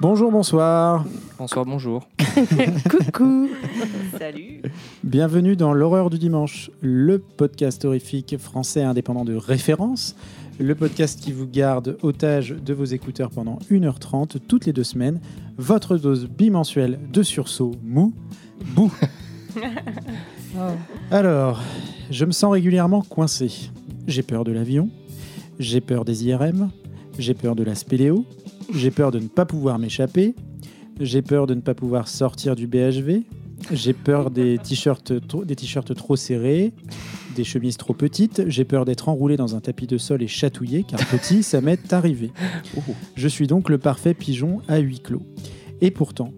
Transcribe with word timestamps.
Bonjour, 0.00 0.32
bonsoir. 0.32 1.04
Bonsoir, 1.38 1.64
bonjour. 1.66 2.08
Coucou. 2.90 3.48
Salut. 4.18 4.62
Bienvenue 5.04 5.56
dans 5.56 5.72
L'horreur 5.72 6.08
du 6.10 6.18
dimanche, 6.18 6.70
le 6.80 7.18
podcast 7.18 7.84
horrifique 7.84 8.36
français 8.38 8.82
indépendant 8.82 9.24
de 9.24 9.34
référence, 9.34 10.16
le 10.58 10.74
podcast 10.74 11.20
qui 11.20 11.32
vous 11.32 11.46
garde 11.46 11.98
otage 12.02 12.50
de 12.50 12.72
vos 12.72 12.86
écouteurs 12.86 13.30
pendant 13.30 13.58
1h30 13.70 14.38
toutes 14.48 14.66
les 14.66 14.72
deux 14.72 14.84
semaines, 14.84 15.20
votre 15.58 15.98
dose 15.98 16.28
bimensuelle 16.28 16.98
de 17.12 17.22
sursaut 17.22 17.72
mou, 17.84 18.14
bou. 18.64 18.92
Alors, 21.10 21.62
je 22.10 22.24
me 22.24 22.32
sens 22.32 22.52
régulièrement 22.52 23.02
coincé. 23.02 23.70
J'ai 24.06 24.22
peur 24.22 24.44
de 24.44 24.52
l'avion, 24.52 24.90
j'ai 25.58 25.80
peur 25.80 26.04
des 26.04 26.24
IRM, 26.24 26.70
j'ai 27.18 27.34
peur 27.34 27.54
de 27.54 27.62
la 27.62 27.74
spéléo, 27.74 28.24
j'ai 28.74 28.90
peur 28.90 29.10
de 29.10 29.18
ne 29.18 29.28
pas 29.28 29.44
pouvoir 29.44 29.78
m'échapper, 29.78 30.34
j'ai 31.00 31.22
peur 31.22 31.46
de 31.46 31.54
ne 31.54 31.60
pas 31.60 31.74
pouvoir 31.74 32.08
sortir 32.08 32.56
du 32.56 32.66
BHV, 32.66 33.22
j'ai 33.72 33.92
peur 33.92 34.30
des 34.30 34.58
t-shirts 34.58 35.26
trop, 35.26 35.44
des 35.44 35.54
t-shirts 35.54 35.94
trop 35.94 36.16
serrés, 36.16 36.72
des 37.36 37.44
chemises 37.44 37.76
trop 37.76 37.94
petites, 37.94 38.42
j'ai 38.48 38.64
peur 38.64 38.84
d'être 38.84 39.08
enroulé 39.08 39.36
dans 39.36 39.54
un 39.54 39.60
tapis 39.60 39.86
de 39.86 39.98
sol 39.98 40.22
et 40.22 40.28
chatouillé, 40.28 40.84
car 40.84 40.98
petit, 41.06 41.42
ça 41.42 41.60
m'est 41.60 41.92
arrivé. 41.92 42.32
Je 43.14 43.28
suis 43.28 43.46
donc 43.46 43.68
le 43.68 43.78
parfait 43.78 44.14
pigeon 44.14 44.60
à 44.68 44.78
huis 44.78 45.00
clos. 45.00 45.22
Et 45.80 45.90
pourtant, 45.90 46.32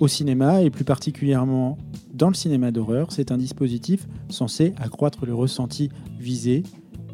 au 0.00 0.08
cinéma, 0.08 0.62
et 0.62 0.70
plus 0.70 0.84
particulièrement 0.84 1.78
dans 2.12 2.28
le 2.28 2.34
cinéma 2.34 2.70
d'horreur, 2.70 3.10
c'est 3.10 3.32
un 3.32 3.38
dispositif 3.38 4.06
censé 4.28 4.72
accroître 4.78 5.26
le 5.26 5.34
ressenti 5.34 5.90
visé 6.18 6.62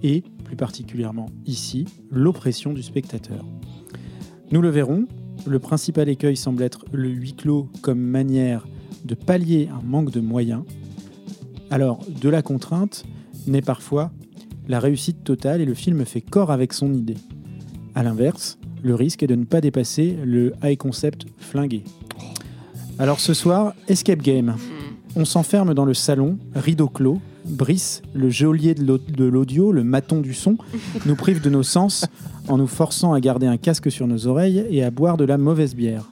et, 0.03 0.23
plus 0.45 0.57
particulièrement 0.57 1.27
ici, 1.47 1.87
l'oppression 2.11 2.73
du 2.73 2.83
spectateur. 2.83 3.45
Nous 4.51 4.61
le 4.61 4.69
verrons, 4.69 5.07
le 5.47 5.59
principal 5.59 6.09
écueil 6.09 6.37
semble 6.37 6.63
être 6.63 6.85
le 6.93 7.09
huis 7.09 7.35
clos 7.35 7.69
comme 7.83 8.01
manière 8.01 8.67
de 9.05 9.15
pallier 9.15 9.69
un 9.73 9.83
manque 9.83 10.11
de 10.11 10.21
moyens. 10.21 10.65
Alors, 11.71 12.01
de 12.21 12.29
la 12.29 12.43
contrainte 12.43 13.05
naît 13.47 13.63
parfois 13.63 14.11
la 14.69 14.81
réussite 14.81 15.25
totale 15.25 15.61
et 15.61 15.65
le 15.65 15.75
film 15.75 16.05
fait 16.05 16.21
corps 16.21 16.51
avec 16.51 16.73
son 16.73 16.93
idée. 16.93 17.17
A 17.95 18.03
l'inverse, 18.03 18.59
le 18.83 18.95
risque 18.95 19.23
est 19.23 19.27
de 19.27 19.35
ne 19.35 19.45
pas 19.45 19.61
dépasser 19.61 20.17
le 20.25 20.53
high 20.63 20.77
concept 20.77 21.27
flingué. 21.39 21.85
Alors 23.01 23.19
ce 23.19 23.33
soir, 23.33 23.73
Escape 23.89 24.21
Game. 24.21 24.57
On 25.17 25.25
s'enferme 25.25 25.73
dans 25.73 25.87
le 25.87 25.95
salon, 25.95 26.37
rideau 26.55 26.87
clos. 26.87 27.19
Brice, 27.47 28.03
le 28.13 28.29
geôlier 28.29 28.75
de 28.75 29.25
l'audio, 29.25 29.73
le 29.73 29.83
maton 29.83 30.21
du 30.21 30.35
son, 30.35 30.59
nous 31.07 31.17
prive 31.17 31.41
de 31.41 31.49
nos 31.49 31.63
sens 31.63 32.05
en 32.47 32.59
nous 32.59 32.67
forçant 32.67 33.15
à 33.15 33.21
garder 33.21 33.47
un 33.47 33.57
casque 33.57 33.91
sur 33.91 34.07
nos 34.07 34.27
oreilles 34.27 34.67
et 34.69 34.85
à 34.85 34.91
boire 34.91 35.17
de 35.17 35.25
la 35.25 35.39
mauvaise 35.39 35.75
bière. 35.75 36.11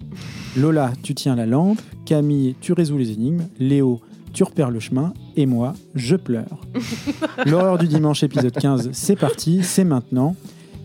Lola, 0.57 0.95
tu 1.03 1.15
tiens 1.15 1.37
la 1.37 1.45
lampe. 1.45 1.79
Camille, 2.07 2.57
tu 2.59 2.73
résous 2.73 2.97
les 2.97 3.11
énigmes. 3.11 3.43
Léo, 3.59 4.01
tu 4.33 4.43
repères 4.43 4.71
le 4.71 4.81
chemin. 4.81 5.13
Et 5.37 5.45
moi, 5.45 5.75
je 5.95 6.17
pleure. 6.17 6.59
L'horreur 7.45 7.77
du 7.77 7.87
dimanche, 7.87 8.23
épisode 8.23 8.55
15, 8.55 8.89
c'est 8.93 9.17
parti, 9.17 9.63
c'est 9.63 9.85
maintenant. 9.85 10.37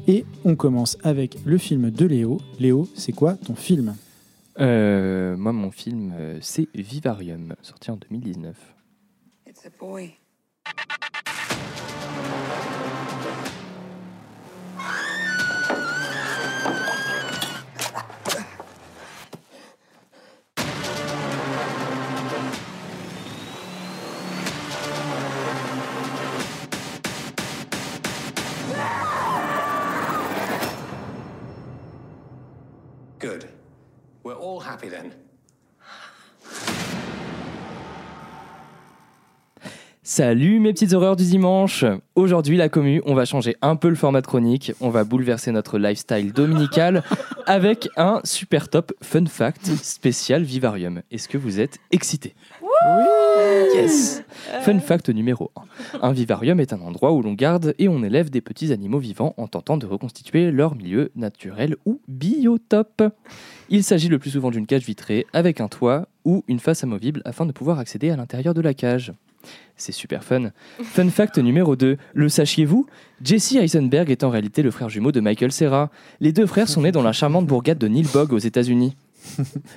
Et 0.08 0.26
on 0.44 0.58
commence 0.58 0.98
avec 1.02 1.38
le 1.45 1.58
film 1.58 1.92
de 1.92 2.06
Léo. 2.06 2.42
Léo, 2.60 2.90
c'est 2.94 3.14
quoi 3.14 3.36
ton 3.36 3.56
film? 3.56 3.95
Euh, 4.59 5.36
moi, 5.36 5.52
mon 5.52 5.72
film, 5.72 6.14
euh, 6.18 6.38
c'est 6.42 6.68
Vivarium, 6.76 7.56
sorti 7.62 7.92
en 7.92 7.98
2019. 7.98 8.76
It's 9.48 9.66
a 9.66 9.70
boy. 9.70 10.14
All 34.43 34.59
happy 34.61 34.89
then. 34.89 35.11
Salut 40.05 40.59
mes 40.59 40.73
petites 40.73 40.92
horreurs 40.92 41.15
du 41.15 41.23
dimanche 41.23 41.86
Aujourd'hui, 42.15 42.58
la 42.58 42.67
commu, 42.67 43.02
on 43.05 43.15
va 43.15 43.23
changer 43.23 43.55
un 43.61 43.77
peu 43.77 43.87
le 43.87 43.95
format 43.95 44.20
de 44.20 44.27
chronique, 44.27 44.73
on 44.82 44.89
va 44.89 45.05
bouleverser 45.05 45.52
notre 45.52 45.80
lifestyle 45.80 46.33
dominical 46.33 47.03
avec 47.45 47.87
un 47.95 48.20
super 48.26 48.67
top 48.67 48.92
fun 49.02 49.26
fact 49.27 49.65
spécial 49.82 50.43
Vivarium. 50.43 51.02
Est-ce 51.09 51.30
que 51.30 51.37
vous 51.37 51.61
êtes 51.61 51.80
excités? 51.92 52.36
Yes 53.73 54.23
Fun 54.61 54.80
fact 54.80 55.10
numéro 55.10 55.52
1. 55.94 55.99
Un 56.02 56.11
vivarium 56.11 56.60
est 56.60 56.73
un 56.73 56.82
endroit 56.82 57.11
où 57.11 57.21
l'on 57.21 57.33
garde 57.33 57.73
et 57.80 57.88
on 57.88 58.04
élève 58.04 58.30
des 58.30 58.42
petits 58.42 58.71
animaux 58.71 58.99
vivants 58.99 59.33
en 59.38 59.48
tentant 59.48 59.77
de 59.77 59.86
reconstituer 59.86 60.52
leur 60.52 60.76
milieu 60.76 61.11
naturel 61.16 61.76
ou 61.86 62.02
biotope. 62.08 63.04
Il 63.70 63.83
s'agit 63.83 64.10
le 64.10 64.20
plus 64.20 64.32
souvent 64.32 64.52
d'une 64.52 64.67
cage 64.67 64.86
vitrée 64.86 65.26
avec 65.33 65.61
un 65.61 65.67
toit 65.67 66.08
ou 66.26 66.44
une 66.48 66.60
face 66.60 66.83
amovible 66.83 67.21
afin 67.26 67.45
de 67.45 67.52
pouvoir 67.52 67.80
accéder 67.80 68.10
à 68.10 68.16
l'intérieur 68.16 68.54
de 68.54 68.61
la 68.61 68.73
cage. 68.73 69.14
C'est 69.76 69.92
super 69.92 70.23
fun. 70.23 70.52
Fun 70.82 71.10
fact 71.10 71.38
numéro 71.38 71.76
2. 71.76 71.98
Le 72.14 72.30
sachiez-vous? 72.30 72.86
Jesse 73.21 73.55
Eisenberg 73.55 74.10
est 74.11 74.23
en 74.23 74.30
réalité 74.30 74.61
le 74.61 74.71
frère 74.71 74.89
jumeau 74.89 75.11
de 75.11 75.20
Michael 75.20 75.52
Serra. 75.52 75.89
Les 76.20 76.32
deux 76.32 76.45
frères 76.45 76.70
sont 76.70 76.82
nés 76.82 76.92
dans 76.92 77.04
la 77.04 77.11
charmante 77.11 77.48
bourgade 77.48 77.77
de 77.77 77.88
Nilbog 77.88 78.32
aux 78.33 78.38
États-unis. 78.38 78.95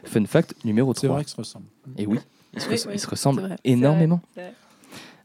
Fun 0.04 0.24
fact 0.26 0.54
numéro 0.64 0.92
3. 0.92 1.00
C'est 1.00 1.12
vrai 1.12 1.24
que 1.24 1.30
ça 1.30 1.36
ressemble. 1.38 1.66
Et 1.98 2.06
oui, 2.06 2.18
ils 2.56 2.62
se, 2.62 2.68
Oui, 2.68 2.74
res- 2.76 2.84
oui, 2.88 2.92
ils 2.94 3.00
se 3.00 3.06
ressemblent 3.08 3.42
vrai. 3.42 3.56
énormément. 3.64 4.20
Vrai. 4.34 4.52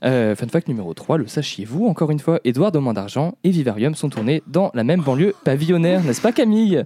Euh, 0.04 0.36
fun 0.36 0.48
fact 0.48 0.68
numéro 0.68 0.92
3, 0.96 1.20
le 1.20 1.28
sachiez-vous, 1.28 1.86
encore 1.86 2.10
une 2.10 2.18
fois, 2.18 2.40
Édouard 2.44 2.72
Domain 2.72 2.92
d'Argent 2.94 3.36
et 3.44 3.52
Vivarium 3.52 3.94
sont 3.94 4.10
tournés 4.10 4.42
dans 4.48 4.72
la 4.74 4.84
même 4.84 5.02
banlieue 5.02 5.36
pavillonnaire, 5.44 6.04
n'est-ce 6.04 6.22
pas 6.22 6.32
Camille? 6.32 6.84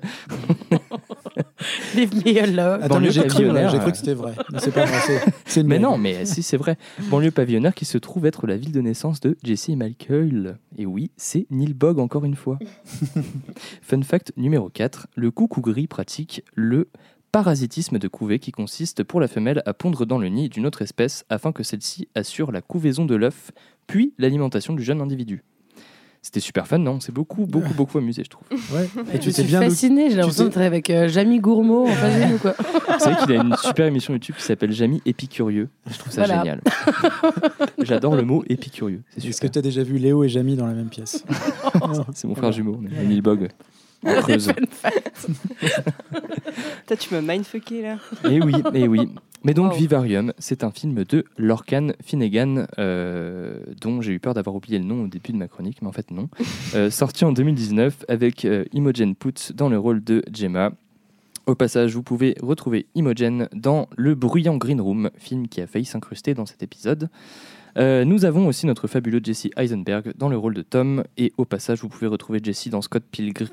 Leave 1.95 2.13
me 2.13 2.41
alone. 2.41 2.83
Attends, 2.83 2.95
Banlieue 2.95 3.11
j'ai 3.11 3.21
cru, 3.21 3.29
pavillonnaire, 3.29 3.69
j'ai 3.69 3.79
cru 3.79 3.91
que 3.91 3.97
c'était 3.97 4.13
vrai. 4.13 4.33
Mais 4.51 4.59
c'est 4.59 4.73
pas 4.73 4.85
vrai, 4.85 5.21
Mais 5.63 5.79
non, 5.79 5.97
mais 5.97 6.25
si 6.25 6.43
c'est 6.43 6.57
vrai. 6.57 6.77
Banlieue 7.09 7.31
pavillonnaire 7.31 7.73
qui 7.73 7.85
se 7.85 7.97
trouve 7.97 8.25
être 8.25 8.47
la 8.47 8.57
ville 8.57 8.71
de 8.73 8.81
naissance 8.81 9.19
de 9.21 9.37
Jesse 9.43 9.69
et 9.69 9.75
Michael. 9.75 10.57
Et 10.77 10.85
oui, 10.85 11.11
c'est 11.17 11.47
Nilbog 11.51 11.99
encore 11.99 12.25
une 12.25 12.35
fois. 12.35 12.59
Fun 13.81 14.01
fact 14.01 14.33
numéro 14.37 14.69
4, 14.69 15.07
le 15.15 15.31
coucou 15.31 15.61
gris 15.61 15.87
pratique 15.87 16.43
le 16.53 16.89
parasitisme 17.35 17.99
de 17.99 18.07
couvée 18.07 18.39
qui 18.39 18.53
consiste 18.53 19.03
pour 19.03 19.19
la 19.19 19.27
femelle 19.27 19.61
à 19.65 19.73
pondre 19.73 20.05
dans 20.05 20.17
le 20.17 20.29
nid 20.29 20.47
d'une 20.47 20.65
autre 20.65 20.81
espèce 20.81 21.25
afin 21.27 21.51
que 21.51 21.63
celle-ci 21.63 22.07
assure 22.15 22.53
la 22.53 22.61
couvaison 22.61 23.03
de 23.03 23.13
l'œuf, 23.13 23.51
puis 23.87 24.13
l'alimentation 24.17 24.71
du 24.73 24.81
jeune 24.81 25.01
individu. 25.01 25.43
C'était 26.21 26.39
super 26.39 26.65
fun, 26.65 26.77
non? 26.77 27.01
C'est 27.01 27.11
beaucoup, 27.11 27.45
beaucoup, 27.45 27.73
beaucoup 27.73 27.97
amusé, 27.97 28.23
je 28.23 28.29
trouve. 28.29 28.47
Ouais. 28.73 28.87
Et 29.13 29.17
je 29.17 29.17
tu 29.17 29.25
t'es 29.25 29.31
suis 29.33 29.43
bien 29.43 29.59
fascinée, 29.61 30.09
j'ai 30.09 30.15
l'impression 30.15 30.45
d'être 30.45 30.61
avec 30.61 30.89
euh, 30.89 31.09
Jamie 31.09 31.41
Gourmaud 31.41 31.87
en 31.89 31.91
face 31.91 32.21
de 32.21 32.31
nous. 32.31 32.37
Quoi. 32.37 32.53
Vous 32.57 32.99
savez 32.99 33.15
qu'il 33.17 33.31
a 33.33 33.41
une 33.43 33.55
super 33.57 33.85
émission 33.87 34.13
YouTube 34.13 34.35
qui 34.37 34.43
s'appelle 34.43 34.71
Jamie 34.71 35.01
Épicurieux. 35.05 35.67
Je 35.91 35.97
trouve 35.99 36.13
ça 36.13 36.23
Voilà. 36.23 36.37
génial. 36.39 36.61
J'adore 37.83 38.15
le 38.15 38.23
mot 38.23 38.45
épicurieux. 38.47 39.03
C'est 39.17 39.27
Est-ce 39.27 39.41
que 39.41 39.47
tu 39.47 39.59
as 39.59 39.61
déjà 39.61 39.83
vu 39.83 39.97
Léo 39.97 40.23
et 40.23 40.29
Jamie 40.29 40.55
dans 40.55 40.67
la 40.67 40.73
même 40.73 40.87
pièce? 40.87 41.25
C'est 42.13 42.29
mon 42.29 42.35
frère 42.35 42.53
jumeau, 42.53 42.79
on 42.81 42.85
est 42.85 42.97
à 42.97 43.03
Nilbog. 43.03 43.49
Creuse. 44.03 44.51
Toi, 46.87 46.97
tu 46.97 47.13
m'as 47.13 47.21
mindfucké 47.21 47.81
là. 47.81 47.97
Et 48.29 48.41
oui, 48.41 48.53
et 48.73 48.87
oui. 48.87 49.09
Mais 49.45 49.53
donc 49.53 49.73
Wow. 49.73 49.77
Vivarium, 49.77 50.33
c'est 50.39 50.63
un 50.63 50.71
film 50.71 51.03
de 51.03 51.23
Lorcan 51.37 51.89
Finnegan, 52.03 52.65
euh, 52.79 53.59
dont 53.79 54.01
j'ai 54.01 54.13
eu 54.13 54.19
peur 54.19 54.33
d'avoir 54.33 54.55
oublié 54.55 54.79
le 54.79 54.85
nom 54.85 55.03
au 55.03 55.07
début 55.07 55.33
de 55.33 55.37
ma 55.37 55.47
chronique, 55.47 55.83
mais 55.83 55.87
en 55.87 55.91
fait 55.91 56.09
non. 56.11 56.29
Euh, 56.73 56.89
sorti 56.89 57.23
en 57.23 57.31
2019 57.31 58.05
avec 58.09 58.43
euh, 58.43 58.65
Imogen 58.73 59.15
Poots 59.15 59.53
dans 59.53 59.69
le 59.69 59.77
rôle 59.77 60.03
de 60.03 60.23
Gemma. 60.33 60.71
Au 61.45 61.53
passage, 61.53 61.93
vous 61.93 62.01
pouvez 62.01 62.35
retrouver 62.41 62.87
Imogen 62.95 63.47
dans 63.53 63.87
Le 63.95 64.15
Bruyant 64.15 64.57
Green 64.57 64.81
Room, 64.81 65.11
film 65.17 65.47
qui 65.47 65.61
a 65.61 65.67
failli 65.67 65.85
s'incruster 65.85 66.33
dans 66.33 66.47
cet 66.47 66.63
épisode. 66.63 67.09
Euh, 67.77 68.05
nous 68.05 68.23
avons 68.25 68.47
aussi 68.47 68.65
notre 68.65 68.87
fabuleux 68.87 69.19
Jesse 69.23 69.47
Eisenberg 69.57 70.13
dans 70.17 70.29
le 70.29 70.37
rôle 70.37 70.53
de 70.53 70.61
Tom. 70.61 71.03
Et 71.17 71.33
au 71.37 71.45
passage, 71.45 71.79
vous 71.81 71.89
pouvez 71.89 72.07
retrouver 72.07 72.39
Jesse 72.41 72.69
dans 72.69 72.81
Scott 72.81 73.03
Pilgrim. 73.11 73.47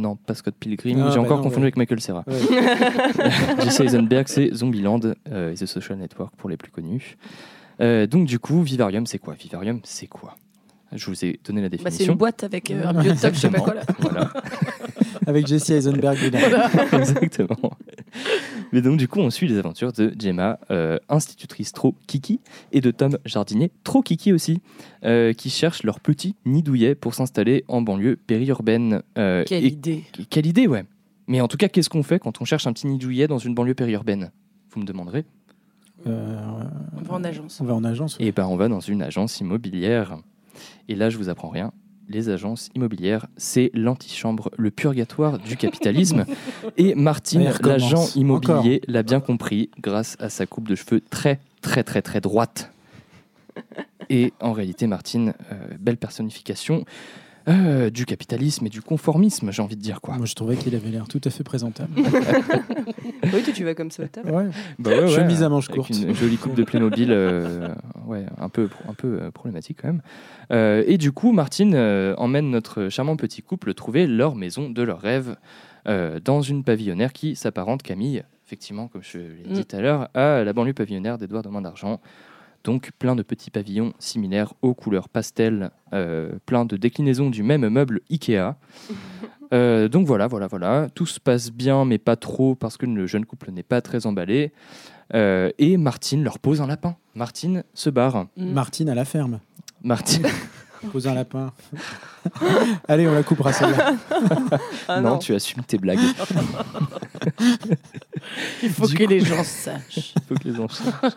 Non, 0.00 0.16
pas 0.16 0.34
Scott 0.34 0.54
Pilgrim. 0.58 1.00
Ah, 1.00 1.10
J'ai 1.10 1.16
bah 1.16 1.22
encore 1.22 1.36
non, 1.38 1.42
confondu 1.44 1.60
ouais. 1.62 1.66
avec 1.66 1.76
Michael 1.76 2.00
Serra. 2.00 2.24
Ouais. 2.26 2.34
Jesse 3.64 3.80
Eisenberg, 3.80 4.26
c'est 4.28 4.52
Zombieland 4.54 5.00
euh, 5.30 5.52
et 5.52 5.54
The 5.54 5.66
Social 5.66 5.98
Network 5.98 6.34
pour 6.36 6.50
les 6.50 6.56
plus 6.56 6.70
connus. 6.72 7.16
Euh, 7.80 8.06
donc 8.08 8.26
du 8.26 8.38
coup, 8.40 8.62
Vivarium, 8.62 9.06
c'est 9.06 9.18
quoi? 9.18 9.34
Vivarium, 9.34 9.80
c'est 9.84 10.08
quoi? 10.08 10.36
Je 10.92 11.06
vous 11.06 11.24
ai 11.24 11.38
donné 11.44 11.60
la 11.60 11.68
Bah, 11.68 11.76
c'est 11.78 11.84
définition. 11.84 12.12
une 12.14 12.18
boîte 12.18 12.44
avec 12.44 12.70
euh, 12.70 12.82
un 12.84 12.94
biotope, 12.94 13.34
je 13.34 13.38
sais 13.40 13.50
pas 13.50 13.60
quoi 13.60 13.74
là. 13.74 13.82
Voilà, 14.00 14.32
Avec 15.26 15.46
Jesse 15.46 15.70
Eisenberg 15.70 16.18
dedans. 16.24 16.38
exactement. 16.98 17.72
Mais 18.72 18.82
donc, 18.82 18.98
du 18.98 19.08
coup, 19.08 19.20
on 19.20 19.30
suit 19.30 19.48
les 19.48 19.58
aventures 19.58 19.92
de 19.92 20.12
Gemma, 20.18 20.58
euh, 20.70 20.98
institutrice 21.08 21.72
trop 21.72 21.94
kiki, 22.06 22.40
et 22.72 22.80
de 22.80 22.90
Tom, 22.90 23.18
jardinier 23.24 23.70
trop 23.84 24.02
kiki 24.02 24.32
aussi, 24.32 24.60
euh, 25.04 25.32
qui 25.32 25.50
cherchent 25.50 25.82
leur 25.84 26.00
petit 26.00 26.34
nid 26.44 26.62
douillet 26.62 26.94
pour 26.94 27.14
s'installer 27.14 27.64
en 27.68 27.80
banlieue 27.82 28.16
périurbaine. 28.16 29.02
Euh, 29.16 29.44
Quelle 29.46 29.64
et- 29.64 29.68
idée. 29.68 30.04
Quelle 30.30 30.46
idée, 30.46 30.66
ouais. 30.66 30.84
Mais 31.26 31.40
en 31.40 31.48
tout 31.48 31.56
cas, 31.56 31.68
qu'est-ce 31.68 31.90
qu'on 31.90 32.02
fait 32.02 32.18
quand 32.18 32.40
on 32.40 32.44
cherche 32.44 32.66
un 32.66 32.72
petit 32.72 32.86
nid 32.86 32.98
douillet 32.98 33.26
dans 33.26 33.38
une 33.38 33.54
banlieue 33.54 33.74
périurbaine? 33.74 34.30
Vous 34.70 34.80
me 34.80 34.86
demanderez. 34.86 35.24
Euh, 36.06 36.38
On 36.96 37.02
va 37.02 37.14
en 37.16 37.24
agence. 37.24 37.60
on 37.60 37.64
va 37.64 37.74
en 37.74 37.84
agence. 37.84 38.16
Et 38.20 38.32
ben, 38.32 38.46
on 38.46 38.56
va 38.56 38.68
dans 38.68 38.80
une 38.80 39.02
agence 39.02 39.40
immobilière. 39.40 40.18
Et 40.88 40.94
là, 40.94 41.10
je 41.10 41.18
vous 41.18 41.28
apprends 41.28 41.48
rien. 41.48 41.72
Les 42.08 42.30
agences 42.30 42.70
immobilières, 42.74 43.26
c'est 43.36 43.70
l'antichambre, 43.74 44.50
le 44.56 44.70
purgatoire 44.70 45.38
du 45.38 45.56
capitalisme. 45.56 46.24
Et 46.78 46.94
Martine, 46.94 47.52
l'agent 47.62 48.06
immobilier, 48.14 48.80
l'a 48.88 49.02
bien 49.02 49.20
compris 49.20 49.70
grâce 49.80 50.16
à 50.18 50.30
sa 50.30 50.46
coupe 50.46 50.68
de 50.68 50.74
cheveux 50.74 51.00
très, 51.00 51.38
très, 51.60 51.84
très, 51.84 52.00
très 52.00 52.20
droite. 52.20 52.72
Et 54.08 54.32
en 54.40 54.52
réalité, 54.52 54.86
Martine, 54.86 55.34
euh, 55.52 55.56
belle 55.78 55.98
personnification 55.98 56.84
euh, 57.48 57.90
du 57.90 58.04
capitalisme 58.04 58.66
et 58.66 58.68
du 58.68 58.82
conformisme, 58.82 59.50
j'ai 59.52 59.62
envie 59.62 59.76
de 59.76 59.80
dire 59.80 60.00
quoi. 60.00 60.16
Moi, 60.16 60.26
je 60.26 60.34
trouvais 60.34 60.56
qu'il 60.56 60.74
avait 60.74 60.90
l'air 60.90 61.08
tout 61.08 61.20
à 61.24 61.30
fait 61.30 61.44
présentable. 61.44 61.90
Oui, 63.30 63.42
toi, 63.42 63.52
tu 63.52 63.64
vas 63.64 63.74
comme 63.74 63.90
ça 63.90 64.04
au 64.04 64.06
taf. 64.06 64.24
Ouais. 64.24 64.46
Bah 64.78 64.90
ouais, 64.90 65.00
ouais, 65.00 65.08
Chemise 65.08 65.42
à 65.42 65.48
manches 65.50 65.68
courtes. 65.68 65.90
Une 65.90 66.14
jolie 66.14 66.36
coupe 66.38 66.54
de 66.54 66.62
Playmobil, 66.64 67.08
euh, 67.10 67.68
ouais, 68.06 68.24
un 68.38 68.48
peu, 68.48 68.70
un 68.88 68.94
peu 68.94 69.20
euh, 69.20 69.30
problématique 69.30 69.78
quand 69.82 69.88
même. 69.88 70.02
Euh, 70.50 70.82
et 70.86 70.96
du 70.96 71.12
coup, 71.12 71.32
Martine 71.32 71.74
euh, 71.74 72.14
emmène 72.16 72.50
notre 72.50 72.88
charmant 72.88 73.16
petit 73.16 73.42
couple 73.42 73.74
trouver 73.74 74.06
leur 74.06 74.34
maison 74.34 74.70
de 74.70 74.82
leur 74.82 75.00
rêve 75.00 75.36
euh, 75.88 76.20
dans 76.24 76.40
une 76.40 76.64
pavillonnaire 76.64 77.12
qui 77.12 77.36
s'apparente, 77.36 77.82
Camille, 77.82 78.22
effectivement, 78.46 78.88
comme 78.88 79.02
je 79.02 79.18
l'ai 79.18 79.42
dit 79.52 79.60
Mm. 79.60 79.64
tout 79.64 79.76
à 79.76 79.80
l'heure, 79.80 80.08
à 80.14 80.42
la 80.42 80.52
banlieue 80.54 80.72
pavillonnaire 80.72 81.18
d'Edouard 81.18 81.42
de 81.42 81.48
Main 81.50 81.60
d'Argent. 81.60 82.00
Donc 82.68 82.90
plein 82.98 83.16
de 83.16 83.22
petits 83.22 83.50
pavillons 83.50 83.94
similaires 83.98 84.52
aux 84.60 84.74
couleurs 84.74 85.08
pastel, 85.08 85.70
euh, 85.94 86.32
plein 86.44 86.66
de 86.66 86.76
déclinaisons 86.76 87.30
du 87.30 87.42
même 87.42 87.66
meuble 87.66 88.02
Ikea. 88.10 88.56
Euh, 89.54 89.88
donc 89.88 90.06
voilà, 90.06 90.26
voilà, 90.26 90.46
voilà. 90.46 90.88
Tout 90.94 91.06
se 91.06 91.18
passe 91.18 91.50
bien, 91.50 91.86
mais 91.86 91.96
pas 91.96 92.16
trop, 92.16 92.54
parce 92.54 92.76
que 92.76 92.84
le 92.84 93.06
jeune 93.06 93.24
couple 93.24 93.50
n'est 93.50 93.62
pas 93.62 93.80
très 93.80 94.04
emballé. 94.04 94.52
Euh, 95.14 95.50
et 95.56 95.78
Martine 95.78 96.22
leur 96.22 96.38
pose 96.38 96.60
un 96.60 96.66
lapin. 96.66 96.96
Martine 97.14 97.64
se 97.72 97.88
barre. 97.88 98.26
Mm. 98.36 98.52
Martine 98.52 98.90
à 98.90 98.94
la 98.94 99.06
ferme. 99.06 99.40
Martine. 99.82 100.26
Pose 100.92 101.06
un 101.08 101.14
lapin. 101.14 101.52
Allez, 102.88 103.08
on 103.08 103.14
la 103.14 103.22
coupera 103.22 103.52
celle-là. 103.52 103.94
Ah 104.88 105.00
non, 105.00 105.10
non, 105.10 105.18
tu 105.18 105.34
assumes 105.34 105.62
tes 105.64 105.78
blagues. 105.78 105.98
Il 108.62 108.70
faut 108.70 108.86
Du 108.86 108.94
que 108.94 109.04
coup- 109.04 109.10
les 109.10 109.20
gens 109.20 109.44
sachent. 109.44 110.14
Faut 110.28 110.34
que 110.34 110.48
les 110.48 110.58
enfants 110.60 110.92
sachent. 111.00 111.12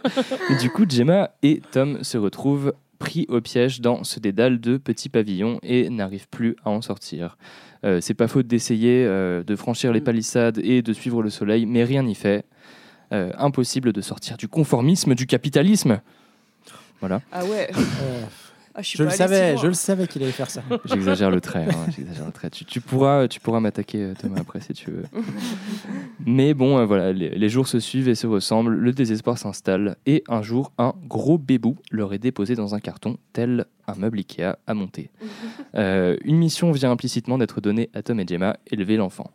Et 0.49 0.55
du 0.57 0.69
coup, 0.69 0.85
Gemma 0.87 1.31
et 1.43 1.61
Tom 1.71 2.03
se 2.03 2.17
retrouvent 2.17 2.73
pris 2.99 3.25
au 3.29 3.41
piège 3.41 3.81
dans 3.81 4.03
ce 4.03 4.19
dédale 4.19 4.59
de 4.59 4.77
petits 4.77 5.09
pavillons 5.09 5.59
et 5.63 5.89
n'arrivent 5.89 6.27
plus 6.29 6.55
à 6.63 6.69
en 6.69 6.81
sortir. 6.81 7.37
Euh, 7.83 7.99
c'est 7.99 8.13
pas 8.13 8.27
faute 8.27 8.45
d'essayer 8.47 9.03
euh, 9.07 9.43
de 9.43 9.55
franchir 9.55 9.91
les 9.91 10.01
Mm. 10.01 10.03
palissades 10.03 10.59
et 10.63 10.81
de 10.83 10.93
suivre 10.93 11.23
le 11.23 11.29
soleil, 11.31 11.65
mais 11.65 11.83
rien 11.83 12.03
n'y 12.03 12.15
fait. 12.15 12.45
Euh, 13.11 13.31
impossible 13.37 13.91
de 13.91 14.01
sortir 14.01 14.37
du 14.37 14.47
conformisme, 14.47 15.15
du 15.15 15.25
capitalisme. 15.25 15.99
Voilà, 17.01 17.21
Ah 17.31 17.43
ouais. 17.43 17.69
Ah, 18.73 18.81
je 18.81 19.03
le 19.03 19.09
savais, 19.09 19.57
je 19.57 19.67
le 19.67 19.73
savais 19.73 20.07
qu'il 20.07 20.23
allait 20.23 20.31
faire 20.31 20.49
ça. 20.49 20.63
j'exagère 20.85 21.29
le 21.29 21.41
trait. 21.41 21.65
hein, 21.69 21.91
j'exagère 21.95 22.25
le 22.25 22.31
trait. 22.31 22.49
Tu, 22.49 22.65
tu 22.65 22.79
pourras, 22.81 23.27
tu 23.27 23.39
pourras 23.39 23.59
m'attaquer 23.59 24.01
euh, 24.03 24.13
Thomas 24.13 24.39
après 24.41 24.61
si 24.61 24.73
tu 24.73 24.91
veux. 24.91 25.03
Mais 26.25 26.53
bon, 26.53 26.77
euh, 26.77 26.85
voilà, 26.85 27.11
les, 27.11 27.29
les 27.29 27.49
jours 27.49 27.67
se 27.67 27.79
suivent 27.79 28.07
et 28.09 28.15
se 28.15 28.27
ressemblent, 28.27 28.73
le 28.75 28.91
désespoir 28.93 29.37
s'installe, 29.37 29.97
et 30.05 30.23
un 30.27 30.41
jour, 30.41 30.71
un 30.77 30.93
gros 31.07 31.37
bébou 31.37 31.77
leur 31.91 32.13
est 32.13 32.19
déposé 32.19 32.55
dans 32.55 32.75
un 32.75 32.79
carton, 32.79 33.17
tel 33.33 33.65
un 33.87 33.95
meuble 33.95 34.19
Ikea 34.19 34.55
à 34.67 34.73
monter. 34.73 35.09
Euh, 35.73 36.17
une 36.25 36.35
mission 36.35 36.69
vient 36.73 36.91
implicitement 36.91 37.37
d'être 37.37 37.61
donnée 37.61 37.89
à 37.93 38.01
Tom 38.01 38.19
et 38.19 38.27
Gemma, 38.27 38.57
élever 38.69 38.97
l'enfant. 38.97 39.31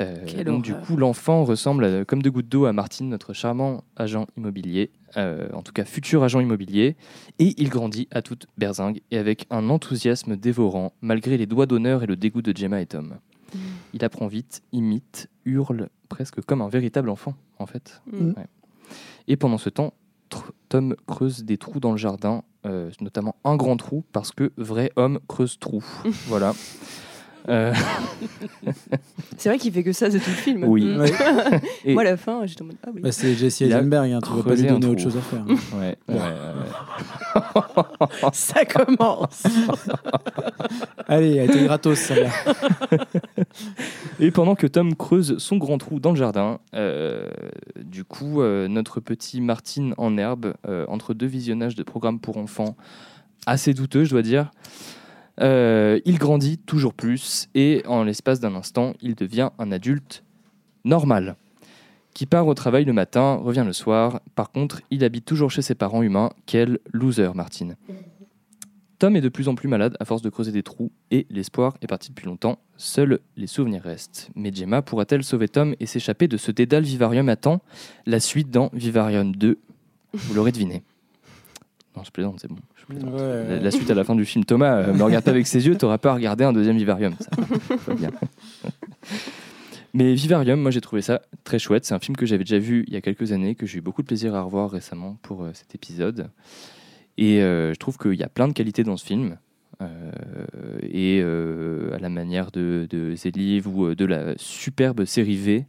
Euh, 0.00 0.44
donc 0.44 0.62
du 0.62 0.74
coup, 0.74 0.96
l'enfant 0.96 1.44
ressemble 1.44 1.84
à- 1.84 2.04
comme 2.04 2.22
deux 2.22 2.30
gouttes 2.30 2.48
d'eau 2.48 2.64
à 2.64 2.72
Martine, 2.72 3.08
notre 3.10 3.32
charmant 3.34 3.84
agent 3.96 4.26
immobilier, 4.36 4.90
euh, 5.16 5.48
en 5.52 5.62
tout 5.62 5.72
cas 5.72 5.84
futur 5.84 6.22
agent 6.22 6.40
immobilier, 6.40 6.96
et 7.38 7.54
il 7.60 7.68
grandit 7.68 8.08
à 8.10 8.22
toute 8.22 8.46
berzingue 8.56 9.02
et 9.10 9.18
avec 9.18 9.46
un 9.50 9.68
enthousiasme 9.68 10.36
dévorant, 10.36 10.92
malgré 11.02 11.36
les 11.36 11.46
doigts 11.46 11.66
d'honneur 11.66 12.02
et 12.02 12.06
le 12.06 12.16
dégoût 12.16 12.40
de 12.42 12.56
Gemma 12.56 12.80
et 12.80 12.86
Tom. 12.86 13.16
Il 13.92 14.04
apprend 14.04 14.28
vite, 14.28 14.62
imite, 14.72 15.28
hurle, 15.44 15.88
presque 16.08 16.40
comme 16.42 16.62
un 16.62 16.68
véritable 16.68 17.10
enfant, 17.10 17.34
en 17.58 17.66
fait. 17.66 18.00
Mm. 18.10 18.28
Ouais. 18.28 18.46
Et 19.28 19.36
pendant 19.36 19.58
ce 19.58 19.68
temps, 19.68 19.92
Tom 20.68 20.94
creuse 21.06 21.44
des 21.44 21.58
trous 21.58 21.80
dans 21.80 21.90
le 21.90 21.96
jardin, 21.98 22.44
euh, 22.64 22.90
notamment 23.00 23.34
un 23.44 23.56
grand 23.56 23.76
trou, 23.76 24.04
parce 24.12 24.30
que 24.30 24.52
vrai 24.56 24.92
homme 24.96 25.18
creuse 25.28 25.58
trou. 25.58 25.84
voilà. 26.28 26.54
Euh, 27.48 27.72
C'est 29.36 29.48
vrai 29.48 29.58
qu'il 29.58 29.72
fait 29.72 29.82
que 29.82 29.92
ça, 29.92 30.10
c'est 30.10 30.18
tout 30.18 30.30
le 30.30 30.36
film. 30.36 30.64
oui. 30.64 30.84
Mm. 30.84 31.00
Ouais. 31.00 31.10
Et- 31.84 31.94
Moi, 31.94 32.02
à 32.02 32.04
la 32.04 32.16
fin, 32.16 32.44
j'étais 32.46 32.62
en 32.62 32.66
mode 32.66 32.76
Ah 32.86 32.90
oui. 32.94 33.00
Bah, 33.00 33.12
c'est 33.12 33.34
Jesse 33.34 33.62
Eisenberg, 33.62 34.12
hein, 34.12 34.20
tu 34.22 34.32
vas 34.32 34.42
pas 34.42 34.54
lui 34.54 34.62
donner 34.66 34.86
autre 34.86 35.00
chose 35.00 35.16
à 35.16 35.20
faire. 35.20 35.44
Ouais, 35.78 35.96
ouais, 36.08 36.14
ouais. 36.14 37.40
Ça 38.32 38.64
commence. 38.64 39.42
Allez, 41.08 41.36
elle 41.36 41.50
était 41.50 41.64
gratos 41.64 41.98
celle-là. 41.98 42.30
Et 44.20 44.30
pendant 44.30 44.54
que 44.54 44.66
Tom 44.66 44.94
creuse 44.94 45.38
son 45.38 45.56
grand 45.56 45.78
trou 45.78 46.00
dans 46.00 46.10
le 46.10 46.16
jardin, 46.16 46.58
euh, 46.74 47.28
du 47.82 48.04
coup, 48.04 48.42
euh, 48.42 48.68
notre 48.68 49.00
petit 49.00 49.40
Martine 49.40 49.94
en 49.96 50.16
herbe, 50.18 50.54
euh, 50.68 50.84
entre 50.88 51.14
deux 51.14 51.26
visionnages 51.26 51.74
de 51.74 51.82
programmes 51.82 52.20
pour 52.20 52.36
enfants, 52.36 52.76
assez 53.46 53.72
douteux, 53.74 54.04
je 54.04 54.10
dois 54.10 54.22
dire, 54.22 54.50
euh, 55.40 56.00
il 56.04 56.18
grandit 56.18 56.58
toujours 56.58 56.94
plus 56.94 57.48
et 57.54 57.82
en 57.86 58.04
l'espace 58.04 58.40
d'un 58.40 58.54
instant, 58.54 58.94
il 59.00 59.14
devient 59.14 59.50
un 59.58 59.72
adulte 59.72 60.24
normal 60.84 61.36
qui 62.14 62.26
part 62.26 62.46
au 62.46 62.54
travail 62.54 62.84
le 62.84 62.92
matin, 62.92 63.34
revient 63.36 63.64
le 63.64 63.72
soir. 63.72 64.20
Par 64.34 64.50
contre, 64.50 64.82
il 64.90 65.04
habite 65.04 65.24
toujours 65.24 65.50
chez 65.50 65.62
ses 65.62 65.74
parents 65.74 66.02
humains. 66.02 66.30
Quel 66.46 66.78
loser, 66.92 67.30
Martine. 67.34 67.76
Tom 68.98 69.16
est 69.16 69.22
de 69.22 69.30
plus 69.30 69.48
en 69.48 69.54
plus 69.54 69.68
malade 69.68 69.96
à 69.98 70.04
force 70.04 70.20
de 70.20 70.28
creuser 70.28 70.52
des 70.52 70.62
trous 70.62 70.92
et 71.10 71.26
l'espoir 71.30 71.74
est 71.80 71.86
parti 71.86 72.10
depuis 72.10 72.26
longtemps. 72.26 72.58
Seuls 72.76 73.20
les 73.36 73.46
souvenirs 73.46 73.82
restent. 73.82 74.30
Mais 74.34 74.52
Gemma 74.52 74.82
pourra-t-elle 74.82 75.24
sauver 75.24 75.48
Tom 75.48 75.74
et 75.80 75.86
s'échapper 75.86 76.28
de 76.28 76.36
ce 76.36 76.50
dédale 76.50 76.82
Vivarium 76.82 77.28
à 77.30 77.36
temps? 77.36 77.62
La 78.04 78.20
suite 78.20 78.50
dans 78.50 78.68
Vivarium 78.74 79.34
2. 79.34 79.58
Vous 80.12 80.34
l'aurez 80.34 80.52
deviné. 80.52 80.82
Non, 81.96 82.04
je 82.04 82.10
plaisante, 82.10 82.40
c'est 82.40 82.48
bon. 82.48 82.56
La, 82.90 83.70
suite 83.70 83.90
à 83.90 83.94
la 83.94 84.04
fin 84.04 84.14
du 84.14 84.24
film. 84.24 84.44
Thomas, 84.44 84.76
euh, 84.76 84.94
me 84.94 85.02
regarde 85.02 85.24
pas 85.24 85.30
avec 85.30 85.46
ses 85.46 85.66
yeux, 85.66 85.76
t'auras 85.76 85.98
pas 85.98 86.10
à 86.10 86.14
regarder 86.14 86.44
un 86.44 86.52
deuxième 86.52 86.76
Vivarium. 86.76 87.14
Ça 87.18 87.94
bien. 87.94 88.10
Mais 89.92 90.14
Vivarium, 90.14 90.60
moi 90.60 90.70
j'ai 90.70 90.80
trouvé 90.80 91.02
ça 91.02 91.22
très 91.44 91.58
chouette. 91.58 91.84
C'est 91.84 91.94
un 91.94 91.98
film 91.98 92.16
que 92.16 92.26
j'avais 92.26 92.44
déjà 92.44 92.58
vu 92.58 92.84
il 92.86 92.94
y 92.94 92.96
a 92.96 93.00
quelques 93.00 93.32
années, 93.32 93.54
que 93.54 93.66
j'ai 93.66 93.78
eu 93.78 93.80
beaucoup 93.80 94.02
de 94.02 94.06
plaisir 94.06 94.34
à 94.34 94.42
revoir 94.42 94.70
récemment 94.70 95.18
pour 95.22 95.42
euh, 95.42 95.50
cet 95.52 95.74
épisode. 95.74 96.30
Et 97.18 97.42
euh, 97.42 97.74
je 97.74 97.78
trouve 97.78 97.98
qu'il 97.98 98.14
y 98.14 98.22
a 98.22 98.28
plein 98.28 98.46
de 98.46 98.52
qualités 98.52 98.84
dans 98.84 98.96
ce 98.96 99.04
film. 99.04 99.36
Euh, 99.82 100.12
et 100.82 101.22
la 102.00 102.08
manière 102.08 102.50
de, 102.50 102.86
de 102.90 103.14
Zeliv 103.14 103.68
ou 103.68 103.86
euh, 103.86 103.94
de 103.94 104.04
la 104.04 104.34
superbe 104.36 105.04
série 105.04 105.36
V, 105.36 105.66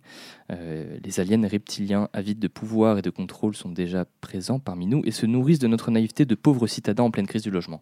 euh, 0.52 0.98
les 1.04 1.20
aliens 1.20 1.48
reptiliens 1.48 2.10
avides 2.14 2.40
de 2.40 2.48
pouvoir 2.48 2.98
et 2.98 3.02
de 3.02 3.10
contrôle 3.10 3.56
sont 3.56 3.70
déjà 3.70 4.06
présents 4.22 4.60
parmi 4.60 4.88
nous 4.88 5.02
et 5.06 5.12
se 5.12 5.26
nourrissent 5.26 5.60
de 5.60 5.68
notre 5.68 5.92
naïveté 5.92 6.26
de 6.26 6.36
pauvres 6.36 6.68
citadins 6.68 7.04
en 7.04 7.12
pleine 7.12 7.28
crise 7.28 7.44
du 7.44 7.52
logement. 7.52 7.82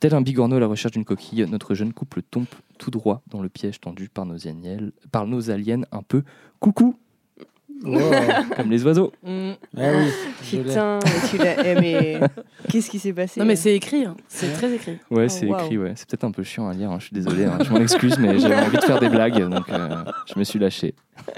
Tel 0.00 0.14
un 0.14 0.20
bigorneau 0.20 0.56
à 0.56 0.60
la 0.60 0.66
recherche 0.66 0.92
d'une 0.92 1.04
coquille, 1.04 1.44
notre 1.48 1.74
jeune 1.74 1.92
couple 1.92 2.22
tombe 2.22 2.46
tout 2.78 2.90
droit 2.90 3.22
dans 3.26 3.42
le 3.42 3.48
piège 3.48 3.80
tendu 3.80 4.08
par 4.08 4.26
nos, 4.26 4.46
aliens, 4.46 4.90
par 5.10 5.26
nos 5.26 5.50
aliens 5.50 5.82
un 5.90 6.02
peu 6.02 6.22
coucou, 6.60 6.96
Oh. 7.84 7.96
comme 8.56 8.70
les 8.70 8.84
oiseaux. 8.84 9.12
Mm. 9.24 9.50
Ah 9.76 9.82
oui. 9.94 10.10
Putain, 10.50 10.98
mais 11.04 11.28
tu 11.30 11.36
l'as 11.38 11.64
aimé. 11.66 12.18
Qu'est-ce 12.68 12.90
qui 12.90 12.98
s'est 12.98 13.12
passé 13.12 13.38
Non, 13.40 13.46
mais 13.46 13.56
c'est 13.56 13.74
écrit. 13.74 14.04
hein. 14.04 14.16
C'est 14.28 14.52
très 14.52 14.72
écrit. 14.72 14.98
Ouais, 15.10 15.24
Oh, 15.26 15.28
c'est 15.28 15.46
waouh. 15.46 15.60
écrit, 15.64 15.78
ouais. 15.78 15.92
C'est 15.94 16.08
peut-être 16.08 16.24
un 16.24 16.30
peu 16.32 16.42
chiant 16.42 16.68
à 16.68 16.72
lire, 16.74 16.90
hein, 16.90 16.96
je 16.98 17.04
suis 17.06 17.14
désolé, 17.14 17.44
hein. 17.44 17.58
je 17.62 17.70
m'en 17.70 17.78
excuse, 17.80 18.18
mais 18.18 18.38
j'avais 18.38 18.56
envie 18.56 18.76
de 18.78 18.82
faire 18.82 18.98
des 19.00 19.08
blagues, 19.08 19.48
donc 19.48 19.68
euh, 19.70 19.88
je 20.32 20.38
me 20.38 20.44
suis 20.44 20.58
lâché. 20.58 20.94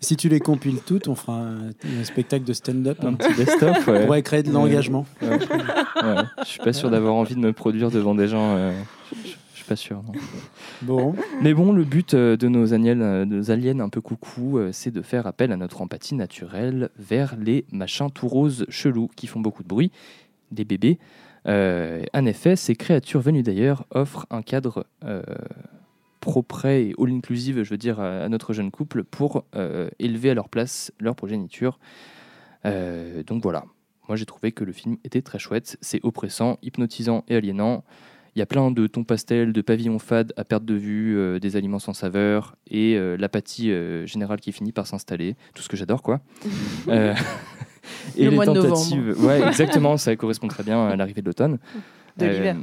Si 0.00 0.16
tu 0.16 0.28
les 0.28 0.38
compiles 0.38 0.78
toutes, 0.86 1.08
on 1.08 1.16
fera 1.16 1.38
un, 1.38 1.70
un 2.00 2.04
spectacle 2.04 2.44
de 2.44 2.52
stand-up. 2.52 2.98
Un 3.02 3.08
hein. 3.08 3.14
petit 3.14 3.34
best-of, 3.34 3.88
On 3.88 3.92
ouais. 3.92 4.04
pourrait 4.06 4.22
créer 4.22 4.44
de 4.44 4.52
l'engagement. 4.52 5.04
Ouais. 5.20 5.28
Ouais. 5.30 6.22
Je 6.42 6.44
suis 6.46 6.60
pas 6.60 6.72
sûr 6.72 6.88
d'avoir 6.88 7.14
envie 7.14 7.34
de 7.34 7.40
me 7.40 7.52
produire 7.52 7.90
devant 7.90 8.14
des 8.14 8.28
gens. 8.28 8.56
euh, 8.56 8.72
suis 9.74 9.74
pas 9.74 9.76
sûr. 9.76 10.02
non. 10.02 10.12
Bon, 10.82 11.14
Mais 11.42 11.54
bon, 11.54 11.72
le 11.72 11.84
but 11.84 12.14
euh, 12.14 12.36
de 12.36 12.48
nos 12.48 12.72
aliens, 12.72 13.00
euh, 13.00 13.24
de 13.24 13.36
nos 13.36 13.50
aliens 13.50 13.80
un 13.80 13.88
peu 13.88 14.00
coucou, 14.00 14.58
euh, 14.58 14.70
c'est 14.72 14.90
de 14.90 15.02
faire 15.02 15.26
appel 15.26 15.52
à 15.52 15.56
notre 15.56 15.82
empathie 15.82 16.14
naturelle 16.14 16.90
vers 16.98 17.36
les 17.36 17.64
machins 17.72 18.10
tout 18.10 18.28
roses 18.28 18.64
chelous 18.68 19.08
qui 19.16 19.26
font 19.26 19.40
beaucoup 19.40 19.62
de 19.62 19.68
bruit, 19.68 19.90
des 20.50 20.64
bébés. 20.64 20.98
Euh, 21.46 22.04
en 22.14 22.26
effet, 22.26 22.56
ces 22.56 22.76
créatures 22.76 23.20
venues 23.20 23.42
d'ailleurs 23.42 23.86
offrent 23.90 24.26
un 24.30 24.42
cadre 24.42 24.86
euh, 25.04 25.22
pro 26.20 26.42
prêt 26.42 26.82
et 26.84 26.94
all 26.98 27.10
inclusive, 27.10 27.62
je 27.62 27.70
veux 27.70 27.78
dire, 27.78 28.00
à, 28.00 28.24
à 28.24 28.28
notre 28.28 28.52
jeune 28.52 28.70
couple 28.70 29.04
pour 29.04 29.44
euh, 29.54 29.88
élever 29.98 30.30
à 30.30 30.34
leur 30.34 30.48
place 30.48 30.92
leur 31.00 31.14
progéniture. 31.14 31.78
Euh, 32.66 33.22
donc 33.22 33.42
voilà, 33.42 33.64
moi 34.08 34.16
j'ai 34.16 34.26
trouvé 34.26 34.52
que 34.52 34.64
le 34.64 34.72
film 34.72 34.96
était 35.04 35.22
très 35.22 35.38
chouette, 35.38 35.78
c'est 35.80 36.00
oppressant, 36.02 36.58
hypnotisant 36.62 37.24
et 37.28 37.36
aliénant. 37.36 37.84
Il 38.38 38.40
y 38.40 38.42
a 38.42 38.46
plein 38.46 38.70
de 38.70 38.86
tons 38.86 39.02
pastels, 39.02 39.52
de 39.52 39.60
pavillons 39.62 39.98
fades 39.98 40.32
à 40.36 40.44
perte 40.44 40.64
de 40.64 40.74
vue, 40.74 41.18
euh, 41.18 41.40
des 41.40 41.56
aliments 41.56 41.80
sans 41.80 41.92
saveur 41.92 42.54
et 42.70 42.94
euh, 42.96 43.16
l'apathie 43.16 43.72
euh, 43.72 44.06
générale 44.06 44.38
qui 44.38 44.52
finit 44.52 44.70
par 44.70 44.86
s'installer. 44.86 45.34
Tout 45.56 45.62
ce 45.64 45.68
que 45.68 45.76
j'adore, 45.76 46.02
quoi. 46.02 46.20
Euh, 46.88 47.14
Le 48.16 48.30
mois 48.30 48.46
de 48.46 48.52
novembre. 48.52 49.26
ouais, 49.26 49.42
exactement, 49.48 49.96
ça 49.96 50.14
correspond 50.14 50.46
très 50.46 50.62
bien 50.62 50.86
à 50.86 50.94
l'arrivée 50.94 51.20
de 51.20 51.26
l'automne. 51.26 51.58
De 52.16 52.26
Euh, 52.26 52.32
l'hiver. 52.32 52.56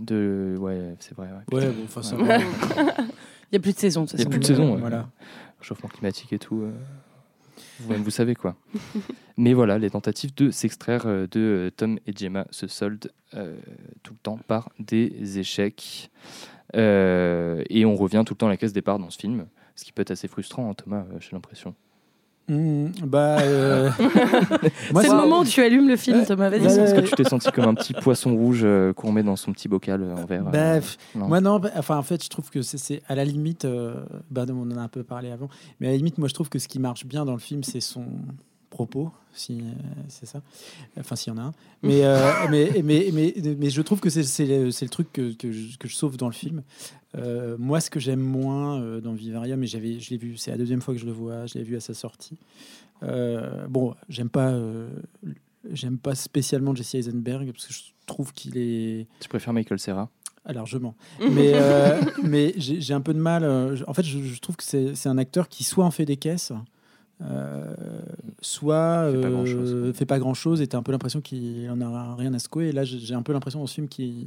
De, 0.00 0.56
ouais, 0.58 0.94
c'est 0.98 1.14
vrai. 1.16 1.28
ouais. 1.50 1.58
Ouais, 1.58 1.66
bon, 1.70 1.84
enfin, 1.84 2.02
ça 2.02 2.16
va. 2.16 2.36
Il 3.52 3.52
n'y 3.52 3.56
a 3.56 3.60
plus 3.60 3.72
de 3.72 3.78
saison, 3.78 4.02
de 4.04 4.10
toute 4.10 4.18
Il 4.18 4.22
y 4.24 4.26
a 4.26 4.26
façon. 4.26 4.30
plus 4.30 4.40
de 4.40 4.44
saison. 4.44 4.74
ouais. 4.74 4.80
Voilà. 4.80 5.08
Réchauffement 5.60 5.88
climatique 5.88 6.30
et 6.34 6.38
tout. 6.38 6.60
euh, 6.62 6.70
Vous-même, 7.80 8.02
vous 8.02 8.10
savez 8.10 8.34
quoi. 8.34 8.56
Mais 9.36 9.54
voilà, 9.54 9.78
les 9.78 9.90
tentatives 9.90 10.34
de 10.34 10.50
s'extraire 10.50 11.06
euh, 11.06 11.26
de 11.30 11.40
euh, 11.40 11.70
Tom 11.70 11.98
et 12.06 12.12
Gemma 12.14 12.46
se 12.50 12.66
soldent 12.66 13.10
euh, 13.34 13.56
tout 14.02 14.12
le 14.12 14.18
temps 14.22 14.38
par 14.46 14.70
des 14.78 15.38
échecs. 15.38 16.10
Euh, 16.76 17.64
et 17.68 17.84
on 17.84 17.96
revient 17.96 18.22
tout 18.26 18.34
le 18.34 18.38
temps 18.38 18.46
à 18.46 18.50
la 18.50 18.56
case 18.56 18.72
départ 18.72 18.98
dans 18.98 19.10
ce 19.10 19.18
film, 19.18 19.46
ce 19.74 19.84
qui 19.84 19.92
peut 19.92 20.02
être 20.02 20.10
assez 20.10 20.28
frustrant, 20.28 20.70
hein, 20.70 20.74
Thomas, 20.74 21.04
j'ai 21.18 21.30
l'impression. 21.32 21.74
Mmh, 22.50 22.86
bah, 23.06 23.38
euh, 23.42 23.90
C'est 23.98 25.08
le 25.08 25.16
moment 25.16 25.40
où 25.40 25.44
tu 25.44 25.62
allumes 25.62 25.88
le 25.88 25.96
film. 25.96 26.24
Thomas. 26.26 26.50
Vas-y. 26.50 26.62
Ouais, 26.62 26.66
Est-ce 26.82 26.94
que 26.94 27.00
tu 27.00 27.12
t'es 27.14 27.24
senti 27.24 27.50
comme 27.52 27.66
un 27.66 27.74
petit 27.74 27.92
poisson 27.92 28.34
rouge 28.34 28.62
euh, 28.64 28.92
qu'on 28.92 29.12
met 29.12 29.22
dans 29.22 29.36
son 29.36 29.52
petit 29.52 29.68
bocal 29.68 30.02
euh, 30.02 30.16
en 30.16 30.26
verre 30.26 30.44
Bah, 30.44 30.80
non. 31.14 31.28
moi 31.28 31.40
non, 31.40 31.58
bah, 31.60 31.70
enfin 31.76 31.96
en 31.96 32.02
fait 32.02 32.22
je 32.24 32.28
trouve 32.28 32.50
que 32.50 32.62
c'est- 32.62 32.78
c'est 32.78 33.02
à 33.08 33.14
la 33.14 33.24
limite, 33.24 33.64
euh, 33.66 33.94
bah, 34.30 34.44
on 34.50 34.70
en 34.72 34.76
a 34.76 34.80
un 34.80 34.88
peu 34.88 35.04
parlé 35.04 35.30
avant, 35.30 35.48
mais 35.78 35.86
à 35.86 35.90
la 35.92 35.96
limite 35.96 36.18
moi 36.18 36.26
je 36.28 36.34
trouve 36.34 36.48
que 36.48 36.58
ce 36.58 36.66
qui 36.68 36.80
marche 36.80 37.06
bien 37.06 37.24
dans 37.24 37.32
le 37.34 37.38
film 37.38 37.62
c'est 37.62 37.80
son 37.80 38.04
propos, 38.70 39.10
si 39.34 39.60
euh, 39.60 39.64
c'est 40.08 40.26
ça, 40.26 40.40
enfin 40.98 41.16
s'il 41.16 41.32
y 41.32 41.36
en 41.36 41.38
a 41.38 41.42
un, 41.46 41.52
mais, 41.82 42.04
euh, 42.04 42.30
mais, 42.50 42.82
mais, 42.82 43.10
mais, 43.12 43.34
mais 43.58 43.68
je 43.70 43.82
trouve 43.82 44.00
que 44.00 44.08
c'est 44.08 44.46
le, 44.46 44.88
truc 44.88 45.12
que, 45.12 45.32
que, 45.34 45.52
je, 45.52 45.76
je 45.82 45.94
sauve 45.94 46.16
dans 46.16 46.28
le 46.28 46.32
film. 46.32 46.62
Euh, 47.16 47.56
moi 47.58 47.80
ce 47.80 47.90
que 47.90 48.00
j'aime 48.00 48.20
moins 48.20 48.80
dans 49.00 49.12
Vivarium, 49.12 49.62
et 49.62 49.66
j'avais, 49.66 49.98
je 49.98 50.10
l'ai 50.10 50.16
vu, 50.16 50.36
c'est 50.36 50.52
la 50.52 50.56
deuxième 50.56 50.80
fois 50.80 50.94
que 50.94 51.00
je 51.00 51.06
le 51.06 51.12
vois, 51.12 51.46
je 51.46 51.58
l'ai 51.58 51.64
vu 51.64 51.76
à 51.76 51.80
sa 51.80 51.92
sortie. 51.92 52.38
Bon, 53.02 53.94
j'aime 54.08 54.30
pas, 54.30 54.54
j'aime 55.70 55.98
pas 55.98 56.14
spécialement 56.14 56.74
Jesse 56.74 56.94
Eisenberg 56.94 57.50
parce 57.52 57.66
que 57.66 57.74
je 57.74 57.80
trouve 58.06 58.32
qu'il 58.32 58.56
est 58.56 59.06
Tu 59.20 59.28
préfères 59.28 59.52
Michael 59.52 59.78
Serra 59.78 60.08
ah, 60.46 60.54
largement. 60.54 60.94
mais 61.30 61.52
mais 62.22 62.54
j'ai 62.56 62.94
un 62.94 63.02
peu 63.02 63.12
de 63.12 63.18
mal. 63.18 63.42
je- 63.76 63.84
en 63.86 63.92
fait, 63.92 64.04
je, 64.04 64.20
je 64.22 64.40
trouve 64.40 64.56
que 64.56 64.64
c'est 64.64 64.94
c'est 64.94 65.08
un 65.08 65.18
acteur 65.18 65.48
qui 65.48 65.64
soit 65.64 65.84
en 65.84 65.90
fait 65.90 66.06
des 66.06 66.16
caisses, 66.16 66.52
euh, 67.22 67.74
soit 68.40 69.10
Fait 69.10 69.20
pas 69.20 69.26
euh, 69.26 69.30
grand-chose, 69.30 69.82
quoi. 69.82 69.92
fait 69.92 70.06
pas 70.06 70.18
grand 70.18 70.34
chose. 70.34 70.60
Et 70.60 70.66
t'as 70.66 70.78
un 70.78 70.82
peu 70.82 70.92
l'impression 70.92 71.20
qu'il 71.20 71.68
en 71.70 71.80
a 71.80 72.14
rien 72.14 72.32
à 72.34 72.38
secouer. 72.38 72.68
Et 72.68 72.72
là, 72.72 72.84
j'ai 72.84 73.14
un 73.14 73.22
peu 73.22 73.32
l'impression 73.32 73.60
dans 73.60 73.66
ce 73.66 73.74
film 73.74 73.88
qu'il 73.88 74.26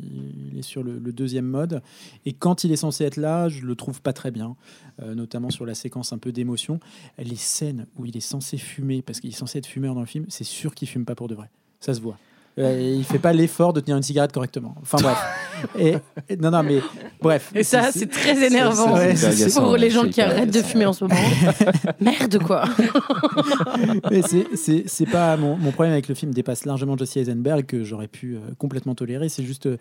il 0.52 0.58
est 0.58 0.64
sur 0.64 0.84
le, 0.84 1.00
le 1.00 1.12
deuxième 1.12 1.46
mode. 1.46 1.82
Et 2.26 2.34
quand 2.34 2.64
il 2.64 2.72
est 2.72 2.78
censé 2.78 3.04
être 3.04 3.18
là, 3.18 3.50
je 3.50 3.62
le 3.62 3.76
trouve 3.76 4.02
pas 4.02 4.14
très 4.14 4.32
bien, 4.32 4.56
euh, 5.02 5.16
notamment 5.16 5.50
sur 5.50 5.66
la 5.66 5.76
séquence 5.76 6.14
un 6.14 6.18
peu 6.18 6.32
d'émotion. 6.32 6.80
Les 7.18 7.36
scènes 7.36 7.88
où 7.98 8.06
il 8.06 8.16
est 8.16 8.22
censé 8.22 8.58
fumer, 8.58 9.02
parce 9.02 9.20
qu'il 9.20 9.30
est 9.30 9.34
censé 9.34 9.58
être 9.58 9.68
fumeur 9.68 9.96
dans 9.96 10.02
le 10.02 10.08
film, 10.08 10.26
c'est 10.30 10.44
sûr 10.44 10.76
qu'il 10.76 10.88
fume 10.88 11.06
pas 11.06 11.16
pour 11.16 11.28
de 11.28 11.36
vrai. 11.36 11.50
Ça 11.80 11.94
se 11.94 12.02
voit. 12.02 12.18
Euh, 12.60 12.96
il 12.98 13.04
fait 13.04 13.20
pas 13.20 13.34
l'effort 13.34 13.74
de 13.74 13.80
tenir 13.80 13.98
une 13.98 14.04
cigarette 14.04 14.32
correctement. 14.32 14.76
Enfin 14.82 15.00
bref. 15.02 15.18
Et, 15.78 15.96
et- 16.30 16.36
non, 16.38 16.52
non, 16.52 16.64
mais 16.64 16.80
bref. 17.22 17.52
Et 17.56 17.64
ça, 17.64 17.92
c'est 17.92 18.10
très 18.10 18.46
énervant. 18.46 18.94
agaçant, 18.96 19.64
Pour 19.64 19.78
les 19.78 19.90
gens 19.90 20.04
c'est 20.04 20.10
qui 20.10 20.22
arrêtent 20.22 20.54
de 20.54 20.62
fumer 20.62 20.86
en 20.86 20.94
ce 20.94 21.04
moment. 21.06 21.16
Merde, 22.00 22.40
quoi. 22.44 22.66
Mais 24.12 24.22
c'est- 24.22 24.56
c'est 24.56 24.84
c'est 24.88 25.06
pas 25.06 25.38
mon, 25.38 25.56
mon 25.58 25.72
problème 25.72 25.94
avec 25.94 26.08
le 26.08 26.16
film 26.16 26.34
dépasse 26.34 26.66
largement 26.66 26.98
Jesse 26.98 27.18
Eisenberg 27.18 27.66
que 27.66 27.84
j'aurais 27.84 28.08
pu 28.08 28.36
euh, 28.36 28.40
complètement 28.58 28.96
tolérer. 28.96 29.30
C'est 29.30 29.44
juste 29.44 29.66
euh, 29.68 29.78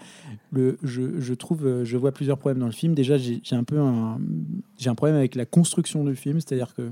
le 0.52 0.78
je, 0.82 1.20
je 1.20 1.34
trouve 1.34 1.66
euh, 1.66 1.84
je 1.84 1.96
vois 1.96 2.12
plusieurs 2.12 2.38
problèmes 2.38 2.60
dans 2.60 2.66
le 2.66 2.72
film. 2.72 2.94
Déjà 2.94 3.16
j'ai 3.18 3.40
un 3.52 3.64
peu 3.64 3.78
un 3.78 4.18
j'ai 4.78 4.90
un 4.90 4.94
problème 4.94 5.16
avec 5.16 5.34
la 5.34 5.44
construction 5.46 6.04
du 6.04 6.16
film, 6.16 6.40
c'est-à-dire 6.40 6.74
que 6.74 6.90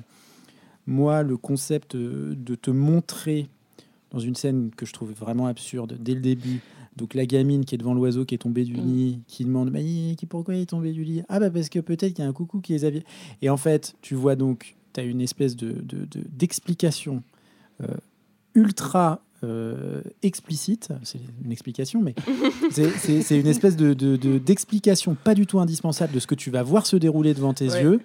moi 0.87 1.23
le 1.23 1.37
concept 1.37 1.97
de 1.97 2.55
te 2.55 2.71
montrer 2.71 3.49
dans 4.13 4.19
une 4.19 4.35
scène 4.35 4.71
que 4.77 4.87
je 4.87 4.93
trouve 4.93 5.13
vraiment 5.13 5.47
absurde 5.47 5.97
dès 6.01 6.15
le 6.15 6.21
début. 6.21 6.61
Donc 6.97 7.15
la 7.15 7.25
gamine 7.25 7.65
qui 7.65 7.75
est 7.75 7.79
devant 7.79 7.95
l'oiseau 7.95 8.25
qui 8.25 8.35
est 8.35 8.39
tombé 8.39 8.65
du 8.65 8.75
Mm. 8.77 8.81
lit, 8.85 9.21
qui 9.27 9.45
demande 9.45 9.71
bah, 9.71 9.79
qui, 9.81 10.27
pourquoi 10.29 10.55
il 10.57 10.63
est 10.63 10.67
tombé 10.67 10.93
du 10.93 11.05
lit? 11.05 11.23
Ah 11.29 11.39
bah 11.41 11.51
parce 11.51 11.69
que 11.69 11.79
peut-être 11.79 12.15
qu'il 12.15 12.25
y 12.25 12.27
a 12.27 12.29
un 12.29 12.33
coucou 12.33 12.61
qui 12.61 12.73
les 12.73 12.85
a. 12.85 12.91
Et 13.43 13.49
en 13.49 13.57
fait, 13.57 13.95
tu 14.03 14.15
vois 14.15 14.35
donc, 14.37 14.77
tu 14.93 15.01
as 15.01 15.05
une 15.05 15.21
espèce 15.21 15.55
de, 15.57 15.71
de- 15.73 16.05
de- 16.05 16.25
d'explication 16.37 17.23
euh, 17.83 17.87
ultra 18.55 19.23
euh, 19.45 20.03
explicite, 20.23 20.89
c'est 21.03 21.19
une 21.45 21.51
explication, 21.53 22.03
mais 22.03 22.15
c'est, 22.71 23.39
une 23.41 23.47
espèce 23.47 23.77
de, 23.77 23.95
de- 23.95 24.17
de- 24.17 24.39
d'explication 24.39 25.15
pas 25.15 25.35
du 25.35 25.47
tout 25.47 25.61
indispensable 25.61 26.13
de 26.13 26.21
ce 26.21 26.27
que 26.27 26.35
tu 26.35 26.51
vas 26.51 26.63
voir 26.63 26.87
se 26.87 26.97
dérouler 26.97 27.35
devant 27.35 27.55
tes 27.55 27.71
Ouais, 27.71 27.83
yeux. 27.83 28.01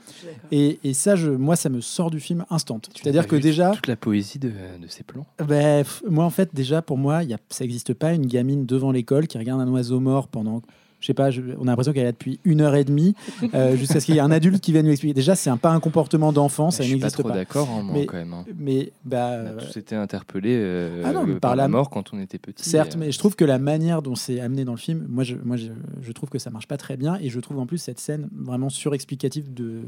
Et, 0.51 0.79
et 0.83 0.93
ça, 0.93 1.15
je, 1.15 1.29
moi, 1.29 1.55
ça 1.55 1.69
me 1.69 1.81
sort 1.81 2.11
du 2.11 2.19
film 2.19 2.45
instant. 2.49 2.79
C'est-à-dire 2.95 3.27
que 3.27 3.35
déjà, 3.35 3.71
Toute 3.71 3.87
la 3.87 3.95
poésie 3.95 4.39
de, 4.39 4.49
de 4.49 4.87
ces 4.87 5.03
plans? 5.03 5.25
ben, 5.45 5.81
f- 5.83 6.01
moi, 6.09 6.23
en 6.25 6.29
fait, 6.29 6.49
déjà, 6.53 6.81
pour 6.81 6.97
moi, 6.97 7.23
il 7.23 7.29
y 7.29 7.33
a, 7.33 7.37
ça 7.49 7.63
n'existe 7.63 7.93
pas 7.93 8.13
une 8.13 8.25
gamine 8.25 8.65
devant 8.65 8.91
l'école 8.91 9.27
qui 9.27 9.37
regarde 9.37 9.61
un 9.61 9.67
oiseau 9.69 9.99
mort 9.99 10.27
pendant. 10.27 10.61
Je 11.05 11.07
sais 11.11 11.13
pas, 11.13 11.29
je- 11.29 11.41
on 11.59 11.63
a 11.63 11.65
l'impression 11.67 11.93
qu'elle 11.93 12.01
est 12.01 12.05
là 12.05 12.11
depuis 12.13 12.39
une 12.45 12.61
heure 12.61 12.73
et 12.73 12.83
demie, 12.83 13.13
euh, 13.53 13.75
jusqu'à 13.77 13.99
ce 13.99 14.07
qu'il 14.07 14.15
y 14.15 14.17
ait 14.17 14.21
un 14.21 14.31
adulte 14.31 14.59
qui 14.59 14.71
vienne 14.71 14.85
lui 14.87 14.91
expliquer. 14.93 15.13
Déjà, 15.13 15.35
c'est 15.35 15.51
un, 15.51 15.57
pas 15.57 15.69
un 15.69 15.79
comportement 15.79 16.33
d'enfant, 16.33 16.71
ça 16.71 16.81
je 16.81 16.87
suis 16.87 16.95
pas 16.97 17.05
n'existe 17.05 17.19
trop 17.19 17.29
pas. 17.29 17.35
d'accord, 17.35 17.69
hein, 17.69 17.83
moi, 17.83 17.93
Mais- 17.93 18.05
quand 18.07 18.17
même. 18.17 18.33
hein. 18.33 18.43
Mais, 18.57 18.91
bah, 19.03 19.37
On 19.43 19.57
a 19.59 19.61
tous 19.61 19.77
été 19.77 19.95
interpellés 19.95 20.57
euh, 20.59 21.03
Ah 21.05 21.11
non, 21.13 21.21
mais 21.23 21.33
par, 21.33 21.41
par 21.51 21.55
la 21.55 21.67
mort 21.67 21.91
quand 21.91 22.11
on 22.11 22.19
était 22.19 22.39
petit. 22.39 22.67
certes, 22.67 22.95
euh, 22.95 22.99
mais 23.01 23.11
je 23.11 23.19
trouve 23.19 23.35
que 23.35 23.45
la 23.45 23.59
manière 23.59 24.01
dont 24.01 24.15
c'est 24.15 24.39
amené 24.39 24.65
dans 24.65 24.71
le 24.73 24.79
film, 24.79 25.05
moi, 25.07 25.23
je, 25.23 25.35
moi 25.45 25.57
je, 25.57 25.67
je 26.01 26.11
trouve 26.11 26.29
que 26.29 26.39
ça 26.39 26.49
marche 26.49 26.67
pas 26.67 26.77
très 26.77 26.97
bien, 26.97 27.19
et 27.21 27.29
je 27.29 27.39
trouve 27.39 27.59
en 27.59 27.67
plus 27.67 27.77
cette 27.77 27.99
scène 27.99 28.27
vraiment 28.35 28.69
surexplicative 28.69 29.53
de, 29.53 29.81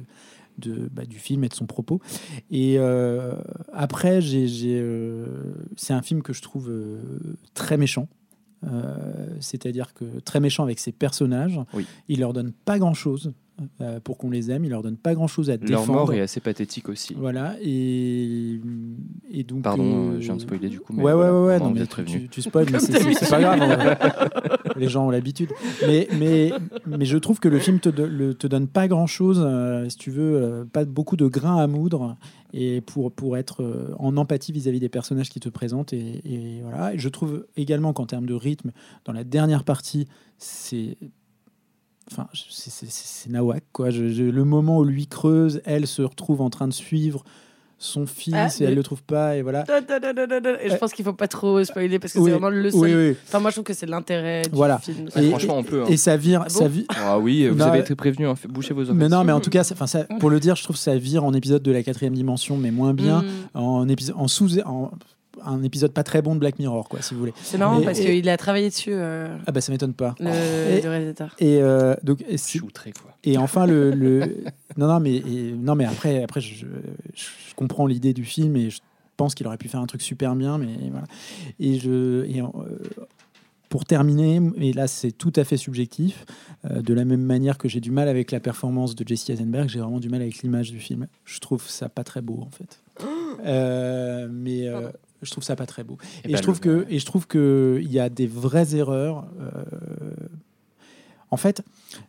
de, 0.60 0.88
bah, 0.94 1.06
du 1.06 1.18
film 1.18 1.44
et 1.44 1.50
de 1.50 1.56
son 1.56 1.66
propos. 1.66 2.00
Et 2.52 2.78
après, 3.74 4.22
j'ai, 4.22 4.48
c'est 5.78 5.94
un 5.94 6.02
film 6.04 6.22
que 6.22 6.34
je 6.34 6.44
trouve 6.44 6.72
très 7.56 7.78
méchant. 7.78 8.08
Euh, 8.66 9.28
c'est-à-dire 9.40 9.94
que 9.94 10.20
très 10.20 10.40
méchant 10.40 10.64
avec 10.64 10.80
ses 10.80 10.92
personnages, 10.92 11.60
Oui. 11.74 11.86
il 12.08 12.22
leur 12.22 12.34
donne 12.34 12.52
pas 12.52 12.80
grand-chose 12.80 13.34
euh, 13.82 14.00
pour 14.00 14.18
qu'on 14.18 14.30
les 14.30 14.52
aime, 14.52 14.66
il 14.66 14.70
leur 14.70 14.84
donne 14.84 14.98
pas 14.98 15.14
grand-chose 15.16 15.50
à 15.50 15.54
Leur 15.58 15.66
défendre. 15.82 15.94
mort 15.94 16.14
est 16.14 16.22
assez 16.22 16.40
pathétique 16.40 16.90
aussi. 16.90 17.14
Voilà, 17.16 17.56
et, 17.62 18.60
et 19.32 19.44
donc. 19.44 19.64
Pardon, 19.64 19.84
euh, 19.84 20.12
euh, 20.14 20.20
je 20.20 20.26
viens 20.26 20.36
de 20.36 20.42
spoiler 20.42 20.70
du 20.70 20.80
coup. 20.80 20.94
Mais 20.94 21.04
Ouais, 21.04 21.12
ouais, 21.14 21.16
voilà, 21.18 21.34
ouais, 21.42 21.48
ouais, 21.48 21.60
non, 21.60 21.72
mais 21.72 21.82
êtes 21.82 21.90
tu, 21.96 22.04
tu, 22.06 22.28
tu 22.30 22.42
spoil, 22.42 22.68
mais 22.72 22.80
c'est- 22.80 23.30
pas 23.30 23.40
grave. 23.42 23.60
hein. 23.62 23.98
Les 24.78 24.88
gens 24.90 25.08
ont 25.08 25.10
l'habitude. 25.10 25.50
Mais, 25.88 26.08
mais, 26.20 26.52
mais 26.86 27.06
je 27.06 27.18
trouve 27.18 27.40
que 27.40 27.48
le 27.48 27.58
film 27.60 27.80
te, 27.80 27.90
le- 27.90 28.34
te 28.36 28.46
donne 28.46 28.68
pas 28.68 28.88
grand 28.88 29.08
chose, 29.08 29.46
si 29.90 29.98
tu 29.98 30.12
veux, 30.12 30.36
euh, 30.42 30.66
pas 30.66 30.86
beaucoup 30.86 31.16
de 31.18 31.26
grains 31.28 31.58
à 31.58 31.66
moudre, 31.68 32.16
et 32.54 32.82
pour, 32.82 33.12
pour 33.12 33.38
être 33.38 33.64
euh, 33.64 33.94
en 33.98 34.16
empathie 34.18 34.52
vis-à-vis 34.52 34.80
des 34.80 34.88
personnages 34.90 35.30
qui 35.30 35.40
te 35.40 35.50
présentent. 35.50 35.94
Et, 35.94 36.22
et 36.26 36.62
voilà. 36.62 36.94
Et 36.94 37.00
je 37.00 37.10
trouve 37.10 37.46
également 37.58 37.92
qu'en 37.94 38.06
termes 38.06 38.26
de 38.28 38.34
rythme, 38.36 38.72
dans 39.06 39.14
la 39.14 39.24
dernière 39.24 39.64
partie, 39.64 40.08
c'est. 40.38 40.98
Enfin, 42.12 42.28
c'est- 42.34 43.30
nawak, 43.30 43.64
quoi. 43.74 43.90
Je- 43.90 44.10
je- 44.10 44.24
le 44.24 44.44
moment 44.46 44.78
où 44.80 44.84
lui 44.86 45.08
creuse, 45.08 45.62
elle 45.66 45.88
se 45.88 46.02
retrouve 46.02 46.42
en 46.42 46.50
train 46.50 46.68
de 46.68 46.74
suivre 46.74 47.24
son 47.80 48.08
fils 48.08 48.34
Ah, 48.36 48.48
et 48.60 48.64
elle 48.64 48.74
le 48.76 48.82
trouve 48.82 49.04
pas, 49.04 49.36
et 49.38 49.44
voilà. 49.44 49.64
Et 50.62 50.70
je 50.70 50.76
pense 50.78 50.94
qu'il 50.94 51.06
faut 51.06 51.14
pas 51.14 51.28
trop 51.28 51.64
spoiler 51.64 52.00
parce 52.00 52.14
que 52.14 52.18
Oui, 52.20 52.26
c'est 52.26 52.32
vraiment 52.32 52.50
le 52.50 52.72
seul. 52.72 52.80
Oui, 52.80 52.94
oui. 52.96 53.16
Enfin, 53.28 53.40
moi, 53.40 53.52
je 53.52 53.56
trouve 53.56 53.66
que 53.66 53.74
c'est 53.74 53.86
l'intérêt 53.86 54.42
du 54.44 54.50
Voilà. 54.56 54.80
film. 54.80 55.10
Et- 55.16 55.30
franchement, 55.30 55.58
on 55.58 55.64
peut. 55.64 55.84
hein. 55.84 55.88
Et 55.90 55.98
ça 55.98 56.18
vire, 56.18 56.42
Ah 56.46 56.48
bon 56.52 56.60
ça 56.60 56.68
vire. 56.68 56.86
Ah 56.90 57.20
oui, 57.20 57.48
vous 57.48 57.56
Non, 57.56 57.66
avez 57.66 57.80
euh, 57.80 57.82
été 57.84 57.94
prévenu, 57.96 58.26
hein, 58.28 58.36
fait- 58.36 58.48
bouchez 58.48 58.74
vos 58.74 58.82
oreilles. 58.84 58.96
Mais 58.96 59.10
non, 59.10 59.24
mais 59.24 59.32
en 59.32 59.40
tout 59.42 59.50
cas, 59.52 59.62
enfin, 59.72 59.86
ça, 59.86 60.06
pour 60.20 60.30
le 60.32 60.40
dire, 60.40 60.56
je 60.56 60.64
trouve 60.64 60.76
que 60.76 60.82
ça 60.82 60.96
vire 60.98 61.24
en 61.24 61.34
épisode 61.34 61.62
de 61.62 61.72
la 61.72 61.84
quatrième 61.84 62.16
dimension, 62.16 62.58
mais 62.58 62.72
moins 62.72 62.94
bien, 62.96 63.22
Mm. 63.22 63.28
en 63.60 63.88
épisode, 63.90 64.16
en 64.18 64.28
sous, 64.28 64.60
en, 64.62 64.90
un 65.46 65.64
épisode 65.64 65.92
pas 65.92 66.04
très 66.04 66.22
bon 66.22 66.36
de 66.36 66.40
Black 66.40 66.60
Mirror, 66.60 66.88
quoi, 66.90 67.02
si 67.02 67.14
vous 67.14 67.20
voulez. 67.20 67.34
C'est 67.44 67.58
marrant 67.58 67.80
Mais- 67.80 67.86
parce 67.86 68.00
et- 68.00 68.06
qu'il 68.06 68.30
a 68.30 68.38
travaillé 68.38 68.70
dessus, 68.70 68.92
euh, 68.94 69.36
Ah 69.46 69.52
bah 69.52 69.62
ça 69.62 69.72
m'étonne 69.72 69.94
pas. 69.94 70.16
le, 70.20 70.28
Et- 70.30 70.82
le 70.82 70.90
réalisateur. 70.90 71.36
Et 71.40 71.62
euh, 71.62 71.96
donc, 72.04 72.22
et, 72.28 72.38
quoi. 72.94 73.12
et 73.24 73.38
enfin 73.38 73.66
le, 73.66 73.92
le- 73.92 74.44
non 74.78 74.88
non 74.88 75.00
mais 75.00 75.16
et- 75.16 75.52
non 75.54 75.76
mais 75.76 75.86
après 75.86 76.24
après 76.24 76.42
je, 76.42 76.56
je- 76.56 76.66
je 77.16 77.56
comprends 77.56 77.86
l'idée 77.88 78.14
du 78.14 78.24
film 78.26 78.56
et 78.56 78.70
je 78.70 78.80
pense 79.18 79.34
qu'il 79.36 79.48
aurait 79.48 79.58
pu 79.58 79.68
faire 79.68 79.80
un 79.82 79.88
truc 79.88 80.02
super 80.02 80.36
bien, 80.36 80.58
mais 80.58 80.68
voilà. 80.92 81.08
Et 81.60 81.80
je 81.80 82.24
et, 82.26 82.40
euh, 82.42 82.46
pour 83.70 83.84
terminer, 83.84 84.40
et 84.60 84.72
là 84.72 84.88
c'est 84.88 85.12
tout 85.12 85.34
à 85.36 85.44
fait 85.44 85.58
subjectif, 85.58 86.24
euh, 86.72 86.82
de 86.82 86.94
la 86.94 87.04
même 87.04 87.22
manière 87.24 87.58
que 87.58 87.68
j'ai 87.68 87.82
du 87.82 87.92
mal 87.92 88.08
avec 88.08 88.32
la 88.32 88.40
performance 88.40 88.96
de 88.96 89.06
Jesse 89.06 89.30
Eisenberg, 89.30 89.68
j'ai 89.70 89.80
vraiment 89.80 90.00
du 90.00 90.08
mal 90.08 90.22
avec 90.22 90.38
l'image 90.44 90.72
du 90.72 90.80
film. 90.80 91.08
Je 91.26 91.40
trouve 91.40 91.68
ça 91.68 91.90
pas 91.90 92.04
très 92.06 92.22
beau 92.22 92.40
en 92.46 92.50
fait. 92.52 92.80
Euh, 93.46 94.28
mais 94.32 94.68
euh, 94.68 94.90
je 95.22 95.32
trouve 95.32 95.44
ça 95.44 95.56
pas 95.56 95.66
très 95.66 95.84
beau. 95.84 95.98
Eh 96.24 96.30
Et, 96.30 96.32
ben, 96.34 96.38
je 96.38 96.44
trouve 96.44 96.60
le- 96.64 96.84
que 96.84 96.92
et 96.92 97.00
je 97.00 97.06
trouve 97.06 97.28
que 97.28 97.80
il 97.82 97.92
y 97.92 98.00
a 98.00 98.10
des 98.10 98.28
vraies 98.28 98.76
erreurs. 98.76 99.28
euh, 99.40 100.12
En 101.30 101.38
fait, 101.38 101.62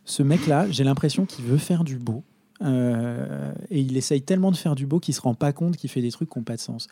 ce 0.05 0.23
mec-là, 0.23 0.67
j'ai 0.71 0.83
l'impression 0.85 1.25
qu'il 1.25 1.43
veut 1.45 1.57
faire 1.57 1.83
du 1.83 1.97
beau. 1.97 2.23
Euh, 2.61 3.51
et 3.69 3.79
il 3.81 3.95
essaye 3.97 4.21
tellement 4.21 4.51
de 4.51 4.57
faire 4.57 4.75
du 4.75 4.85
beau 4.85 4.99
qu'il 4.99 5.13
se 5.13 5.21
rend 5.21 5.33
pas 5.33 5.53
compte 5.53 5.77
qu'il 5.77 5.89
fait 5.89 6.01
des 6.01 6.11
trucs 6.11 6.29
qui 6.29 6.37
n'ont 6.39 6.43
pas 6.43 6.55
de 6.55 6.61
sens. 6.61 6.87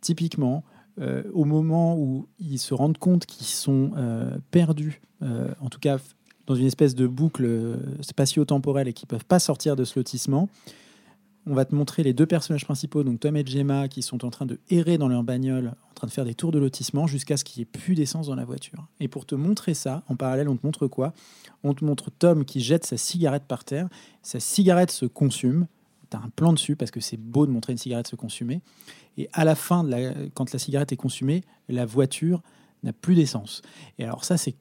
Typiquement, 0.00 0.62
euh, 1.00 1.22
au 1.32 1.44
moment 1.44 1.96
où 1.98 2.26
ils 2.38 2.58
se 2.58 2.72
rendent 2.74 2.98
compte 2.98 3.26
qu'ils 3.26 3.46
sont 3.46 3.92
perdus, 4.50 5.00
en 5.22 5.68
tout 5.70 5.78
cas 5.80 5.98
dans 6.46 6.54
une 6.54 6.66
espèce 6.66 6.94
de 6.94 7.06
boucle 7.08 7.76
spatio-temporelle 8.02 8.88
et 8.88 8.92
qu'ils 8.92 9.08
peuvent 9.08 9.24
pas 9.24 9.38
sortir 9.40 9.74
de 9.76 9.84
ce 9.84 9.98
lotissement, 9.98 10.48
on 11.46 11.54
va 11.54 11.64
te 11.64 11.74
montrer 11.74 12.02
les 12.02 12.12
deux 12.12 12.26
personnages 12.26 12.64
principaux, 12.64 13.04
donc 13.04 13.20
Tom 13.20 13.36
et 13.36 13.46
Gemma, 13.46 13.88
qui 13.88 14.02
sont 14.02 14.24
en 14.24 14.30
train 14.30 14.46
de 14.46 14.58
errer 14.70 14.98
dans 14.98 15.08
leur 15.08 15.22
bagnole, 15.22 15.74
en 15.90 15.94
train 15.94 16.06
de 16.08 16.12
faire 16.12 16.24
des 16.24 16.34
tours 16.34 16.50
de 16.52 16.58
lotissement 16.58 17.06
jusqu'à 17.06 17.36
ce 17.36 17.44
qu'il 17.44 17.60
n'y 17.60 17.62
ait 17.62 17.78
plus 17.80 17.94
d'essence 17.94 18.26
dans 18.26 18.34
la 18.34 18.44
voiture. 18.44 18.86
Et 19.00 19.06
pour 19.08 19.26
te 19.26 19.34
montrer 19.36 19.74
ça, 19.74 20.02
en 20.08 20.16
parallèle, 20.16 20.48
on 20.48 20.56
te 20.56 20.66
montre 20.66 20.86
quoi? 20.88 21.12
On 21.62 21.72
te 21.74 21.84
montre 21.84 22.10
Tom 22.10 22.44
qui 22.44 22.60
jette 22.60 22.84
sa 22.84 22.96
cigarette 22.96 23.44
par 23.46 23.64
terre, 23.64 23.88
sa 24.22 24.40
cigarette 24.40 24.90
se 24.90 25.06
consume, 25.06 25.66
tu 26.10 26.16
as 26.16 26.20
un 26.20 26.30
plan 26.34 26.52
dessus 26.52 26.74
parce 26.76 26.90
que 26.90 27.00
c'est 27.00 27.16
beau 27.16 27.46
de 27.46 27.52
montrer 27.52 27.72
une 27.72 27.78
cigarette 27.78 28.08
se 28.08 28.16
consumer, 28.16 28.60
et 29.16 29.28
à 29.32 29.44
la 29.44 29.54
fin, 29.54 29.84
de 29.84 29.90
la- 29.90 30.12
quand 30.34 30.52
la 30.52 30.58
cigarette 30.58 30.90
est 30.92 30.96
consumée, 30.96 31.42
la 31.68 31.86
voiture 31.86 32.42
n'a 32.82 32.92
plus 32.92 33.14
d'essence. 33.14 33.62
Et 33.98 34.04
alors 34.04 34.24
ça, 34.24 34.36
c'est... 34.36 34.54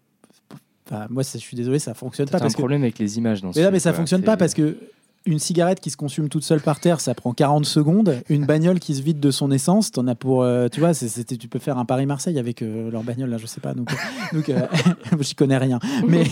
Enfin, 0.88 1.08
moi, 1.10 1.24
ça, 1.24 1.40
je 1.40 1.44
suis 1.44 1.58
désolé, 1.58 1.80
ça 1.80 1.96
fonctionne 1.96 2.28
pas 2.28 2.34
T'as 2.34 2.38
un 2.38 2.42
parce 2.42 2.54
que 2.54 2.60
problème 2.62 2.84
avec 2.84 3.00
les 3.00 3.18
images 3.18 3.42
dans 3.42 3.52
ce 3.52 3.58
mais 3.58 3.64
là, 3.64 3.70
film, 3.70 3.74
mais 3.74 3.80
ça 3.80 3.92
fonctionne 3.94 4.22
C'est- 4.22 4.26
pas 4.26 4.38
parce 4.38 4.54
que 4.54 4.78
une 5.26 5.40
cigarette 5.40 5.80
qui 5.80 5.90
se 5.90 5.98
consume 5.98 6.30
toute 6.30 6.44
seule 6.44 6.62
par 6.62 6.80
terre, 6.80 7.00
ça 7.00 7.14
prend 7.16 7.34
40 7.34 7.66
secondes. 7.66 8.22
Une 8.30 8.46
bagnole 8.46 8.80
qui 8.80 8.94
se 8.96 9.02
vide 9.02 9.20
de 9.20 9.32
son 9.32 9.52
essence, 9.52 9.92
t'en 9.92 10.08
as 10.08 10.16
pour, 10.16 10.44
euh, 10.44 10.68
tu 10.72 10.80
vois, 10.80 10.94
c'était, 10.94 11.38
tu 11.38 11.48
peux 11.48 11.60
faire 11.60 11.78
un 11.78 11.86
Paris-Marseille 11.86 12.38
avec 12.38 12.62
euh, 12.62 12.92
leur 12.92 13.04
bagnole 13.04 13.30
là, 13.30 13.38
je 13.38 13.46
sais 13.46 13.62
pas. 13.62 13.74
Donc, 13.74 13.92
euh, 13.92 13.96
donc 14.38 14.50
euh, 14.50 14.68
j'y 15.22 15.36
connais 15.36 15.58
rien. 15.58 15.80
Mais, 16.08 16.24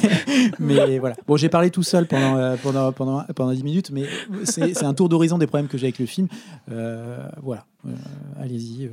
mais 0.59 0.99
voilà. 0.99 1.15
Bon, 1.27 1.37
j'ai 1.37 1.49
parlé 1.49 1.69
tout 1.71 1.83
seul 1.83 2.05
pendant 2.07 2.37
euh, 2.37 2.55
pendant 2.61 2.91
pendant 2.91 3.23
pendant 3.35 3.51
10 3.53 3.63
minutes, 3.63 3.91
mais 3.91 4.03
c'est, 4.43 4.73
c'est 4.73 4.85
un 4.85 4.93
tour 4.93 5.09
d'horizon 5.09 5.37
des 5.37 5.47
problèmes 5.47 5.67
que 5.67 5.77
j'ai 5.77 5.87
avec 5.87 5.99
le 5.99 6.05
film. 6.05 6.27
Euh, 6.71 7.17
voilà. 7.41 7.65
Euh, 7.85 7.91
allez-y, 8.41 8.85
euh, 8.85 8.89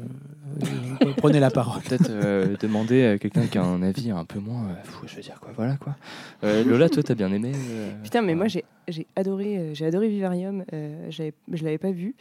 euh, 1.05 1.13
prenez 1.17 1.39
la 1.39 1.51
parole. 1.51 1.81
Peut-être 1.83 2.11
euh, 2.11 2.57
demander 2.61 3.07
à 3.07 3.19
quelqu'un 3.19 3.47
qui 3.47 3.57
a 3.57 3.63
un 3.63 3.83
avis 3.83 4.11
un 4.11 4.25
peu 4.25 4.41
moins. 4.41 4.65
euh, 4.65 4.75
fou, 4.83 5.07
je 5.07 5.15
veux 5.15 5.23
dire 5.23 5.39
quoi, 5.41 5.53
voilà 5.55 5.77
quoi. 5.77 5.95
Euh, 6.43 6.65
Lola, 6.65 6.89
toi, 6.89 7.01
t'as 7.05 7.15
bien 7.15 7.33
aimé 7.33 7.53
euh, 7.55 7.93
Putain, 8.03 8.21
mais 8.23 8.33
euh, 8.33 8.37
moi 8.37 8.49
j'ai 8.49 8.65
j'ai 8.91 9.07
adoré, 9.17 9.59
euh, 9.59 9.75
j'ai 9.75 9.87
adoré 9.87 10.09
Vivarium. 10.09 10.65
Euh, 10.73 11.07
j'avais- 11.11 11.33
je 11.53 11.65
l'avais 11.65 11.79
pas 11.79 11.91
vu. 11.93 12.15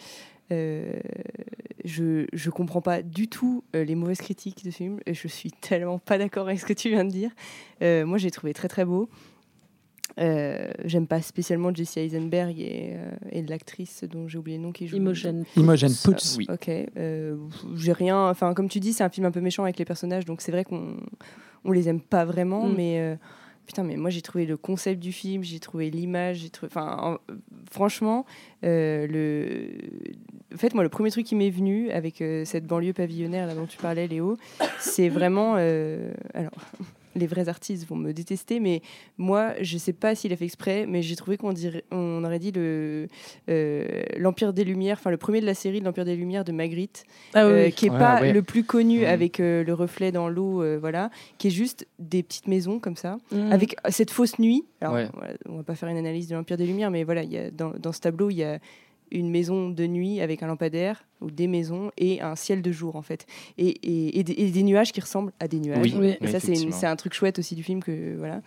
Euh, 0.51 0.99
je 1.85 2.25
je 2.33 2.49
comprends 2.49 2.81
pas 2.81 3.01
du 3.03 3.27
tout 3.27 3.63
euh, 3.75 3.83
les 3.83 3.93
mauvaises 3.95 4.17
critiques 4.19 4.63
de 4.65 4.71
ce 4.71 4.77
film. 4.77 4.99
Et 5.05 5.13
je 5.13 5.27
suis 5.27 5.51
tellement 5.61 5.99
pas 5.99 6.17
d'accord 6.17 6.47
avec 6.47 6.59
ce 6.59 6.65
que 6.65 6.73
tu 6.73 6.89
viens 6.89 7.05
de 7.05 7.11
dire. 7.11 7.31
Euh, 7.83 8.05
moi, 8.05 8.17
j'ai 8.17 8.31
trouvé 8.31 8.53
très 8.53 8.67
très 8.67 8.85
beau. 8.85 9.09
Euh, 10.19 10.69
J'aime 10.85 11.07
pas 11.07 11.21
spécialement 11.21 11.73
Jesse 11.73 11.95
Eisenberg 11.97 12.59
et, 12.59 12.93
euh, 12.95 13.11
et 13.31 13.41
l'actrice 13.43 14.03
dont 14.03 14.27
j'ai 14.27 14.37
oublié 14.37 14.57
le 14.57 14.63
nom 14.63 14.71
qui 14.71 14.87
joue. 14.87 14.97
Imogen. 14.97 15.45
Imogen 15.55 15.91
Poots. 16.03 16.35
oui. 16.37 16.45
Ok. 16.51 16.67
euh, 16.67 17.37
j'ai 17.75 17.93
rien. 17.93 18.27
Enfin, 18.29 18.53
comme 18.53 18.67
tu 18.69 18.79
dis, 18.79 18.91
c'est 18.91 19.03
un 19.03 19.09
film 19.09 19.27
un 19.27 19.31
peu 19.31 19.39
méchant 19.39 19.63
avec 19.63 19.77
les 19.77 19.85
personnages, 19.85 20.25
donc 20.25 20.41
c'est 20.41 20.51
vrai 20.51 20.63
qu'on 20.65 20.97
on 21.63 21.71
les 21.71 21.87
aime 21.89 22.01
pas 22.01 22.25
vraiment, 22.25 22.65
Mm. 22.67 22.73
mais 22.75 22.99
euh, 22.99 23.15
putain, 23.69 23.83
mais 23.83 23.97
moi 23.97 24.09
j'ai 24.09 24.23
trouvé 24.23 24.47
le 24.47 24.57
concept 24.57 24.99
du 24.99 25.11
film, 25.11 25.43
j'ai 25.43 25.59
trouvé 25.59 25.91
l'image, 25.91 26.37
j'ai 26.37 26.49
trouvé. 26.49 26.71
Enfin, 26.73 26.97
en- 26.99 27.17
franchement, 27.71 28.25
euh, 28.63 29.05
le. 29.05 29.69
En 30.51 30.57
fait, 30.57 30.73
moi, 30.73 30.81
le 30.81 30.89
premier 30.89 31.11
truc 31.11 31.27
qui 31.27 31.35
m'est 31.35 31.51
venu 31.51 31.91
avec 31.91 32.19
euh, 32.21 32.43
cette 32.45 32.65
banlieue 32.65 32.93
pavillonnaire 32.93 33.45
là 33.45 33.53
dont 33.53 33.67
tu 33.67 33.77
parlais, 33.77 34.07
Léo, 34.07 34.37
c'est 34.79 35.07
vraiment. 35.07 35.53
euh, 35.59 36.11
alors. 36.33 36.51
Les 37.15 37.25
vrais 37.27 37.49
artistes 37.49 37.87
vont 37.87 37.95
me 37.95 38.11
détester, 38.13 38.59
mais 38.59 38.81
moi, 39.17 39.53
je 39.61 39.77
sais 39.77 39.93
pas 39.93 40.13
s'il 40.15 40.31
a 40.31 40.35
fait 40.35 40.45
exprès, 40.45 40.85
mais 40.87 41.01
j'ai 41.01 41.15
trouvé 41.15 41.37
qu'on 41.37 41.53
dirait, 41.53 41.83
on 41.91 42.23
aurait 42.23 42.39
dit 42.39 42.51
le 42.51 43.07
euh, 43.49 43.87
l'Empire 44.17 44.53
des 44.53 44.63
Lumières, 44.63 44.97
enfin 44.99 45.09
le 45.09 45.17
premier 45.17 45.41
de 45.41 45.45
la 45.45 45.53
série 45.55 45.79
de 45.79 45.85
l'Empire 45.85 46.05
des 46.05 46.15
Lumières 46.15 46.43
de 46.45 46.51
Magritte, 46.51 47.03
Ah 47.33 47.45
oui, 47.47 47.51
euh, 47.51 47.69
qui 47.71 47.87
est 47.87 47.89
Ouais, 47.89 47.97
pas 47.99 48.21
ouais. 48.21 48.31
le 48.31 48.43
plus 48.43 48.63
connu 48.63 48.99
Mhm. 48.99 49.05
avec 49.05 49.39
euh, 49.39 49.63
le 49.63 49.73
reflet 49.73 50.11
dans 50.11 50.29
l'eau, 50.29 50.61
euh, 50.61 50.77
voilà, 50.79 51.09
qui 51.37 51.47
est 51.47 51.51
juste 51.51 51.87
des 51.97 52.21
petites 52.23 52.47
maisons 52.47 52.79
comme 52.79 52.95
ça, 52.95 53.17
Mm. 53.31 53.51
avec 53.51 53.75
cette 53.89 54.11
fausse 54.11 54.37
nuit. 54.39 54.65
Alors, 54.81 54.93
Ouais. 54.93 55.07
voilà, 55.13 55.33
on 55.47 55.57
va 55.57 55.63
pas 55.63 55.75
faire 55.75 55.89
une 55.89 55.97
analyse 55.97 56.27
de 56.27 56.35
l'Empire 56.35 56.57
des 56.57 56.65
Lumières, 56.67 56.91
mais 56.91 57.03
voilà, 57.03 57.23
il 57.23 57.31
y 57.31 57.37
a, 57.37 57.49
dans, 57.51 57.71
dans 57.71 57.91
ce 57.91 57.99
tableau, 58.01 58.29
il 58.29 58.35
y 58.37 58.43
a 58.43 58.59
une 59.11 59.29
maison 59.29 59.69
de 59.69 59.85
nuit 59.87 60.21
avec 60.21 60.43
un 60.43 60.47
lampadaire 60.47 61.05
ou 61.21 61.29
des 61.31 61.47
maisons 61.47 61.91
et 61.97 62.21
un 62.21 62.35
ciel 62.35 62.61
de 62.61 62.71
jour 62.71 62.95
en 62.95 63.01
fait. 63.01 63.25
Et, 63.57 63.67
et- 63.69 64.19
et 64.19 64.23
des, 64.23 64.33
et 64.33 64.49
des 64.51 64.63
nuages 64.63 64.91
qui 64.91 65.01
ressemblent 65.01 65.31
à 65.39 65.47
des 65.47 65.59
nuages. 65.59 65.79
Oui, 65.81 66.07
et 66.09 66.17
oui, 66.21 66.31
ça 66.31 66.39
c'est 66.39 66.85
un 66.87 66.95
truc 66.95 67.13
chouette 67.13 67.39
aussi 67.39 67.55
du 67.55 67.63
film 67.63 67.81
que 67.83 68.15
voilà 68.17 68.41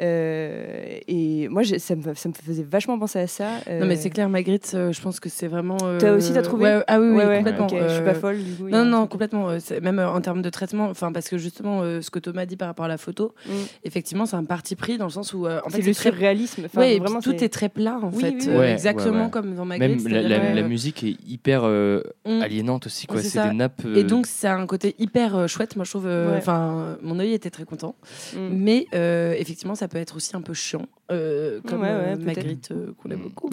et 0.00 1.48
moi 1.48 1.62
ça 1.64 1.94
me, 1.96 2.14
ça 2.14 2.28
me 2.28 2.34
faisait 2.34 2.62
vachement 2.62 2.98
penser 2.98 3.18
à 3.18 3.26
ça 3.26 3.44
Non, 3.68 3.86
mais 3.86 3.94
euh, 3.94 3.96
c'est 4.00 4.10
clair, 4.10 4.28
Magritte, 4.28 4.72
euh, 4.74 4.92
je 4.92 5.00
pense 5.00 5.20
que 5.20 5.28
c'est 5.28 5.46
vraiment. 5.48 5.76
euh, 5.82 5.98
Toi 6.00 6.12
aussi, 6.12 6.32
t'as 6.32 6.42
trouvé 6.42 6.64
ouais, 6.64 6.84
Ah 6.86 7.00
oui, 7.00 7.08
oui, 7.08 7.16
ouais, 7.16 7.26
ouais, 7.26 7.36
complètement. 7.38 7.66
ok, 7.66 7.74
je 7.78 7.88
suis 7.94 8.04
pas 8.04 8.10
euh, 8.10 8.14
folle 8.14 8.38
du 8.42 8.52
coup 8.54 8.66
a 8.66 8.70
Non, 8.70 8.84
non, 8.84 9.06
complètement. 9.06 9.50
euh, 9.50 9.58
Même 9.82 9.98
euh, 9.98 10.08
en 10.10 10.20
termes 10.20 10.42
de 10.42 10.50
traitement, 10.50 10.86
enfin, 10.88 11.12
parce 11.12 11.28
que 11.28 11.38
justement, 11.38 11.82
euh, 11.82 12.00
ce 12.00 12.10
que 12.10 12.18
Thomas 12.18 12.46
dit 12.46 12.56
par 12.56 12.68
rapport 12.68 12.84
à 12.84 12.88
la 12.88 12.98
photo, 12.98 13.34
Mm. 13.46 13.52
effectivement, 13.84 14.26
c'est 14.26 14.36
un 14.36 14.44
parti 14.44 14.76
pris 14.76 14.98
dans 14.98 15.06
le 15.06 15.10
sens 15.10 15.32
où, 15.34 15.46
euh, 15.46 15.60
en 15.64 15.70
fait, 15.70 15.82
c'est 15.82 15.88
le 15.88 15.94
très. 15.94 16.10
surréalisme 16.10 16.62
enfin, 16.66 16.80
Ouais, 16.80 16.98
vraiment 16.98 17.20
tout 17.20 17.32
est 17.42 17.48
très 17.48 17.68
plat 17.68 17.98
en 18.02 18.10
Oui, 18.12 18.20
fait, 18.20 18.30
oui, 18.30 18.38
oui. 18.42 18.48
euh, 18.48 18.58
Ouais, 18.58 18.72
exactement 18.72 19.16
ouais, 19.18 19.24
ouais. 19.24 19.30
comme 19.30 19.54
dans 19.54 19.64
Magritte. 19.64 20.02
Même 20.04 20.12
la, 20.12 20.22
la- 20.22 20.28
c'est-à-dire, 20.28 20.54
la 20.56 20.62
euh, 20.62 20.68
musique 20.68 21.04
est 21.04 21.16
hyper 21.26 21.62
euh, 21.64 22.02
mm. 22.26 22.42
aliénante 22.42 22.86
aussi, 22.86 23.06
quoi. 23.06 23.22
C'est 23.22 23.42
des 23.48 23.54
nappes. 23.54 23.82
Et 23.84 24.00
euh, 24.00 24.02
donc, 24.04 24.26
c'est 24.26 24.48
un 24.48 24.66
côté 24.66 24.94
hyper 24.98 25.36
euh, 25.36 25.46
chouette, 25.46 25.76
moi 25.76 25.84
je 25.84 25.90
trouve. 25.90 26.06
euh. 26.06 26.36
Enfin, 26.38 26.96
mon 27.02 27.18
œil 27.18 27.32
était 27.32 27.50
très 27.50 27.64
content. 27.64 27.94
Mm. 28.34 28.38
Mais 28.52 28.86
euh, 28.94 29.34
effectivement, 29.38 29.74
ça 29.74 29.88
peut 29.90 29.98
être 29.98 30.16
aussi 30.16 30.34
un 30.36 30.40
peu 30.40 30.54
chiant, 30.54 30.86
euh, 31.10 31.60
comme 31.66 31.82
Ouais, 31.82 31.88
ouais, 31.88 32.14
euh. 32.14 32.16
Magritte, 32.16 32.70
euh, 32.70 32.92
qu'on 32.96 33.10
aime 33.10 33.18
Mm. 33.18 33.22
beaucoup. 33.24 33.50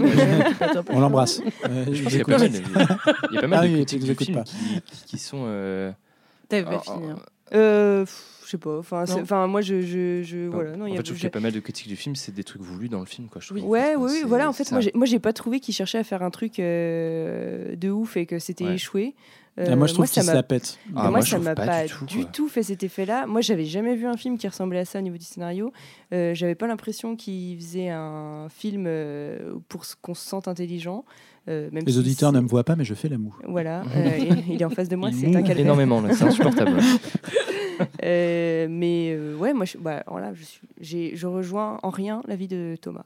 On 0.90 1.00
l'embrasse. 1.00 1.42
Je 1.92 1.94
je 1.94 2.04
vous 2.04 2.04
pense 2.04 2.12
qu'il 2.12 2.14
y 2.14 2.16
a 2.16 2.20
écoute. 2.20 2.34
pas 2.34 2.38
mal, 2.40 2.52
de- 2.52 3.28
il 3.32 3.36
y 3.36 3.38
a 3.38 3.42
pas 3.42 3.48
mal 3.48 3.60
Ah 3.60 3.68
de 3.68 3.68
oui, 3.68 3.86
critiques 3.86 4.16
qui, 4.18 4.26
qui- 4.26 5.06
qui 5.06 5.18
sont. 5.18 5.44
euh, 5.48 5.92
T'avais 6.48 6.64
pas 6.64 6.78
en- 6.78 6.80
fini. 6.80 7.08
Euh, 7.54 8.06
je 8.44 8.52
sais 8.52 8.58
pas 8.58 8.78
enfin 8.80 9.48
moi 9.48 9.62
je, 9.62 9.82
je, 9.82 10.22
je 10.24 10.48
voilà 10.48 10.78
non 10.78 10.86
en 10.86 10.88
il 10.88 10.94
y 10.94 10.94
a 10.94 10.98
fait, 10.98 11.00
je 11.00 11.04
trouve 11.12 11.18
qu'il 11.18 11.24
y 11.26 11.28
a 11.28 11.32
pas 11.32 11.40
mal 11.42 11.52
de 11.52 11.60
critiques 11.60 11.88
du 11.88 11.96
film, 11.98 12.16
c'est 12.16 12.34
des 12.34 12.44
trucs 12.44 12.62
voulus 12.62 12.88
dans 12.90 13.00
le 13.02 13.06
film, 13.06 13.28
quoi. 13.28 13.42
Je 13.42 13.48
trouve. 13.54 13.70
Ouais, 13.70 13.96
oui, 13.98 14.12
oui, 14.14 14.22
voilà. 14.26 14.48
En 14.50 14.54
fait, 14.54 14.64
ça. 14.64 14.76
moi, 14.76 14.82
j'ai, 14.82 14.92
moi, 14.94 15.06
j'ai 15.06 15.20
pas 15.20 15.34
trouvé 15.34 15.60
qu'il 15.60 15.74
cherchait 15.74 15.98
à 15.98 16.04
faire 16.06 16.24
un 16.24 16.30
truc 16.30 16.60
euh, 16.60 17.76
de 17.76 17.90
ouf 17.90 18.16
et 18.18 18.26
que 18.26 18.40
c'était 18.40 18.64
Ouais. 18.66 18.76
échoué. 18.76 19.16
Ah, 19.60 19.76
moi, 19.76 19.88
je 19.88 19.94
trouve 19.96 20.06
ça 20.06 20.22
qu'il 20.22 20.24
se 20.30 20.36
la 20.36 20.44
pète. 20.44 20.78
Ah, 20.90 21.04
moi, 21.04 21.10
moi, 21.12 21.22
je 21.22 21.30
ça 21.32 21.38
trouve 21.38 21.46
m'a 21.46 21.56
pas 21.56 21.66
pas, 21.66 21.84
du 21.86 21.90
tout, 21.92 22.06
du 22.06 22.26
tout 22.26 22.48
fait 22.48 22.62
cet 22.62 22.84
effet-là. 22.84 23.26
Moi, 23.26 23.42
j'avais 23.42 23.66
jamais 23.66 23.96
vu 23.96 24.06
un 24.06 24.16
film 24.16 24.38
qui 24.38 24.48
ressemblait 24.48 24.80
à 24.80 24.86
ça 24.86 25.00
au 25.00 25.02
niveau 25.02 25.18
du 25.18 25.26
scénario. 25.26 25.74
Euh, 26.14 26.36
j'avais 26.36 26.54
pas 26.54 26.68
l'impression 26.68 27.16
qu'il 27.16 27.58
faisait 27.58 27.90
un 27.90 28.48
film 28.50 28.86
euh, 28.88 29.56
pour 29.68 29.84
qu'on 30.02 30.14
se 30.14 30.28
sente 30.28 30.48
intelligent. 30.48 31.06
Euh, 31.48 31.70
même 31.72 31.84
Les 31.86 31.94
si 31.94 32.00
auditeurs 32.00 32.32
ne 32.32 32.40
me 32.40 32.48
voient 32.48 32.64
pas, 32.64 32.76
mais 32.76 32.86
je 32.86 32.94
fais 32.94 33.10
la 33.10 33.18
moue. 33.18 33.36
Voilà, 33.48 33.84
euh, 33.96 34.18
il- 34.50 34.62
est 34.62 34.66
en 34.66 34.70
face 34.70 34.90
de 34.90 34.96
moi, 34.96 35.10
c'est 35.12 35.28
un 35.28 35.42
calvaire. 35.42 35.60
énormément, 35.60 36.04
c'est 36.12 36.24
insupportable. 36.24 36.80
Euh, 38.04 38.66
mais 38.68 39.12
euh, 39.16 39.36
ouais, 39.36 39.54
moi, 39.54 39.66
je, 39.66 39.78
bah, 39.78 40.02
voilà, 40.08 40.34
je, 40.34 40.44
suis, 40.44 40.62
j'ai, 40.82 41.16
je 41.16 41.28
rejoins 41.28 41.80
en 41.84 41.92
rien 41.92 42.24
l'avis 42.28 42.48
de 42.48 42.76
Thomas. 42.82 43.06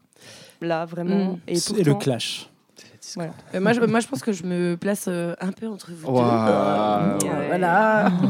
Là, 0.62 0.86
vraiment. 0.86 1.34
Mm. 1.34 1.40
Et, 1.50 1.84
le 1.84 1.94
clash. 1.96 2.50
Voilà. 3.16 3.34
Euh, 3.56 3.60
moi, 3.62 3.74
je, 3.74 3.82
moi, 3.82 4.00
je 4.00 4.08
pense 4.08 4.22
que 4.22 4.32
je 4.32 4.44
me 4.44 4.76
place 4.76 5.06
euh, 5.08 5.34
un 5.40 5.52
peu 5.52 5.68
entre 5.68 5.92
vous 5.92 6.08
deux. 6.08 6.14
Waouh. 6.14 6.48
Euh. 6.50 7.18
Voilà. 7.48 8.12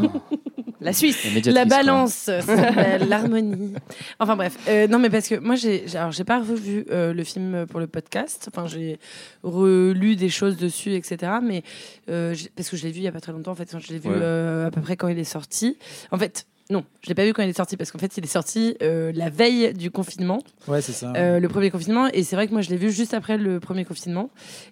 La 0.82 0.94
Suisse. 0.94 1.24
La 1.26 1.30
médiatrice, 1.32 1.54
La 1.54 1.65
quoi. 1.67 1.78
balance, 1.78 2.13
ça 2.13 2.41
s'appelle 2.41 3.08
l'harmonie. 3.08 3.74
Enfin 4.20 4.36
bref, 4.36 4.58
euh, 4.67 4.88
non 4.88 4.98
mais 4.98 5.12
parce 5.12 5.28
que 5.28 5.36
moi 5.36 5.54
j'ai, 5.54 5.84
j'ai- 5.88 5.98
alors 6.00 6.12
j'ai 6.12 6.24
pas 6.24 6.39
revu 6.39 6.86
euh, 6.89 7.13
le 7.13 7.24
film 7.24 7.67
pour 7.67 7.80
le 7.80 7.86
podcast. 7.86 8.50
Enfin 8.52 8.65
j'ai 8.67 9.00
relu 9.44 10.15
des 10.15 10.30
choses 10.30 10.58
dessus, 10.58 10.94
etc. 10.96 11.34
Mais 11.44 11.62
euh, 12.10 12.34
j'ai- 12.34 12.50
parce 12.56 12.67
que 12.70 12.78
je 12.78 12.84
l'ai 12.84 12.91
vu 12.91 13.02
il 13.02 13.04
y 13.04 13.08
a 13.08 13.12
pas 13.12 13.20
très 13.22 13.32
longtemps 13.32 13.52
en 13.52 13.56
fait. 13.56 13.76
Je 13.80 13.94
l'ai 13.94 14.00
vu 14.00 14.10
Ouais. 14.10 14.15
euh, 14.20 14.67
à 14.67 14.72
peu 14.72 14.82
près 14.82 14.98
quand 14.98 15.08
il 15.08 15.20
est 15.20 15.24
sorti. 15.24 15.78
En 16.10 16.17
fait. 16.17 16.48
Non, 16.69 16.86
je 17.02 17.10
l'ai 17.10 17.15
pas 17.15 17.26
vu 17.26 17.34
quand 17.34 17.43
il 17.43 17.50
est 17.50 17.58
sorti 17.58 17.76
parce 17.76 17.91
qu'en 17.91 18.00
fait 18.00 18.15
il 18.17 18.24
est 18.24 18.28
sorti 18.28 18.78
euh, 18.82 19.12
la 19.13 19.30
veille 19.30 19.74
du 19.74 19.91
confinement, 19.91 20.41
Ouais, 20.67 20.82
c'est 20.82 20.93
ça. 20.93 21.12
euh, 21.17 21.39
le 21.39 21.47
premier 21.50 21.69
confinement, 21.69 22.08
et 22.08 22.24
c'est 22.24 22.36
vrai 22.38 22.47
que 22.47 22.54
moi 22.54 22.62
je 22.62 22.69
l'ai 22.69 22.78
vu 22.78 22.91
juste 22.91 23.13
après 23.13 23.38
le 23.38 23.60
premier 23.60 23.84
confinement, 23.84 24.30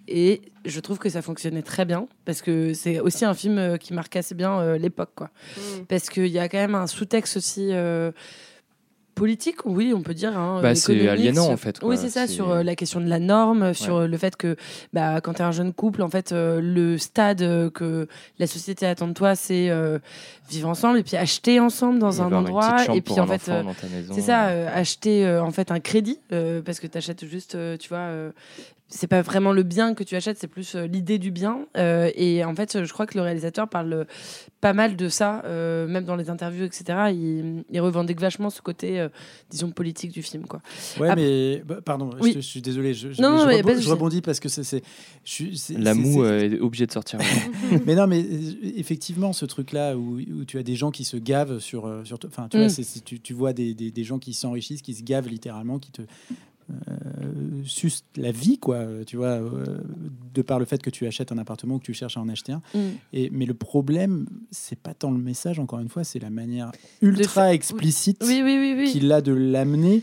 et 0.08 0.42
je 0.66 0.80
trouve 0.80 0.98
que 0.98 1.10
ça 1.10 1.22
fonctionnait 1.22 1.62
très 1.62 1.84
bien 1.86 2.08
parce 2.26 2.42
que 2.42 2.74
c'est 2.74 3.00
aussi 3.02 3.26
un 3.26 3.34
film 3.34 3.58
euh, 3.58 3.78
qui 3.78 3.94
marque 3.94 4.16
assez 4.16 4.36
bien 4.36 4.60
euh, 4.60 4.78
l'époque, 4.78 5.12
quoi 5.16 5.30
Mm. 5.58 5.86
parce 5.90 6.10
qu'il 6.10 6.28
y 6.28 6.40
a 6.40 6.48
quand 6.48 6.58
même 6.60 6.76
un 6.76 6.88
sous-texte 6.88 7.36
aussi 7.38 7.70
euh, 7.72 8.12
politique, 9.20 9.66
oui, 9.66 9.94
on 9.96 10.02
peut 10.02 10.14
dire. 10.16 10.36
hein, 10.38 10.60
Bah, 10.64 10.74
c'est 10.76 11.08
aliénant, 11.10 11.44
sur- 11.44 11.54
en 11.54 11.58
fait, 11.58 11.80
quoi. 11.80 11.90
Oui, 11.90 11.98
c'est 11.98 12.10
ça, 12.10 12.26
sur 12.28 12.50
euh, 12.50 12.64
la 12.64 12.76
question 12.76 13.00
de 13.02 13.08
la 13.08 13.20
norme, 13.20 13.74
sur 13.74 14.08
le 14.08 14.18
fait 14.18 14.36
que 14.36 14.56
bah, 14.94 15.22
quand 15.22 15.34
tu 15.34 15.42
es 15.42 15.46
un 15.46 15.52
jeune 15.52 15.74
couple, 15.74 16.02
en 16.02 16.10
fait, 16.10 16.32
euh, 16.32 16.60
le 16.62 16.98
stade 16.98 17.42
euh, 17.44 17.70
que 17.70 18.08
la 18.40 18.48
société 18.48 18.86
attend 18.88 19.08
de 19.08 19.14
toi, 19.14 19.36
c'est 19.36 19.70
vivre 20.50 20.68
ensemble 20.70 20.98
et 21.00 21.04
puis 21.04 21.16
acheter 21.18 21.60
ensemble 21.60 22.00
dans 22.00 22.22
un 22.22 22.30
endroit. 22.50 22.78
Et 22.96 23.02
puis, 23.02 23.14
en 23.20 23.28
fait, 23.28 23.52
c'est 24.16 24.22
ça, 24.22 24.46
acheter 24.74 25.38
en 25.40 25.52
fait 25.52 25.72
un 25.72 25.80
crédit, 25.80 26.20
parce 26.66 26.80
que 26.80 26.88
tu 26.88 26.98
achètes 26.98 27.26
juste, 27.26 27.58
tu 27.80 27.90
vois. 27.90 28.10
C'est 28.92 29.08
pas 29.08 29.22
vraiment 29.22 29.52
le 29.54 29.64
bien 29.64 29.94
que 29.94 30.04
tu 30.04 30.16
achètes, 30.16 30.38
c'est 30.40 30.48
plus 30.48 30.76
euh, 30.76 30.88
l'idée 30.88 31.20
du 31.20 31.30
bien. 31.32 31.66
Euh, 31.78 32.10
et 32.16 32.44
en 32.44 32.56
fait, 32.56 32.84
je 32.84 32.92
crois 32.92 33.06
que 33.06 33.16
le 33.18 33.24
réalisateur 33.24 33.70
parle 33.70 33.94
euh, 33.94 34.04
pas 34.62 34.74
mal 34.74 34.96
de 34.96 35.08
ça, 35.10 35.42
euh, 35.46 35.88
même 35.88 36.06
dans 36.06 36.16
les 36.16 36.30
interviews, 36.30 36.66
etc. 36.66 36.84
Il, 37.14 37.64
il 37.70 37.80
revendique 37.82 38.20
vachement 38.20 38.50
ce 38.50 38.62
côté, 38.62 39.00
euh, 39.00 39.08
disons, 39.50 39.70
politique 39.72 40.12
du 40.12 40.24
film, 40.24 40.48
quoi. 40.48 40.62
Ouais, 41.00 41.16
mais 41.16 41.62
bah, 41.66 41.80
pardon, 41.86 42.10
je 42.18 42.24
Oui. 42.24 42.34
te- 42.34 42.40
je, 42.40 42.48
suis 42.48 42.62
désolé. 42.62 42.94
Je, 42.96 43.12
je- 43.12 43.22
Non, 43.22 43.30
non, 43.32 43.38
je 43.50 43.58
rebo- 43.58 43.84
pas 43.86 43.90
rebondis 43.92 44.22
parce 44.22 44.40
que 44.40 44.50
c'est. 44.50 44.82
La 45.78 45.94
moue 45.94 46.26
est 46.26 46.60
obligée 46.60 46.88
de 46.88 46.92
sortir. 46.92 47.20
mais 47.86 47.96
non, 47.96 48.08
mais 48.08 48.26
effectivement, 48.76 49.34
ce 49.34 49.46
truc-là 49.46 49.96
où, 49.98 50.18
où 50.20 50.46
tu 50.46 50.58
as 50.58 50.64
des 50.64 50.76
gens 50.76 50.92
qui 50.92 51.04
se 51.04 51.18
gavent 51.18 51.60
sur. 51.60 51.86
Enfin, 52.26 52.48
tu 52.50 52.58
Mm. 52.58 52.60
vois, 52.62 52.70
c'est- 52.70 53.04
tu, 53.06 53.20
tu 53.20 53.34
vois 53.34 53.54
des, 53.54 53.74
des- 53.74 53.92
des 53.92 54.04
gens 54.04 54.20
qui 54.20 54.34
s'enrichissent, 54.34 54.82
qui 54.82 54.94
se 54.94 55.04
gavent 55.04 55.28
littéralement, 55.30 55.80
qui 55.80 55.92
te. 55.92 56.02
Euh, 56.70 57.64
la 58.16 58.32
vie, 58.32 58.58
quoi, 58.58 58.86
tu 59.06 59.18
vois, 59.18 59.28
euh, 59.28 59.80
de 60.34 60.42
par 60.42 60.60
le 60.60 60.66
fait 60.66 60.82
que 60.82 60.90
tu 60.90 61.06
achètes 61.08 61.32
un 61.32 61.38
appartement 61.38 61.76
ou 61.76 61.80
que 61.80 61.86
tu 61.86 61.94
cherches 61.94 62.18
à 62.18 62.22
en 62.22 62.30
acheter 62.30 62.52
un. 62.52 62.62
Mm. 62.74 62.80
Et, 63.14 63.30
mais 63.32 63.46
le 63.46 63.54
problème, 63.54 64.28
c'est 64.52 64.80
pas 64.80 64.94
tant 64.94 65.12
le 65.12 65.18
message, 65.18 65.60
encore 65.60 65.80
une 65.80 65.90
fois, 65.90 66.04
c'est 66.04 66.20
la 66.20 66.30
manière 66.30 66.72
ultra 67.02 67.54
explicite 67.54 68.24
Oui, 68.26 68.42
oui, 68.44 68.58
oui, 68.60 68.76
oui. 68.78 68.92
qu'il 68.92 69.12
a 69.12 69.22
de 69.22 69.34
l'amener 69.34 70.02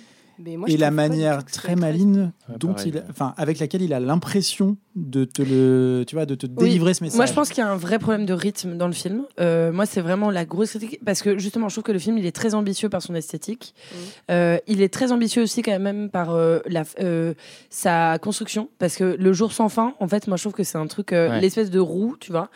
et 0.66 0.76
la 0.76 0.90
manière 0.90 1.44
très 1.44 1.76
maligne 1.76 2.30
Ouais, 2.48 2.56
dont 2.58 2.74
pareil. 2.74 2.92
il, 2.94 3.04
enfin, 3.10 3.34
avec 3.36 3.58
laquelle 3.58 3.82
il 3.82 3.92
a 3.94 4.00
l'impression 4.00 4.76
de 4.96 5.26
te 5.26 5.42
le, 5.42 6.04
tu 6.06 6.16
vois, 6.16 6.24
de 6.24 6.34
te 6.34 6.46
délivrer 6.46 6.94
ce 6.94 7.04
message. 7.04 7.18
Moi, 7.18 7.26
je 7.26 7.34
pense 7.34 7.50
qu'il 7.50 7.58
y 7.58 7.66
a 7.66 7.70
un 7.70 7.76
vrai 7.76 7.98
problème 7.98 8.24
de 8.24 8.32
rythme 8.32 8.76
dans 8.78 8.86
le 8.86 8.94
film. 8.94 9.24
Euh, 9.38 9.70
moi, 9.70 9.84
c'est 9.84 10.00
vraiment 10.00 10.30
la 10.30 10.46
grosse 10.46 10.70
critique 10.70 11.00
parce 11.04 11.20
que 11.20 11.38
justement, 11.38 11.68
je 11.68 11.74
trouve 11.74 11.84
que 11.84 11.92
le 11.92 11.98
film, 11.98 12.16
il 12.16 12.24
est 12.24 12.34
très 12.34 12.54
ambitieux 12.54 12.88
par 12.88 13.02
son 13.02 13.14
esthétique. 13.14 13.74
Mhm. 13.76 13.98
Euh, 14.30 14.58
il 14.66 14.80
est 14.80 14.88
très 14.92 15.12
ambitieux 15.12 15.42
aussi 15.42 15.60
quand 15.60 15.78
même 15.78 16.08
par 16.08 16.30
euh, 16.34 16.60
la, 16.66 16.84
euh, 17.00 17.34
sa 17.68 18.18
construction 18.18 18.70
parce 18.78 18.96
que 18.96 19.04
le 19.18 19.32
jour 19.34 19.52
sans 19.52 19.68
fin, 19.68 19.94
en 20.00 20.08
fait, 20.08 20.26
moi, 20.28 20.38
je 20.38 20.42
trouve 20.44 20.54
que 20.54 20.64
c'est 20.64 20.78
un 20.78 20.86
truc, 20.86 21.12
euh, 21.12 21.28
Ouais. 21.28 21.40
l'espèce 21.42 21.70
de 21.70 21.78
roue, 21.78 22.16
tu 22.18 22.32
vois. 22.32 22.48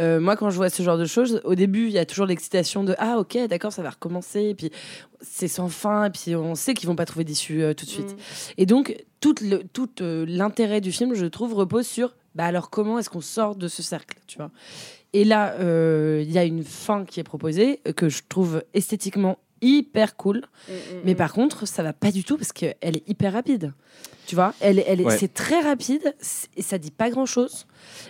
Euh, 0.00 0.18
moi, 0.18 0.34
quand 0.36 0.50
je 0.50 0.56
vois 0.56 0.70
ce 0.70 0.82
genre 0.82 0.98
de 0.98 1.04
choses, 1.04 1.40
au 1.44 1.54
début, 1.54 1.86
il 1.86 1.92
y 1.92 1.98
a 1.98 2.04
toujours 2.06 2.26
l'excitation 2.26 2.82
de 2.82 2.96
ah 2.98 3.18
ok, 3.18 3.38
d'accord, 3.48 3.72
ça 3.72 3.82
va 3.82 3.90
recommencer, 3.90 4.40
et 4.40 4.54
puis 4.54 4.70
c'est 5.20 5.48
sans 5.48 5.68
fin, 5.68 6.06
et 6.06 6.10
puis 6.10 6.34
on 6.36 6.54
sait 6.54 6.74
qu'ils 6.74 6.88
vont 6.88 6.96
pas 6.96 7.06
trouver 7.06 7.24
d'issue 7.24 7.62
euh, 7.62 7.72
tout 7.72 7.84
de 7.86 7.90
suite. 7.90 8.12
Mm. 8.12 8.16
Et 8.58 8.66
donc, 8.66 8.96
tout 9.32 10.02
euh, 10.02 10.26
l'intérêt 10.28 10.80
du 10.80 10.92
film, 10.92 11.14
je 11.14 11.26
trouve, 11.26 11.54
repose 11.54 11.86
sur 11.86 12.14
bah 12.34 12.44
alors 12.44 12.68
comment 12.68 12.98
est-ce 12.98 13.10
qu'on 13.10 13.20
sort 13.20 13.54
de 13.54 13.68
ce 13.68 13.82
cercle, 13.82 14.18
tu 14.26 14.38
vois. 14.38 14.50
Et 15.12 15.24
là, 15.24 15.54
euh, 15.60 16.22
il 16.24 16.32
y 16.32 16.38
a 16.38 16.44
une 16.44 16.64
fin 16.64 17.04
qui 17.04 17.20
est 17.20 17.24
proposée 17.24 17.80
euh, 17.86 17.92
que 17.92 18.08
je 18.08 18.22
trouve 18.28 18.64
esthétiquement 18.74 19.38
hyper 19.62 20.16
cool, 20.16 20.42
Mm, 20.68 20.72
mm, 20.72 21.00
mais 21.04 21.14
mm. 21.14 21.16
par 21.16 21.32
contre, 21.32 21.66
ça 21.66 21.82
va 21.82 21.92
pas 21.92 22.10
du 22.10 22.24
tout 22.24 22.36
parce 22.36 22.52
qu'elle 22.52 22.74
est 22.82 23.08
hyper 23.08 23.32
rapide. 23.32 23.72
Tu 24.26 24.34
vois, 24.34 24.54
elle, 24.60 24.82
elle, 24.86 25.02
Ouais. 25.02 25.16
c'est 25.18 25.32
très 25.32 25.60
rapide 25.60 26.14
et 26.56 26.62
ça 26.62 26.78
dit 26.78 26.90
pas 26.90 27.10
grand 27.10 27.26
chose. 27.26 27.66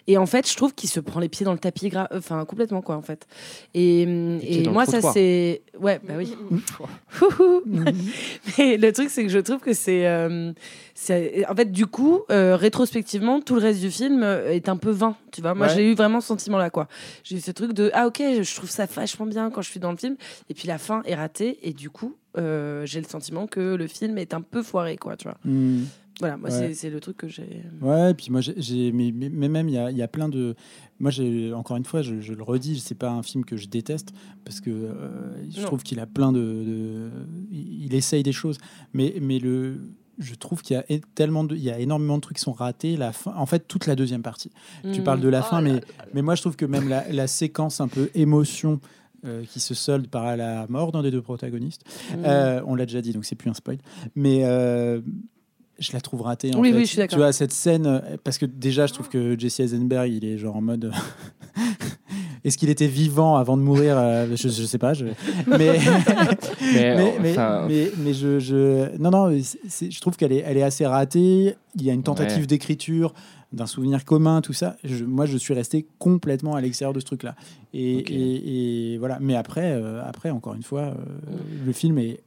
Et 0.07 0.17
en 0.17 0.27
fait, 0.27 0.49
je 0.49 0.57
trouve 0.57 0.73
qu'il 0.75 0.89
se 0.89 1.01
prend 1.01 1.19
les 1.19 1.29
pieds 1.29 1.45
dans 1.45 1.53
le 1.53 1.59
tapis, 1.59 1.89
gra- 1.89 2.07
enfin 2.17 2.45
complètement 2.45 2.81
quoi 2.83 2.95
en 2.97 3.03
fait. 3.03 3.27
Et, 3.75 4.05
hum, 4.07 4.39
et 4.43 4.69
moi, 4.69 4.87
ça 4.87 5.01
c'est, 5.13 5.63
ouais, 5.81 6.01
bah 6.07 6.15
oui. 6.17 6.37
Mais 8.59 8.77
le 8.77 8.93
truc, 8.93 9.11
c'est 9.11 9.23
que 9.25 9.29
je 9.29 9.39
trouve 9.39 9.59
que 9.59 9.73
c'est. 9.73 10.07
euh, 10.07 10.53
c'est- 10.95 11.45
en 11.49 11.55
fait, 11.55 11.71
du 11.73 11.87
coup, 11.87 12.21
euh, 12.31 12.57
rétrospectivement, 12.57 13.41
tout 13.41 13.55
le 13.55 13.61
reste 13.63 13.81
du 13.81 13.91
film 13.91 14.23
euh, 14.23 14.53
est 14.53 14.69
un 14.69 14.77
peu 14.77 14.91
vain. 14.91 15.17
Tu 15.33 15.41
vois, 15.41 15.55
moi, 15.55 15.67
Ouais. 15.67 15.75
j'ai 15.75 15.91
eu 15.91 15.95
vraiment 15.95 16.21
ce 16.21 16.29
sentiment-là, 16.29 16.71
quoi. 16.71 16.87
J'ai 17.25 17.37
eu 17.37 17.41
ce 17.41 17.51
truc 17.51 17.73
de 17.73 17.91
Ah, 17.95 18.07
ok, 18.07 18.19
je 18.43 18.55
trouve 18.55 18.71
ça 18.71 18.87
vachement 18.87 19.27
bien 19.27 19.51
quand 19.51 19.63
je 19.63 19.71
suis 19.71 19.81
dans 19.81 19.91
le 19.91 19.97
film. 19.97 20.17
Et 20.49 20.55
puis 20.55 20.69
la 20.69 20.79
fin 20.79 21.03
est 21.07 21.15
ratée. 21.15 21.59
Et 21.63 21.73
du 21.73 21.91
coup, 21.91 22.15
euh, 22.39 22.87
j'ai 22.87 23.01
le 23.01 23.07
sentiment 23.09 23.47
que 23.47 23.75
le 23.75 23.87
film 23.87 24.19
est 24.19 24.35
un 24.35 24.41
peu 24.43 24.63
foiré, 24.63 24.97
quoi. 24.97 25.17
Tu 25.17 25.25
vois. 25.29 25.37
Mm. 25.45 25.83
Voilà, 26.21 26.37
moi, 26.37 26.49
Ouais. 26.51 26.75
c'est- 26.75 26.91
le 26.91 27.01
truc 27.01 27.17
que 27.17 27.29
j'ai. 27.29 27.63
Ouais, 27.83 28.13
et 28.13 28.15
puis 28.15 28.29
moi, 28.31 28.41
j'ai- 28.41 28.93
mais, 28.93 29.13
mais- 29.13 29.49
même 29.49 29.69
il 29.69 29.75
y 29.75 29.79
a, 29.79 29.91
y 29.91 30.01
a 30.03 30.07
plein 30.09 30.29
de, 30.29 30.55
moi, 31.01 31.11
j'ai 31.11 31.53
encore 31.53 31.77
une 31.77 31.85
fois, 31.85 32.03
je, 32.03 32.21
je 32.21 32.33
le 32.33 32.43
redis, 32.43 32.79
c'est 32.79 32.95
pas 32.95 33.11
un 33.11 33.23
film 33.23 33.45
que 33.45 33.57
je 33.57 33.67
déteste 33.67 34.11
parce 34.45 34.61
que 34.61 34.71
euh, 34.71 35.51
je 35.51 35.61
Non. 35.61 35.67
trouve 35.67 35.83
qu'il 35.83 35.99
a 35.99 36.07
plein 36.07 36.31
de, 36.31 36.39
de- 36.41 37.11
il, 37.51 37.93
essaye 37.95 38.23
des 38.23 38.33
choses, 38.33 38.59
mais 38.93 39.15
mais 39.21 39.41
le, 39.41 39.81
je 40.19 40.37
trouve 40.37 40.63
qu'il 40.63 40.77
y 40.77 40.79
a 40.79 40.85
tellement 41.17 41.43
de, 41.43 41.57
il 41.57 41.63
y 41.65 41.71
a 41.71 41.81
énormément 41.81 42.17
de 42.17 42.21
trucs 42.23 42.37
qui 42.37 42.43
sont 42.45 42.53
ratés. 42.53 42.97
La 42.97 43.11
fin, 43.13 43.35
en 43.37 43.47
fait, 43.47 43.67
toute 43.67 43.87
la 43.87 43.97
deuxième 43.97 44.23
partie. 44.23 44.51
Tu 44.93 45.01
Mm. 45.01 45.05
parles 45.05 45.21
de 45.21 45.29
la 45.29 45.41
Oh 45.41 45.51
fin, 45.51 45.61
là 45.61 45.73
mais 45.73 45.81
mais 46.15 46.23
moi, 46.23 46.37
je 46.37 46.43
trouve 46.43 46.55
que 46.55 46.65
même 46.67 46.89
la, 46.89 47.11
la 47.13 47.27
séquence 47.27 47.81
un 47.81 47.89
peu 47.89 48.11
émotion. 48.15 48.81
euh, 49.27 49.43
qui 49.47 49.59
se 49.59 49.73
solde 49.73 50.07
par 50.09 50.37
la 50.37 50.67
mort 50.69 50.93
d'un 50.93 51.01
des 51.03 51.11
deux 51.11 51.23
protagonistes. 51.23 51.81
Mm. 52.13 52.23
Euh, 52.27 52.61
on 52.67 52.75
l'a 52.75 52.85
déjà 52.85 53.01
dit, 53.01 53.13
donc 53.15 53.25
c'est 53.25 53.35
plus 53.37 53.49
un 53.49 53.55
spoil. 53.55 53.79
Mais 54.15 54.41
euh, 54.45 55.01
je 55.79 55.93
la 55.93 56.01
trouve 56.01 56.23
ratée. 56.23 56.55
En 56.55 56.61
Oui, 56.61 56.71
fait. 56.71 56.77
oui, 56.77 56.83
je 56.85 56.89
suis 56.89 56.97
d'accord. 56.99 57.11
Tu 57.11 57.17
vois, 57.17 57.33
cette 57.33 57.53
scène, 57.53 57.87
euh, 57.87 58.01
parce 58.23 58.39
que 58.39 58.47
déjà, 58.47 58.87
je 58.87 58.93
trouve 58.95 59.09
que 59.09 59.39
Jesse 59.39 59.61
Eisenberg, 59.61 60.11
il 60.13 60.25
est 60.25 60.39
genre 60.39 60.57
en 60.57 60.61
mode. 60.63 60.93
Est-ce 62.45 62.59
qu'il 62.59 62.69
était 62.69 62.87
vivant 62.87 63.37
avant 63.37 63.57
de 63.57 63.63
mourir 63.63 63.97
euh, 63.97 64.27
je, 64.37 64.49
je 64.49 64.65
sais 64.65 64.77
pas. 64.77 64.93
Je... 64.93 65.07
Mais, 65.47 65.57
Mais, 65.57 65.79
mais, 66.61 67.15
mais, 67.21 67.31
enfin, 67.33 67.65
mais, 67.67 67.91
mais 67.97 68.13
je, 68.13 68.39
je. 68.39 68.95
Non, 68.99 69.11
non, 69.11 69.31
c'est- 69.43 69.59
c'est- 69.67 69.91
je 69.91 70.01
trouve 70.01 70.17
qu'elle 70.17 70.33
est, 70.33 70.43
elle 70.47 70.59
est 70.59 70.63
assez 70.63 70.85
ratée. 70.85 71.57
Il 71.77 71.83
y 71.83 71.89
a 71.91 71.95
une 71.95 72.03
tentative 72.03 72.41
Ouais. 72.41 72.47
d'écriture, 72.47 73.15
d'un 73.53 73.67
souvenir 73.67 74.05
commun, 74.05 74.43
tout 74.43 74.53
ça. 74.53 74.77
Je- 74.85 75.05
moi, 75.07 75.25
je 75.25 75.39
suis 75.39 75.55
resté 75.55 75.87
complètement 75.99 76.55
à 76.55 76.61
l'extérieur 76.61 76.93
de 76.93 77.01
ce 77.01 77.07
truc-là. 77.07 77.35
Et, 77.73 78.01
Ok. 78.01 78.11
et- 78.11 78.93
et 78.95 78.99
voilà. 78.99 79.17
Mais 79.23 79.37
après, 79.37 79.73
euh, 79.73 80.03
après 80.05 80.29
encore 80.31 80.53
une 80.55 80.63
fois, 80.63 80.83
euh, 80.83 80.95
le 81.65 81.73
film 81.73 81.97
est 81.99 82.21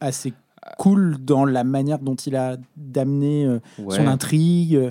assez 0.00 0.32
cool 0.78 1.16
dans 1.20 1.44
la 1.44 1.64
manière 1.64 1.98
dont 1.98 2.14
il 2.14 2.36
a 2.36 2.56
d'amener 2.76 3.46
euh, 3.46 3.58
ouais. 3.78 3.96
son 3.96 4.06
intrigue. 4.06 4.76
euh, 4.76 4.90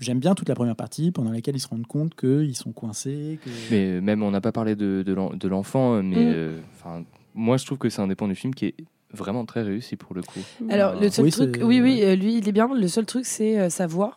J'aime 0.00 0.18
bien 0.20 0.34
toute 0.34 0.48
la 0.48 0.54
première 0.54 0.76
partie 0.76 1.10
pendant 1.10 1.30
laquelle 1.32 1.56
ils 1.56 1.60
se 1.60 1.68
rendent 1.68 1.86
compte 1.86 2.14
qu'ils 2.14 2.56
sont 2.56 2.72
coincés. 2.72 3.38
Que... 3.44 3.50
Mais 3.70 4.00
même, 4.00 4.22
on 4.22 4.30
n'a 4.30 4.40
pas 4.40 4.52
parlé 4.52 4.76
de, 4.76 5.02
de 5.04 5.12
l'en- 5.12 5.34
de 5.34 5.48
l'enfant, 5.48 6.02
mais 6.02 6.16
Mm. 6.16 6.32
euh, 6.34 6.58
enfin, 6.76 7.02
moi, 7.34 7.56
je 7.56 7.66
trouve 7.66 7.78
que 7.78 7.88
c'est 7.88 8.00
un 8.00 8.06
des 8.06 8.14
points 8.14 8.28
du 8.28 8.34
film 8.36 8.54
qui 8.54 8.66
est 8.66 8.74
vraiment 9.12 9.44
très 9.44 9.62
réussi 9.62 9.96
pour 9.96 10.14
le 10.14 10.22
coup. 10.22 10.40
Alors, 10.70 11.00
le 11.00 11.08
seul 11.10 11.24
Oui, 11.24 11.30
truc, 11.32 11.60
oui, 11.62 11.80
oui, 11.80 12.00
euh, 12.02 12.14
lui, 12.16 12.38
il 12.38 12.48
est 12.48 12.52
bien. 12.52 12.68
Le 12.72 12.88
seul 12.88 13.04
truc, 13.06 13.24
c'est 13.26 13.58
euh, 13.58 13.68
sa 13.70 13.86
voix. 13.86 14.16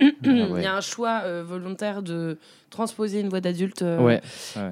Ah 0.00 0.04
Il 0.24 0.62
y 0.62 0.66
a 0.66 0.74
un 0.76 0.80
choix 0.82 1.22
euh, 1.24 1.42
volontaire 1.46 2.02
de 2.02 2.36
transposer 2.68 3.20
une 3.20 3.28
voix 3.28 3.40
d'adulte. 3.40 3.80
euh, 3.82 3.98
Ouais. 4.04 4.20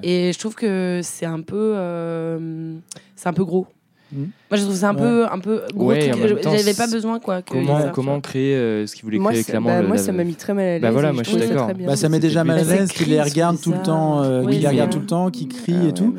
Et 0.03 0.31
je 0.33 0.37
trouve 0.39 0.53
que 0.55 0.99
c'est 1.01 1.25
un 1.25 1.41
peu, 1.41 1.73
euh, 1.75 2.75
c'est 3.15 3.27
un 3.29 3.33
peu 3.33 3.43
gros. 3.45 3.67
Mhm. 4.13 4.29
Moi, 4.51 4.57
je 4.57 4.63
trouve 4.63 4.75
ça 4.75 4.89
un 4.89 4.93
Ouais. 4.93 5.01
peu, 5.01 5.25
un 5.31 5.39
peu 5.39 5.61
gros. 5.73 5.87
Ouais, 5.87 6.11
J'avais 6.43 6.73
pas 6.73 6.87
besoin 6.87 7.19
quoi. 7.19 7.41
que 7.41 7.51
Comment, 7.51 7.79
ça- 7.81 7.89
comment 7.89 8.21
créer 8.21 8.55
euh, 8.55 8.85
ce 8.85 8.95
qu'il 8.95 9.03
voulait 9.03 9.17
Moi, 9.17 9.31
créer 9.31 9.43
clairement 9.43 9.69
bah, 9.69 9.81
le- 9.81 9.87
moi, 9.87 9.97
la- 9.97 10.01
ça 10.03 10.11
m'a 10.11 10.23
mis 10.23 10.35
très 10.35 10.53
mal 10.53 10.63
à 10.65 10.71
l'aise. 10.73 10.81
Bah 10.81 10.91
voilà, 10.91 11.11
moi, 11.11 11.23
je 11.23 11.29
suis 11.29 11.39
d'accord. 11.39 11.69
Bah, 11.85 11.95
ça 11.95 12.07
met 12.09 12.19
déjà 12.19 12.43
mal 12.43 12.59
à 12.59 12.63
Bah, 12.63 12.75
l'aise 12.75 12.91
qu'il 12.91 13.09
les 13.09 13.21
regarde 13.21 13.57
c'est 13.57 13.63
tout 13.63 13.71
le 13.71 13.81
temps, 13.81 14.21
euh, 14.23 14.45
qu'il 14.45 14.61
les 14.61 14.67
regarde 14.67 14.91
tout 14.91 14.99
le 14.99 15.05
temps, 15.07 15.29
qu'il 15.31 15.47
crie 15.47 15.87
et 15.89 15.93
tout. 15.93 16.15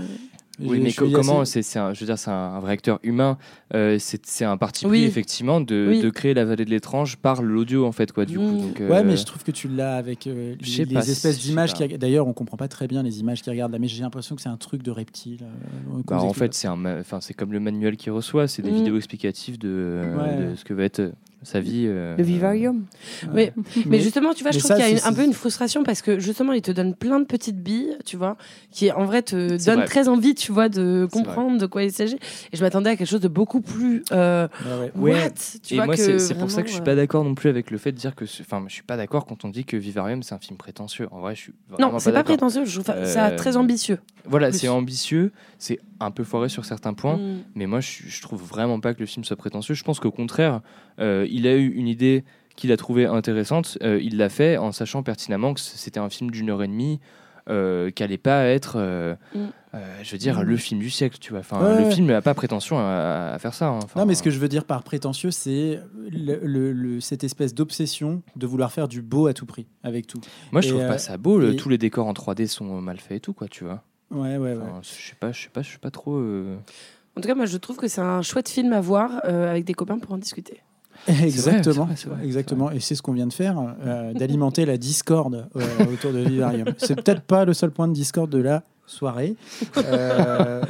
Oui, 0.59 0.81
mais 0.81 0.92
comment 0.92 1.40
assez- 1.40 1.62
c'est, 1.62 1.79
un, 1.79 1.92
je 1.92 2.01
veux 2.01 2.07
dire, 2.07 2.19
c'est 2.19 2.31
un, 2.31 2.61
vrai 2.61 2.73
acteur 2.73 2.99
humain. 3.03 3.37
euh, 3.75 3.99
c'est, 3.99 4.45
un 4.45 4.57
parti 4.57 4.85
pris 4.87 5.01
Oui. 5.01 5.05
effectivement 5.05 5.61
de, 5.61 5.87
Oui. 5.90 6.01
de 6.01 6.09
créer 6.11 6.33
la 6.35 6.45
vallée 6.45 6.64
de 6.64 6.71
l'étrange 6.71 7.16
par 7.16 7.42
l'audio 7.42 7.85
en 7.85 7.92
fait 7.92 8.12
quoi. 8.12 8.25
Du 8.25 8.38
coup, 8.38 8.45
Mm. 8.45 8.61
donc, 8.61 8.77
Ouais, 8.81 8.90
euh, 8.99 9.03
mais 9.05 9.16
je 9.16 9.25
trouve 9.25 9.42
que 9.45 9.51
tu 9.51 9.69
l'as 9.69 9.97
avec 9.97 10.27
euh, 10.27 10.55
les, 10.61 11.11
espèces 11.11 11.38
d'images. 11.40 11.75
qui- 11.75 11.87
D'ailleurs, 11.99 12.27
on 12.27 12.33
comprend 12.33 12.57
pas 12.57 12.69
très 12.69 12.87
bien 12.88 13.03
les 13.03 13.21
images 13.21 13.42
qu'ils 13.42 13.51
regardent 13.53 13.73
là, 13.73 13.79
mais 13.79 13.88
j'ai 13.88 14.03
l'impression 14.03 14.35
que 14.37 14.40
c'est 14.42 14.49
un 14.49 14.57
truc 14.57 14.83
de 14.83 14.90
reptile. 14.90 15.40
euh, 15.42 16.01
bah, 16.07 16.21
en 16.23 16.33
fait, 16.33 16.55
c'est 16.55 16.69
un, 16.69 17.01
enfin, 17.01 17.21
c'est 17.21 17.35
comme 17.35 17.53
le 17.53 17.61
manuel 17.61 17.97
qu'il 17.97 18.12
reçoit, 18.12 18.49
c'est 18.49 18.62
des 18.62 18.71
Mm. 18.71 18.75
vidéos 18.77 18.97
explicatives 18.97 19.59
de, 19.59 20.03
Ouais. 20.16 20.51
de 20.53 20.55
ce 20.57 20.64
que 20.64 20.73
va 20.75 20.85
être 20.85 21.01
euh, 21.01 21.11
sa 21.42 21.61
vie. 21.61 21.85
euh, 21.87 22.16
Le 22.16 22.25
vivarium. 22.25 22.85
Oui. 23.35 23.51
Mais 23.87 24.01
justement, 24.01 24.35
tu 24.35 24.42
vois, 24.42 24.51
je 24.53 24.59
trouve 24.59 24.72
qu'il 24.72 24.81
y 24.81 24.88
a 24.88 24.90
une- 24.90 25.01
un 25.05 25.12
peu 25.12 25.25
une 25.25 25.33
frustration 25.33 25.85
parce 25.85 26.03
que 26.03 26.18
justement, 26.18 26.53
il 26.53 26.62
te 26.62 26.70
donne 26.72 26.94
plein 26.94 27.20
de 27.20 27.25
petites 27.25 27.62
billes, 27.62 27.96
tu 28.05 28.16
vois, 28.16 28.37
qui 28.70 28.90
en 28.90 29.05
vrai 29.05 29.22
te 29.22 29.62
donnent 29.64 29.77
vrai. 29.77 29.85
très 29.87 30.09
envie, 30.09 30.35
tu 30.35 30.51
vois, 30.53 30.68
de 30.68 31.07
comprendre 31.12 31.59
de 31.61 31.66
quoi 31.66 31.83
il 31.85 31.92
s'agit. 31.92 32.16
Et 32.53 32.57
je 32.57 32.62
m'attendais 32.62 32.90
à 32.90 32.96
quelque 32.96 33.09
chose 33.09 33.20
de 33.20 33.29
beaucoup 33.29 33.61
plus. 33.61 34.03
euh, 34.12 34.49
Ouais, 34.64 34.72
ouais. 34.72 35.12
Ouais. 35.12 35.22
what 35.25 35.31
tu 35.62 35.75
Et 35.75 35.77
vois, 35.77 35.87
moi, 35.87 35.96
c'est, 35.96 36.35
pour 36.38 36.51
ça 36.51 36.62
que 36.62 36.68
je 36.68 36.72
suis 36.72 36.81
vraiment, 36.81 36.85
pas 36.85 36.90
euh, 36.92 36.96
d'accord 36.96 37.25
non 37.25 37.35
plus 37.35 37.49
avec 37.51 37.70
le 37.70 37.79
fait 37.79 37.92
de 37.92 37.96
dire 37.99 38.14
que, 38.14 38.25
enfin, 38.40 38.64
je 38.66 38.72
suis 38.75 38.83
pas 38.83 38.96
d'accord 38.96 39.27
quand 39.27 39.44
on 39.44 39.49
dit 39.49 39.64
que 39.64 39.77
Vivarium 39.77 40.22
c'est 40.22 40.35
un 40.35 40.38
film 40.38 40.57
prétentieux. 40.57 41.07
En 41.11 41.20
vrai, 41.20 41.35
je 41.35 41.40
suis 41.42 41.53
vraiment 41.68 41.92
Non, 41.92 41.99
c'est 41.99 42.11
pas 42.11 42.16
d'accord. 42.18 42.37
prétentieux, 42.37 42.64
je 42.64 42.81
trouve 42.81 43.05
ça 43.07 43.27
Euh, 43.29 43.37
très 43.37 43.57
ambitieux. 43.57 43.99
Voilà, 44.29 44.51
c'est 44.53 44.68
ambitieux, 44.68 45.33
c'est 45.59 45.79
un 46.01 46.11
peu 46.11 46.25
foiré 46.25 46.49
sur 46.49 46.64
certains 46.64 46.94
points. 46.94 47.16
Mm. 47.16 47.38
Mais 47.55 47.66
moi, 47.66 47.81
je, 47.81 48.03
je 48.07 48.22
trouve 48.22 48.42
vraiment 48.42 48.81
pas 48.81 48.92
que 48.94 49.01
le 49.01 49.07
film 49.07 49.25
soit 49.25 49.37
prétentieux. 49.37 49.75
Je 49.75 49.85
pense 49.85 50.01
qu'au 50.01 50.11
contraire, 50.11 50.61
euh, 50.99 51.26
il 51.31 51.47
a 51.47 51.55
eu 51.57 51.69
une 51.69 51.89
idée 51.89 52.25
qu'il 52.57 52.73
a 52.73 52.77
trouvée 52.77 53.07
intéressante. 53.07 53.77
Euh, 53.83 54.01
il 54.03 54.17
l'a 54.17 54.29
fait 54.29 54.57
en 54.57 54.73
sachant 54.73 55.03
pertinemment 55.03 55.53
que 55.55 55.61
c'était 55.61 56.01
un 56.01 56.09
film 56.11 56.31
d'une 56.31 56.49
heure 56.51 56.62
et 56.62 56.69
demie, 56.69 57.01
euh, 57.49 57.91
qui 57.91 58.03
allait 58.03 58.19
pas 58.19 58.45
être, 58.47 58.75
euh, 58.77 59.15
Mm. 59.35 59.39
euh, 59.75 59.79
je 60.03 60.11
veux 60.12 60.19
dire, 60.19 60.41
Mm. 60.41 60.43
le 60.43 60.57
film 60.57 60.81
du 60.81 60.91
siècle. 60.91 61.19
Tu 61.21 61.31
vois. 61.31 61.41
Enfin, 61.41 61.61
Ouais, 61.62 61.79
le 61.79 61.85
ouais. 61.85 61.91
film 61.95 62.07
n'a 62.09 62.21
pas 62.23 62.35
prétention 62.35 62.77
à, 62.79 63.33
à 63.35 63.39
faire 63.39 63.55
ça. 63.55 63.69
hein. 63.69 63.79
Enfin, 63.85 64.01
Non, 64.01 64.07
mais 64.07 64.15
ce 64.17 64.23
que 64.25 64.31
je 64.31 64.39
veux 64.41 64.49
dire 64.49 64.65
par 64.65 64.83
prétentieux, 64.83 65.31
c'est 65.31 65.79
le- 66.11 66.41
le- 66.43 66.73
le- 66.73 67.01
cette 67.01 67.23
espèce 67.25 67.55
d'obsession 67.55 68.23
de 68.35 68.47
vouloir 68.47 68.73
faire 68.73 68.89
du 68.89 69.01
beau 69.03 69.27
à 69.29 69.33
tout 69.35 69.47
prix, 69.47 69.67
avec 69.85 70.07
tout. 70.09 70.21
moi, 70.51 70.61
je 70.61 70.67
et, 70.69 70.71
trouve 70.71 70.83
euh, 70.83 70.89
pas 70.89 70.99
ça 70.99 71.19
beau. 71.19 71.39
le- 71.39 71.53
et- 71.53 71.57
Tous 71.57 71.69
les 71.69 71.79
décors 71.79 72.07
en 72.09 72.15
3D 72.15 72.47
sont 72.49 72.81
mal 72.81 72.99
faits 72.99 73.19
et 73.19 73.21
tout, 73.21 73.33
quoi. 73.33 73.47
Tu 73.49 73.62
vois. 73.65 73.85
Ouais, 74.11 74.39
ouais, 74.39 74.55
ouais. 74.55 74.59
Je 74.83 74.89
sais 74.89 75.15
pas, 75.21 75.31
je 75.31 75.43
sais 75.43 75.49
pas, 75.51 75.62
je 75.62 75.69
suis 75.69 75.79
pas 75.79 75.91
trop. 75.91 76.17
euh, 76.17 76.57
En 77.17 77.21
tout 77.21 77.29
cas, 77.29 77.35
moi, 77.35 77.47
je 77.47 77.57
trouve 77.59 77.77
que 77.77 77.87
c'est 77.89 78.01
un 78.01 78.23
chouette 78.23 78.49
film 78.49 78.73
à 78.73 78.81
voir 78.81 79.21
euh, 79.25 79.51
avec 79.51 79.65
des 79.65 79.75
copains 79.75 79.99
pour 79.99 80.12
en 80.12 80.19
discuter. 80.19 80.62
Exactement, 81.09 81.85
vrai, 81.87 81.95
vrai, 82.07 82.25
exactement. 82.25 82.71
Et 82.71 82.81
c'est 82.81 82.95
ce 82.95 83.03
qu'on 83.03 83.12
vient 83.12 83.27
de 83.27 83.33
faire, 83.33 83.57
euh, 83.85 84.12
d'alimenter 84.12 84.64
la 84.64 84.77
discorde 84.77 85.49
euh, 85.57 85.85
autour 85.92 86.12
de 86.12 86.19
Vivarium. 86.19 86.69
C'est 86.79 86.97
peut-être 86.97 87.23
pas 87.23 87.45
le 87.45 87.55
seul 87.55 87.71
point 87.71 87.88
de 87.88 87.92
discorde 87.92 88.31
de 88.31 88.38
la 88.38 88.62
soirée. 88.87 89.35
Euh, 89.77 90.62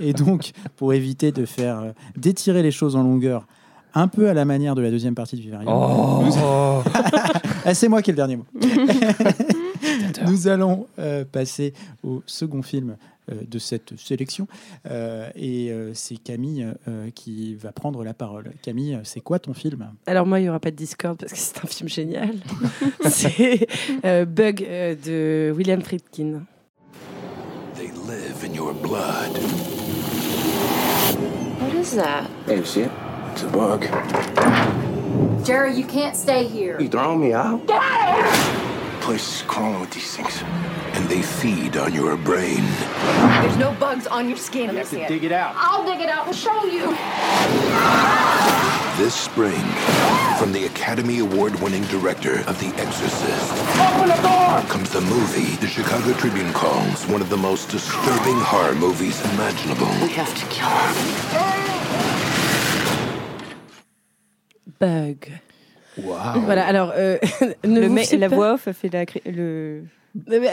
et, 0.00 0.10
et 0.10 0.12
donc, 0.12 0.52
pour 0.76 0.92
éviter 0.94 1.32
de 1.32 1.44
faire 1.44 1.78
euh, 1.78 1.92
d'étirer 2.16 2.62
les 2.62 2.70
choses 2.70 2.96
en 2.96 3.02
longueur, 3.02 3.46
un 3.94 4.08
peu 4.08 4.28
à 4.28 4.34
la 4.34 4.44
manière 4.44 4.74
de 4.74 4.82
la 4.82 4.90
deuxième 4.90 5.14
partie 5.14 5.36
de 5.36 5.42
Vivarium. 5.42 5.72
Oh, 5.72 6.82
Ah, 7.66 7.72
c'est 7.72 7.88
moi 7.88 8.02
qui 8.02 8.10
ai 8.10 8.12
le 8.12 8.16
dernier 8.16 8.36
mot. 8.36 8.44
Nous 10.26 10.48
allons 10.48 10.86
euh, 10.98 11.24
passer 11.30 11.72
au 12.02 12.22
second 12.26 12.62
film 12.62 12.90
euh, 12.90 12.94
de 13.28 13.58
cette 13.58 13.98
sélection. 13.98 14.46
Euh, 14.90 15.30
et 15.34 15.70
euh, 15.70 15.92
c'est 15.94 16.16
Camille 16.16 16.66
euh, 16.88 17.10
qui 17.14 17.54
va 17.54 17.72
prendre 17.72 18.04
la 18.04 18.14
parole. 18.14 18.52
Camille, 18.62 18.98
c'est 19.04 19.20
quoi 19.20 19.38
ton 19.38 19.54
film? 19.54 19.92
Alors 20.06 20.26
moi, 20.26 20.40
il 20.40 20.44
n'y 20.44 20.48
aura 20.48 20.60
pas 20.60 20.70
de 20.70 20.76
Discord 20.76 21.16
parce 21.18 21.32
que 21.32 21.38
c'est 21.38 21.58
un 21.64 21.66
film 21.66 21.88
génial. 21.88 22.36
c'est 23.08 23.66
euh, 24.04 24.24
Bug 24.24 24.62
euh, 24.62 24.94
de 24.94 25.52
William 25.56 25.80
Friedkin. 25.82 26.42
They 27.76 27.88
live 28.06 28.44
in 28.44 28.54
your 28.54 28.72
blood. 28.74 29.38
What 31.60 31.74
is 31.74 31.96
that? 31.96 32.28
Hey, 32.46 32.58
you 32.58 32.64
see 32.64 32.82
it? 32.82 32.90
It's 33.32 33.42
a 33.42 33.48
bug. 33.48 33.86
Jerry, 35.44 35.74
you 35.74 35.84
can't 35.84 36.14
stay 36.14 36.44
here. 36.44 36.80
You 36.80 36.88
throwing 36.88 37.20
me 37.20 37.34
out? 37.34 37.66
Place 39.00 39.36
is 39.36 39.42
crawling 39.42 39.80
with 39.80 39.90
these 39.90 40.16
things. 40.16 40.42
And 40.94 41.08
they 41.08 41.22
feed 41.22 41.76
on 41.76 41.92
your 41.92 42.16
brain. 42.16 42.62
There's 43.42 43.56
no 43.56 43.72
bugs 43.80 44.06
on 44.06 44.28
your 44.28 44.38
skin. 44.38 44.70
You 44.70 44.76
have 44.78 44.90
to 44.90 45.06
dig 45.08 45.24
it 45.24 45.32
out. 45.32 45.54
I'll 45.56 45.84
dig 45.84 46.00
it 46.00 46.08
out 46.08 46.26
and 46.28 46.36
show 46.36 46.64
you. 46.64 46.96
This 48.96 49.12
spring, 49.14 49.60
from 50.38 50.52
the 50.52 50.66
Academy 50.66 51.18
Award 51.18 51.60
winning 51.60 51.82
director 51.84 52.38
of 52.46 52.58
The 52.60 52.68
Exorcist, 52.80 53.52
open 53.80 54.08
the 54.08 54.22
door, 54.22 54.62
comes 54.70 54.90
the 54.90 55.00
movie 55.00 55.56
the 55.56 55.66
Chicago 55.66 56.12
Tribune 56.14 56.52
calls 56.52 57.04
one 57.08 57.20
of 57.20 57.28
the 57.28 57.36
most 57.36 57.70
disturbing 57.70 58.38
horror 58.38 58.76
movies 58.76 59.20
imaginable. 59.34 59.88
We 60.00 60.10
have 60.10 60.32
to 60.32 60.46
kill 60.46 60.68
her. 60.68 60.94
Bug. 64.78 65.28
Voilà, 65.98 66.66
alors... 66.66 66.92
euh, 66.94 67.18
ne 67.64 67.80
vous 67.86 67.92
mec- 67.92 68.12
la 68.12 68.28
pas- 68.28 68.34
voix 68.36 68.52
off 68.54 68.68
a 68.68 68.72
fait 68.72 68.92
la, 68.92 69.04
le, 69.30 69.82
mais, 69.82 69.88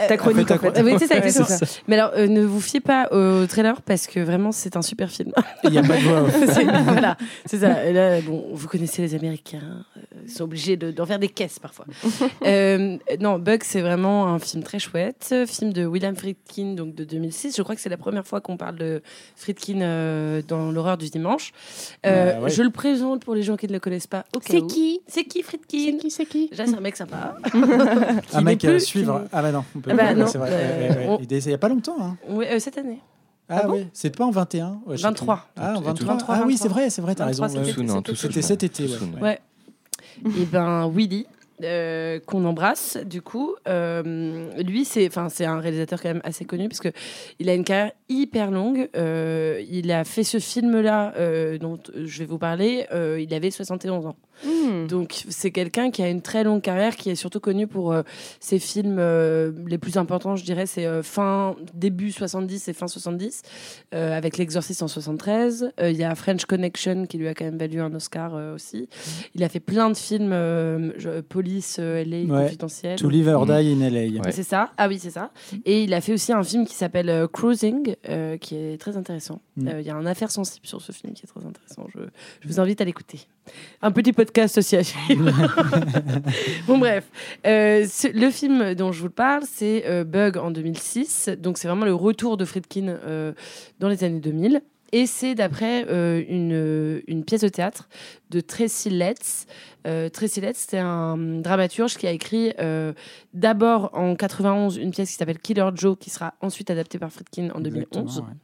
ta 0.08 0.16
chronique 0.16 0.48
ta 0.48 0.54
en 0.54 0.58
fait. 0.58 0.72
chronique. 0.72 0.92
Oui, 0.92 0.98
c'est 0.98 1.06
ça, 1.06 1.14
Ouais, 1.16 1.30
c'est 1.30 1.44
ça. 1.44 1.66
Mais 1.88 1.98
alors, 1.98 2.12
euh, 2.16 2.26
ne 2.26 2.42
vous 2.44 2.60
fiez 2.60 2.80
pas 2.80 3.08
au 3.12 3.46
trailer 3.46 3.80
parce 3.82 4.06
que 4.06 4.20
vraiment, 4.20 4.52
c'est 4.52 4.76
un 4.76 4.82
super 4.82 5.10
film. 5.10 5.32
Il 5.64 5.70
n'y 5.70 5.78
a 5.78 5.82
pas 5.82 5.96
de 5.96 6.02
voix. 6.02 6.20
voilà, 6.84 7.16
c'est 7.46 7.58
ça. 7.58 7.84
Et 7.84 7.92
là, 7.92 8.20
bon, 8.20 8.44
vous 8.52 8.68
connaissez 8.68 9.02
les 9.02 9.14
Américains, 9.14 9.84
euh, 9.96 10.11
sont 10.28 10.44
obligés 10.44 10.76
de- 10.76 10.90
d'en 10.90 11.06
faire 11.06 11.18
des 11.18 11.28
caisses 11.28 11.58
parfois. 11.58 11.86
Euh, 12.46 12.96
non, 13.20 13.38
Bug, 13.38 13.62
c'est 13.64 13.80
vraiment 13.80 14.26
un 14.26 14.38
film 14.38 14.62
très 14.62 14.78
chouette, 14.78 15.34
film 15.46 15.72
de 15.72 15.86
William 15.86 16.14
Friedkin, 16.16 16.74
donc 16.74 16.94
de 16.94 17.04
2006. 17.04 17.56
Je 17.56 17.62
crois 17.62 17.74
que 17.74 17.80
c'est 17.80 17.88
la 17.88 17.96
première 17.96 18.26
fois 18.26 18.40
qu'on 18.40 18.56
parle 18.56 18.76
de 18.76 19.00
Friedkin 19.36 19.80
euh, 19.80 20.42
dans 20.46 20.70
l'horreur 20.72 20.96
du 20.98 21.08
dimanche. 21.08 21.52
Euh, 22.06 22.32
Bah 22.34 22.40
ouais. 22.42 22.50
Je 22.50 22.62
le 22.62 22.70
présente 22.70 23.24
pour 23.24 23.34
les 23.34 23.42
gens 23.42 23.56
qui 23.56 23.66
ne 23.68 23.72
le 23.72 23.80
connaissent 23.80 24.06
pas. 24.06 24.24
C'est 24.42 24.66
qui 24.66 25.00
C'est 25.06 25.24
qui 25.24 25.42
Friedkin 25.42 25.98
qui 25.98 26.10
C'est 26.10 26.26
qui 26.26 26.48
Déjà, 26.48 26.66
c'est 26.66 26.74
un 26.76 26.80
mec 26.80 26.96
sympa. 26.96 27.36
Un 28.32 28.40
mec 28.42 28.64
à 28.64 28.78
suivre. 28.78 29.20
qui- 29.22 29.28
Ah 29.32 29.42
bah 29.42 29.52
non, 29.52 29.64
on 29.76 29.80
peut 29.80 29.90
Ah 29.92 29.94
bah 29.94 30.04
pas, 30.06 30.14
non, 30.14 30.26
c'est 30.26 30.38
vrai. 30.38 30.48
euh, 30.52 30.88
Ouais, 30.88 31.08
ouais, 31.20 31.26
Il 31.30 31.50
y 31.50 31.54
a 31.54 31.58
pas 31.58 31.68
longtemps. 31.68 31.96
Hein. 32.00 32.16
Oui, 32.28 32.44
euh, 32.50 32.58
cette 32.58 32.78
année. 32.78 32.98
Ah, 33.48 33.60
Ah 33.64 33.66
bon 33.66 33.74
oui, 33.74 33.86
c'est 33.92 34.16
pas 34.16 34.24
en 34.24 34.30
21 34.30 34.80
ouais, 34.86 34.96
je 34.96 35.02
sais 35.02 35.02
23. 35.02 35.36
plus. 35.36 35.62
Ah, 35.62 35.72
en 35.72 35.78
Tout- 35.78 35.84
23. 35.84 36.12
23, 36.14 36.34
ah 36.34 36.38
oui, 36.46 36.54
23. 36.54 36.56
c'est 36.62 36.68
vrai, 36.68 36.90
c'est 36.90 37.02
vrai, 37.02 37.14
t'as 37.14 37.24
23, 37.26 37.46
raison. 37.48 38.02
c'était- 38.14 38.42
cet 38.42 38.62
été, 38.62 38.84
ouais. 38.84 39.20
Ouais. 39.20 39.40
Et 40.38 40.44
ben 40.44 40.88
Willy, 40.88 41.26
euh, 41.62 42.18
qu'on 42.26 42.44
embrasse, 42.44 42.98
du 43.04 43.22
coup, 43.22 43.54
euh, 43.68 44.50
lui 44.62 44.84
c'est, 44.84 45.06
enfin 45.06 45.28
c'est 45.28 45.44
un 45.44 45.60
réalisateur 45.60 46.02
quand 46.02 46.08
même 46.08 46.22
assez 46.24 46.44
connu 46.44 46.68
parce 46.68 46.80
il 47.38 47.48
a 47.48 47.54
une 47.54 47.64
carrière 47.64 47.92
hyper 48.08 48.50
longue. 48.50 48.88
Euh, 48.96 49.62
il 49.70 49.92
a 49.92 50.04
fait 50.04 50.24
ce 50.24 50.38
film-là 50.38 51.14
euh, 51.16 51.58
dont 51.58 51.78
je 51.94 52.18
vais 52.18 52.24
vous 52.24 52.38
parler. 52.38 52.86
il 53.18 53.32
avait 53.34 53.50
71 53.50 54.06
ans. 54.06 54.16
Hmm. 54.44 54.86
Donc 54.88 55.24
c'est 55.28 55.50
quelqu'un 55.50 55.90
qui 55.90 56.02
a 56.02 56.08
une 56.08 56.22
très 56.22 56.42
longue 56.44 56.62
carrière, 56.62 56.96
qui 56.96 57.10
est 57.10 57.14
surtout 57.14 57.38
connu 57.40 57.66
pour 57.66 57.92
euh, 57.92 58.02
ses 58.40 58.58
films 58.58 58.96
euh, 58.98 59.52
les 59.66 59.78
plus 59.78 59.96
importants, 59.96 60.34
je 60.36 60.44
dirais, 60.44 60.66
c'est 60.66 60.86
euh, 60.86 61.02
fin 61.02 61.54
début 61.74 62.10
70 62.10 62.68
et 62.68 62.72
fin 62.72 62.88
70, 62.88 63.42
euh, 63.94 64.16
avec 64.16 64.38
L'Exorciste 64.38 64.82
en 64.82 64.88
73. 64.88 65.70
Euh, 65.80 65.90
Il 65.90 65.96
y 65.96 66.04
a 66.04 66.14
French 66.14 66.44
Connection 66.46 67.06
qui 67.06 67.18
lui 67.18 67.28
a 67.28 67.34
quand 67.34 67.44
même 67.44 67.58
valu 67.58 67.80
un 67.80 67.94
Oscar 67.94 68.34
aussi. 68.54 68.88
Il 69.34 69.44
a 69.44 69.48
fait 69.48 69.60
plein 69.60 69.90
de 69.90 69.96
films, 69.96 70.32
Police, 71.28 71.78
LA. 71.78 72.26
Confidentiel. 72.26 72.98
To 72.98 73.08
live 73.08 73.28
or 73.28 73.46
Mm. 73.46 73.48
die 73.60 73.72
in 73.72 73.88
LA. 73.90 74.22
Ouais. 74.24 74.32
C'est 74.32 74.42
ça. 74.42 74.70
Ah 74.76 74.88
oui, 74.88 74.98
c'est 74.98 75.10
ça. 75.10 75.30
Et 75.64 75.84
il 75.84 75.94
a 75.94 76.00
fait 76.00 76.12
aussi 76.14 76.32
un 76.32 76.42
film 76.42 76.66
qui 76.66 76.74
s'appelle 76.74 77.26
Cruising, 77.32 77.94
qui 78.40 78.56
est 78.56 78.80
très 78.80 78.96
intéressant. 78.96 79.40
Il 79.56 79.80
y 79.82 79.90
a 79.90 79.96
un 79.96 80.06
affaire 80.06 80.30
sensible 80.30 80.66
sur 80.66 80.80
ce 80.80 80.92
film 80.92 81.12
qui 81.12 81.24
est 81.24 81.28
très 81.28 81.44
intéressant. 81.46 81.86
Je, 81.94 82.00
je 82.40 82.48
vous 82.48 82.60
invite 82.60 82.80
à 82.80 82.84
l'écouter. 82.84 83.20
Un 83.82 83.90
petit 83.90 84.12
podcast 84.24 84.56
aussi 84.58 84.76
à 84.76 84.82
bon, 86.68 86.78
bref. 86.78 87.04
Euh, 87.44 87.84
le 88.14 88.30
film 88.30 88.74
dont 88.74 88.92
je 88.92 89.02
vous 89.02 89.10
parle, 89.10 89.42
c'est 89.50 89.84
euh, 89.86 90.04
Bug 90.04 90.36
en 90.36 90.52
2006. 90.52 91.30
Donc, 91.38 91.58
c'est 91.58 91.66
vraiment 91.66 91.84
le 91.84 91.94
retour 91.94 92.36
de 92.36 92.44
Friedkin 92.44 92.86
euh, 92.88 93.32
dans 93.80 93.88
les 93.88 94.04
années 94.04 94.20
2000. 94.20 94.62
Et 94.94 95.06
c'est 95.06 95.34
d'après 95.34 95.86
euh, 95.88 96.22
une, 96.28 97.02
une 97.06 97.24
pièce 97.24 97.40
de 97.40 97.48
théâtre 97.48 97.88
de 98.30 98.40
Tracy 98.40 98.90
Letts. 98.90 99.46
Euh, 99.86 100.10
Tracy 100.10 100.40
Letts, 100.42 100.66
c'est 100.68 100.78
un 100.78 101.16
dramaturge 101.16 101.96
qui 101.96 102.06
a 102.06 102.10
écrit 102.10 102.52
euh, 102.60 102.92
d'abord 103.32 103.90
en 103.94 104.14
91 104.14 104.76
une 104.76 104.90
pièce 104.90 105.10
qui 105.10 105.16
s'appelle 105.16 105.38
Killer 105.38 105.68
Joe, 105.74 105.96
qui 105.98 106.10
sera 106.10 106.34
ensuite 106.42 106.70
adaptée 106.70 106.98
par 106.98 107.10
Friedkin 107.10 107.48
en 107.54 107.60
2011. 107.60 107.86
Exactement, 108.02 108.28
ouais. 108.28 108.34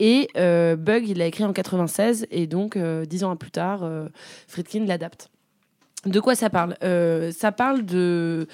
Et 0.00 0.28
euh, 0.36 0.76
Bug, 0.76 1.06
il 1.08 1.18
l'a 1.18 1.26
écrit 1.26 1.44
en 1.44 1.52
96, 1.52 2.26
et 2.30 2.46
donc 2.46 2.76
euh, 2.76 3.04
dix 3.04 3.22
ans 3.22 3.36
plus 3.36 3.50
tard, 3.50 3.80
euh, 3.82 4.08
Friedkin 4.48 4.86
l'adapte. 4.86 5.28
De 6.06 6.18
quoi 6.20 6.34
ça 6.34 6.50
parle? 6.50 6.76
Euh, 6.82 7.30
Ça 7.32 7.52
parle 7.52 7.84
de. 7.84 8.48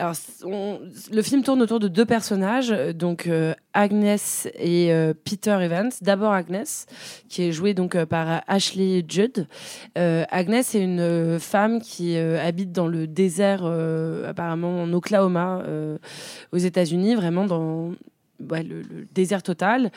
Alors, 0.00 0.14
le 0.44 1.22
film 1.22 1.42
tourne 1.42 1.60
autour 1.60 1.80
de 1.80 1.88
deux 1.88 2.06
personnages, 2.06 2.70
euh, 2.70 2.92
donc 2.92 3.26
euh, 3.26 3.52
Agnès 3.74 4.46
et 4.54 4.92
euh, 4.92 5.12
Peter 5.12 5.58
Evans. 5.60 5.90
D'abord 6.02 6.32
Agnès, 6.32 6.86
qui 7.28 7.42
est 7.42 7.50
jouée 7.50 7.74
donc 7.74 7.96
euh, 7.96 8.06
par 8.06 8.42
Ashley 8.46 9.04
Judd. 9.08 9.48
Agnès 9.96 10.72
est 10.76 10.82
une 10.82 11.40
femme 11.40 11.80
qui 11.80 12.16
habite 12.16 12.70
dans 12.70 12.86
le 12.86 13.08
désert, 13.08 13.64
apparemment 13.64 14.82
en 14.82 14.92
Oklahoma, 14.92 15.64
aux 16.52 16.58
États-Unis, 16.58 17.16
vraiment 17.16 17.44
dans 17.44 17.90
le, 18.38 18.62
le 18.62 19.04
désert 19.12 19.42
total, 19.42 19.90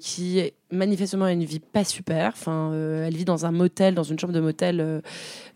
qui 0.00 0.52
manifestement 0.72 1.24
a 1.26 1.32
une 1.32 1.44
vie 1.44 1.60
pas 1.60 1.84
super. 1.84 2.32
Enfin, 2.34 2.72
euh, 2.72 3.06
elle 3.06 3.16
vit 3.16 3.24
dans 3.24 3.46
un 3.46 3.52
motel, 3.52 3.94
dans 3.94 4.02
une 4.02 4.18
chambre 4.18 4.32
de 4.32 4.40
motel. 4.40 4.80
euh, 4.80 5.00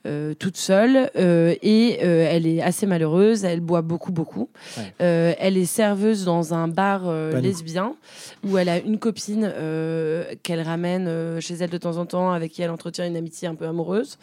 euh, 0.06 0.34
toute 0.34 0.58
seule 0.58 1.10
et 1.14 1.98
elle 1.98 2.46
est 2.46 2.60
assez 2.60 2.84
malheureuse, 2.84 3.46
elle 3.46 3.60
boit 3.60 3.80
beaucoup 3.80 4.12
beaucoup. 4.12 4.50
Ouais. 4.76 4.92
Elle 4.98 5.56
est 5.56 5.64
serveuse 5.64 6.26
dans 6.26 6.52
un 6.52 6.68
bar 6.68 7.10
lesbien 7.40 7.96
où 8.46 8.58
elle 8.58 8.68
a 8.68 8.78
une 8.78 8.98
copine 8.98 9.50
qu'elle 10.42 10.60
ramène 10.60 11.40
chez 11.40 11.54
elle 11.54 11.70
de 11.70 11.78
temps 11.78 11.96
en 11.96 12.04
temps 12.04 12.32
avec 12.32 12.52
qui 12.52 12.60
elle 12.60 12.70
entretient 12.70 13.06
une 13.06 13.16
amitié 13.16 13.48
un 13.48 13.54
peu 13.54 13.66
amoureuse. 13.66 14.18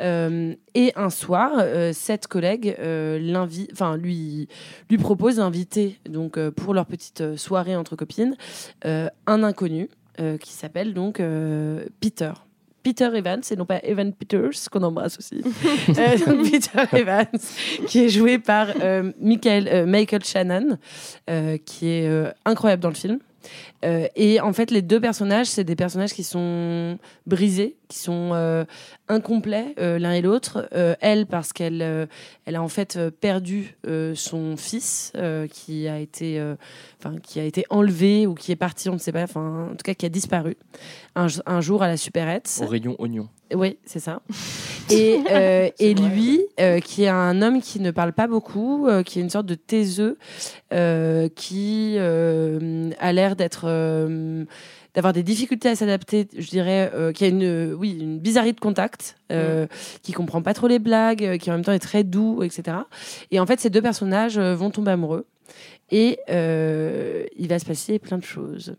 Et 0.00 0.92
un 0.94 1.10
soir, 1.10 1.50
cette 1.92 2.28
collègue 2.28 2.76
l'invite, 2.80 3.70
enfin 3.72 3.96
lui 3.96 4.46
lui 4.88 4.98
propose 4.98 5.36
d'inviter 5.36 5.98
donc 6.08 6.38
pour 6.50 6.74
leur 6.74 6.86
petite 6.86 7.36
soirée 7.36 7.74
entre 7.74 7.96
copines 7.96 8.36
un 8.84 9.42
inconnu 9.42 9.88
qui 10.38 10.52
s'appelle 10.52 10.94
donc 10.94 11.20
euh, 11.20 11.84
Peter. 12.00 12.32
Peter 12.84 13.08
Evans, 13.14 13.40
et 13.50 13.56
non 13.56 13.64
pas 13.64 13.80
Evan 13.82 14.12
Peters, 14.12 14.68
qu'on 14.70 14.82
embrasse 14.82 15.18
aussi. 15.18 15.42
Euh, 15.96 16.18
donc 16.18 16.50
Peter 16.50 16.96
Evans, 16.96 17.26
qui 17.86 18.00
est 18.00 18.08
joué 18.08 18.38
par 18.38 18.68
euh, 18.82 19.12
Michael, 19.20 19.68
euh, 19.68 19.86
Michael 19.86 20.24
Shannon, 20.24 20.78
euh, 21.30 21.56
qui 21.64 21.88
est 21.88 22.06
euh, 22.08 22.30
incroyable 22.44 22.82
dans 22.82 22.90
le 22.90 22.94
film. 22.94 23.18
Euh, 23.84 24.06
et 24.16 24.40
en 24.40 24.52
fait, 24.52 24.70
les 24.70 24.82
deux 24.82 25.00
personnages, 25.00 25.46
c'est 25.46 25.64
des 25.64 25.76
personnages 25.76 26.12
qui 26.12 26.24
sont 26.24 26.98
brisés, 27.26 27.76
qui 27.88 27.98
sont 27.98 28.30
euh, 28.32 28.64
incomplets 29.08 29.74
euh, 29.78 29.98
l'un 29.98 30.12
et 30.12 30.22
l'autre. 30.22 30.68
Euh, 30.74 30.94
elle, 31.00 31.26
parce 31.26 31.52
qu'elle 31.52 31.82
euh, 31.82 32.06
elle 32.46 32.56
a 32.56 32.62
en 32.62 32.68
fait 32.68 32.98
perdu 33.20 33.76
euh, 33.86 34.14
son 34.14 34.56
fils, 34.56 35.12
euh, 35.16 35.46
qui 35.46 35.86
a 35.88 35.98
été, 35.98 36.38
euh, 36.38 36.54
enfin, 36.98 37.16
qui 37.22 37.40
a 37.40 37.44
été 37.44 37.64
enlevé 37.70 38.26
ou 38.26 38.34
qui 38.34 38.52
est 38.52 38.56
parti, 38.56 38.88
on 38.88 38.94
ne 38.94 38.98
sait 38.98 39.12
pas, 39.12 39.22
enfin, 39.22 39.68
en 39.72 39.76
tout 39.76 39.84
cas, 39.84 39.94
qui 39.94 40.06
a 40.06 40.10
disparu 40.10 40.56
un, 41.14 41.26
un 41.46 41.60
jour 41.60 41.82
à 41.82 41.88
la 41.88 41.96
supérette. 41.96 42.60
Au 42.62 42.66
rayon 42.66 42.96
oignon. 42.98 43.28
Oui, 43.54 43.78
c'est 43.84 44.00
ça. 44.00 44.20
Et, 44.90 45.20
euh, 45.30 45.68
et 45.78 45.94
lui, 45.94 46.40
euh, 46.60 46.80
qui 46.80 47.04
est 47.04 47.08
un 47.08 47.42
homme 47.42 47.60
qui 47.60 47.80
ne 47.80 47.90
parle 47.90 48.12
pas 48.12 48.26
beaucoup, 48.26 48.86
euh, 48.88 49.02
qui 49.02 49.18
est 49.18 49.22
une 49.22 49.30
sorte 49.30 49.46
de 49.46 49.54
taiseux, 49.54 50.18
euh, 50.72 51.28
qui 51.28 51.94
euh, 51.98 52.90
a 52.98 53.12
l'air 53.12 53.36
d'être 53.36 53.68
d'avoir 54.94 55.12
des 55.12 55.22
difficultés 55.22 55.68
à 55.68 55.76
s'adapter, 55.76 56.28
je 56.36 56.48
dirais, 56.48 56.90
euh, 56.94 57.12
qui 57.12 57.24
a 57.24 57.28
une, 57.28 57.42
euh, 57.42 57.74
oui, 57.74 57.98
une 58.00 58.18
bizarrerie 58.20 58.52
de 58.52 58.60
contact, 58.60 59.16
euh, 59.32 59.66
qui 60.02 60.12
comprend 60.12 60.40
pas 60.40 60.54
trop 60.54 60.68
les 60.68 60.78
blagues, 60.78 61.24
euh, 61.24 61.36
qui 61.36 61.50
en 61.50 61.54
même 61.54 61.64
temps 61.64 61.72
est 61.72 61.80
très 61.80 62.04
doux, 62.04 62.42
etc. 62.42 62.78
Et 63.30 63.40
en 63.40 63.46
fait, 63.46 63.60
ces 63.60 63.70
deux 63.70 63.82
personnages 63.82 64.38
euh, 64.38 64.54
vont 64.54 64.70
tomber 64.70 64.92
amoureux. 64.92 65.26
Et 65.90 66.18
euh, 66.30 67.24
il 67.36 67.48
va 67.48 67.58
se 67.58 67.66
passer 67.66 67.98
plein 67.98 68.16
de 68.16 68.24
choses. 68.24 68.76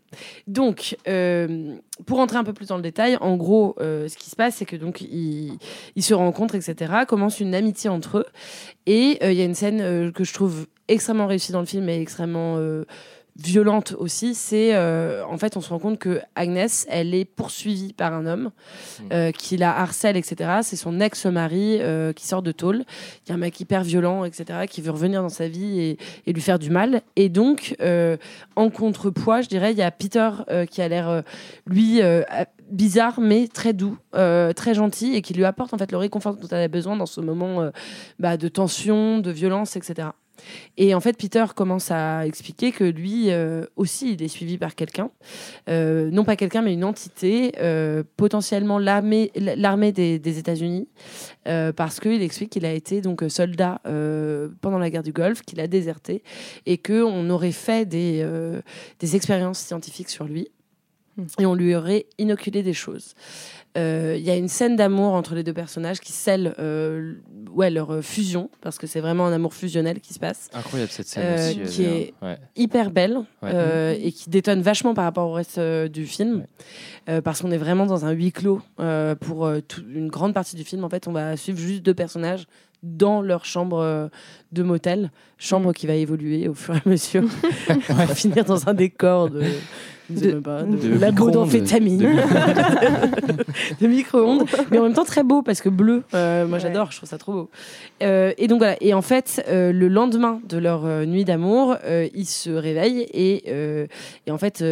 Donc, 0.48 0.96
euh, 1.06 1.76
pour 2.04 2.18
entrer 2.18 2.36
un 2.36 2.44
peu 2.44 2.52
plus 2.52 2.66
dans 2.66 2.76
le 2.76 2.82
détail, 2.82 3.16
en 3.20 3.36
gros, 3.36 3.76
euh, 3.80 4.08
ce 4.08 4.16
qui 4.16 4.28
se 4.28 4.34
passe, 4.34 4.56
c'est 4.56 4.64
que 4.64 4.74
donc 4.74 5.00
ils, 5.02 5.56
ils 5.94 6.02
se 6.02 6.14
rencontrent, 6.14 6.56
etc. 6.56 6.92
Commence 7.06 7.38
une 7.38 7.54
amitié 7.54 7.88
entre 7.88 8.18
eux. 8.18 8.26
Et 8.86 9.18
euh, 9.22 9.30
il 9.30 9.38
y 9.38 9.42
a 9.42 9.44
une 9.44 9.54
scène 9.54 9.80
euh, 9.80 10.10
que 10.10 10.24
je 10.24 10.34
trouve 10.34 10.66
extrêmement 10.88 11.26
réussie 11.26 11.52
dans 11.52 11.60
le 11.60 11.66
film 11.66 11.88
et 11.88 12.00
extrêmement 12.00 12.56
euh, 12.58 12.84
violente 13.38 13.94
aussi. 13.98 14.34
C'est 14.34 14.74
euh, 14.74 15.24
en 15.26 15.38
fait, 15.38 15.56
on 15.56 15.60
se 15.60 15.68
rend 15.70 15.78
compte 15.78 15.98
que 15.98 16.20
Agnès, 16.34 16.86
elle 16.88 17.14
est 17.14 17.24
poursuivie 17.24 17.92
par 17.92 18.12
un 18.12 18.26
homme 18.26 18.50
euh, 19.12 19.30
qui 19.32 19.56
la 19.56 19.76
harcèle, 19.78 20.16
etc. 20.16 20.60
C'est 20.62 20.76
son 20.76 21.00
ex-mari 21.00 21.78
euh, 21.80 22.12
qui 22.12 22.26
sort 22.26 22.42
de 22.42 22.52
tôle. 22.52 22.84
Y 23.28 23.32
a 23.32 23.34
un 23.34 23.38
mec 23.38 23.58
hyper 23.60 23.82
violent, 23.82 24.24
etc. 24.24 24.66
qui 24.68 24.80
veut 24.80 24.90
revenir 24.90 25.22
dans 25.22 25.28
sa 25.28 25.48
vie 25.48 25.80
et, 25.80 25.98
et 26.26 26.32
lui 26.32 26.42
faire 26.42 26.58
du 26.58 26.70
mal. 26.70 27.02
Et 27.16 27.28
donc, 27.28 27.76
euh, 27.80 28.16
en 28.56 28.70
contrepoids, 28.70 29.42
je 29.42 29.48
dirais, 29.48 29.72
il 29.72 29.78
y 29.78 29.82
a 29.82 29.90
Peter 29.90 30.30
euh, 30.50 30.64
qui 30.66 30.82
a 30.82 30.88
l'air, 30.88 31.08
euh, 31.08 31.22
lui, 31.66 32.02
euh, 32.02 32.22
bizarre, 32.70 33.20
mais 33.20 33.48
très 33.48 33.72
doux, 33.72 33.98
euh, 34.14 34.52
très 34.52 34.74
gentil, 34.74 35.14
et 35.14 35.22
qui 35.22 35.34
lui 35.34 35.44
apporte 35.44 35.74
en 35.74 35.78
fait 35.78 35.92
le 35.92 35.98
réconfort 35.98 36.36
dont 36.36 36.48
elle 36.48 36.62
a 36.62 36.68
besoin 36.68 36.96
dans 36.96 37.06
ce 37.06 37.20
moment 37.20 37.60
euh, 37.60 37.70
bah, 38.18 38.36
de 38.36 38.48
tension, 38.48 39.18
de 39.18 39.30
violence, 39.30 39.76
etc. 39.76 40.08
Et 40.76 40.94
en 40.94 41.00
fait, 41.00 41.16
Peter 41.16 41.44
commence 41.54 41.90
à 41.90 42.26
expliquer 42.26 42.72
que 42.72 42.84
lui 42.84 43.30
euh, 43.30 43.64
aussi, 43.76 44.12
il 44.12 44.22
est 44.22 44.28
suivi 44.28 44.58
par 44.58 44.74
quelqu'un. 44.74 45.10
Euh, 45.68 46.10
non 46.10 46.24
pas 46.24 46.36
quelqu'un, 46.36 46.62
mais 46.62 46.72
une 46.72 46.84
entité, 46.84 47.52
euh, 47.60 48.02
potentiellement 48.16 48.78
l'armée 48.78 49.30
des, 49.92 50.18
des 50.18 50.38
États-Unis, 50.38 50.88
parce 51.44 52.00
qu'il 52.00 52.22
explique 52.22 52.50
qu'il 52.50 52.66
a 52.66 52.72
été 52.72 53.00
donc 53.00 53.24
soldat 53.28 53.80
pendant 54.60 54.78
la 54.78 54.90
guerre 54.90 55.02
du 55.02 55.12
Golfe, 55.12 55.42
qu'il 55.42 55.60
a 55.60 55.66
déserté, 55.66 56.22
et 56.66 56.78
qu'on 56.78 57.30
aurait 57.30 57.52
fait 57.52 57.86
des, 57.86 58.26
des 58.98 59.16
expériences 59.16 59.60
scientifiques 59.60 60.10
sur 60.10 60.24
lui. 60.24 60.48
Et 61.38 61.46
on 61.46 61.54
lui 61.54 61.74
aurait 61.74 62.06
inoculé 62.18 62.62
des 62.62 62.74
choses. 62.74 63.14
Euh, 63.76 64.14
Il 64.18 64.24
y 64.24 64.30
a 64.30 64.36
une 64.36 64.48
scène 64.48 64.74
d'amour 64.76 65.12
entre 65.12 65.34
les 65.34 65.42
deux 65.42 65.52
personnages 65.52 66.00
qui 66.00 66.12
scelle 66.12 66.54
euh, 66.58 67.14
ouais, 67.52 67.70
leur 67.70 67.90
euh, 67.92 68.00
fusion, 68.02 68.48
parce 68.60 68.78
que 68.78 68.86
c'est 68.86 69.00
vraiment 69.00 69.26
un 69.26 69.32
amour 69.32 69.54
fusionnel 69.54 70.00
qui 70.00 70.14
se 70.14 70.18
passe 70.18 70.48
Incroyable 70.54 70.90
cette 70.90 71.06
scène 71.08 71.22
Euh, 71.26 71.64
aussi. 71.64 71.74
qui 71.76 71.84
est- 71.84 72.14
ouais. 72.22 72.38
hyper 72.56 72.90
belle 72.90 73.16
Ouais. 73.42 73.50
euh, 73.52 73.94
et 74.00 74.12
qui 74.12 74.30
détonne 74.30 74.62
vachement 74.62 74.94
par 74.94 75.04
rapport 75.04 75.28
au 75.28 75.32
reste 75.32 75.58
euh, 75.58 75.88
du 75.88 76.06
film 76.06 76.46
Euh, 77.08 77.20
parce 77.20 77.40
qu'on 77.42 77.52
est 77.52 77.56
vraiment 77.58 77.86
dans 77.86 78.04
un 78.04 78.10
huis 78.10 78.32
clos 78.32 78.60
euh, 78.80 79.14
pour 79.14 79.46
euh, 79.46 79.60
tout- 79.60 79.84
une 79.94 80.08
grande 80.08 80.34
partie 80.34 80.56
du 80.56 80.64
film 80.64 80.82
en 80.82 80.88
fait 80.88 81.06
on 81.06 81.12
va 81.12 81.36
suivre 81.36 81.58
juste 81.58 81.82
deux 81.84 81.94
personnages 81.94 82.46
dans 82.82 83.22
leur 83.22 83.44
chambre 83.44 83.78
euh, 83.78 84.08
de 84.52 84.62
motel 84.64 85.10
chambre 85.38 85.72
qui 85.72 85.86
va 85.86 85.94
évoluer 85.94 86.48
au 86.48 86.54
fur 86.54 86.74
et 86.74 86.78
à 86.84 86.88
mesure 86.88 87.22
on 87.90 87.94
va 87.94 88.06
finir 88.08 88.44
dans 88.44 88.68
un 88.68 88.74
décor 88.74 89.30
de 89.30 89.42
De- 90.08 90.32
pas, 90.38 90.62
de, 90.62 90.76
de 90.76 90.98
labo 90.98 91.30
d'amphétamine 91.30 91.98
De 91.98 92.06
de 93.80 93.86
micro-ondes 93.86 94.44
mais 94.70 94.78
en 94.78 94.84
même 94.84 94.92
temps 94.92 95.04
très 95.04 95.22
beau 95.22 95.42
parce 95.42 95.60
que 95.60 95.68
bleu 95.68 96.02
euh, 96.14 96.46
moi 96.46 96.56
Ouais. 96.56 96.60
j'adore 96.62 96.92
je 96.92 96.98
trouve 96.98 97.08
ça 97.08 97.18
trop 97.18 97.32
beau 97.32 97.50
euh, 98.02 98.32
et 98.38 98.46
donc 98.46 98.58
voilà. 98.58 98.76
Et 98.80 98.94
en 98.94 99.02
fait, 99.02 99.44
euh, 99.48 99.72
le 99.72 99.88
lendemain 99.88 100.40
de 100.48 100.58
leur 100.58 100.84
nuit 101.06 101.24
d'amour, 101.24 101.76
ils 102.14 102.26
se 102.26 102.50
réveillent 102.50 103.06
et, 103.12 103.48
et 104.26 104.30
en 104.30 104.38
fait, 104.38 104.62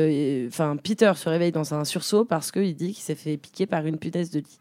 enfin, 0.48 0.76
Peter 0.82 1.12
se 1.16 1.28
réveille 1.28 1.52
dans 1.52 1.74
un 1.74 1.84
sursaut 1.84 2.24
parce 2.24 2.52
qu'il 2.52 2.74
dit 2.74 2.92
qu'il 2.92 3.02
s'est 3.02 3.14
fait 3.14 3.36
piquer 3.36 3.66
par 3.66 3.86
une 3.86 3.96
punaise 3.98 4.30
de 4.30 4.40
lit. 4.40 4.58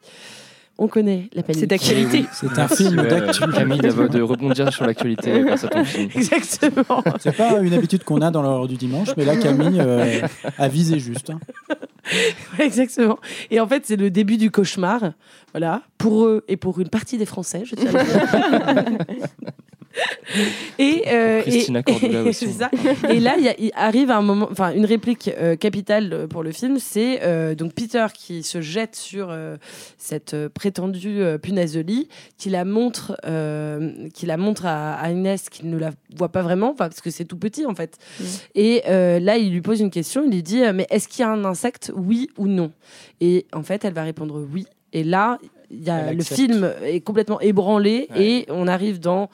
On 0.80 0.88
connaît 0.88 1.30
la 1.34 1.44
panique. 1.44 1.60
C'est 1.60 1.68
d'actualité. 1.68 2.20
Oui. 2.22 2.28
C'est 2.34 2.58
un 2.58 2.68
film 2.68 3.00
ouais, 3.00 3.08
d'actu. 3.08 3.42
Camille, 3.52 3.80
de 3.80 4.22
rebondir 4.22 4.74
sur 4.74 4.86
l'actualité 4.86 5.42
grâce 5.46 5.64
à 5.64 5.68
ton 5.68 5.84
film. 5.86 6.10
Exactement. 6.16 7.04
C'est 7.20 7.36
pas 7.36 7.60
une 7.60 7.74
habitude 7.74 8.04
qu'on 8.04 8.22
a 8.22 8.32
dans 8.32 8.42
l'heure 8.42 8.68
du 8.68 8.76
dimanche, 8.76 9.10
mais 9.16 9.24
là, 9.24 9.38
Camille 9.38 9.80
euh, 9.80 10.22
a 10.58 10.68
visé 10.68 10.98
juste. 11.00 11.30
hein. 11.30 11.40
Exactement. 12.60 13.20
Et 13.52 13.60
en 13.60 13.68
fait, 13.68 13.86
c'est 13.86 13.96
le 13.96 14.10
début 14.10 14.38
du 14.38 14.50
cauchemar. 14.50 15.14
Voilà. 15.54 15.84
Pour 15.98 16.26
eux 16.26 16.44
et 16.48 16.58
pour 16.58 16.80
une 16.80 16.90
partie 16.90 17.18
des 17.18 17.26
Français, 17.26 17.64
je 17.66 17.76
tiens 17.76 17.94
à 17.94 18.74
le 18.74 18.82
dire. 18.82 18.98
Et, 20.80 21.04
euh, 21.08 21.42
Christina 21.42 21.80
et- 21.80 21.84
Cordula 21.84 22.20
et 22.22 22.24
aussi. 22.30 22.48
c'est 22.48 22.52
ça. 22.54 22.72
Et 23.10 23.20
là, 23.20 23.36
il, 23.38 23.72
arrive 23.76 24.10
un 24.12 24.22
moment, 24.22 24.48
enfin, 24.52 24.74
une 24.74 24.86
réplique 24.86 25.30
euh, 25.38 25.56
capitale 25.56 26.28
pour 26.30 26.42
le 26.44 26.52
film, 26.52 26.80
c'est 26.80 27.22
euh, 27.24 27.54
donc 27.56 27.74
Peter 27.74 28.06
qui 28.14 28.42
se 28.44 28.62
jette 28.62 28.96
sur 28.96 29.30
euh, 29.30 29.58
cette 29.98 30.34
euh, 30.34 30.50
prétendue 30.50 31.22
euh, 31.22 31.38
punaise 31.38 31.74
de 31.74 31.82
lit, 31.82 32.08
qui 32.38 32.50
la 32.50 32.66
montre, 32.66 33.16
euh, 33.26 33.92
qui 34.14 34.26
la 34.26 34.38
montre 34.38 34.66
à, 34.66 34.94
à 34.96 35.12
Inès, 35.12 35.50
qui 35.50 35.66
ne 35.66 35.78
la 35.78 35.92
voit 36.18 36.30
pas 36.30 36.42
vraiment, 36.42 36.74
parce 36.74 37.02
que 37.02 37.10
c'est 37.12 37.26
tout 37.26 37.38
petit 37.38 37.66
en 37.66 37.76
fait. 37.76 37.98
Mm. 38.20 38.24
Et 38.56 38.84
euh, 38.88 39.20
là, 39.20 39.38
il 39.38 39.52
lui 39.52 39.62
pose 39.62 39.80
une 39.80 39.92
question, 39.92 40.24
il 40.26 40.32
lui 40.32 40.44
dit, 40.44 40.64
euh, 40.64 40.74
mais 40.74 40.88
est-ce 40.90 41.08
qu'il 41.08 41.22
y 41.22 41.24
a 41.26 41.30
un 41.30 41.46
insecte, 41.46 41.92
oui 41.96 42.30
ou 42.38 42.48
non? 42.48 42.72
Et 43.22 43.46
en 43.54 43.64
fait, 43.64 43.86
elle 43.86 43.94
va 43.94 44.04
répondre 44.04 44.44
oui. 44.52 44.66
Et 44.92 45.04
là, 45.04 45.38
y 45.72 45.90
a, 45.90 46.14
le 46.14 46.24
film 46.24 46.72
est 46.84 47.02
complètement 47.02 47.40
ébranlé 47.42 48.08
Ouais. 48.16 48.24
et 48.26 48.46
on 48.50 48.68
arrive 48.68 49.00
dans 49.00 49.30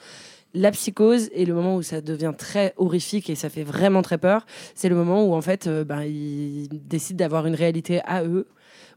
la 0.54 0.70
psychose 0.72 1.28
et 1.32 1.44
le 1.44 1.54
moment 1.54 1.76
où 1.76 1.82
ça 1.82 2.00
devient 2.00 2.32
très 2.36 2.74
horrifique 2.76 3.30
et 3.30 3.34
ça 3.34 3.48
fait 3.48 3.62
vraiment 3.64 4.02
très 4.02 4.18
peur, 4.18 4.46
c'est 4.74 4.88
le 4.88 4.96
moment 4.96 5.24
où 5.26 5.34
en 5.34 5.40
fait, 5.40 5.66
euh, 5.66 5.84
ben, 5.84 6.02
ils 6.02 6.68
décident 6.70 7.18
d'avoir 7.18 7.46
une 7.46 7.54
réalité 7.54 8.00
à 8.04 8.24
eux 8.24 8.46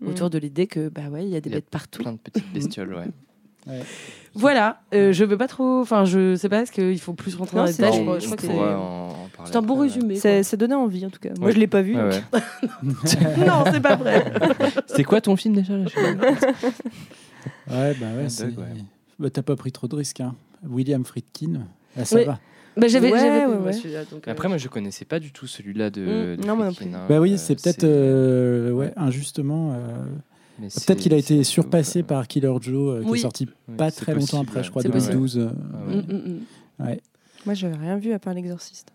Mm. 0.02 0.08
autour 0.10 0.30
de 0.32 0.40
l'idée 0.40 0.66
que 0.66 0.90
bah 0.90 1.04
ouais, 1.12 1.24
il 1.24 1.30
y 1.30 1.36
a 1.36 1.40
des 1.40 1.50
Il 1.50 1.54
y 1.54 1.56
a 1.56 1.60
bêtes 1.60 1.70
partout. 1.70 2.02
Plein 2.02 2.14
de 2.14 2.18
petites 2.18 2.52
bestioles, 2.52 2.96
ouais. 2.96 3.06
Voilà, 4.36 4.82
euh, 4.96 5.14
je 5.14 5.24
veux 5.24 5.38
pas 5.38 5.48
trop, 5.48 5.80
enfin 5.82 6.04
je 6.06 6.36
sais 6.36 6.50
pas, 6.50 6.62
est-ce 6.64 6.72
qu'il 6.72 7.00
faut 7.00 7.14
plus 7.14 7.36
rentrer 7.36 7.56
Non, 7.56 7.62
dans 7.64 7.68
les 7.68 7.74
c'est- 7.74 7.84
détails 7.84 8.04
je, 8.16 8.20
je 8.22 8.26
crois 8.26 8.38
que 8.38 8.42
c'est 8.42 9.46
c'est 9.52 9.56
un 9.56 9.62
bon 9.62 9.76
résumé. 9.80 10.16
Ça, 10.16 10.42
ça 10.44 10.58
donnait 10.58 10.74
envie 10.76 11.06
en 11.06 11.10
tout 11.12 11.20
cas. 11.20 11.30
Moi 11.38 11.48
Ouais. 11.48 11.54
je 11.54 11.60
l'ai 11.60 11.68
pas 11.68 11.82
vu. 11.84 11.96
Ouais, 11.96 12.10
donc- 12.10 12.24
ouais. 12.34 12.42
non, 13.48 13.64
c'est 13.72 13.80
pas 13.82 13.96
vrai. 13.96 14.26
C'était 14.88 15.04
quoi 15.04 15.22
ton 15.22 15.36
film 15.36 15.54
déjà 15.56 15.76
Ouais, 15.76 15.86
bah 18.00 18.30
c'est- 18.30 18.46
ouais. 18.46 18.52
Bah, 19.20 19.30
T'as 19.30 19.44
pas 19.44 19.56
pris 19.56 19.72
trop 19.72 19.88
de 19.88 19.96
risques. 19.96 20.22
Hein. 20.22 20.34
William 20.70 21.04
Friedkin, 21.06 21.68
là, 21.96 22.06
ça 22.06 22.16
Oui. 22.18 22.26
va. 22.26 22.40
Bah, 22.76 22.88
j'avais 22.88 23.12
Ouais, 23.12 23.20
j'avais 23.20 23.46
ouais, 23.46 23.58
ouais. 23.58 23.74
celui-là, 23.74 24.04
donc, 24.06 24.28
euh, 24.28 24.32
Après, 24.32 24.48
moi, 24.48 24.58
je 24.58 24.68
connaissais 24.68 25.06
pas 25.06 25.20
du 25.20 25.32
tout 25.32 25.46
celui-là 25.46 25.90
de. 25.92 26.02
Mm. 26.02 26.38
de 26.42 26.48
Non, 26.48 26.56
moi 26.56 26.66
non 26.66 26.74
Friedkin, 26.74 26.92
plus. 26.98 27.04
hein. 27.04 27.06
Bah 27.08 27.20
oui, 27.22 27.34
Euh, 27.34 27.38
c'est 27.38 27.56
peut-être 27.62 27.84
euh, 27.84 28.72
ouais, 28.72 28.92
injustement. 28.96 29.74
euh, 29.74 30.06
mais 30.60 30.68
Peut-être 30.70 31.00
qu'il 31.00 31.14
a 31.14 31.18
été 31.18 31.44
surpassé 31.44 32.00
euh, 32.00 32.04
par 32.04 32.28
Killer 32.28 32.52
Joe, 32.62 33.02
euh, 33.02 33.04
qui 33.08 33.14
est 33.16 33.18
sorti 33.20 33.48
oui, 33.68 33.76
pas 33.78 33.92
très 33.92 34.14
longtemps 34.16 34.42
après, 34.42 34.64
je 34.64 34.70
crois, 34.72 34.82
C'est 34.82 34.90
possible. 34.90 35.14
2012. 35.14 35.38
euh, 35.38 35.50
Ah 35.74 35.88
ouais. 35.88 35.96
mm, 35.96 36.14
mm, 36.14 36.90
mm. 36.90 36.98
Moi 37.46 37.54
j'avais 37.56 37.76
rien 37.76 37.98
vu 37.98 38.12
à 38.14 38.20
part 38.20 38.34
l'exorciste. 38.34 38.92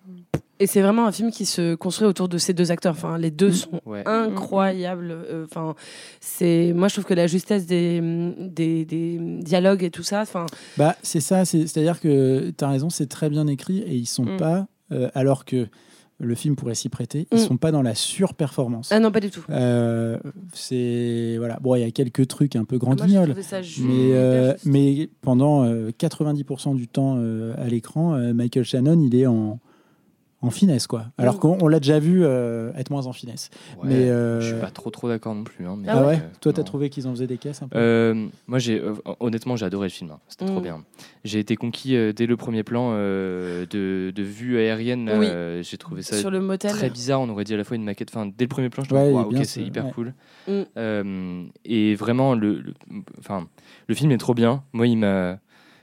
Et 0.60 0.66
c'est 0.66 0.82
vraiment 0.82 1.06
un 1.06 1.12
film 1.12 1.30
qui 1.30 1.46
se 1.46 1.74
construit 1.76 2.06
autour 2.08 2.28
de 2.28 2.36
ces 2.38 2.52
deux 2.52 2.70
acteurs. 2.72 2.92
Enfin, 2.92 3.16
les 3.18 3.30
deux 3.30 3.50
Mm. 3.50 3.52
sont 3.52 3.80
Ouais. 3.86 4.02
incroyables. 4.06 5.10
Euh, 5.12 5.44
Enfin, 5.44 5.74
c'est 6.20 6.72
moi 6.74 6.88
je 6.88 6.94
trouve 6.94 7.04
que 7.04 7.14
la 7.14 7.26
justesse 7.26 7.66
des, 7.66 8.00
des, 8.38 8.84
des 8.84 9.18
dialogues 9.42 9.84
et 9.84 9.90
tout 9.90 10.02
ça. 10.02 10.22
Enfin, 10.22 10.46
Bah, 10.76 10.96
c'est 11.02 11.20
ça, 11.20 11.44
c'est- 11.44 11.66
c'est-à-dire 11.66 12.00
que 12.00 12.50
tu 12.56 12.64
as 12.64 12.68
raison, 12.68 12.90
c'est 12.90 13.06
très 13.06 13.30
bien 13.30 13.46
écrit 13.46 13.78
et 13.78 13.94
ils 13.94 14.06
sont 14.06 14.24
Mm. 14.24 14.36
pas, 14.36 14.66
euh, 14.92 15.08
alors 15.14 15.44
que 15.44 15.68
le 16.20 16.34
film 16.34 16.56
pourrait 16.56 16.74
s'y 16.74 16.88
prêter, 16.88 17.28
ils 17.30 17.38
Mm. 17.38 17.46
sont 17.46 17.56
pas 17.56 17.70
dans 17.70 17.82
la 17.82 17.94
surperformance. 17.94 18.90
ah 18.90 18.98
non 18.98 19.12
pas 19.12 19.20
du 19.20 19.30
tout. 19.30 19.44
Euh, 19.50 20.18
c'est 20.52 21.36
voilà, 21.38 21.58
bon, 21.60 21.76
il 21.76 21.82
y 21.82 21.84
a 21.84 21.90
quelques 21.92 22.26
trucs 22.26 22.56
un 22.56 22.64
peu 22.64 22.78
ju- 23.62 23.84
mais 23.84 24.10
euh, 24.14 24.54
mais 24.64 25.08
pendant 25.20 25.64
euh, 25.64 25.90
90% 25.96 26.74
du 26.74 26.88
temps 26.88 27.16
euh, 27.18 27.54
à 27.56 27.68
l'écran, 27.68 28.14
euh, 28.14 28.34
Michael 28.34 28.64
Shannon, 28.64 29.00
il 29.00 29.14
est 29.14 29.26
en 29.26 29.60
en 30.40 30.50
finesse 30.50 30.86
quoi. 30.86 31.06
Alors 31.18 31.34
Mm. 31.34 31.38
qu'on 31.38 31.58
on 31.60 31.66
l'a 31.66 31.80
déjà 31.80 31.98
vu 31.98 32.24
euh, 32.24 32.70
être 32.76 32.90
moins 32.90 33.06
en 33.06 33.12
finesse. 33.12 33.50
Ouais, 33.82 33.88
mais, 33.88 34.08
euh, 34.08 34.40
Je 34.40 34.52
suis 34.52 34.60
pas 34.60 34.70
trop 34.70 34.90
trop 34.90 35.08
d'accord 35.08 35.34
non 35.34 35.42
plus. 35.42 35.66
hein, 35.66 35.76
mais, 35.76 35.88
Ah 35.88 36.06
ouais, 36.06 36.14
euh, 36.14 36.28
Toi, 36.40 36.52
t'as 36.52 36.62
trouvé 36.62 36.90
qu'ils 36.90 37.08
en 37.08 37.10
faisaient 37.10 37.26
des 37.26 37.38
caisses 37.38 37.60
un 37.62 37.66
peu 37.68 37.76
Euh, 37.76 38.28
moi, 38.46 38.60
j'ai 38.60 38.80
euh, 38.80 38.94
honnêtement, 39.18 39.56
j'ai 39.56 39.66
adoré 39.66 39.86
le 39.88 39.92
film. 39.92 40.12
hein. 40.12 40.20
C'était 40.28 40.44
trop 40.46 40.60
Mm. 40.60 40.62
bien. 40.62 40.84
J'ai 41.24 41.40
été 41.40 41.56
conquis 41.56 41.96
euh, 41.96 42.12
dès 42.12 42.26
le 42.26 42.36
premier 42.36 42.62
plan 42.62 42.90
euh, 42.92 43.66
de, 43.66 44.12
de 44.14 44.22
vue 44.22 44.58
aérienne. 44.58 45.10
Oui. 45.18 45.26
euh, 45.28 45.62
j'ai 45.64 45.76
trouvé 45.76 46.02
ça 46.02 46.16
sur 46.16 46.30
le 46.30 46.40
motel. 46.40 46.70
très 46.70 46.88
bizarre. 46.90 47.20
On 47.20 47.28
aurait 47.30 47.44
dit 47.44 47.54
à 47.54 47.56
la 47.56 47.64
fois 47.64 47.76
une 47.76 47.84
maquette. 47.84 48.10
Enfin, 48.14 48.26
dès 48.26 48.44
le 48.44 48.48
premier 48.48 48.68
plan, 48.70 48.84
je 48.84 48.94
Ouais, 48.94 49.10
trouve 49.10 49.26
ok, 49.26 49.36
c'est 49.38 49.44
ce- 49.44 49.60
hyper 49.60 49.86
ouais. 49.86 49.92
cool. 49.92 50.14
Mm. 50.46 50.52
Euh, 50.76 51.44
et 51.64 51.94
vraiment, 51.96 52.34
le, 52.36 52.60
le- 52.60 52.74
enfin, 53.18 53.48
le 53.88 53.94
film 53.96 54.12
est 54.12 54.18
trop 54.18 54.34
bien. 54.34 54.62
Moi, 54.72 54.86
il 54.86 54.96
m'a 54.98 55.38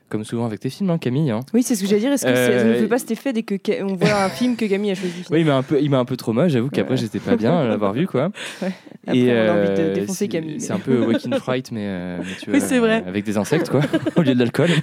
comme 0.09 0.23
souvent 0.23 0.45
avec 0.45 0.59
tes 0.59 0.69
films, 0.69 0.89
hein, 0.91 0.97
Camille. 0.97 1.31
hein. 1.31 1.39
Oui, 1.53 1.63
c'est 1.63 1.75
ce 1.75 1.81
que 1.81 1.87
j'allais 1.87 2.01
dire. 2.01 2.11
Est-ce 2.11 2.25
que 2.25 2.35
c'est- 2.35 2.59
ça 2.59 2.63
ne 2.63 2.69
Euh, 2.71 2.79
fait 2.79 2.87
pas 2.87 2.99
cet 2.99 3.11
effet 3.11 3.33
dès 3.33 3.43
que 3.43 3.55
on 3.83 3.95
voit 3.95 4.13
un 4.23 4.29
film 4.29 4.55
que 4.55 4.65
Camille 4.65 4.91
a 4.91 4.95
choisi 4.95 5.23
Oui, 5.31 5.39
il 5.41 5.45
m'a 5.45 5.55
un 5.57 5.63
peu, 5.63 5.79
il 5.81 5.89
m'a 5.89 5.97
un 5.99 6.05
peu 6.05 6.15
trauma. 6.15 6.47
J'avoue 6.47 6.69
qu'après 6.69 6.91
Ouais. 6.93 6.97
j'étais 6.97 7.19
pas 7.19 7.35
bien 7.35 7.57
à 7.59 7.65
l'avoir 7.65 7.93
vu 7.93 8.05
quoi. 8.07 8.29
Ouais. 8.61 8.71
Après, 9.07 9.47
on 9.47 9.49
a 9.49 9.53
envie 9.53 9.69
de 9.81 9.93
défoncer 9.93 10.13
c'est- 10.19 10.27
Camille. 10.27 10.61
C'est 10.61 10.73
un 10.73 10.79
peu 10.79 11.05
Waking 11.05 11.33
Fright, 11.39 11.71
mais, 11.71 11.81
euh, 11.85 12.17
mais 12.19 12.25
tu 12.39 12.49
Oui, 12.51 12.59
vois, 12.59 12.67
c'est 12.67 12.79
vrai. 12.79 13.03
euh, 13.05 13.09
avec 13.09 13.23
des 13.25 13.37
insectes 13.37 13.69
quoi, 13.69 13.81
au 14.15 14.21
lieu 14.21 14.33
de 14.33 14.39
l'alcool. 14.39 14.69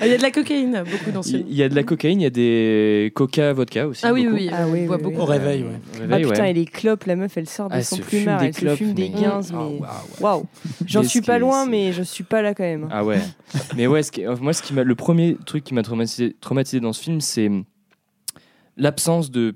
Ah, 0.00 0.06
Il 0.06 0.10
y 0.10 0.14
a 0.14 0.16
de 0.18 0.22
la 0.22 0.30
cocaïne, 0.30 0.82
beaucoup 0.88 1.10
dans 1.12 1.22
ce 1.22 1.30
Il 1.30 1.36
film. 1.38 1.46
il 1.50 1.56
y 1.56 1.62
a 1.62 1.68
de 1.68 1.74
la 1.74 1.82
cocaïne, 1.82 2.20
il 2.20 2.24
y 2.24 2.26
a 2.26 2.30
des 2.30 3.10
coca, 3.14 3.52
vodka 3.52 3.86
aussi. 3.88 4.04
Ah 4.06 4.12
oui, 4.12 4.24
beaucoup. 4.24 4.36
oui, 4.36 4.50
Ah 4.52 4.66
oui, 4.68 4.80
on 4.82 4.86
boit 4.86 4.96
oui, 4.96 5.02
beaucoup. 5.02 5.20
Au 5.20 5.24
réveil, 5.24 5.62
ouais. 5.62 5.68
Ah 6.10 6.16
putain, 6.18 6.42
ouais. 6.42 6.50
et 6.50 6.54
les 6.54 6.64
clopes, 6.66 7.04
la 7.06 7.16
meuf, 7.16 7.36
elle 7.36 7.48
sort 7.48 7.68
de 7.68 7.74
Ah, 7.76 7.82
son 7.82 7.96
plumard, 7.98 8.42
elle 8.42 8.54
se 8.54 8.76
fume 8.76 8.92
des 8.94 9.10
15, 9.10 9.52
Ah, 9.54 9.58
mais 9.70 9.80
waouh. 10.20 10.44
J'en 10.86 11.02
suis 11.02 11.20
pas 11.22 11.38
loin, 11.38 11.66
mais 11.66 11.92
je 11.92 12.02
suis 12.02 12.24
pas 12.24 12.42
là 12.42 12.54
quand 12.54 12.62
même. 12.64 12.88
Ah 12.90 13.04
ouais. 13.04 13.11
Mais 13.76 13.86
ouais, 13.86 14.02
ce 14.02 14.12
qui- 14.12 14.24
euh, 14.26 14.36
moi, 14.40 14.52
ce 14.52 14.62
qui 14.62 14.72
m'a, 14.74 14.82
le 14.84 14.94
premier 14.94 15.36
truc 15.46 15.64
qui 15.64 15.74
m'a 15.74 15.82
traumatisé, 15.82 16.36
traumatisé 16.40 16.80
dans 16.80 16.92
ce 16.92 17.02
film, 17.02 17.20
c'est 17.20 17.50
l'absence 18.76 19.30
de 19.30 19.50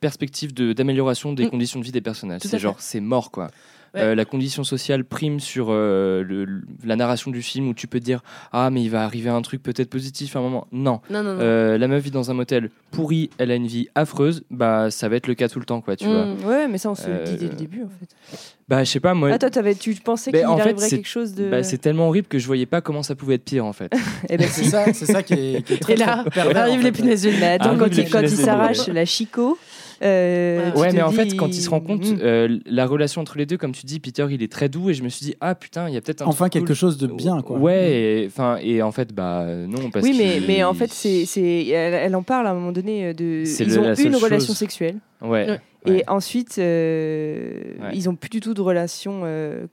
perspective 0.00 0.52
de, 0.52 0.72
d'amélioration 0.72 1.32
des 1.32 1.46
Mm. 1.46 1.50
conditions 1.50 1.80
de 1.80 1.84
vie 1.84 1.92
des 1.92 2.00
personnages. 2.00 2.40
Tout 2.40 2.48
C'est 2.48 2.58
genre, 2.58 2.76
c'est 2.80 3.00
mort, 3.00 3.30
quoi. 3.30 3.48
Ouais. 3.94 4.00
Euh, 4.02 4.14
la 4.14 4.24
condition 4.26 4.62
sociale 4.64 5.04
prime 5.04 5.40
sur 5.40 5.68
euh, 5.70 6.22
le- 6.22 6.62
la 6.84 6.96
narration 6.96 7.30
du 7.30 7.40
film 7.40 7.68
où 7.68 7.72
tu 7.74 7.86
peux 7.86 7.98
te 7.98 8.04
dire 8.04 8.20
ah 8.52 8.68
mais 8.68 8.82
il 8.82 8.90
va 8.90 9.04
arriver 9.04 9.30
un 9.30 9.40
truc 9.40 9.62
peut-être 9.62 9.88
positif 9.88 10.36
à 10.36 10.40
un 10.40 10.42
moment 10.42 10.66
non 10.70 11.00
Non, 11.08 11.22
non, 11.22 11.32
non. 11.34 11.40
Euh, 11.40 11.78
la 11.78 11.88
meuf 11.88 12.02
vit 12.02 12.10
dans 12.10 12.30
un 12.30 12.34
motel 12.34 12.70
pourri 12.90 13.30
elle 13.38 13.50
a 13.50 13.54
une 13.54 13.68
vie 13.68 13.88
affreuse 13.94 14.42
bah 14.50 14.90
ça 14.90 15.08
va 15.08 15.16
être 15.16 15.28
le 15.28 15.34
cas 15.34 15.48
tout 15.48 15.60
le 15.60 15.64
temps 15.64 15.80
quoi 15.80 15.96
tu 15.96 16.06
Mm. 16.08 16.34
vois 16.34 16.50
Ouais, 16.50 16.68
mais 16.68 16.76
ça, 16.76 16.90
on 16.90 16.94
se 16.94 17.08
le 17.08 17.24
dit 17.24 17.36
dès 17.38 17.48
le 17.48 17.54
début, 17.54 17.84
en 17.84 17.88
fait. 17.88 18.46
Bah 18.68 18.82
je 18.84 18.90
sais 18.90 19.00
pas 19.00 19.14
moi 19.14 19.30
Ah, 19.32 19.38
toi, 19.38 19.48
t'avais- 19.50 19.74
tu 19.74 19.94
pensais 19.94 20.30
Ben, 20.32 20.38
qu'il 20.40 20.46
en 20.48 20.56
fait, 20.56 20.62
arriverait 20.62 20.88
c'est- 20.88 20.96
quelque 20.96 21.08
chose 21.08 21.34
de. 21.34 21.48
bah, 21.48 21.62
c'est 21.62 21.78
tellement 21.78 22.08
horrible 22.08 22.26
que 22.26 22.38
je 22.38 22.46
voyais 22.46 22.66
pas 22.66 22.80
comment 22.80 23.02
ça 23.02 23.14
pouvait 23.14 23.36
être 23.36 23.44
pire 23.44 23.64
en 23.64 23.72
fait 23.72 23.92
Eh 24.28 24.36
ben, 24.36 24.48
C'est 24.50 24.64
ça, 24.64 24.92
c'est 24.92 25.06
ça 25.06 25.22
qui 25.22 25.34
est, 25.34 25.62
qui 25.66 25.74
est 25.74 25.78
très, 25.78 25.92
Et 25.92 25.96
là, 25.96 26.22
très 26.22 26.30
pervers, 26.42 26.56
arrivent 26.62 26.80
en 26.80 26.82
les 26.82 26.92
fait. 26.92 27.02
punaises 27.02 27.22
de. 27.22 27.30
Mais 27.30 27.46
attends, 27.46 27.66
Arrive 27.66 27.78
quand 27.80 27.86
les 27.86 28.02
il, 28.02 28.10
quand 28.10 28.18
il 28.20 28.24
punaises 28.24 28.38
de 28.38 28.44
s'arrache 28.44 28.86
la 28.88 29.04
Chico. 29.04 29.56
euh, 30.02 30.72
Ouais, 30.74 30.92
mais 30.92 31.00
en 31.00 31.08
dis- 31.10 31.16
fait, 31.16 31.36
quand 31.36 31.48
il 31.48 31.60
se 31.62 31.70
rend 31.70 31.80
compte, 31.80 32.04
Mm. 32.04 32.18
euh, 32.22 32.58
la 32.66 32.86
relation 32.86 33.20
entre 33.22 33.38
les 33.38 33.46
deux, 33.46 33.56
comme 33.56 33.72
tu 33.72 33.86
dis, 33.86 33.98
Peter, 34.00 34.26
il 34.30 34.42
est 34.42 34.50
très 34.52 34.68
doux, 34.68 34.90
et 34.90 34.94
je 34.94 35.02
me 35.02 35.08
suis 35.08 35.24
dit, 35.24 35.34
ah 35.40 35.54
putain, 35.54 35.88
il 35.88 35.94
y 35.94 35.96
a 35.96 36.00
peut-être 36.02 36.22
un 36.22 36.26
Enfin, 36.26 36.44
truc 36.46 36.52
quelque 36.54 36.66
cool. 36.66 36.76
chose 36.76 36.98
de 36.98 37.06
bien, 37.06 37.40
quoi. 37.42 37.56
Ouais, 37.58 37.92
et, 37.92 38.26
enfin, 38.26 38.58
et 38.62 38.82
en 38.82 38.92
fait, 38.92 39.14
bah 39.14 39.46
non, 39.46 39.90
parce 39.90 40.04
Oui, 40.04 40.14
mais, 40.18 40.42
mais 40.46 40.64
en 40.64 40.74
fait, 40.74 40.90
c'est, 40.92 41.24
c'est, 41.24 41.68
elle, 41.68 41.94
elle 41.94 42.14
en 42.16 42.22
parle 42.22 42.46
à 42.46 42.50
un 42.50 42.54
moment 42.54 42.72
donné 42.72 43.06
euh, 43.06 43.12
de. 43.14 43.44
C'est 43.46 43.64
Ils 43.64 43.74
le- 43.74 43.78
ont 43.80 43.94
une 43.94 44.16
relation 44.16 44.48
chose. 44.48 44.56
sexuelle. 44.58 44.96
Ouais. 45.22 45.48
Ouais. 45.48 45.60
Ouais. 45.86 45.98
Et 45.98 46.04
ensuite, 46.08 46.56
euh, 46.58 47.62
Ouais. 47.80 47.90
ils 47.94 48.08
ont 48.08 48.14
plus 48.16 48.30
du 48.30 48.40
tout 48.40 48.54
de 48.54 48.60
relation, 48.60 49.22
euh, 49.24 49.66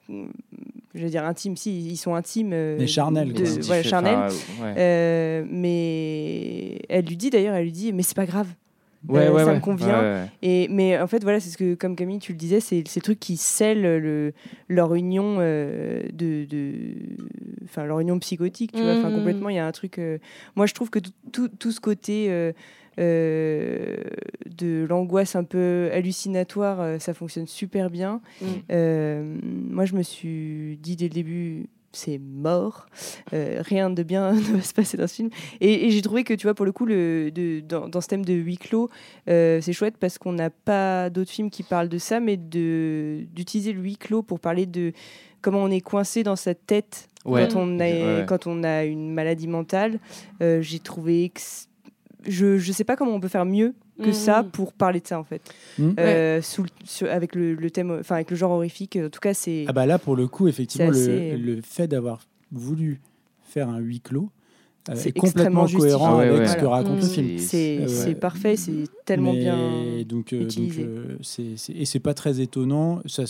je 0.95 1.03
veux 1.03 1.09
dire 1.09 1.25
intime. 1.25 1.55
Si, 1.57 1.87
ils 1.87 1.97
sont 1.97 2.15
intimes. 2.15 2.51
euh, 2.53 2.77
Mais 2.79 2.87
charnelles, 2.87 3.33
de- 3.33 3.37
quoi. 3.37 3.45
C'est 3.45 3.61
voilà, 3.65 3.81
diffé- 3.81 3.89
charnelles. 3.89 4.15
enfin, 4.17 4.63
ouais. 4.65 4.73
Euh, 4.77 5.43
mais 5.49 6.79
elle 6.89 7.05
lui 7.05 7.17
dit 7.17 7.29
d'ailleurs, 7.29 7.55
elle 7.55 7.65
lui 7.65 7.71
dit, 7.71 7.93
mais 7.93 8.03
c'est 8.03 8.15
pas 8.15 8.25
grave. 8.25 8.47
Ouais, 9.09 9.27
euh, 9.27 9.33
ouais, 9.33 9.41
ça 9.43 9.47
ouais. 9.49 9.55
me 9.55 9.59
convient. 9.59 9.99
Ouais, 9.99 10.13
ouais. 10.21 10.25
Et, 10.43 10.67
mais 10.69 10.97
en 10.97 11.07
fait, 11.07 11.21
voilà, 11.23 11.41
c'est 11.41 11.49
ce 11.49 11.57
que, 11.57 11.73
comme 11.75 11.95
Camille, 11.97 12.19
tu 12.19 12.31
le 12.31 12.37
disais, 12.37 12.61
c'est 12.61 12.83
ces 12.87 13.01
trucs 13.01 13.19
qui 13.19 13.35
scellent 13.35 13.81
le, 13.81 14.31
leur 14.69 14.95
union 14.95 15.37
euh, 15.39 16.03
de, 16.13 16.45
de, 16.45 16.71
enfin 17.65 17.83
leur 17.83 17.99
union 17.99 18.17
psychotique, 18.19 18.71
tu 18.71 18.81
vois. 18.81 18.93
Enfin, 18.93 19.09
Mhm. 19.09 19.15
complètement, 19.17 19.49
il 19.49 19.55
y 19.57 19.59
a 19.59 19.67
un 19.67 19.71
truc. 19.73 19.99
euh, 19.99 20.19
moi, 20.55 20.67
je 20.67 20.73
trouve 20.73 20.89
que 20.89 20.99
tout, 20.99 21.11
tout, 21.33 21.49
tout 21.49 21.71
ce 21.73 21.81
côté 21.81 22.27
euh, 22.99 23.97
de 24.57 24.85
l'angoisse 24.87 25.35
un 25.35 25.43
peu 25.43 25.89
hallucinatoire, 25.93 26.81
euh, 26.81 26.99
ça 26.99 27.13
fonctionne 27.13 27.47
super 27.47 27.89
bien. 27.89 28.21
Mm. 28.41 28.45
Euh, 28.71 29.37
moi, 29.43 29.85
je 29.85 29.95
me 29.95 30.03
suis 30.03 30.77
dit 30.81 30.95
dès 30.95 31.05
le 31.05 31.13
début. 31.13 31.67
C'est 31.95 32.17
mort, 32.17 32.87
Euh, 33.33 33.59
rien 33.61 33.91
de 33.91 34.01
bien 34.01 34.31
ne 34.33 34.39
va 34.39 34.61
se 34.61 34.73
passer 34.73 34.97
dans 34.97 35.05
ce 35.07 35.13
film. 35.13 35.29
Et, 35.61 35.85
et 35.85 35.91
j'ai 35.91 36.01
trouvé 36.01 36.23
que, 36.23 36.33
tu 36.33 36.47
vois, 36.47 36.55
pour 36.55 36.65
le 36.65 36.71
coup, 36.71 36.87
le, 36.87 37.29
de, 37.29 37.59
dans, 37.59 37.87
dans 37.87 38.01
ce 38.01 38.07
thème 38.07 38.25
de 38.25 38.33
huis 38.33 38.57
clos, 38.57 38.89
euh, 39.29 39.61
c'est 39.61 39.73
chouette 39.73 39.97
parce 39.99 40.17
qu'on 40.17 40.33
n'a 40.33 40.49
pas 40.49 41.11
d'autres 41.11 41.29
films 41.29 41.51
qui 41.51 41.61
parlent 41.61 41.89
de 41.89 41.99
ça, 41.99 42.19
mais 42.19 42.35
de 42.35 43.25
d'utiliser 43.35 43.73
le 43.73 43.81
huis 43.81 43.97
clos 43.97 44.23
pour 44.23 44.39
parler 44.39 44.65
de 44.65 44.91
comment 45.41 45.61
on 45.61 45.69
est 45.69 45.81
coincé 45.81 46.23
dans 46.23 46.35
sa 46.35 46.55
tête 46.55 47.09
Ouais. 47.25 47.47
quand, 47.47 47.59
on 47.59 47.79
a, 47.79 47.83
Ouais, 47.83 48.25
quand 48.27 48.47
on 48.47 48.63
a 48.63 48.85
une 48.85 49.13
maladie 49.13 49.47
mentale. 49.47 49.99
Euh, 50.41 50.61
J'ai 50.63 50.79
trouvé 50.79 51.29
que 51.29 51.39
c- 51.41 51.67
je 52.27 52.55
ne 52.55 52.73
sais 52.73 52.83
pas 52.83 52.95
comment 52.95 53.13
on 53.13 53.19
peut 53.19 53.27
faire 53.27 53.45
mieux 53.45 53.73
que 53.99 54.07
Mhm. 54.07 54.13
ça 54.13 54.43
pour 54.43 54.73
parler 54.73 54.99
de 55.01 55.07
ça 55.07 55.19
en 55.19 55.23
fait. 55.23 55.41
Mhm. 55.77 55.95
Euh, 55.99 56.41
sous 56.41 56.63
le- 56.63 56.69
sur- 56.85 57.09
avec 57.11 57.35
le, 57.35 57.53
le 57.53 57.69
thème, 57.71 57.97
enfin 57.99 58.15
avec 58.15 58.31
le 58.31 58.37
genre 58.37 58.51
horrifique. 58.51 58.97
En 59.01 59.09
tout 59.09 59.19
cas, 59.19 59.33
c'est 59.33 59.65
Ah 59.67 59.73
bah 59.73 59.85
là, 59.85 59.99
pour 59.99 60.15
le 60.15 60.27
coup, 60.27 60.47
effectivement, 60.47 60.91
C'est 60.93 61.35
le, 61.37 61.61
fait 61.61 61.87
d'avoir 61.87 62.25
voulu 62.51 63.01
faire 63.43 63.69
un 63.69 63.79
huis 63.79 63.99
clos 64.01 64.29
euh, 64.89 64.93
C'est 64.95 65.09
est 65.09 65.11
complètement 65.17 65.65
cohérent 65.65 66.19
justifié. 66.19 66.29
avec 66.35 66.39
Ouais, 66.39 66.47
ce 66.47 66.57
que 66.57 66.65
raconte 66.65 67.01
le 67.01 67.07
film. 67.07 67.37
c'est 67.37 67.79
Euh, 68.11 68.15
parfait, 68.15 68.55
c'est 68.57 68.83
tellement 69.05 69.31
Mais 69.33 69.39
bien. 69.39 70.03
donc, 70.05 70.33
euh, 70.33 70.39
donc, 70.39 70.45
utilisé. 70.47 70.83
euh, 70.83 71.17
c'est- 71.21 71.69
et 71.69 71.85
c'est 71.85 71.99
pas 71.99 72.13
très 72.13 72.41
étonnant 72.41 72.99
ça, 73.05 73.23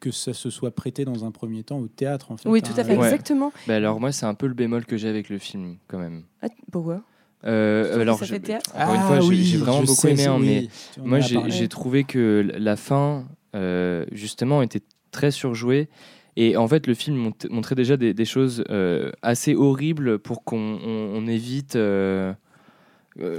que 0.00 0.10
ça 0.10 0.32
se 0.34 0.50
soit 0.50 0.70
prêté 0.72 1.04
dans 1.04 1.24
un 1.24 1.30
premier 1.30 1.62
temps 1.62 1.78
au 1.78 1.86
théâtre. 1.88 2.30
En 2.32 2.36
fait, 2.36 2.48
Oui, 2.48 2.62
tout 2.62 2.72
à 2.76 2.80
hein. 2.80 2.84
fait. 2.84 2.96
Ouais. 2.96 3.06
Exactement. 3.06 3.52
Bah 3.66 3.76
alors 3.76 4.00
moi, 4.00 4.10
c'est 4.10 4.26
un 4.26 4.34
peu 4.34 4.46
le 4.48 4.54
bémol 4.54 4.86
que 4.86 4.96
j'ai 4.96 5.08
avec 5.08 5.28
le 5.28 5.38
film, 5.38 5.76
quand 5.86 5.98
même. 5.98 6.22
Ah, 6.42 6.48
pourquoi? 6.72 7.02
Euh, 7.44 8.00
alors, 8.00 8.18
ça 8.18 8.24
je- 8.24 8.32
fait 8.34 8.40
théâtre? 8.40 8.70
encore 8.74 8.94
une 8.94 9.00
fois, 9.02 9.20
j'ai- 9.20 9.28
oui, 9.28 9.42
j'ai 9.44 9.56
vraiment 9.58 9.80
je 9.82 9.86
beaucoup 9.86 10.00
sais, 10.00 10.10
aimé, 10.12 10.24
hein, 10.26 10.36
oui, 10.40 10.68
mais 10.96 11.04
Moi, 11.04 11.18
as 11.18 11.48
j'ai 11.48 11.68
trouvé 11.68 12.04
que 12.04 12.46
la 12.58 12.76
fin, 12.76 13.26
euh, 13.54 14.04
justement, 14.12 14.60
était 14.62 14.82
très 15.12 15.30
surjouée. 15.30 15.88
Et 16.36 16.56
en 16.56 16.66
fait, 16.68 16.86
le 16.86 16.94
film 16.94 17.16
mont- 17.16 17.32
montrait 17.50 17.74
déjà 17.74 17.96
des, 17.96 18.14
des 18.14 18.24
choses 18.24 18.62
euh, 18.70 19.10
assez 19.22 19.54
horribles 19.54 20.18
pour 20.18 20.44
qu'on 20.44 20.78
on- 20.84 21.10
on 21.14 21.26
évite 21.26 21.76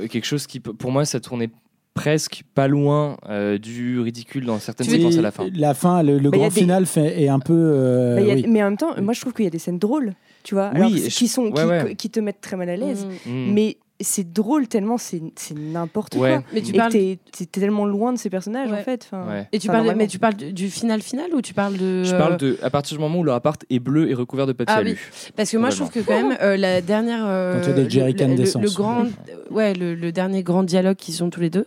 quelque 0.09 0.25
chose 0.25 0.47
qui, 0.47 0.59
pour 0.59 0.91
moi, 0.91 1.05
ça 1.05 1.19
tournait 1.19 1.49
presque 1.93 2.43
pas 2.55 2.67
loin 2.67 3.17
euh, 3.29 3.57
du 3.57 3.99
ridicule 3.99 4.45
dans 4.45 4.59
certaines 4.59 4.87
Oui, 4.87 4.93
séquences 4.97 5.17
à 5.17 5.21
la 5.21 5.31
fin. 5.31 5.47
La 5.53 5.73
fin, 5.73 6.01
le, 6.03 6.17
le 6.17 6.29
Bah, 6.29 6.37
grand 6.37 6.47
des- 6.47 6.53
final 6.61 6.85
fait, 6.85 7.21
est 7.21 7.27
un 7.27 7.39
peu. 7.39 7.53
euh, 7.55 8.15
Bah, 8.15 8.21
y 8.21 8.31
a- 8.31 8.35
oui. 8.35 8.45
Mais 8.47 8.61
en 8.63 8.67
même 8.67 8.77
temps, 8.77 8.93
moi 9.01 9.13
je 9.13 9.19
trouve 9.21 9.33
qu'il 9.33 9.43
y 9.45 9.47
a 9.47 9.51
des 9.51 9.59
scènes 9.59 9.79
drôles, 9.79 10.13
tu 10.43 10.55
vois, 10.55 10.69
Oui, 10.73 10.77
alors, 10.77 10.89
je- 10.91 11.09
qui, 11.09 11.27
sont, 11.27 11.51
qui, 11.51 11.61
ouais, 11.61 11.83
ouais. 11.83 11.95
qui 11.95 12.09
te 12.09 12.19
mettent 12.19 12.41
très 12.41 12.55
mal 12.57 12.69
à 12.69 12.77
l'aise. 12.77 13.05
Mm. 13.25 13.31
Mm. 13.31 13.53
Mais 13.53 13.77
c'est 14.01 14.31
drôle 14.31 14.67
tellement, 14.67 14.97
c'est 14.97 15.21
c'est 15.35 15.57
n'importe 15.57 16.15
Ouais. 16.15 16.29
quoi. 16.37 16.43
Mais 16.53 16.61
tu 16.61 16.73
Et 16.73 16.77
parles. 16.77 16.91
que 16.93 17.15
t'es 17.37 17.45
tellement 17.45 17.85
loin 17.85 18.13
de 18.13 18.17
ces 18.17 18.29
personnages 18.29 18.69
Ouais. 18.71 18.79
en 18.79 18.83
fait. 18.83 19.07
Enfin, 19.11 19.27
Ouais. 19.29 19.47
Et 19.51 19.59
tu 19.59 19.67
parles, 19.67 19.93
mais 19.95 20.07
tu 20.07 20.19
parles 20.19 20.35
du, 20.35 20.53
du 20.53 20.69
final 20.69 21.01
final 21.01 21.33
ou 21.33 21.41
tu 21.41 21.53
parles 21.53 21.77
de. 21.77 22.03
Je 22.03 22.13
euh, 22.15 22.17
parle 22.17 22.37
de 22.37 22.57
à 22.61 22.69
partir 22.69 22.97
du 22.97 23.01
moment 23.03 23.19
où 23.19 23.23
leur 23.23 23.35
appart 23.35 23.63
est 23.69 23.79
bleu 23.79 24.09
et 24.09 24.13
recouvert 24.13 24.47
de 24.47 24.53
pâte 24.53 24.67
Ah 24.71 24.81
oui. 24.83 24.95
Parce 25.35 25.51
que 25.51 25.57
moi, 25.57 25.69
je 25.69 25.75
trouve 25.77 25.91
que 25.91 25.99
quand 25.99 26.21
même 26.21 26.37
euh, 26.41 26.55
la 26.57 26.81
dernière. 26.81 27.25
euh, 27.25 27.55
Quand 27.55 27.63
il 27.63 27.69
y 27.69 27.71
a 27.71 27.75
des 27.75 27.83
le- 27.83 27.89
jerrycans 27.89 28.27
le, 28.29 28.61
le 28.61 28.69
grand, 28.73 29.05
ouais, 29.51 29.73
le, 29.73 29.95
le 29.95 30.11
dernier 30.11 30.43
grand 30.43 30.63
dialogue 30.63 30.95
qu'ils 30.97 31.23
ont 31.23 31.29
tous 31.29 31.41
les 31.41 31.49
deux, 31.49 31.65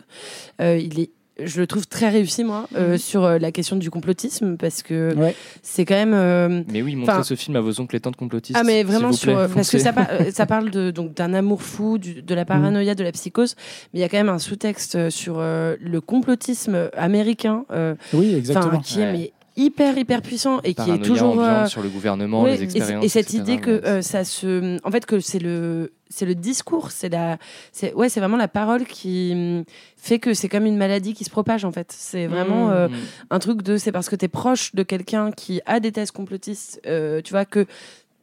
euh, 0.61 0.77
il 0.77 0.99
est. 0.99 1.11
Je 1.43 1.59
le 1.59 1.65
trouve 1.65 1.87
très 1.87 2.09
réussi, 2.09 2.43
moi, 2.43 2.67
euh, 2.75 2.97
sur 2.99 3.23
euh, 3.23 3.39
la 3.39 3.51
question 3.51 3.75
du 3.75 3.89
complotisme, 3.89 4.55
parce 4.55 4.83
que 4.83 5.15
Ouais. 5.15 5.35
c'est 5.63 5.83
quand 5.83 5.95
même. 5.95 6.13
euh, 6.13 6.61
Mais 6.71 6.83
oui, 6.83 6.95
montrez 6.95 7.23
ce 7.23 7.33
film 7.35 7.55
à 7.55 7.61
vos 7.61 7.79
oncles 7.81 7.95
et 7.95 7.99
tantes 7.99 8.15
complotistes. 8.15 8.57
Ah 8.59 8.63
mais 8.63 8.83
vraiment 8.83 9.09
vous 9.09 9.17
sur 9.17 9.33
plaît. 9.35 9.47
parce 9.55 9.71
que 9.71 9.79
ça, 9.79 9.93
par- 9.93 10.09
ça 10.31 10.45
parle 10.45 10.69
de 10.69 10.91
donc 10.91 11.15
d'un 11.15 11.33
amour 11.33 11.63
fou, 11.63 11.97
du- 11.97 12.21
de 12.21 12.35
la 12.35 12.45
paranoïa, 12.45 12.93
de 12.93 13.03
la 13.03 13.11
psychose, 13.11 13.55
mais 13.93 13.99
il 13.99 14.01
y 14.01 14.05
a 14.05 14.09
quand 14.09 14.17
même 14.17 14.29
un 14.29 14.37
sous-texte 14.37 15.09
sur 15.09 15.35
euh, 15.39 15.75
le 15.81 16.01
complotisme 16.01 16.89
américain, 16.95 17.65
euh, 17.71 17.95
Oui, 18.13 18.35
exactement. 18.35 18.79
qui 18.79 19.01
est 19.01 19.11
mais 19.11 19.31
hyper 19.55 19.97
hyper 19.97 20.21
puissant 20.21 20.61
et 20.63 20.73
qui 20.73 20.89
est 20.89 20.97
toujours 20.99 21.39
euh, 21.39 21.65
sur 21.67 21.81
le 21.83 21.89
gouvernement, 21.89 22.43
ouais, 22.43 22.57
les 22.57 22.61
et- 22.61 22.63
expériences. 22.63 23.05
et, 23.05 23.09
cette 23.09 23.27
etc. 23.33 23.39
idée 23.39 23.57
que 23.59 23.69
euh, 23.71 24.01
ça 24.01 24.23
se 24.23 24.77
en 24.85 24.91
fait 24.91 25.05
que 25.05 25.19
c'est 25.19 25.39
le 25.39 25.91
c'est 26.15 26.25
le 26.25 26.35
discours 26.35 26.91
c'est 26.91 27.09
la 27.09 27.37
c'est 27.71 27.93
ouais 27.93 28.09
c'est 28.09 28.19
vraiment 28.19 28.37
la 28.37 28.47
parole 28.47 28.85
qui 28.85 29.31
hum, 29.33 29.63
fait 29.97 30.19
que 30.19 30.33
c'est 30.33 30.49
comme 30.49 30.65
une 30.65 30.77
maladie 30.77 31.13
qui 31.13 31.23
se 31.23 31.29
propage 31.29 31.65
en 31.65 31.71
fait 31.71 31.93
c'est 31.95 32.27
vraiment 32.27 32.67
Mmh, 32.67 32.71
euh, 32.73 32.87
mmh. 32.89 32.93
un 33.31 33.39
truc 33.39 33.61
de 33.63 33.77
c'est 33.77 33.91
parce 33.91 34.09
que 34.09 34.15
tu 34.15 34.25
es 34.25 34.27
proche 34.27 34.73
de 34.75 34.83
quelqu'un 34.83 35.31
qui 35.31 35.61
a 35.65 35.79
des 35.79 35.91
thèses 35.91 36.11
complotistes 36.11 36.79
euh, 36.85 37.21
tu 37.21 37.31
vois 37.33 37.45
que 37.45 37.65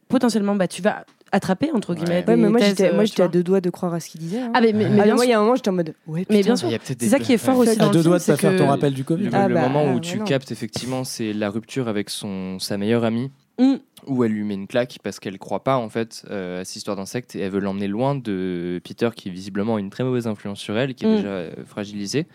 potentiellement 0.07 0.55
bah 0.55 0.67
tu 0.67 0.81
vas 0.81 1.05
attraper 1.33 1.71
entre 1.73 1.95
guillemets 1.95 2.15
Ouais. 2.15 2.23
des 2.23 2.31
Ouais, 2.31 2.37
mais 2.37 2.49
moi 2.49 2.59
j'étais 2.59 2.89
euh, 2.91 2.93
moi 2.93 3.05
j'étais 3.05 3.23
à 3.23 3.29
deux 3.29 3.41
doigts 3.43 3.61
de 3.61 3.69
croire 3.69 3.93
à 3.93 3.99
ce 4.01 4.09
qu'il 4.09 4.19
disait. 4.19 4.41
hein. 4.41 4.51
ah 4.53 4.59
mais, 4.59 4.73
mais, 4.73 4.89
mais 4.89 4.99
Ah, 4.99 5.03
bien 5.05 5.15
moi 5.15 5.25
il 5.25 5.29
y 5.29 5.33
a 5.33 5.37
un 5.39 5.41
moment 5.41 5.55
j'étais 5.55 5.69
en 5.69 5.73
mode 5.73 5.93
ouais. 6.07 6.25
mais 6.29 6.41
bien 6.43 6.57
sûr 6.57 6.67
Il 6.67 6.71
y 6.73 6.75
a 6.75 6.79
peut-être 6.79 7.01
c'est 7.01 7.07
ça 7.09 7.19
qui 7.19 7.31
est 7.33 7.37
fort 7.37 7.57
ouais. 7.57 7.69
aussi 7.69 7.79
à 7.81 7.87
deux 7.87 7.99
le 7.99 8.03
doigts 8.03 8.19
de 8.19 8.23
pas 8.25 8.35
faire 8.35 8.51
que- 8.51 8.57
ton 8.57 8.67
rappel 8.67 8.93
du 8.93 9.05
Covid. 9.05 9.23
Le, 9.25 9.29
Ah 9.33 9.47
le 9.47 9.53
bah, 9.55 9.61
moment 9.69 9.91
où 9.91 9.95
bah 9.95 9.99
tu 10.01 10.17
non. 10.19 10.25
captes 10.25 10.51
effectivement, 10.51 11.05
c'est 11.05 11.31
la 11.31 11.49
rupture 11.49 11.87
avec 11.87 12.09
son, 12.09 12.59
sa 12.59 12.77
meilleure 12.77 13.05
amie, 13.05 13.31
Mm. 13.61 13.75
où 14.07 14.23
elle 14.23 14.31
lui 14.31 14.43
met 14.43 14.55
une 14.55 14.67
claque 14.67 14.97
parce 15.03 15.19
qu'elle 15.19 15.37
croit 15.37 15.63
pas 15.63 15.77
en 15.77 15.89
fait 15.89 16.25
euh, 16.31 16.61
à 16.61 16.65
cette 16.65 16.77
histoire 16.77 16.97
d'insecte 16.97 17.35
et 17.35 17.39
elle 17.41 17.51
veut 17.51 17.59
l'emmener 17.59 17.87
loin 17.87 18.15
de 18.15 18.81
Peter 18.83 19.09
qui 19.15 19.29
visiblement 19.29 19.75
a 19.75 19.79
une 19.79 19.89
très 19.91 20.03
mauvaise 20.03 20.25
influence 20.27 20.59
sur 20.59 20.77
elle, 20.77 20.95
qui 20.95 21.05
est 21.05 21.09
Mm. 21.09 21.15
déjà 21.17 21.29
euh, 21.29 21.51
fragilisée. 21.65 22.25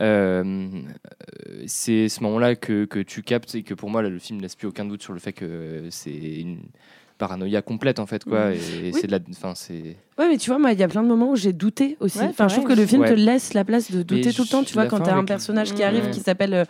Euh, 0.00 0.68
c'est 1.66 2.08
ce 2.08 2.20
moment-là 2.24 2.56
que, 2.56 2.84
que 2.84 2.98
tu 2.98 3.22
captes 3.22 3.54
et 3.54 3.62
que 3.62 3.74
pour 3.74 3.90
moi 3.90 4.02
là, 4.02 4.08
le 4.08 4.18
film 4.18 4.40
laisse 4.40 4.56
plus 4.56 4.66
aucun 4.68 4.84
doute 4.84 5.02
sur 5.02 5.12
le 5.12 5.20
fait 5.20 5.32
que 5.32 5.86
c'est 5.90 6.10
une 6.40 6.58
paranoïa 7.16 7.62
complète 7.62 8.00
en 8.00 8.06
fait 8.06 8.24
quoi 8.24 8.50
Mm. 8.50 8.52
et, 8.54 8.90
Oui. 8.92 8.92
c'est 9.00 9.06
de 9.06 9.12
la 9.12 9.20
enfin 9.30 9.54
c'est 9.54 9.96
Ouais, 10.16 10.28
mais 10.28 10.36
tu 10.38 10.48
vois, 10.50 10.58
moi, 10.60 10.72
il 10.72 10.78
y 10.78 10.82
a 10.82 10.88
plein 10.88 11.02
de 11.02 11.08
moments 11.08 11.30
où 11.30 11.36
j'ai 11.36 11.52
douté 11.52 11.96
aussi. 11.98 12.18
Ouais, 12.20 12.26
enfin, 12.30 12.46
je 12.48 12.54
trouve 12.54 12.68
que 12.68 12.72
le 12.72 12.86
film 12.86 13.02
Ouais. 13.02 13.08
te 13.08 13.14
laisse 13.14 13.52
la 13.52 13.64
place 13.64 13.90
de 13.90 14.02
douter 14.02 14.26
Mais 14.26 14.32
tout 14.32 14.42
le 14.42 14.48
temps. 14.48 14.62
Tu 14.62 14.74
vois, 14.74 14.86
quand 14.86 15.00
t'as 15.00 15.14
un 15.16 15.24
personnage 15.24 15.74
qui 15.74 15.82
arrive, 15.82 16.04
Ouais. 16.04 16.10
qui 16.10 16.20
s'appelle 16.20 16.54
euh, 16.54 16.64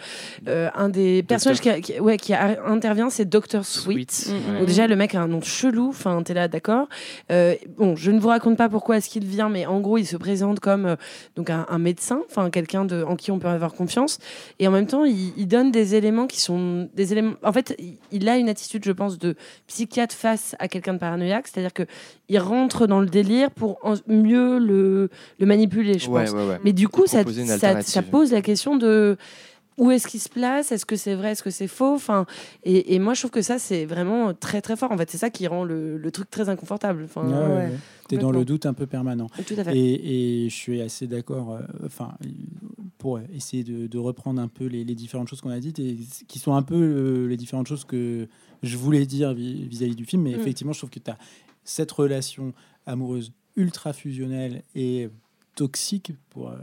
euh, 0.49 0.71
un 0.75 0.89
des 0.89 1.23
personnages 1.23 1.61
qui, 1.61 1.69
a- 1.69 1.81
qui- 1.81 2.01
ouais, 2.01 2.17
qui 2.17 2.33
a- 2.33 2.65
intervient, 2.67 3.11
c'est 3.11 3.27
Dr. 3.29 3.65
Sweet. 3.65 4.11
Sweet. 4.13 4.29
Mm, 4.33 4.53
mm. 4.55 4.59
Donc 4.61 4.67
déjà, 4.67 4.87
le 4.87 4.97
mec 4.97 5.15
a 5.15 5.21
un 5.21 5.29
nom 5.29 5.43
chelou. 5.43 5.89
Enfin, 5.91 6.23
t'es 6.23 6.33
là, 6.33 6.49
d'accord. 6.49 6.89
Euh, 7.31 7.55
bon, 7.77 7.97
je 7.97 8.11
ne 8.11 8.19
vous 8.19 8.29
raconte 8.29 8.57
pas 8.57 8.69
pourquoi 8.71 8.97
est-ce 8.97 9.11
qu'il 9.11 9.27
vient, 9.27 9.51
mais 9.51 9.67
en 9.67 9.81
gros, 9.81 9.99
il 9.99 10.07
se 10.07 10.17
présente 10.17 10.61
comme 10.61 10.87
euh, 10.87 10.97
donc 11.37 11.51
un, 11.51 11.67
un 11.69 11.79
médecin, 11.79 12.21
enfin 12.31 12.49
quelqu'un 12.49 12.87
de 12.87 13.03
en 13.03 13.15
qui 13.17 13.31
on 13.31 13.39
peut 13.39 13.49
avoir 13.49 13.75
confiance. 13.75 14.19
Et 14.59 14.67
en 14.69 14.71
même 14.71 14.87
temps, 14.87 15.05
il, 15.05 15.35
il 15.37 15.47
donne 15.49 15.71
des 15.71 15.95
éléments 15.95 16.27
qui 16.27 16.41
sont 16.41 16.89
des 16.95 17.13
éléments. 17.13 17.35
En 17.43 17.53
fait, 17.53 17.75
il, 17.79 17.99
il 18.11 18.27
a 18.29 18.39
une 18.39 18.49
attitude, 18.49 18.85
je 18.87 18.93
pense, 18.93 19.19
de 19.19 19.35
psychiatre 19.67 20.15
face 20.15 20.57
à 20.59 20.69
quelqu'un 20.69 20.95
de 20.95 20.99
paranoïaque, 20.99 21.47
c'est-à-dire 21.49 21.75
que 21.75 21.83
il 22.31 22.39
rentre 22.39 22.87
dans 22.87 23.01
le 23.01 23.07
délire 23.07 23.34
pour 23.55 23.79
en- 23.83 23.95
mieux 24.07 24.59
le, 24.59 25.09
le 25.39 25.47
manipuler, 25.47 25.99
je 25.99 26.09
Ouais, 26.09 26.25
pense. 26.25 26.33
ouais, 26.35 26.47
ouais. 26.49 26.59
Mais 26.65 26.73
du 26.73 26.89
coup, 26.89 27.07
ça, 27.07 27.23
pose 28.11 28.33
la 28.33 28.41
question 28.43 28.77
de 28.77 29.17
où 29.77 29.91
est-ce 29.91 30.07
qu'il 30.07 30.21
se 30.21 30.29
place 30.29 30.71
Est-ce 30.71 30.87
que 30.87 30.95
c'est 30.95 31.17
vrai 31.17 31.33
Est-ce 31.33 31.43
que 31.43 31.51
c'est 31.51 31.67
faux 31.67 31.95
enfin, 31.95 32.27
et, 32.63 32.95
et 32.95 32.99
moi, 33.01 33.15
je 33.15 33.21
trouve 33.23 33.33
que 33.33 33.43
ça, 33.43 33.59
c'est 33.59 33.87
vraiment 33.87 34.33
très, 34.33 34.61
très 34.61 34.77
fort. 34.77 34.93
En 34.93 34.97
fait, 34.97 35.11
c'est 35.11 35.19
ça 35.19 35.31
qui 35.31 35.49
rend 35.49 35.65
le, 35.65 35.97
le 35.99 36.11
truc 36.13 36.31
très 36.31 36.49
inconfortable. 36.49 37.03
Enfin, 37.07 37.25
Ouais, 37.27 37.33
ouais, 37.33 37.39
ouais. 37.49 37.55
ouais. 37.71 37.79
T'es 38.09 38.17
dans 38.19 38.31
le 38.31 38.45
doute 38.45 38.67
un 38.67 38.75
peu 38.75 38.87
permanent. 38.87 39.27
Tout 39.47 39.55
à 39.59 39.65
fait. 39.65 39.77
Et, 39.77 40.45
et 40.45 40.49
je 40.49 40.55
suis 40.55 40.81
assez 40.81 41.07
d'accord, 41.09 41.55
euh, 41.55 41.61
enfin, 41.87 42.13
pour 42.99 43.19
essayer 43.35 43.65
de, 43.65 43.87
de 43.87 43.99
reprendre 43.99 44.41
un 44.41 44.47
peu 44.49 44.67
les, 44.67 44.85
les 44.85 44.95
différentes 44.95 45.27
choses 45.29 45.41
qu'on 45.41 45.51
a 45.51 45.59
dites 45.59 45.79
et 45.79 45.97
qui 46.29 46.39
sont 46.39 46.55
un 46.55 46.63
peu 46.63 46.77
euh, 46.77 47.27
les 47.27 47.37
différentes 47.37 47.67
choses 47.67 47.85
que 47.85 48.29
je 48.63 48.77
voulais 48.77 49.07
dire 49.07 49.35
vis- 49.35 49.67
vis-à-vis 49.67 49.97
du 49.97 50.05
film. 50.05 50.23
Mais 50.23 50.33
Mm. 50.37 50.41
effectivement, 50.41 50.73
je 50.73 50.79
trouve 50.79 50.91
que 50.91 50.99
tu 51.01 51.11
as 51.11 51.19
cette 51.65 51.91
relation 51.91 52.53
amoureuse 52.87 53.33
ultra 53.57 53.93
fusionnelle 53.93 54.63
et 54.75 55.09
toxique, 55.55 56.13
pour, 56.31 56.51
euh, 56.51 56.57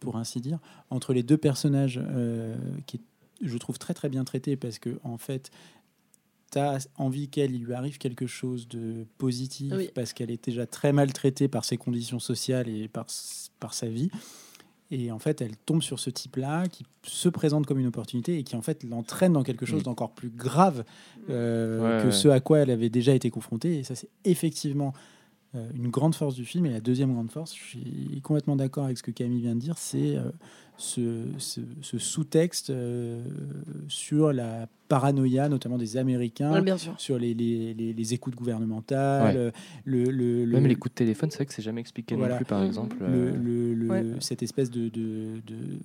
pour 0.00 0.16
ainsi 0.16 0.40
dire, 0.40 0.58
entre 0.90 1.12
les 1.12 1.22
deux 1.22 1.36
personnages 1.36 2.00
euh, 2.02 2.56
qui 2.86 2.96
est, 2.98 3.00
je 3.46 3.58
trouve, 3.58 3.78
très 3.78 3.94
très 3.94 4.08
bien 4.08 4.24
traité 4.24 4.56
parce 4.56 4.78
que, 4.78 4.98
en 5.02 5.18
fait, 5.18 5.50
tu 6.52 6.58
as 6.58 6.86
envie 6.96 7.28
qu'elle 7.28 7.52
il 7.54 7.64
lui 7.64 7.74
arrive 7.74 7.98
quelque 7.98 8.26
chose 8.26 8.68
de 8.68 9.04
positif 9.18 9.72
Oui. 9.76 9.90
parce 9.94 10.12
qu'elle 10.12 10.30
est 10.30 10.44
déjà 10.44 10.66
très 10.66 10.92
maltraitée 10.92 11.48
par 11.48 11.64
ses 11.64 11.76
conditions 11.76 12.20
sociales 12.20 12.68
et 12.68 12.86
par, 12.88 13.06
par 13.58 13.74
sa 13.74 13.88
vie. 13.88 14.10
Et 14.92 15.10
en 15.10 15.18
fait, 15.18 15.40
elle 15.40 15.56
tombe 15.56 15.82
sur 15.82 15.98
ce 15.98 16.10
type-là 16.10 16.68
qui 16.68 16.84
se 17.02 17.28
présente 17.28 17.66
comme 17.66 17.80
une 17.80 17.88
opportunité 17.88 18.38
et 18.38 18.44
qui 18.44 18.54
en 18.54 18.62
fait 18.62 18.84
l'entraîne 18.84 19.32
dans 19.32 19.42
quelque 19.42 19.66
chose 19.66 19.82
d'encore 19.82 20.12
plus 20.12 20.30
grave 20.30 20.84
euh, 21.28 21.96
Ouais, 21.98 22.02
que 22.02 22.06
ouais. 22.06 22.12
ce 22.12 22.28
à 22.28 22.38
quoi 22.38 22.60
elle 22.60 22.70
avait 22.70 22.88
déjà 22.88 23.12
été 23.12 23.28
confrontée. 23.28 23.80
Et 23.80 23.82
ça, 23.82 23.96
c'est 23.96 24.08
effectivement 24.24 24.92
euh, 24.94 25.00
une 25.74 25.88
grande 25.88 26.14
force 26.14 26.34
du 26.34 26.44
film. 26.44 26.66
Et 26.66 26.70
la 26.70 26.80
deuxième 26.80 27.12
grande 27.12 27.30
force, 27.30 27.54
je 27.56 27.62
suis 27.62 28.20
complètement 28.22 28.56
d'accord 28.56 28.84
avec 28.84 28.98
ce 28.98 29.02
que 29.02 29.10
Camille 29.10 29.40
vient 29.40 29.54
de 29.54 29.60
dire, 29.60 29.78
c'est 29.78 30.16
euh, 30.16 30.30
ce, 30.76 31.24
ce- 31.38 31.60
ce 31.80 31.96
sous-texte 31.98 32.68
euh, 32.68 33.24
sur 33.88 34.32
la 34.34 34.68
paranoïa, 34.88 35.48
notamment 35.48 35.78
des 35.78 35.96
Américains, 35.96 36.52
Ouais, 36.52 36.60
bien 36.60 36.76
sûr. 36.76 36.94
sur 36.98 37.18
les, 37.18 37.32
les, 37.32 37.72
les- 37.72 37.92
les 37.94 38.14
écoutes 38.14 38.34
gouvernementales, 38.34 39.34
Ouais. 39.34 39.40
euh, 39.40 39.50
le, 39.84 40.04
le, 40.04 40.44
le- 40.44 40.52
Même 40.52 40.66
les 40.66 40.74
coups 40.76 40.92
de 40.92 40.98
téléphone, 40.98 41.30
c'est 41.30 41.38
vrai 41.38 41.46
que 41.46 41.54
c'est 41.54 41.62
jamais 41.62 41.80
expliqué 41.80 42.14
Voilà. 42.16 42.34
non 42.34 42.36
plus, 42.36 42.44
par 42.44 42.60
Mhm. 42.60 42.66
exemple. 42.66 42.96
le, 43.00 43.06
euh, 43.06 43.36
le- 43.36 43.74
le- 43.74 43.88
Ouais. 43.88 44.04
cette 44.20 44.42
espèce 44.42 44.70
de, 44.70 44.88
de, 44.90 45.40
de- 45.46 45.78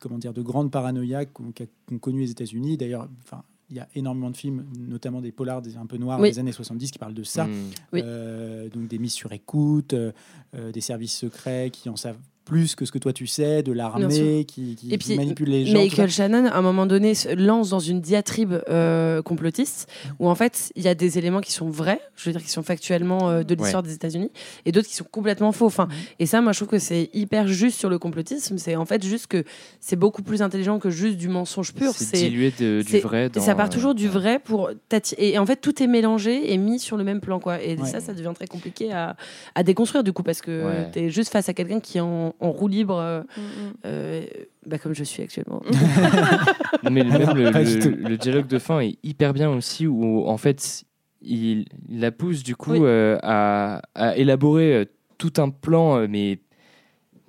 comment 0.00 0.18
dire 0.18 0.32
de 0.32 0.42
grande 0.42 0.70
paranoïa 0.70 1.24
qu'ont 1.26 1.52
connu 2.00 2.20
les 2.20 2.30
États-Unis. 2.30 2.76
D'ailleurs, 2.76 3.08
enfin, 3.24 3.42
il 3.70 3.76
y 3.76 3.80
a 3.80 3.88
énormément 3.94 4.30
de 4.30 4.36
films, 4.36 4.64
notamment 4.78 5.20
des 5.20 5.32
polars 5.32 5.60
des- 5.62 5.76
un 5.76 5.86
peu 5.86 5.96
noirs 5.98 6.18
Oui. 6.20 6.30
des 6.30 6.38
années 6.38 6.52
70 6.52 6.90
qui 6.90 6.98
parlent 6.98 7.14
de 7.14 7.22
ça. 7.22 7.46
Oui. 7.92 8.00
Euh, 8.02 8.68
donc 8.70 8.88
des 8.88 8.98
mises 8.98 9.12
sur 9.12 9.32
écoute, 9.32 9.92
euh, 9.92 10.12
euh, 10.54 10.72
des 10.72 10.80
services 10.80 11.16
secrets 11.16 11.70
qui 11.70 11.88
en 11.88 11.96
savent 11.96 12.18
plus 12.48 12.74
que 12.74 12.86
ce 12.86 12.92
que 12.92 12.98
toi 12.98 13.12
tu 13.12 13.26
sais, 13.26 13.62
de 13.62 13.72
l'armée 13.72 14.44
qui, 14.46 14.74
qui- 14.74 14.90
Et 14.92 14.96
qui 14.96 15.14
manipule 15.16 15.50
les 15.50 15.66
gens. 15.66 15.74
Michael. 15.78 16.10
Shannon, 16.10 16.46
à 16.46 16.56
un 16.56 16.62
moment 16.62 16.86
donné, 16.86 17.14
se 17.14 17.28
lance 17.34 17.68
dans 17.68 17.78
une 17.78 18.00
diatribe 18.00 18.54
euh, 18.70 19.20
complotiste 19.22 19.86
où 20.18 20.28
en 20.28 20.34
fait 20.34 20.72
il 20.74 20.82
y 20.82 20.88
a 20.88 20.94
des 20.94 21.18
éléments 21.18 21.40
qui 21.42 21.52
sont 21.52 21.68
vrais, 21.68 22.00
je 22.16 22.24
veux 22.24 22.32
dire 22.32 22.42
qui 22.42 22.50
sont 22.50 22.62
factuellement 22.62 23.28
euh, 23.28 23.42
de 23.42 23.54
l'histoire 23.54 23.82
des 23.82 23.92
États-Unis, 23.92 24.30
et 24.64 24.72
d'autres 24.72 24.88
qui 24.88 24.94
sont 24.96 25.04
complètement 25.10 25.52
faux. 25.52 25.66
Enfin, 25.66 25.88
et 26.18 26.24
ça, 26.26 26.40
moi, 26.40 26.52
je 26.52 26.58
trouve 26.60 26.68
que 26.70 26.78
c'est 26.78 27.10
hyper 27.12 27.46
juste 27.48 27.78
sur 27.78 27.90
le 27.90 27.98
complotisme. 27.98 28.56
C'est 28.56 28.76
en 28.76 28.86
fait 28.86 29.04
juste 29.04 29.26
que 29.26 29.44
c'est 29.80 29.96
beaucoup 29.96 30.22
plus 30.22 30.40
intelligent 30.40 30.78
que 30.78 30.88
juste 30.90 31.18
du 31.18 31.28
mensonge 31.28 31.74
pur. 31.74 31.92
C'est 31.92 32.16
dilué 32.16 32.52
de- 32.58 32.82
du 32.82 32.98
vrai. 33.00 33.28
Dans, 33.28 33.40
ça 33.42 33.54
part 33.54 33.68
toujours 33.68 33.94
du 33.94 34.06
euh, 34.06 34.10
vrai 34.10 34.38
pour 34.38 34.70
et 35.18 35.38
en 35.38 35.44
fait 35.46 35.56
tout 35.60 35.82
est 35.82 35.86
mélangé 35.86 36.52
et 36.52 36.56
mis 36.56 36.78
sur 36.78 36.96
le 36.96 37.04
même 37.04 37.20
plan 37.20 37.40
quoi. 37.40 37.62
Et 37.62 37.76
Ouais. 37.76 37.86
ça, 37.86 38.00
ça 38.00 38.14
devient 38.14 38.32
très 38.34 38.46
compliqué 38.46 38.90
à, 38.92 39.16
à 39.54 39.62
déconstruire 39.62 40.02
du 40.02 40.12
coup 40.14 40.22
parce 40.22 40.40
que 40.40 40.64
Ouais. 40.64 40.90
t'es 40.92 41.10
juste 41.10 41.30
face 41.30 41.48
à 41.48 41.52
quelqu'un 41.54 41.80
qui 41.80 42.00
en, 42.00 42.34
en 42.40 42.50
roue 42.52 42.68
libre. 42.68 42.96
euh, 42.98 43.20
Mm, 43.36 43.40
mm. 43.40 43.72
euh, 43.86 44.26
bah, 44.66 44.78
comme 44.78 44.94
je 44.94 45.04
suis 45.04 45.22
actuellement. 45.22 45.62
Non, 46.82 46.90
mais 46.90 47.02
même 47.04 47.34
le, 47.36 47.50
le- 47.50 48.08
le 48.08 48.16
dialogue 48.16 48.46
de 48.46 48.58
fin 48.58 48.80
est 48.80 48.98
hyper 49.02 49.32
bien 49.32 49.50
aussi, 49.50 49.86
où 49.86 50.26
en 50.26 50.36
fait, 50.36 50.84
il, 51.22 51.64
il 51.88 52.00
la 52.00 52.12
pousse 52.12 52.42
du 52.44 52.54
coup 52.56 52.72
Oui. 52.72 52.80
euh, 52.82 53.18
à, 53.22 53.82
à 53.94 54.16
élaborer 54.16 54.88
tout 55.18 55.32
un 55.38 55.50
plan, 55.50 56.06
mais 56.08 56.38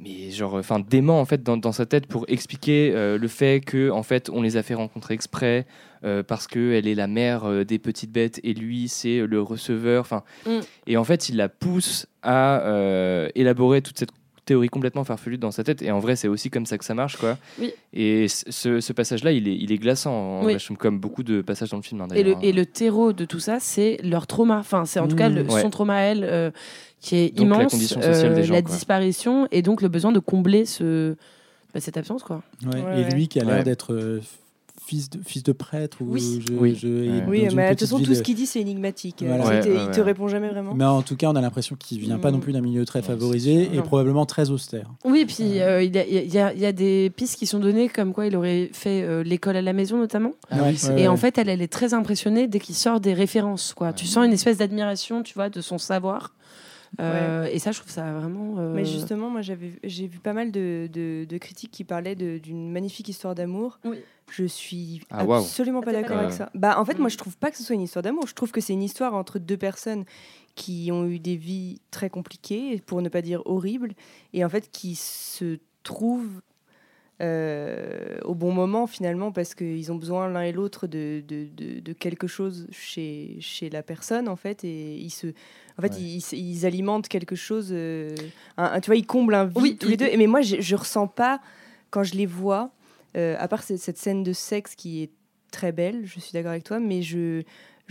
mais 0.01 0.31
genre, 0.31 0.53
enfin 0.53 0.79
dément 0.79 1.19
en 1.19 1.25
fait 1.25 1.43
dans, 1.43 1.57
dans 1.57 1.73
sa 1.73 1.85
tête 1.85 2.07
pour 2.07 2.23
expliquer 2.29 2.93
euh, 2.95 3.17
le 3.17 3.27
fait 3.27 3.59
que 3.59 3.89
en 3.89 4.01
fait 4.03 4.29
on 4.29 4.41
les 4.41 4.55
a 4.55 4.63
fait 4.63 4.73
rencontrer 4.75 5.13
exprès 5.13 5.65
euh, 6.05 6.23
parce 6.23 6.47
que 6.47 6.71
elle 6.71 6.87
est 6.87 6.95
la 6.95 7.07
mère 7.07 7.43
euh, 7.43 7.65
des 7.65 7.79
petites 7.79 8.11
bêtes 8.13 8.39
et 8.45 8.53
lui 8.53 8.87
c'est 8.87 9.25
le 9.27 9.41
receveur. 9.41 9.99
Enfin, 10.01 10.23
Mm. 10.45 10.59
et 10.87 10.95
en 10.95 11.03
fait 11.03 11.27
il 11.27 11.35
la 11.35 11.49
pousse 11.49 12.05
à 12.21 12.61
euh, 12.61 13.27
élaborer 13.35 13.81
toute 13.81 13.99
cette 13.99 14.13
théorie 14.49 14.67
complètement 14.69 15.03
farfelue 15.03 15.37
dans 15.37 15.51
sa 15.51 15.63
tête 15.63 15.81
et 15.81 15.91
en 15.91 15.99
vrai 15.99 16.15
c'est 16.15 16.27
aussi 16.27 16.49
comme 16.49 16.65
ça 16.65 16.77
que 16.77 16.83
ça 16.85 16.93
marche 16.93 17.17
quoi 17.17 17.37
Oui. 17.59 17.71
et 17.93 18.27
ce, 18.27 18.79
ce 18.79 18.93
passage 18.93 19.23
là 19.23 19.31
il 19.31 19.47
est, 19.47 19.55
il 19.55 19.71
est 19.71 19.77
glaçant 19.77 20.11
en 20.13 20.37
Oui. 20.39 20.43
vrai, 20.53 20.59
je 20.59 20.65
trouve, 20.65 20.77
comme 20.77 20.99
beaucoup 20.99 21.23
de 21.23 21.41
passages 21.41 21.69
dans 21.69 21.77
le 21.77 21.83
film 21.83 22.01
hein, 22.01 22.07
Et 22.15 22.23
le, 22.23 22.33
hein. 22.35 22.39
et 22.41 22.51
le 22.51 22.65
terreau 22.65 23.13
de 23.13 23.25
tout 23.25 23.39
ça, 23.39 23.57
c'est 23.59 23.97
leur 24.03 24.25
trauma. 24.27 24.57
Enfin, 24.59 24.85
c'est 24.85 24.99
en 24.99 25.07
tout 25.07 25.15
cas 25.15 25.29
Mmh. 25.29 25.35
le- 25.35 25.43
Ouais. 25.53 25.61
son 25.61 25.69
trauma 25.69 25.95
à 25.95 26.01
elle 26.01 26.23
euh, 26.23 26.51
qui 26.99 27.15
est 27.15 27.29
Donc, 27.35 27.49
la 27.49 27.55
immense. 27.57 27.71
condition 27.71 28.01
sociale 28.01 28.33
des 28.35 28.43
gens, 28.43 28.53
la 28.55 28.61
quoi. 28.61 28.71
disparition 28.75 29.47
et 29.51 29.61
donc 29.61 29.81
le 29.81 29.87
besoin 29.87 30.11
de 30.11 30.19
combler 30.19 30.65
ce, 30.65 31.15
bah, 31.73 31.79
cette 31.79 31.97
absence. 31.97 32.23
Quoi. 32.23 32.41
Ouais, 32.65 32.81
Ouais, 32.81 33.01
et 33.01 33.13
lui 33.13 33.27
qui 33.27 33.39
a 33.39 33.43
l'air 33.43 33.57
Ouais. 33.57 33.63
d'être 33.63 33.93
euh, 33.93 34.19
fils, 34.89 35.09
de, 35.09 35.19
fils 35.25 35.43
de 35.43 35.51
prêtre 35.51 35.97
ou 36.01 36.05
Oui. 36.13 36.41
je, 36.47 36.53
Oui. 36.53 36.75
je- 36.75 36.87
Ouais. 36.87 37.23
Oui, 37.27 37.47
mais 37.55 37.65
de 37.65 37.69
toute 37.71 37.81
façon, 37.81 37.99
tout 37.99 38.13
ce 38.15 38.21
qu'il 38.23 38.35
dit, 38.35 38.45
c'est 38.47 38.59
énigmatique. 38.59 39.23
Voilà. 39.25 39.45
Ouais, 39.45 39.61
il 39.65 39.71
ouais. 39.71 39.91
te 39.91 40.01
répond 40.01 40.27
jamais 40.27 40.49
vraiment. 40.49 40.73
Mais 40.73 40.85
en 40.85 41.01
tout 41.01 41.15
cas, 41.15 41.27
on 41.29 41.35
a 41.35 41.41
l'impression 41.41 41.75
qu'il 41.77 41.99
vient 41.99 42.17
pas 42.17 42.29
Mm. 42.31 42.33
non 42.33 42.39
plus 42.39 42.53
d'un 42.53 42.61
milieu 42.61 42.83
très 42.85 42.99
Non, 43.01 43.05
favorisé 43.07 43.69
et 43.73 43.81
probablement 43.81 44.25
très 44.25 44.49
austère. 44.49 44.87
Oui, 45.05 45.19
et 45.21 45.25
puis 45.25 45.59
euh, 45.61 45.83
il 45.83 45.95
y, 45.95 45.99
a- 45.99 46.05
il 46.07 46.33
y 46.33 46.39
a, 46.39 46.53
il 46.53 46.59
y 46.59 46.65
a 46.65 46.71
des 46.71 47.11
pistes 47.15 47.37
qui 47.37 47.45
sont 47.45 47.59
données 47.59 47.89
comme 47.89 48.13
quoi 48.13 48.25
il 48.25 48.35
aurait 48.35 48.69
fait 48.73 49.03
euh, 49.03 49.23
l'école 49.23 49.55
à 49.57 49.61
la 49.61 49.73
maison 49.73 49.97
notamment. 49.97 50.33
Ah 50.49 50.57
Et 50.97 51.07
en 51.07 51.17
fait, 51.17 51.37
elle, 51.37 51.49
elle 51.49 51.61
est 51.61 51.71
très 51.71 51.93
impressionnée 51.93 52.47
dès 52.47 52.59
qu'il 52.59 52.75
sort 52.75 52.99
des 52.99 53.13
références. 53.13 53.73
Quoi. 53.73 53.93
Tu 53.93 54.05
sens 54.07 54.25
une 54.25 54.33
espèce 54.33 54.57
d'admiration, 54.57 55.21
tu 55.23 55.33
vois, 55.35 55.49
de 55.49 55.61
son 55.61 55.77
savoir. 55.77 56.33
Euh, 56.99 57.45
Et 57.45 57.59
ça, 57.59 57.71
je 57.71 57.79
trouve 57.79 57.91
ça 57.91 58.11
vraiment. 58.13 58.55
euh, 58.59 58.73
Mais 58.73 58.85
justement, 58.85 59.29
moi, 59.29 59.41
j'avais, 59.41 59.73
j'ai 59.83 60.07
vu 60.07 60.19
pas 60.19 60.33
mal 60.33 60.51
de, 60.51 60.89
de- 60.91 61.25
de 61.27 61.37
critiques 61.37 61.71
qui 61.71 61.83
parlaient 61.83 62.15
d'une 62.15 62.71
magnifique 62.71 63.07
histoire 63.09 63.35
d'amour. 63.35 63.79
Oui. 63.85 63.97
Je 64.31 64.45
suis 64.45 65.01
Ah, 65.09 65.21
absolument 65.21 65.81
pas 65.81 65.89
Ah, 65.91 66.01
d'accord 66.01 66.17
avec 66.17 66.33
ça. 66.33 66.49
Bah, 66.53 66.79
en 66.79 66.85
fait, 66.85 66.95
Mm. 66.95 66.99
moi, 67.01 67.09
je 67.09 67.17
trouve 67.17 67.35
pas 67.37 67.51
que 67.51 67.57
ce 67.57 67.63
soit 67.63 67.75
une 67.75 67.81
histoire 67.81 68.03
d'amour. 68.03 68.27
Je 68.27 68.33
trouve 68.35 68.51
que 68.51 68.61
c'est 68.61 68.73
une 68.73 68.83
histoire 68.83 69.13
entre 69.15 69.39
deux 69.39 69.57
personnes 69.57 70.05
qui 70.55 70.89
ont 70.91 71.05
eu 71.07 71.19
des 71.19 71.35
vies 71.35 71.79
très 71.91 72.09
compliquées, 72.09 72.81
pour 72.85 73.01
ne 73.01 73.09
pas 73.09 73.21
dire 73.21 73.41
horribles, 73.45 73.93
et 74.33 74.43
en 74.43 74.49
fait 74.49 74.69
qui 74.71 74.95
se 74.95 75.57
trouvent 75.83 76.41
au 77.21 78.33
bon 78.35 78.51
moment 78.51 78.87
finalement 78.87 79.31
parce 79.31 79.53
qu'ils 79.55 79.91
ont 79.91 79.95
besoin 79.95 80.29
l'un 80.29 80.41
et 80.43 80.51
l'autre 80.51 80.87
de, 80.87 81.21
de, 81.27 81.47
de- 81.55 81.79
de 81.79 81.93
quelque 81.93 82.27
chose 82.27 82.67
chez, 82.71 83.37
chez 83.39 83.69
la 83.69 83.83
personne 83.83 84.27
en 84.29 84.35
fait 84.35 84.63
et 84.63 84.95
ils 84.95 85.09
se 85.09 85.27
en 85.77 85.81
fait 85.81 85.93
Ouais. 85.93 85.99
ils, 86.01 86.17
ils- 86.33 86.51
ils 86.51 86.65
alimentent 86.65 87.07
quelque 87.07 87.35
chose 87.35 87.69
euh, 87.71 88.15
un- 88.57 88.71
un- 88.73 88.79
tu 88.79 88.87
vois 88.87 88.95
ils 88.95 89.05
comblent 89.05 89.33
un 89.35 89.45
vide 89.45 89.57
Oui, 89.61 89.77
tous 89.77 89.89
les 89.89 89.97
deux 89.97 90.07
Et 90.07 90.17
mais 90.17 90.27
moi 90.27 90.41
je, 90.41 90.61
je 90.61 90.75
ressens 90.75 91.07
pas 91.07 91.41
quand 91.89 92.03
je 92.03 92.15
les 92.15 92.25
vois 92.25 92.71
euh, 93.17 93.35
à 93.39 93.47
part 93.47 93.63
cette, 93.63 93.79
cette 93.79 93.97
scène 93.97 94.23
de 94.23 94.33
sexe 94.33 94.75
qui 94.75 95.03
est 95.03 95.11
très 95.51 95.71
belle 95.71 96.05
je 96.05 96.19
suis 96.19 96.31
d'accord 96.33 96.51
avec 96.51 96.63
toi 96.63 96.79
mais 96.79 97.01
je 97.01 97.41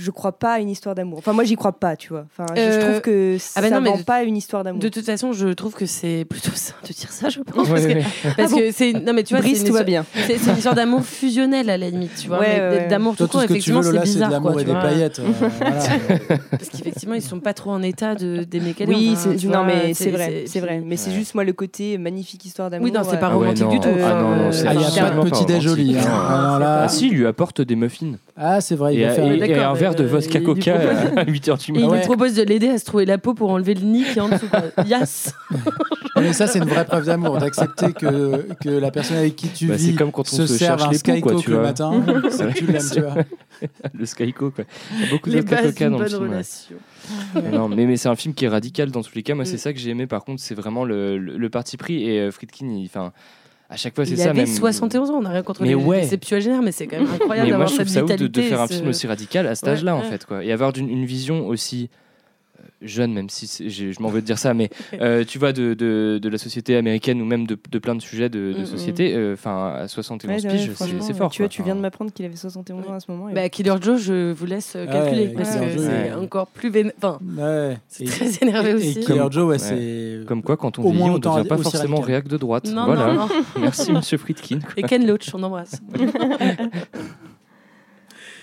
je 0.01 0.11
crois 0.13 0.33
pas 0.33 0.53
à 0.55 0.59
une 0.61 0.71
histoire 0.71 0.95
d'amour 0.95 1.19
enfin 1.19 1.33
moi 1.33 1.43
j'y 1.45 1.57
crois 1.57 1.73
pas 1.73 1.97
tu 1.97 2.11
vois 2.11 2.25
enfin 2.33 2.47
je- 2.55 2.61
je, 2.61 2.67
Euh, 2.69 2.89
trouve 2.89 3.01
que 3.03 3.37
ça 3.39 3.61
ah 3.61 3.69
bah 3.69 3.81
vend 3.81 3.97
de- 3.99 4.03
pas 4.05 4.23
une 4.23 4.37
histoire 4.37 4.63
d'amour 4.65 4.81
De 4.81 4.89
toute 4.89 5.05
façon, 5.05 5.33
je 5.33 5.49
trouve 5.49 5.75
que 5.75 5.87
c'est 5.87 6.25
plutôt 6.25 6.53
ça 6.55 6.73
de 6.87 6.93
dire 6.93 7.11
ça, 7.11 7.29
je 7.29 7.41
pense. 7.41 7.69
Ouais, 7.69 7.73
parce 7.75 7.87
que, 7.87 7.93
ouais. 7.95 8.05
parce 8.37 8.53
que 8.55 8.71
c'est 8.73 8.93
non 8.93 9.13
mais 9.13 9.25
tu 9.25 9.35
vois, 9.35 9.41
Brice 9.43 9.59
c'est 9.59 9.63
une 9.63 9.69
tout 9.69 9.75
va 9.75 9.81
histoire- 9.81 10.05
bien 10.05 10.05
C'est 10.27 10.39
c'est 10.39 10.51
une 10.51 10.57
histoire 10.57 10.75
d'amour 10.77 11.03
fusionnel 11.05 11.69
à 11.69 11.77
la 11.77 11.91
limite, 11.91 12.15
tu 12.17 12.29
vois. 12.29 12.39
Ouais, 12.39 12.47
mais 12.57 12.61
ouais, 12.61 12.83
ouais. 12.83 12.89
D'amour 12.89 13.17
tout 13.17 13.25
tout 13.27 13.31
court, 13.33 13.41
ce 13.43 13.47
que 13.47 13.53
tu 13.53 13.59
effectivement, 13.59 13.83
c'est 13.83 13.89
Lola, 13.89 14.01
c'est 14.05 14.09
de 14.09 14.13
bizarre. 14.15 14.31
l'amour 14.31 14.53
quoi, 14.53 14.61
et 14.61 14.65
tu 14.65 14.71
des 14.71 14.73
vois. 14.73 14.83
paillettes. 14.83 15.19
euh, 15.19 15.23
voilà. 15.59 16.39
Parce 16.51 16.69
qu'effectivement, 16.71 17.15
ils 17.15 17.23
sont 17.23 17.41
pas 17.41 17.55
trop 17.55 17.71
en 17.71 17.83
état 17.83 18.15
de 18.15 18.45
d'aimer 18.45 18.75
quelqu'un. 18.75 18.93
oui 18.95 19.17
tu 19.39 19.47
non 19.49 19.59
vois, 19.59 19.65
mais 19.67 19.95
c'est 19.95 20.11
vrai 20.11 20.45
c'est 20.47 20.61
vrai 20.61 20.81
mais 20.85 20.97
c'est 20.97 21.11
juste 21.11 21.35
moi 21.35 21.45
le 21.45 21.53
côté 21.53 21.99
magnifique 21.99 22.45
histoire 22.45 22.71
d'amour 22.71 22.85
Oui, 22.85 22.93
non, 22.93 23.01
c'est 23.03 23.19
pas 23.19 23.27
Ah 23.33 23.37
ouais, 23.39 23.49
romantique 23.49 23.69
du 23.69 23.81
tout. 23.81 23.89
Euh, 23.89 24.07
Ah 24.09 24.23
non, 24.23 24.29
non, 24.37 24.43
euh, 24.45 24.53
c'est 24.53 24.67
Ah, 24.69 24.75
il 24.75 24.79
n'y 24.79 24.85
a 24.85 24.89
Enfin, 24.89 25.17
pas 25.23 25.25
petit 25.31 25.45
déj 25.45 25.67
au 25.67 25.75
lit. 25.75 25.97
hein. 25.99 26.61
Ah 26.63 26.87
si, 26.89 27.09
il 27.09 27.15
lui 27.15 27.27
apporte 27.27 27.61
des 27.61 27.75
muffins. 27.77 28.13
Ah, 28.37 28.61
c'est 28.61 28.77
vrai, 28.77 28.95
il 28.95 29.05
va 29.05 29.11
faire. 29.13 29.88
Verre 29.91 29.95
de 29.97 30.05
euh, 30.05 30.07
vodka 30.07 30.39
il 30.39 30.45
coca 30.45 30.75
à 31.17 31.25
8h 31.25 31.59
du 31.65 31.73
Et 31.73 31.75
il 31.75 31.81
matin. 31.81 31.89
ouais. 31.89 31.99
lui 31.99 32.05
propose 32.07 32.35
de 32.35 32.43
l'aider 32.43 32.69
à 32.69 32.79
se 32.79 32.85
trouver 32.85 33.05
la 33.07 33.19
peau 33.19 33.35
pour 33.35 33.51
enlever 33.51 33.75
le 33.75 33.83
nid 33.83 34.05
qui 34.05 34.19
est 34.19 34.23
en 34.23 34.29
dessous. 34.29 34.47
Yes 34.87 35.35
Mais 36.17 36.33
ça, 36.33 36.47
c'est 36.47 36.59
une 36.59 36.65
vraie 36.65 36.85
preuve 36.85 37.07
d'amour, 37.07 37.39
d'accepter 37.39 37.93
que, 37.93 38.47
que 38.63 38.69
la 38.69 38.91
personne 38.91 39.19
avec 39.19 39.37
qui 39.37 39.49
tu 39.49 39.67
Bah, 39.69 39.75
c'est 39.79 39.91
vis 39.91 39.95
comme 39.95 40.11
quand 40.13 40.23
on 40.23 40.37
se 40.37 40.47
se 40.47 40.59
serve 40.59 40.83
un 40.83 40.91
le 40.91 41.61
matin. 41.63 42.03
c'est 42.31 42.47
que 42.53 42.59
tu 42.59 42.67
l'aimes, 42.67 42.83
tu 42.93 43.01
vois. 43.01 43.15
Le 43.95 44.07
Skyco, 44.07 44.51
quoi. 44.51 44.65
Il 44.95 45.01
y 45.01 45.05
a 45.05 45.11
beaucoup 45.11 45.31
de 45.31 45.41
coca 45.41 45.89
dans 45.91 45.99
le 45.99 46.09
film. 46.09 46.43
Mais 47.35 47.51
non, 47.51 47.69
mais, 47.69 47.87
mais 47.87 47.97
c'est 47.97 48.09
un 48.09 48.17
film 48.17 48.35
qui 48.35 48.45
est 48.45 48.49
radical 48.49 48.91
dans 48.91 49.03
tous 49.03 49.15
les 49.15 49.23
cas. 49.23 49.35
Moi, 49.35 49.45
c'est 49.45 49.55
Mm. 49.55 49.59
ça 49.59 49.73
que 49.73 49.79
j'ai 49.79 49.91
aimé. 49.91 50.07
Par 50.07 50.25
contre, 50.25 50.43
c'est 50.43 50.55
vraiment 50.55 50.85
le, 50.85 51.19
le, 51.19 51.37
le 51.37 51.51
parti 51.51 51.77
pris. 51.77 52.05
Et 52.09 52.21
euh, 52.21 52.31
Friedkin, 52.31 52.69
il- 52.69 52.89
à 53.71 53.77
chaque 53.77 53.95
fois, 53.95 54.05
c'est 54.07 54.13
Il 54.13 54.19
ça. 54.19 54.31
avait 54.31 54.45
même... 54.45 54.47
71 54.47 55.11
ans, 55.11 55.15
on 55.19 55.23
n'a 55.23 55.31
rien 55.31 55.43
contre 55.43 55.63
Mais 55.63 55.69
les 55.69 55.75
ouais. 55.75 56.05
septuagénaires, 56.05 56.63
mais 56.63 56.73
c'est 56.73 56.87
quand 56.87 56.99
même 56.99 57.09
incroyable 57.13 57.49
Mais 57.51 57.57
moi, 57.57 57.67
d'avoir 57.67 57.69
je 57.69 57.75
trouve 57.75 57.87
cette 57.89 57.95
ça 57.95 58.05
ouf 58.05 58.09
de, 58.11 58.15
vitalité. 58.15 58.41
de 58.43 58.47
faire 58.47 58.61
un 58.63 58.67
film 58.69 58.89
aussi 58.89 59.07
radical 59.07 59.47
à 59.47 59.55
cet 59.55 59.65
Ouais, 59.65 59.71
âge-là, 59.73 59.95
en 59.97 60.03
fait. 60.03 60.25
Quoi. 60.25 60.45
Et 60.45 60.53
avoir 60.53 60.73
une 60.77 61.05
vision 61.05 61.47
aussi 61.47 61.91
euh, 61.93 62.08
jeune, 62.83 63.13
même 63.13 63.29
si 63.29 63.69
je 63.69 64.03
m'en 64.03 64.09
veux 64.09 64.21
de 64.21 64.27
dire 64.27 64.39
ça, 64.39 64.55
mais 64.55 64.71
euh, 65.01 65.25
tu 65.25 65.39
vois, 65.39 65.53
de, 65.53 65.75
de, 65.75 66.19
de 66.23 66.29
la 66.29 66.39
société 66.39 66.77
américaine 66.77 67.21
ou 67.21 67.25
même 67.25 67.47
de, 67.47 67.59
de 67.71 67.79
plein 67.79 67.95
de 67.95 68.01
sujets 68.03 68.29
de, 68.29 68.53
de 68.53 68.61
Mm, 68.63 68.67
société, 68.67 69.15
euh, 69.15 69.35
enfin, 69.35 69.75
à 69.81 69.89
71 69.89 70.31
Ouais, 70.45 70.51
ouais, 70.51 70.57
piges, 70.57 70.71
c'est 71.01 71.15
fort. 71.15 71.31
Tu 71.31 71.43
vois, 71.43 71.49
tu 71.49 71.63
viens 71.63 71.75
de 71.75 71.81
m'apprendre 71.81 72.13
qu'il 72.13 72.25
avait 72.25 72.37
71 72.37 72.87
ans 72.89 72.95
à 72.95 73.01
ce 73.01 73.11
moment. 73.11 73.29
et- 73.29 73.35
Bah, 73.35 73.49
Killer 73.49 73.75
Joe, 73.81 74.01
je 74.01 74.33
vous 74.33 74.47
laisse 74.47 74.75
euh, 74.77 74.87
Ah 74.89 74.93
calculer 74.93 75.27
ouais, 75.29 75.35
parce 75.37 75.51
Killer 75.57 75.75
que 75.75 75.81
c'est 75.81 75.89
ouais. 75.89 76.13
encore 76.15 76.47
plus 76.49 76.71
véné- 76.71 76.93
Enfin, 76.97 77.19
Ouais. 77.37 77.79
c'est 77.89 78.05
Et- 78.05 78.07
très 78.09 78.29
énervé 78.43 78.71
Et 78.71 78.75
aussi. 78.75 79.01
Killer 79.01 79.19
Comme- 79.19 79.33
Joe, 79.33 79.45
ouais, 79.45 79.51
ouais. 79.53 79.59
c'est. 79.59 80.27
Comme 80.27 80.43
quoi, 80.43 80.57
quand 80.57 80.79
on 80.79 80.93
moins 80.93 81.11
on 81.11 81.15
ne 81.15 81.19
devient 81.19 81.49
pas 81.49 81.59
forcément 81.59 82.01
réac 82.01 82.29
de 82.29 82.37
droite. 82.37 82.67
Non, 82.73 82.85
voilà. 82.87 83.07
non, 83.15 83.27
non. 83.27 83.29
Merci, 83.61 83.93
monsieur 83.93 84.19
Friedkin. 84.19 84.61
quoi. 84.61 84.73
Et 84.77 84.83
Ken 84.83 85.07
Loach, 85.07 85.35
on 85.35 85.43
embrasse. 85.43 85.81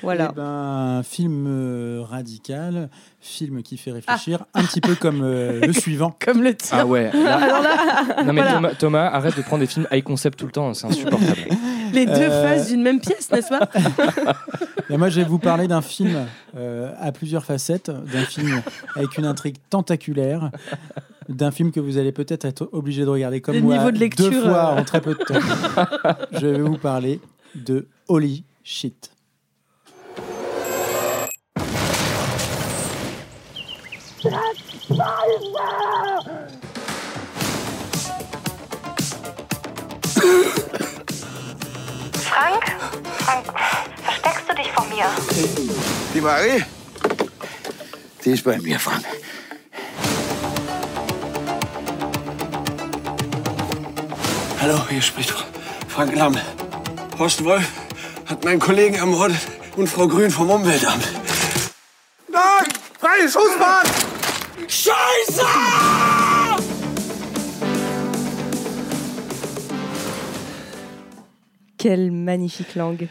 Voilà. 0.06 0.30
Eh 0.32 0.36
ben, 0.36 1.02
film 1.04 1.46
euh, 1.48 2.02
radical, 2.10 2.90
film 3.20 3.62
qui 3.64 3.76
fait 3.78 3.92
réfléchir, 3.92 4.46
un 4.54 4.64
petit 4.64 4.80
peu 4.82 4.96
comme 4.96 5.22
euh, 5.24 5.60
le 5.68 5.74
suivant. 5.74 6.16
Comme 6.24 6.42
le 6.42 6.56
tien. 6.56 6.78
Ah 6.82 6.86
ouais. 6.86 7.12
là- 7.14 8.24
non 8.24 8.32
mais 8.34 8.42
Voilà. 8.42 8.54
Thomas, 8.54 8.72
Thomas, 8.80 9.06
arrête 9.08 9.36
de 9.36 9.42
prendre 9.42 9.60
des 9.62 9.68
films 9.68 9.88
high 9.92 10.04
concept 10.04 10.40
tout 10.40 10.46
le 10.46 10.52
temps, 10.52 10.74
c'est 10.74 10.88
insupportable. 10.88 11.38
Les 11.94 12.06
deux 12.06 12.14
Euh, 12.14 12.44
faces 12.58 12.68
d'une 12.70 12.82
même 12.82 13.00
pièce, 13.00 13.30
n'est-ce 13.32 13.50
pas 13.50 13.70
Et 14.90 14.98
moi, 14.98 15.10
je 15.10 15.20
vais 15.22 15.26
vous 15.28 15.40
parler 15.40 15.68
d'un 15.68 15.82
film 15.82 16.26
euh, 16.56 16.92
à 17.00 17.12
plusieurs 17.12 17.44
facettes, 17.46 17.90
d'un 17.90 18.24
film 18.24 18.62
avec 18.96 19.18
une 19.18 19.26
intrigue 19.26 19.56
tentaculaire, 19.70 20.52
d'un 21.30 21.50
film 21.52 21.72
que 21.72 21.80
vous 21.80 21.98
allez 21.98 22.12
peut-être 22.12 22.46
être 22.46 22.70
obligé 22.72 23.04
de 23.04 23.10
regarder 23.10 23.42
comme 23.42 23.56
Le 23.56 23.62
moi 23.62 23.78
niveau 23.78 23.92
de 23.92 23.98
lecture, 23.98 24.30
deux 24.30 24.42
fois 24.44 24.74
euh. 24.76 24.80
en 24.82 24.84
très 24.84 25.02
peu 25.02 25.16
de 25.16 25.24
temps. 25.24 25.40
je 26.34 26.46
vais 26.48 26.60
vous 26.60 26.78
parler 26.78 27.20
de 27.56 27.88
Holy 28.08 28.44
Shit. 28.64 29.10
Frank? 34.26 34.38
Frank, 43.20 43.46
versteckst 44.04 44.50
du 44.50 44.56
dich 44.56 44.72
vor 44.72 44.86
mir? 44.86 45.06
Die 46.14 46.22
Marie? 46.22 46.64
Die 48.24 48.32
ist 48.32 48.44
bei 48.44 48.58
mir, 48.58 48.80
Frank. 48.80 49.06
Hallo, 54.60 54.80
hier 54.90 55.02
spricht 55.04 55.34
Frank 55.88 56.16
Lamm. 56.16 56.36
Horst 57.20 57.44
Wolf 57.44 57.70
hat 58.26 58.44
meinen 58.44 58.60
Kollegen 58.60 58.96
ermordet 58.96 59.38
und 59.76 59.88
Frau 59.88 60.08
Grün 60.08 60.32
vom 60.32 60.50
Umweltamt. 60.50 61.04
Nein! 62.28 62.66
Freie 63.00 63.30
Schussbahn! 63.30 64.15
Scheiße! 64.68 65.42
Quelle 71.78 72.12
magnifique 72.12 72.76
langue. 72.76 73.08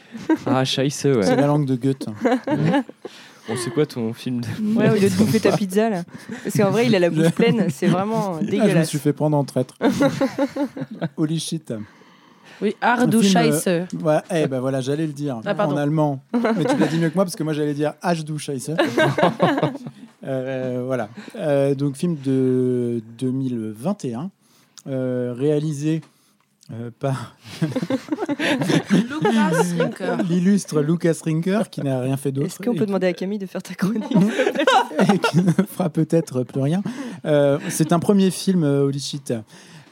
Ah, 0.47 0.65
scheiße, 0.65 0.95
C'est 0.97 1.15
ouais. 1.15 1.37
la 1.37 1.47
langue 1.47 1.67
de 1.67 1.77
Goethe. 1.77 2.07
Bon, 3.47 3.57
c'est 3.63 3.69
quoi 3.75 3.85
ton 3.85 4.15
film 4.15 4.41
de... 4.41 4.47
Ouais, 4.75 4.89
au 4.89 4.95
lieu 4.95 5.11
de 5.11 5.15
bouffer 5.17 5.39
ta 5.39 5.55
pizza 5.55 5.91
là. 5.91 6.03
Parce 6.43 6.57
qu'en 6.57 6.71
vrai, 6.71 6.87
il 6.87 6.95
a 6.95 6.99
la 6.99 7.11
bouche 7.11 7.29
pleine, 7.33 7.67
c'est 7.69 7.89
vraiment 7.89 8.37
Ah, 8.37 8.39
je 8.41 8.47
me 8.47 8.51
dégueulasse. 8.53 8.89
suis 8.89 8.99
fait 8.99 9.13
prendre 9.13 9.37
en 9.37 9.45
traître. 9.45 9.75
Holy 11.19 11.39
Shit. 11.39 11.75
Oui, 12.63 12.75
Ardou 12.81 13.19
Un 13.19 13.23
film, 13.23 13.61
euh. 13.67 13.85
Ouais, 14.03 14.17
eh 14.35 14.47
ben 14.47 14.61
voilà, 14.61 14.81
j'allais 14.81 15.07
le 15.07 15.13
dire 15.13 15.41
Ah, 15.45 15.55
en 15.69 15.77
allemand. 15.77 16.23
Mais 16.33 16.65
tu 16.65 16.75
l'as 16.79 16.87
dit 16.87 16.97
mieux 16.97 17.11
que 17.11 17.15
moi 17.17 17.25
parce 17.27 17.37
que 17.37 17.43
moi 17.43 17.53
j'allais 17.53 17.75
dire 17.75 17.93
H 18.03 18.25
du 18.25 18.39
Scheiße. 18.39 18.71
Euh, 20.25 20.83
voilà. 20.87 21.09
Euh, 21.37 21.75
donc 21.75 21.97
film 21.97 22.17
de 22.25 23.03
2021, 23.19 24.31
euh, 24.87 25.35
réalisé 25.37 26.01
euh, 26.73 26.91
par 26.99 27.37
Lucas 28.91 29.51
Rinker. 29.79 30.17
l'illustre 30.29 30.81
Lucas 30.81 31.17
Rinker 31.25 31.69
qui 31.71 31.83
n'a 31.83 32.01
rien 32.01 32.17
fait 32.17 32.33
d'autre 32.33 32.47
Est-ce 32.47 32.59
qu'on 32.59 32.75
peut 32.75 32.87
demander 32.87 33.07
à 33.07 33.13
Camille 33.13 33.39
de 33.39 33.47
faire 33.47 33.63
ta 33.63 33.75
chronique 33.75 34.05
et 35.13 35.19
qui 35.19 35.43
ne 35.43 35.53
fera 35.53 35.91
peut-être 35.91 36.43
plus 36.43 36.61
rien. 36.61 36.83
Euh, 37.27 37.59
c'est 37.69 37.93
un 37.93 37.99
premier 37.99 38.31
film 38.31 38.65
euh, 38.65 38.85
Holy 38.85 39.01
Shit. 39.01 39.33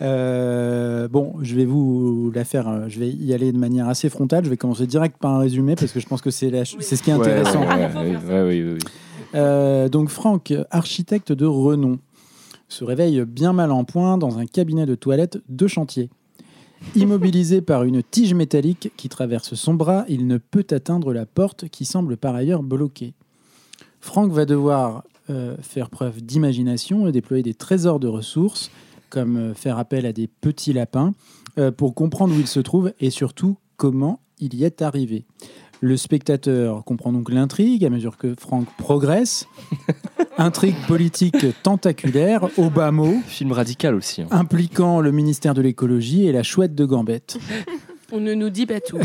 Euh, 0.00 1.06
bon, 1.08 1.34
je 1.42 1.54
vais 1.54 1.64
vous 1.64 2.32
la 2.34 2.44
faire. 2.44 2.88
Je 2.88 2.98
vais 2.98 3.08
y 3.10 3.32
aller 3.34 3.52
de 3.52 3.58
manière 3.58 3.88
assez 3.88 4.08
frontale. 4.08 4.44
Je 4.44 4.50
vais 4.50 4.56
commencer 4.56 4.86
direct 4.86 5.16
par 5.18 5.32
un 5.32 5.38
résumé 5.40 5.76
parce 5.76 5.92
que 5.92 6.00
je 6.00 6.06
pense 6.06 6.20
que 6.22 6.30
c'est 6.30 6.50
c'est 6.80 6.96
ce 6.96 7.02
qui 7.02 7.10
est 7.10 7.14
Ouais, 7.14 7.20
intéressant. 7.20 7.60
ouais, 7.62 8.42
ouais, 8.42 8.76
Euh, 9.34 9.88
donc 9.88 10.08
Franck, 10.08 10.52
architecte 10.70 11.32
de 11.32 11.46
renom, 11.46 11.98
se 12.68 12.84
réveille 12.84 13.24
bien 13.24 13.52
mal 13.52 13.70
en 13.70 13.84
point 13.84 14.18
dans 14.18 14.38
un 14.38 14.46
cabinet 14.46 14.86
de 14.86 14.94
toilette 14.94 15.38
de 15.48 15.66
chantier. 15.66 16.10
Immobilisé 16.94 17.60
par 17.62 17.84
une 17.84 18.02
tige 18.02 18.34
métallique 18.34 18.92
qui 18.96 19.08
traverse 19.08 19.54
son 19.54 19.74
bras, 19.74 20.04
il 20.08 20.26
ne 20.26 20.38
peut 20.38 20.66
atteindre 20.70 21.12
la 21.12 21.26
porte 21.26 21.68
qui 21.68 21.84
semble 21.84 22.16
par 22.16 22.34
ailleurs 22.34 22.62
bloquée. 22.62 23.14
Franck 24.00 24.32
va 24.32 24.44
devoir 24.44 25.04
euh, 25.30 25.56
faire 25.62 25.88
preuve 25.88 26.20
d'imagination 26.20 27.06
et 27.06 27.12
déployer 27.12 27.44
des 27.44 27.54
trésors 27.54 28.00
de 28.00 28.08
ressources, 28.08 28.70
comme 29.08 29.36
euh, 29.36 29.54
faire 29.54 29.78
appel 29.78 30.04
à 30.04 30.12
des 30.12 30.26
petits 30.26 30.72
lapins, 30.72 31.14
euh, 31.58 31.70
pour 31.70 31.94
comprendre 31.94 32.34
où 32.34 32.40
il 32.40 32.48
se 32.48 32.58
trouve 32.58 32.92
et 32.98 33.10
surtout 33.10 33.56
comment 33.76 34.20
il 34.40 34.54
y 34.54 34.64
est 34.64 34.82
arrivé. 34.82 35.24
Le 35.84 35.96
spectateur 35.96 36.84
comprend 36.84 37.12
donc 37.12 37.28
l'intrigue 37.28 37.84
à 37.84 37.90
mesure 37.90 38.16
que 38.16 38.36
Franck 38.38 38.68
progresse. 38.78 39.48
Intrigue 40.38 40.76
politique 40.86 41.44
tentaculaire, 41.64 42.48
au 42.56 42.70
bas 42.70 42.92
mot, 42.92 43.16
Film 43.26 43.50
radical 43.50 43.96
aussi. 43.96 44.22
hein. 44.22 44.28
impliquant 44.30 45.00
le 45.00 45.10
ministère 45.10 45.54
de 45.54 45.60
l'écologie 45.60 46.26
et 46.28 46.30
la 46.32 46.44
chouette 46.44 46.76
de 46.76 46.84
Gambette. 46.84 47.36
On 48.12 48.20
ne 48.20 48.32
nous 48.34 48.48
dit 48.50 48.64
pas 48.66 48.78
tout. 48.80 48.98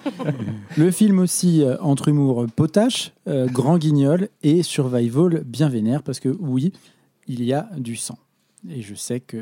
Le 0.76 0.90
film 0.92 1.18
aussi 1.18 1.62
euh, 1.62 1.76
entre 1.80 2.08
humour 2.08 2.46
potache, 2.54 3.12
euh, 3.26 3.46
grand 3.46 3.76
guignol 3.78 4.28
et 4.44 4.62
survival 4.62 5.42
bien 5.44 5.68
vénère 5.70 6.02
parce 6.02 6.20
que 6.20 6.28
oui, 6.38 6.72
il 7.26 7.42
y 7.42 7.52
a 7.52 7.68
du 7.78 7.96
sang. 7.96 8.18
Et 8.68 8.82
je 8.82 8.94
sais 8.94 9.20
que 9.20 9.36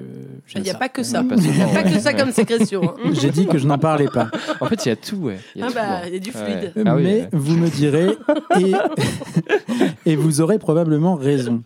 Il 0.55 0.63
n'y 0.63 0.69
a 0.69 0.73
ça. 0.73 0.79
pas 0.79 0.89
que 0.91 1.03
ça. 1.03 1.23
Il 1.23 1.37
n'y 1.51 1.63
a 1.63 1.67
pas 1.69 1.83
que 1.85 1.99
ça 1.99 2.13
comme 2.13 2.31
sécrétion. 2.33 2.83
hein. 2.91 3.11
J'ai 3.13 3.31
dit 3.31 3.47
que 3.47 3.57
je 3.59 3.67
n'en 3.67 3.79
parlais 3.79 4.09
pas. 4.09 4.29
En 4.61 4.67
fait, 4.67 4.85
il 4.85 4.89
y 4.91 4.93
a 4.93 4.97
tout, 4.97 5.17
ouais. 5.17 5.39
Il 5.55 5.61
y 5.61 5.65
a 5.65 5.67
Ah 5.67 5.69
tout, 5.71 5.75
bah, 5.75 5.83
hein. 5.87 6.01
il 6.09 6.13
y 6.13 6.17
a 6.17 6.19
du 6.21 6.31
Ouais. 6.31 6.37
fluide. 6.71 6.73
Ah 6.87 6.97
oui, 6.97 7.03
Mais 7.05 7.21
ouais. 7.23 7.29
vous 7.33 7.57
me 7.57 7.69
direz, 7.69 8.09
et, 8.61 8.73
et 10.13 10.17
vous 10.17 10.41
aurez 10.41 10.59
probablement 10.59 11.15
raison. 11.15 11.63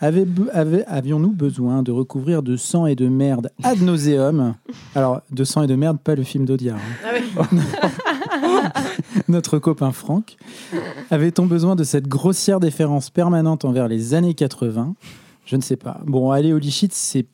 Avions-nous 0.00 1.30
besoin 1.32 1.82
de 1.84 1.92
recouvrir 1.92 2.42
de 2.42 2.56
sang 2.56 2.86
et 2.86 2.94
de 2.96 3.08
merde 3.08 3.50
ad 3.62 3.80
nauseum? 3.82 4.54
Alors, 4.96 5.22
de 5.30 5.44
sang 5.44 5.62
et 5.62 5.66
de 5.68 5.76
merde, 5.76 5.98
pas 6.02 6.14
le 6.16 6.24
film 6.24 6.44
d'Audiard. 6.44 6.76
hein. 6.78 7.06
Ah 7.06 7.10
oui. 7.14 8.68
Notre 9.28 9.58
copain 9.58 9.92
Franck. 9.92 10.36
Avait-on 11.10 11.46
besoin 11.46 11.76
de 11.76 11.84
cette 11.84 12.08
grossière 12.08 12.58
déférence 12.60 13.10
permanente 13.10 13.64
envers 13.64 13.86
les 13.88 14.14
années 14.14 14.34
80 14.34 14.94
Je 15.52 15.56
ne 15.58 15.60
sais 15.60 15.76
pas. 15.76 16.00
Bon, 16.06 16.30
aller 16.30 16.54
au 16.54 16.58
lichit, 16.58 16.88
c'est 16.92 17.26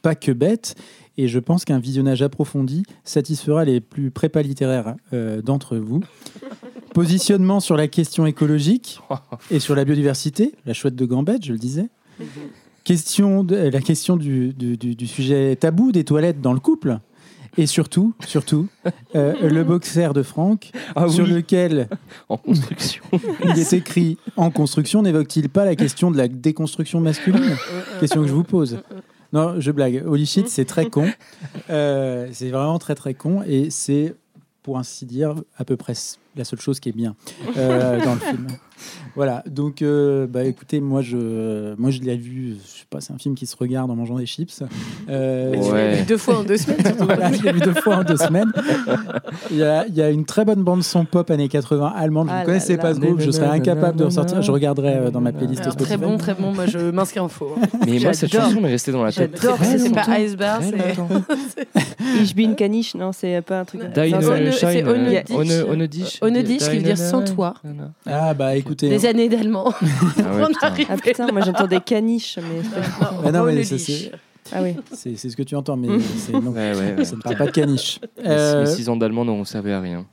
pas 0.00 0.14
que 0.14 0.30
bête. 0.30 0.76
Et 1.18 1.26
je 1.26 1.40
pense 1.40 1.64
qu'un 1.64 1.80
visionnage 1.80 2.22
approfondi 2.22 2.84
satisfera 3.02 3.64
les 3.64 3.80
plus 3.80 4.12
prépas 4.12 4.42
littéraires 4.42 4.94
euh, 5.12 5.42
d'entre 5.42 5.76
vous. 5.76 6.00
Positionnement 6.94 7.58
sur 7.58 7.76
la 7.76 7.88
question 7.88 8.26
écologique 8.26 9.00
et 9.50 9.58
sur 9.58 9.74
la 9.74 9.84
biodiversité, 9.84 10.52
la 10.66 10.72
chouette 10.72 10.94
de 10.94 11.04
Gambette, 11.04 11.44
je 11.44 11.52
le 11.52 11.58
disais. 11.58 11.88
Question 12.84 13.42
de- 13.42 13.56
la 13.56 13.80
question 13.80 14.16
du, 14.16 14.52
du- 14.52 14.76
du- 14.76 14.94
du 14.94 15.06
sujet 15.08 15.56
tabou 15.56 15.90
des 15.90 16.04
toilettes 16.04 16.40
dans 16.40 16.52
le 16.52 16.60
couple. 16.60 17.00
Et 17.56 17.66
surtout, 17.66 18.14
surtout, 18.26 18.66
euh, 19.14 19.48
le 19.48 19.62
boxer 19.64 20.12
de 20.12 20.22
Franck, 20.22 20.70
Ah 20.96 21.08
sur 21.08 21.24
oui, 21.24 21.30
lequel 21.30 21.88
en 22.28 22.36
construction. 22.36 23.04
il 23.44 23.58
est 23.58 23.72
écrit 23.72 24.18
en 24.36 24.50
construction, 24.50 25.02
n'évoque-t-il 25.02 25.48
pas 25.48 25.64
la 25.64 25.76
question 25.76 26.10
de 26.10 26.16
la 26.16 26.28
déconstruction 26.28 27.00
masculine? 27.00 27.56
Question 28.00 28.22
que 28.22 28.28
je 28.28 28.32
vous 28.34 28.44
pose. 28.44 28.78
Non, 29.32 29.60
je 29.60 29.70
blague. 29.70 30.02
Holy 30.06 30.26
shit, 30.26 30.48
c'est 30.48 30.64
très 30.64 30.86
con. 30.86 31.08
Euh, 31.70 32.28
c'est 32.32 32.50
vraiment 32.50 32.78
très 32.78 32.94
très 32.94 33.14
con 33.14 33.42
et 33.46 33.70
c'est, 33.70 34.14
pour 34.62 34.78
ainsi 34.78 35.06
dire, 35.06 35.34
à 35.56 35.64
peu 35.64 35.76
près 35.76 35.94
la 36.36 36.44
seule 36.44 36.60
chose 36.60 36.80
qui 36.80 36.88
est 36.88 36.92
bien 36.96 37.14
euh, 37.56 38.02
dans 38.04 38.14
le 38.14 38.20
film. 38.30 38.46
Voilà, 39.16 39.44
donc 39.48 39.80
euh, 39.82 40.26
bah 40.26 40.42
écoutez, 40.44 40.80
moi 40.80 41.00
je, 41.00 41.74
moi 41.76 41.90
je 41.92 42.00
l'ai 42.00 42.16
vu, 42.16 42.56
je 42.60 42.80
sais 42.80 42.84
pas, 42.90 43.00
c'est 43.00 43.12
un 43.12 43.18
film 43.18 43.36
qui 43.36 43.46
se 43.46 43.54
regarde 43.56 43.88
en 43.88 43.94
mangeant 43.94 44.16
des 44.18 44.26
chips. 44.26 44.64
Euh, 45.08 45.52
Tu 45.52 45.72
l'as 45.72 45.94
vu 45.94 46.02
deux 46.04 46.16
fois 46.16 46.38
en 46.40 46.42
deux 46.42 46.56
semaines. 46.56 46.84
surtout. 46.84 47.04
voilà, 47.04 47.32
je 47.32 47.40
l'ai 47.42 47.52
vu 47.52 47.60
deux 47.60 47.74
fois 47.74 47.98
en 47.98 48.02
deux 48.04 48.16
semaines. 48.16 48.52
Il 49.52 49.58
y 49.58 49.62
a, 49.62 49.86
il 49.86 49.94
y 49.94 50.02
a 50.02 50.10
une 50.10 50.24
très 50.24 50.44
bonne 50.44 50.64
bande 50.64 50.82
son 50.82 51.04
pop 51.04 51.30
années 51.30 51.48
80 51.48 51.92
allemande. 51.96 52.26
Je 52.28 52.32
Ah 52.32 52.34
ne 52.34 52.40
là 52.40 52.44
connaissais 52.46 52.76
là. 52.76 52.82
pas 52.82 52.94
ce 52.94 52.98
groupe, 53.00 53.20
je 53.20 53.30
serais 53.30 53.46
incapable 53.46 53.96
de 53.98 54.04
ressortir. 54.04 54.42
Je 54.42 54.50
regarderai 54.50 55.10
dans 55.12 55.20
ma 55.20 55.32
playlist 55.32 55.60
Alors, 55.62 55.74
Spotify. 55.74 55.96
très 55.96 56.06
bon, 56.06 56.18
très 56.18 56.34
bon. 56.34 56.52
Moi, 56.52 56.66
je 56.66 56.78
m'inscris 56.90 57.20
en 57.20 57.28
faux. 57.28 57.54
hein. 57.56 57.66
Mais 57.86 58.00
moi, 58.00 58.12
cette 58.12 58.30
J'adore. 58.30 58.48
chanson 58.48 58.60
m'est 58.60 58.68
restée 58.70 58.90
dans 58.90 59.04
la 59.04 59.12
tête. 59.12 59.38
J'adore 59.40 59.58
C'est 59.62 59.92
pas 59.94 60.06
Iceberg, 60.18 60.62
Très 60.72 60.94
c'est. 61.54 61.68
Ich 62.22 62.34
bin 62.34 62.54
caniche, 62.54 62.94
non, 62.96 63.12
c'est 63.12 63.40
pas 63.42 63.60
un 63.60 63.64
truc. 63.64 63.82
One- 63.82 63.92
c'est 63.94 64.52
Scheine, 64.52 64.88
Dich, 66.30 66.58
qui 66.68 66.76
veut 66.76 66.82
dire 66.82 66.98
sans 66.98 67.22
toi. 67.24 67.54
Ah 68.06 68.34
bah 68.34 68.56
écoutez. 68.56 68.88
Des 68.88 69.06
années 69.06 69.28
d'allemand. 69.28 69.72
Ah 70.18 70.70
putain. 70.70 70.86
Ah 70.90 70.96
putain, 70.96 71.32
moi 71.32 71.42
j'entendais 71.42 71.80
caniche, 71.80 72.38
mais 72.38 72.62
pas- 73.00 73.14
Ah 73.24 73.32
non, 73.32 73.44
mais 73.44 73.64
ça, 73.64 73.78
c'est- 73.78 74.10
ah 74.52 74.60
oui. 74.62 74.74
C'est 74.92 75.16
c'est 75.16 75.30
ce 75.30 75.36
que 75.36 75.42
tu 75.42 75.54
entends, 75.56 75.76
mais 75.76 75.88
c'est- 76.18 76.32
non, 76.32 76.50
Ouais, 76.52 76.74
ouais, 76.74 76.94
ouais. 76.98 77.04
ça 77.04 77.16
ne 77.16 77.20
parle 77.22 77.36
pas 77.36 77.46
de 77.46 77.50
caniche. 77.50 77.98
Les 78.22 78.28
Euh, 78.30 78.66
6 78.66 78.88
ans 78.90 78.96
d'allemand 78.96 79.24
n'auront 79.24 79.44
servi 79.44 79.70
à 79.72 79.80
rien. 79.80 80.06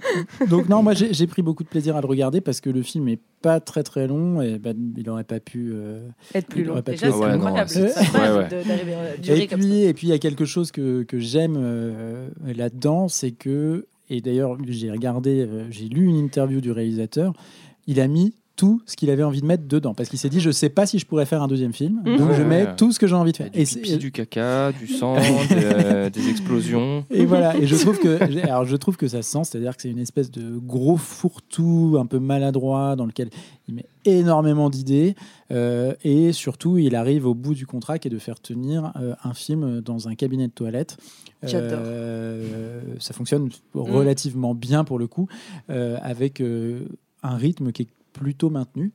donc 0.49 0.69
non, 0.69 0.81
moi 0.83 0.93
j'ai 0.93 1.13
j'ai 1.13 1.27
pris 1.27 1.41
beaucoup 1.41 1.63
de 1.63 1.67
plaisir 1.69 1.95
à 1.97 2.01
le 2.01 2.07
regarder 2.07 2.39
parce 2.41 2.61
que 2.61 2.69
le 2.69 2.81
film 2.81 3.07
est 3.09 3.19
pas 3.41 3.59
très 3.59 3.83
très 3.83 4.07
long 4.07 4.41
et 4.41 4.57
bah, 4.59 4.71
il 4.97 5.09
aurait 5.09 5.23
pas 5.25 5.39
pu. 5.39 5.71
euh, 5.73 6.07
Être 6.33 6.47
plus 6.47 6.61
il 6.61 6.67
long. 6.67 6.73
aurait 6.73 6.81
pas 6.83 6.91
Déjà, 6.91 7.07
pu 7.07 7.13
c'est 7.13 7.19
non, 7.19 7.25
incroyable. 7.25 7.69
c'est- 7.69 7.87
C'est 7.89 7.99
incroyable 7.99 8.37
ouais, 8.37 8.63
de- 8.63 8.67
d'arriver 8.67 8.93
à 8.95 9.17
durer 9.17 9.39
Et 9.41 9.47
comme 9.47 9.61
ça. 9.61 9.67
puis, 9.67 9.81
et 9.83 9.93
puis 9.93 10.07
il 10.07 10.09
y 10.11 10.13
a 10.13 10.19
quelque 10.19 10.45
chose 10.45 10.71
que, 10.71 11.03
que 11.03 11.19
j'aime 11.19 11.55
euh, 11.57 12.27
là-dedans, 12.55 13.07
c'est 13.09 13.31
que, 13.31 13.85
et 14.11 14.19
d'ailleurs 14.19 14.57
j'ai 14.67 14.91
regardé, 14.91 15.39
euh, 15.39 15.65
j'ai 15.71 15.87
lu 15.87 16.05
une 16.05 16.17
interview 16.17 16.59
du 16.59 16.71
réalisateur, 16.71 17.33
il 17.87 17.99
a 17.99 18.07
mis 18.07 18.33
tout 18.61 18.79
ce 18.85 18.95
qu'il 18.95 19.09
avait 19.09 19.23
envie 19.23 19.41
de 19.41 19.47
mettre 19.47 19.67
dedans, 19.67 19.95
parce 19.95 20.07
qu'il 20.07 20.19
s'est 20.19 20.29
dit, 20.29 20.39
je 20.39 20.51
sais 20.51 20.69
pas 20.69 20.85
si 20.85 20.99
je 20.99 21.07
pourrais 21.07 21.25
faire 21.25 21.41
un 21.41 21.47
deuxième 21.47 21.73
film, 21.73 22.03
donc 22.05 22.29
Ouais, 22.29 22.35
je 22.37 22.43
mets 22.43 22.65
ouais. 22.67 22.75
tout 22.75 22.91
ce 22.91 22.99
que 22.99 23.07
j'ai 23.07 23.15
envie 23.15 23.31
de 23.31 23.37
faire. 23.37 23.49
Du 23.49 23.59
Et, 23.59 23.63
pipi, 23.65 23.89
c'est- 23.89 23.97
du 23.97 24.11
caca, 24.11 24.71
du 24.71 24.85
sang, 24.99 25.15
des, 25.15 25.23
euh, 25.51 26.09
des 26.11 26.29
explosions. 26.29 27.03
et 27.09 27.25
voilà, 27.25 27.57
et 27.57 27.65
je 27.65 27.75
trouve 27.75 27.97
que, 27.97 28.21
alors 28.45 28.65
je 28.65 28.75
trouve 28.75 28.97
que 28.97 29.07
ça 29.07 29.23
se 29.23 29.31
sent, 29.31 29.45
c'est-à-dire 29.45 29.75
que 29.75 29.81
c'est 29.81 29.89
une 29.89 29.97
espèce 29.97 30.29
de 30.29 30.59
gros 30.59 30.95
fourre-tout, 30.95 31.97
un 31.99 32.05
peu 32.05 32.19
maladroit, 32.19 32.95
dans 32.95 33.07
lequel 33.07 33.31
il 33.67 33.73
met 33.73 33.85
énormément 34.05 34.69
d'idées, 34.69 35.15
euh, 35.49 35.93
et 36.03 36.31
surtout 36.31 36.77
il 36.77 36.95
arrive 36.95 37.25
au 37.25 37.33
bout 37.33 37.55
du 37.55 37.65
contrat 37.65 37.97
qui 37.97 38.09
est 38.09 38.11
de 38.11 38.19
faire 38.19 38.39
tenir 38.39 38.91
euh, 39.01 39.15
un 39.23 39.33
film 39.33 39.81
dans 39.81 40.07
un 40.07 40.13
cabinet 40.13 40.47
de 40.47 40.53
toilette. 40.53 40.97
J'adore. 41.41 41.79
Euh, 41.81 42.81
ça 42.99 43.15
fonctionne 43.15 43.49
relativement 43.73 44.53
bien 44.53 44.83
pour 44.83 44.99
le 44.99 45.07
coup, 45.07 45.27
euh, 45.71 45.97
avec 46.03 46.41
euh, 46.41 46.81
un 47.23 47.35
rythme 47.37 47.71
qui 47.71 47.83
est 47.83 47.87
plutôt 48.13 48.49
maintenu. 48.49 48.91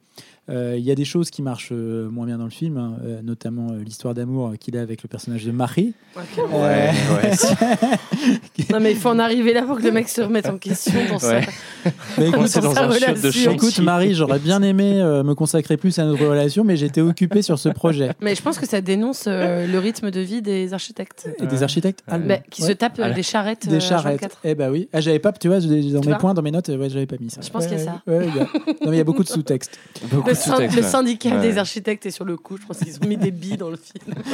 Euh, 0.48 0.74
Il 0.78 0.84
y 0.84 0.90
a 0.90 0.94
des 0.94 1.04
choses 1.04 1.30
qui 1.30 1.42
marchent 1.42 1.70
euh, 1.72 2.08
moins 2.08 2.26
bien 2.26 2.38
dans 2.38 2.44
le 2.44 2.50
film, 2.50 2.76
hein, 2.76 2.96
euh, 3.04 3.20
notamment 3.22 3.72
euh, 3.72 3.82
l'histoire 3.84 4.14
d'amour 4.14 4.52
qu'il 4.60 4.76
a 4.76 4.80
avec 4.80 5.02
le 5.02 5.08
personnage 5.08 5.44
de 5.44 5.50
Marie. 5.50 5.92
Ok. 6.16 6.22
Euh, 6.52 6.90
Non, 8.70 8.80
mais 8.80 8.92
il 8.92 8.96
faut 8.96 9.08
en 9.10 9.18
arriver 9.18 9.52
là 9.52 9.62
pour 9.62 9.78
que 9.78 9.82
le 9.82 9.92
mec 9.92 10.08
se 10.08 10.20
remette 10.20 10.46
en 10.48 10.58
question 10.58 11.18
ça. 11.18 11.38
Ouais. 11.38 11.46
Mais 12.18 12.28
écoute, 12.28 12.40
dans 12.60 12.74
sa 12.74 12.86
de 12.86 12.92
relation. 12.92 13.52
Écoute, 13.52 13.78
Marie, 13.80 14.14
j'aurais 14.14 14.38
bien 14.38 14.62
aimé 14.62 15.00
euh, 15.00 15.22
me 15.22 15.34
consacrer 15.34 15.76
plus 15.76 15.98
à 15.98 16.04
notre 16.04 16.24
relation, 16.26 16.64
mais 16.64 16.76
j'étais 16.76 17.00
occupé 17.00 17.42
sur 17.42 17.58
ce 17.58 17.68
projet. 17.68 18.10
Mais 18.20 18.34
je 18.34 18.42
pense 18.42 18.58
que 18.58 18.66
ça 18.66 18.80
dénonce 18.80 19.24
euh, 19.28 19.66
le 19.66 19.78
rythme 19.78 20.10
de 20.10 20.20
vie 20.20 20.42
des 20.42 20.72
architectes. 20.74 21.28
Et 21.40 21.46
des 21.46 21.62
architectes 21.62 22.02
Ouais. 22.08 22.14
allemands. 22.14 22.26
Bah, 22.28 22.38
qui 22.50 22.62
se 22.62 22.68
Ouais. 22.68 22.74
tapent 22.74 22.98
euh, 22.98 23.04
Ah, 23.06 23.10
des 23.10 23.22
charrettes. 23.22 23.68
Des 23.68 23.76
euh, 23.76 23.80
charrettes. 23.80 24.22
H24. 24.22 24.30
Eh 24.44 24.54
bah 24.54 24.70
oui. 24.70 24.88
Ah, 24.92 25.00
j'avais 25.00 25.18
pas, 25.20 25.32
tu 25.32 25.48
vois, 25.48 25.60
dans 25.60 25.66
Tu 25.68 25.74
mes 25.76 26.00
vois 26.00 26.14
points, 26.16 26.34
dans 26.34 26.42
mes 26.42 26.50
notes, 26.50 26.68
ouais, 26.68 26.88
j'avais 26.90 27.06
pas 27.06 27.16
mis 27.20 27.30
ça. 27.30 27.40
Je 27.42 27.50
pense 27.50 27.66
qu'il 27.66 27.78
y 27.78 27.80
a 27.80 27.84
ça. 27.84 28.02
Ouais, 28.06 28.18
ouais, 28.18 28.26
il 28.28 28.36
y 28.36 28.40
a- 28.40 28.44
Non, 28.44 28.90
mais 28.90 28.96
il 28.96 28.98
y 28.98 29.00
a 29.00 29.04
beaucoup 29.04 29.22
de 29.22 29.28
sous-textes. 29.28 29.78
Beaucoup 30.10 30.30
Le, 30.76 30.82
syndicat 30.82 31.36
Ouais. 31.36 31.40
des 31.40 31.58
architectes 31.58 32.06
est 32.06 32.10
sur 32.10 32.24
le 32.24 32.36
coup. 32.36 32.56
Je 32.56 32.66
pense 32.66 32.78
qu'ils 32.78 32.96
ont 33.02 33.06
mis 33.08 33.16
des 33.16 33.30
billes 33.30 33.56
dans 33.56 33.70
le 33.70 33.76
film. 33.76 34.14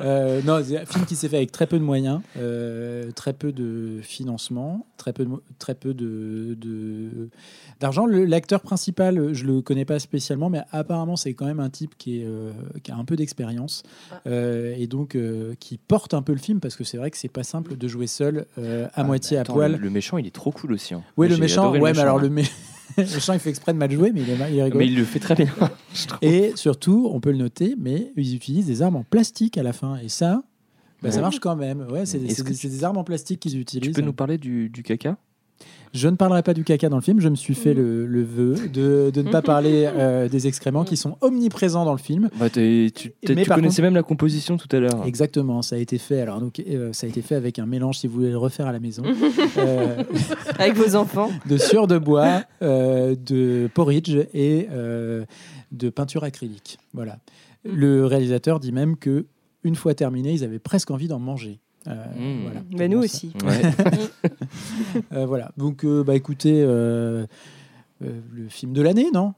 Euh, 0.00 0.40
non, 0.44 0.60
c'est 0.66 0.78
un 0.80 0.84
film 0.86 1.04
qui 1.04 1.14
s'est 1.14 1.28
fait 1.28 1.36
avec 1.36 1.52
très 1.52 1.66
peu 1.68 1.78
de 1.78 1.84
moyens, 1.84 2.20
euh, 2.36 3.12
très 3.12 3.32
peu 3.32 3.52
de 3.52 4.00
financement, 4.02 4.84
très 4.96 5.12
peu 5.12 5.24
de, 5.24 5.30
très 5.60 5.76
peu 5.76 5.94
de, 5.94 6.56
de- 6.60 7.28
d'argent. 7.78 8.04
Le- 8.06 8.24
L'acteur 8.24 8.62
principal, 8.62 9.32
je 9.32 9.44
le 9.44 9.60
connais 9.60 9.84
pas 9.84 10.00
spécialement, 10.00 10.50
mais 10.50 10.62
apparemment 10.72 11.14
c'est 11.14 11.34
quand 11.34 11.44
même 11.44 11.60
un 11.60 11.70
type 11.70 11.94
qui, 11.98 12.20
est, 12.20 12.24
euh, 12.26 12.50
qui 12.82 12.90
a 12.90 12.96
un 12.96 13.04
peu 13.04 13.14
d'expérience 13.14 13.84
Ah. 14.10 14.20
euh, 14.26 14.74
et 14.76 14.88
donc 14.88 15.14
euh, 15.14 15.54
qui 15.60 15.78
porte 15.78 16.14
un 16.14 16.22
peu 16.22 16.32
le 16.32 16.38
film 16.40 16.58
parce 16.58 16.74
que 16.74 16.82
c'est 16.82 16.96
vrai 16.96 17.10
que 17.12 17.16
c'est 17.18 17.28
pas 17.28 17.44
simple 17.44 17.76
de 17.76 17.86
jouer 17.88 18.08
seul 18.08 18.46
euh, 18.58 18.86
à 18.86 19.02
Ah, 19.02 19.04
moitié 19.04 19.36
mais 19.36 19.42
à 19.42 19.44
poil. 19.44 19.72
Le, 19.72 19.78
le 19.78 19.90
méchant, 19.90 20.18
il 20.18 20.26
est 20.26 20.34
trop 20.34 20.50
cool 20.50 20.72
aussi. 20.72 20.94
hein. 20.94 21.02
Oui, 21.16 21.28
le 21.28 21.36
méchant, 21.36 21.66
le 21.72 21.78
ouais, 21.78 21.80
mais 21.80 21.88
méchant, 21.92 22.02
alors 22.02 22.18
hein. 22.18 22.22
le, 22.22 22.28
mé- 22.30 22.50
le 22.96 23.02
méchant 23.04 23.32
il 23.32 23.38
fait 23.38 23.50
exprès 23.50 23.72
de 23.72 23.78
mal 23.78 23.90
jouer, 23.90 24.12
mais 24.12 24.22
il 24.22 24.30
est, 24.30 24.50
il 24.52 24.58
est 24.58 24.62
rigolo. 24.64 24.78
Mais 24.78 24.86
il 24.86 24.96
le 24.96 25.04
fait 25.04 25.18
très 25.18 25.34
bien. 25.34 25.46
Et 26.22 26.52
surtout, 26.56 27.08
on 27.12 27.20
peut 27.20 27.30
le 27.32 27.38
noter, 27.38 27.74
mais 27.78 28.12
ils 28.16 28.34
utilisent 28.34 28.66
des 28.66 28.82
armes 28.82 28.96
en 28.96 29.04
plastique 29.04 29.58
à 29.58 29.62
la 29.62 29.72
fin. 29.72 29.96
Et 29.98 30.08
ça, 30.08 30.42
bah, 31.02 31.10
ça 31.10 31.20
marche 31.20 31.40
quand 31.40 31.56
même. 31.56 31.86
Ouais, 31.90 32.06
c'est 32.06 32.18
des, 32.18 32.28
tu- 32.34 32.54
c'est 32.54 32.68
des 32.68 32.84
armes 32.84 32.96
en 32.98 33.04
plastique 33.04 33.40
qu'ils 33.40 33.58
utilisent. 33.58 33.88
Tu 33.88 33.92
peux 33.92 34.00
nous 34.06 34.12
parler 34.12 34.38
du, 34.38 34.68
du 34.68 34.82
caca? 34.82 35.16
Je 35.94 36.08
ne 36.08 36.16
parlerai 36.16 36.42
pas 36.42 36.54
du 36.54 36.64
caca 36.64 36.88
dans 36.88 36.96
le 36.96 37.02
film. 37.02 37.20
Je 37.20 37.28
me 37.28 37.34
suis 37.34 37.54
fait 37.54 37.74
le, 37.74 38.06
le 38.06 38.22
vœu 38.22 38.54
de, 38.72 39.10
de 39.12 39.22
ne 39.22 39.30
pas 39.30 39.42
parler 39.42 39.86
euh, 39.94 40.26
des 40.26 40.46
excréments 40.46 40.84
qui 40.84 40.96
sont 40.96 41.18
omniprésents 41.20 41.84
dans 41.84 41.92
le 41.92 41.98
film. 41.98 42.30
bah, 42.38 42.48
Tu, 42.48 42.90
Mais 43.28 43.42
tu 43.42 43.44
par 43.44 43.56
connaissais 43.56 43.82
même 43.82 43.94
la 43.94 44.02
composition 44.02 44.56
tout 44.56 44.74
à 44.74 44.80
l'heure. 44.80 45.04
Exactement, 45.04 45.60
ça 45.60 45.76
a 45.76 45.78
été 45.78 45.98
fait. 45.98 46.20
Alors, 46.22 46.40
donc, 46.40 46.60
euh, 46.60 46.94
ça 46.94 47.06
a 47.06 47.10
été 47.10 47.20
fait 47.20 47.34
avec 47.34 47.58
un 47.58 47.66
mélange, 47.66 47.98
si 47.98 48.06
vous 48.06 48.14
voulez 48.14 48.30
le 48.30 48.38
refaire 48.38 48.66
à 48.66 48.72
la 48.72 48.80
maison, 48.80 49.02
euh, 49.58 50.02
Avec 50.58 50.76
vos 50.76 50.96
enfants. 50.96 51.28
de 51.46 51.58
sueur 51.58 51.86
de 51.86 51.98
bois, 51.98 52.42
euh, 52.62 53.14
de 53.14 53.68
porridge 53.74 54.16
et 54.32 54.68
euh, 54.72 55.26
de 55.72 55.90
peinture 55.90 56.24
acrylique. 56.24 56.78
Voilà. 56.94 57.18
Le 57.64 58.06
réalisateur 58.06 58.60
dit 58.60 58.72
même 58.72 58.96
que 58.96 59.26
une 59.62 59.76
fois 59.76 59.94
terminé, 59.94 60.32
ils 60.32 60.42
avaient 60.42 60.58
presque 60.58 60.90
envie 60.90 61.06
d'en 61.06 61.18
manger. 61.18 61.60
Euh, 61.88 62.04
Mmh. 62.16 62.42
voilà. 62.42 62.60
Mais 62.70 62.88
nous 62.88 62.98
aussi. 62.98 63.32
Ouais. 63.44 63.62
euh, 65.12 65.26
voilà. 65.26 65.50
Donc, 65.56 65.84
euh, 65.84 66.04
bah 66.04 66.14
écoutez, 66.14 66.62
euh, 66.62 67.26
euh, 68.04 68.20
le 68.32 68.48
film 68.48 68.72
de 68.72 68.82
l'année, 68.82 69.08
non? 69.12 69.34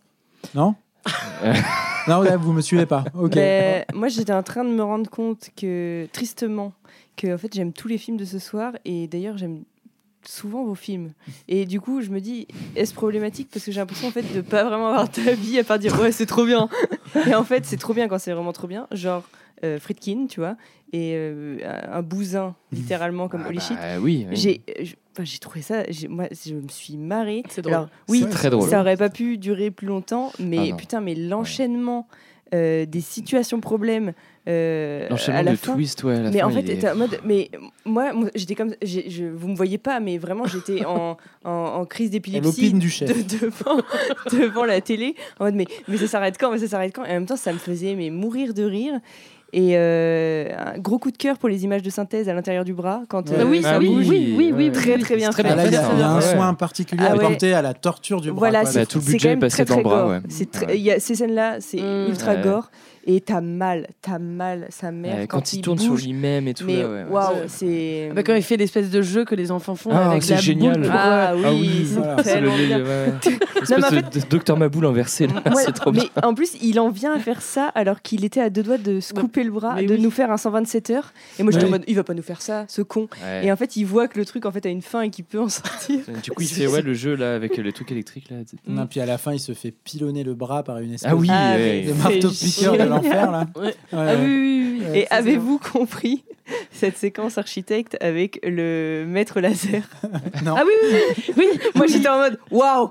Non? 0.55 0.75
Non, 2.07 2.21
là, 2.21 2.37
vous 2.37 2.53
me 2.53 2.61
suivez 2.61 2.85
pas. 2.85 3.03
Ok. 3.19 3.35
Mais 3.37 3.87
moi, 3.95 4.09
j'étais 4.09 4.35
en 4.35 4.43
train 4.43 4.63
de 4.63 4.69
me 4.69 4.83
rendre 4.83 5.09
compte 5.09 5.49
que, 5.57 6.07
tristement, 6.13 6.75
que 7.17 7.35
en 7.35 7.39
fait, 7.39 7.55
j'aime 7.55 7.73
tous 7.73 7.89
les 7.89 7.97
films 7.97 8.19
de 8.19 8.27
ce 8.27 8.39
soir. 8.39 8.73
Et 8.85 9.07
d'ailleurs, 9.09 9.39
j'aime 9.39 9.63
souvent 10.29 10.65
vos 10.65 10.75
films. 10.75 11.13
Et 11.49 11.65
du 11.65 11.81
coup, 11.81 12.03
je 12.03 12.11
me 12.11 12.21
dis, 12.21 12.47
est-ce 12.77 12.93
problématique? 12.93 13.49
Parce 13.51 13.65
que 13.65 13.73
j'ai 13.73 13.81
l'impression 13.81 14.09
en 14.09 14.11
fait 14.11 14.35
de 14.35 14.43
pas 14.43 14.65
vraiment 14.65 14.89
avoir 14.89 15.11
ta 15.11 15.33
vie 15.33 15.59
à 15.59 15.65
part 15.65 15.79
dire 15.79 15.99
ouais, 15.99 16.13
c'est 16.13 16.27
trop 16.27 16.45
bien. 16.45 16.69
Et 17.27 17.35
en 17.35 17.45
fait, 17.45 17.65
c'est 17.65 17.79
trop 17.79 17.95
bien 17.95 18.07
quand 18.07 18.19
c'est 18.19 18.33
vraiment 18.33 18.53
trop 18.53 18.67
bien. 18.67 18.87
Genre 18.91 19.23
euh, 19.65 19.79
Friedkin, 19.81 20.27
tu 20.29 20.41
vois, 20.41 20.57
et 20.93 21.13
euh, 21.15 21.59
un 21.91 22.03
bousin, 22.03 22.55
littéralement, 22.73 23.29
comme 23.29 23.43
Ah 23.45 23.49
Holy 23.49 23.61
Shit. 23.61 23.77
bah 23.77 23.99
oui. 24.01 24.27
oui. 24.31 24.37
J'ai, 24.37 24.61
je- 24.85 24.95
enfin, 25.13 25.25
j'ai 25.25 25.39
trouvé 25.39 25.63
ça. 25.63 25.83
j'ai- 25.89 26.07
Moi, 26.09 26.27
je 26.47 26.55
me 26.55 26.69
suis 26.69 26.97
marrée. 26.97 27.43
C'est 27.49 27.63
drôle. 27.63 27.75
Alors, 27.75 27.89
oui, 28.09 28.21
C'est 28.23 28.31
très 28.31 28.51
drôle. 28.51 28.69
ça 28.69 28.81
aurait 28.81 28.97
pas 28.97 29.11
pu 29.11 29.39
durer 29.39 29.71
plus 29.71 29.87
longtemps, 29.89 30.31
mais 30.39 30.71
Ah 30.73 30.77
putain, 30.77 31.01
mais 31.01 31.15
l'enchaînement 31.15 32.07
euh, 32.53 32.87
des 32.87 33.01
situations 33.01 33.59
problèmes 33.59 34.13
euh, 34.47 35.07
à 35.07 35.09
L'enchaînement 35.09 35.43
la 35.43 35.51
de 35.53 35.57
fin. 35.57 35.75
twist, 35.75 36.05
ouais, 36.05 36.15
à 36.17 36.23
la 36.23 36.31
mais 36.31 36.39
fin, 36.41 36.47
en 36.47 36.51
fait, 36.51 36.69
est- 36.69 36.77
t'es 36.79 36.91
en 36.91 36.95
mode, 36.95 37.19
mais 37.25 37.51
moi, 37.85 38.13
moi, 38.13 38.29
j'étais 38.37 38.55
comme, 38.55 38.75
j'ai- 38.83 39.11
je, 39.11 39.25
vous 39.25 39.49
me 39.49 39.57
voyez 39.57 39.79
pas, 39.79 39.99
mais 39.99 40.19
vraiment, 40.19 40.47
j'étais 40.47 40.85
en, 40.85 41.17
en, 41.45 41.51
en 41.51 41.85
crise 41.87 42.11
d'épilepsie 42.11 42.73
du 42.75 42.91
chef. 42.91 43.09
de- 43.27 43.39
devant, 43.47 43.81
devant 44.31 44.65
la 44.67 44.81
télé, 44.81 45.17
en 45.41 45.45
mode, 45.47 45.55
mais, 45.55 45.67
mais 45.89 45.97
ça 45.97 46.07
s'arrête 46.07 46.37
quand, 46.39 46.53
mais 46.53 46.59
ça 46.59 46.69
s'arrête 46.69 46.95
quand, 46.95 47.05
et 47.05 47.11
en 47.11 47.15
même 47.15 47.27
temps, 47.27 47.37
ça 47.37 47.53
me 47.53 47.59
faisait 47.59 47.95
mais 47.97 48.11
mourir 48.11 48.55
de 48.55 48.63
rire. 48.63 49.01
Et 49.57 49.75
euh, 49.77 50.49
un 50.59 50.79
gros 50.81 50.99
coup 50.99 51.13
de 51.13 51.17
cœur 51.17 51.39
pour 51.39 51.49
les 51.49 51.63
images 51.63 51.83
de 51.83 51.89
synthèse 51.89 52.29
à 52.29 52.35
l'intérieur 52.35 52.65
du 52.65 52.73
bras 52.75 53.03
quand 53.09 53.31
Ouais. 53.31 53.37
euh, 53.39 53.45
oui, 53.45 53.63
ça 53.63 53.75
Ah 53.75 53.79
oui, 53.79 53.87
bouge. 53.87 54.09
oui, 54.09 54.35
oui, 54.37 54.53
oui, 54.53 54.73
très 54.73 54.99
très 54.99 55.15
bien 55.15 55.31
très 55.31 55.45
Ah, 55.47 55.55
là, 55.55 55.65
il 55.67 55.73
y 55.73 55.77
a, 55.77 55.83
fait, 55.85 55.93
il 55.95 56.01
y 56.01 56.03
a 56.03 56.11
un 56.11 56.21
soin 56.21 56.55
particulier 56.55 57.05
Ah 57.07 57.13
ouais. 57.15 57.25
apporté 57.25 57.55
à 57.55 57.63
la 57.63 57.73
torture 57.73 58.21
du 58.21 58.31
bras. 58.33 58.39
Voilà, 58.41 58.65
c'est 58.65 58.81
Bah, 58.81 58.87
tout 58.87 58.99
le 58.99 59.05
budget 59.05 59.31
est 59.33 59.37
passé 59.37 59.65
dans 59.65 59.77
le 59.77 59.83
bras, 59.85 60.21
ces 60.29 61.15
scènes-là, 61.15 61.59
c'est 61.61 61.81
Mm. 61.81 62.07
ultra 62.09 62.35
Ouais. 62.35 62.43
gore 62.43 62.71
et 63.07 63.21
t'as 63.21 63.41
mal, 63.41 63.89
t'as 64.03 64.19
mal 64.19 64.67
sa 64.71 64.91
mère 64.93 65.17
Ouais, 65.17 65.27
quand, 65.27 65.39
quand 65.39 65.53
il 65.53 65.61
tourne 65.61 65.79
sur 65.79 65.95
lui-même 65.95 66.49
et 66.49 66.55
tout. 66.55 66.65
Mais 66.65 66.85
ouais, 66.85 67.05
waouh, 67.05 67.35
c'est 67.49 68.11
Bah, 68.15 68.23
quand 68.23 68.35
il 68.35 68.43
fait 68.43 68.57
l'espèce 68.57 68.91
de 68.91 69.03
jeu 69.03 69.25
que 69.25 69.35
les 69.35 69.51
enfants 69.51 69.75
font 69.75 69.91
Ah, 69.93 70.11
avec 70.11 70.23
c'est 70.23 70.39
génial. 70.39 70.81
boule 70.81 70.91
ah 70.93 71.33
euh, 71.33 71.37
oui, 71.37 71.43
Ah 71.47 71.53
oui, 71.53 71.87
c'est 71.87 71.95
voilà. 71.99 72.23
C'est 72.23 72.41
le 72.41 72.49
tellement 72.49 72.57
bien. 72.57 72.79
Non, 73.71 73.77
mais 73.79 73.85
en 73.85 73.97
Espèce 74.03 74.25
de, 74.25 74.29
Docteur 74.29 74.57
Maboule 74.59 74.85
inversé, 74.87 75.27
c'est 75.65 75.73
trop 75.73 75.91
bien. 75.91 76.05
mais 76.17 76.25
en 76.25 76.35
plus, 76.35 76.51
il 76.61 76.79
en 76.79 76.91
vient 76.91 77.15
à 77.15 77.19
faire 77.19 77.41
ça 77.41 77.69
alors 77.75 78.03
qu'il 78.03 78.25
était 78.25 78.41
à 78.41 78.51
deux 78.51 78.63
doigts 78.63 78.77
de 78.79 79.01
se 79.01 79.15
couper 79.15 79.43
le 79.43 79.51
bras, 79.51 79.77
Mais 79.77 79.87
de 79.87 79.95
oui. 79.95 80.01
nous 80.03 80.11
faire 80.11 80.31
un 80.31 80.37
127 80.37 80.91
heures. 80.91 81.13
Et 81.39 81.43
moi, 81.43 81.51
j'étais 81.53 81.65
en 81.65 81.71
mode, 81.71 81.85
il 81.87 81.97
va 81.97 82.05
pas 82.05 82.13
nous 82.15 82.23
faire 82.23 82.43
ça, 82.43 82.67
ce 82.69 82.83
con. 82.83 83.09
Et 83.43 83.51
en 83.51 83.57
fait, 83.57 83.77
il 83.77 83.85
voit 83.85 84.07
que 84.09 84.19
le 84.19 84.25
truc 84.27 84.45
en 84.47 84.51
fait 84.51 84.67
a 84.67 84.69
une 84.69 84.83
fin 84.83 85.01
et 85.03 85.11
qu'il 85.11 85.25
peut 85.25 85.41
en 85.41 85.49
sortir. 85.49 86.01
Du 86.23 86.31
coup, 86.31 86.43
il 86.43 86.49
fait 86.49 86.67
ouais, 86.67 86.83
le 86.83 86.95
jeu 86.95 87.15
là 87.15 87.35
avec 87.35 87.57
les 87.57 87.73
trucs 87.73 87.91
électriques. 87.93 88.31
Là. 88.31 88.37
Non, 88.67 88.87
puis 88.87 89.01
à 89.01 89.07
la 89.07 89.19
fin, 89.19 89.33
il 89.33 89.41
se 89.41 89.53
fait 89.53 89.71
pilonner 89.73 90.25
le 90.25 90.35
bras 90.35 90.63
par 90.63 90.79
une 90.79 90.93
espèce 90.95 91.11
Ah 91.11 91.17
oui, 91.17 91.29
Ah, 91.31 91.57
de 91.57 91.93
marteau 91.93 92.31
piqueur. 92.31 92.77
L'enfer 92.97 93.31
là. 93.31 93.47
Ouais. 93.57 93.75
Ah 93.93 94.15
oui, 94.19 94.27
oui, 94.27 94.83
oui, 94.91 94.99
Et 94.99 95.07
avez-vous 95.11 95.59
compris 95.59 96.25
cette 96.71 96.97
séquence 96.99 97.39
architecte 97.39 97.97
avec 98.01 98.39
le 98.43 99.05
maître 99.07 99.41
laser. 99.41 99.83
Non. 100.45 100.55
Ah 100.59 100.63
oui, 100.67 100.73
oui, 100.83 100.99
oui. 101.29 101.35
oui. 101.53 101.59
Moi 101.75 101.87
j'étais 101.87 102.09
en 102.09 102.19
mode 102.19 102.39
waouh 102.51 102.91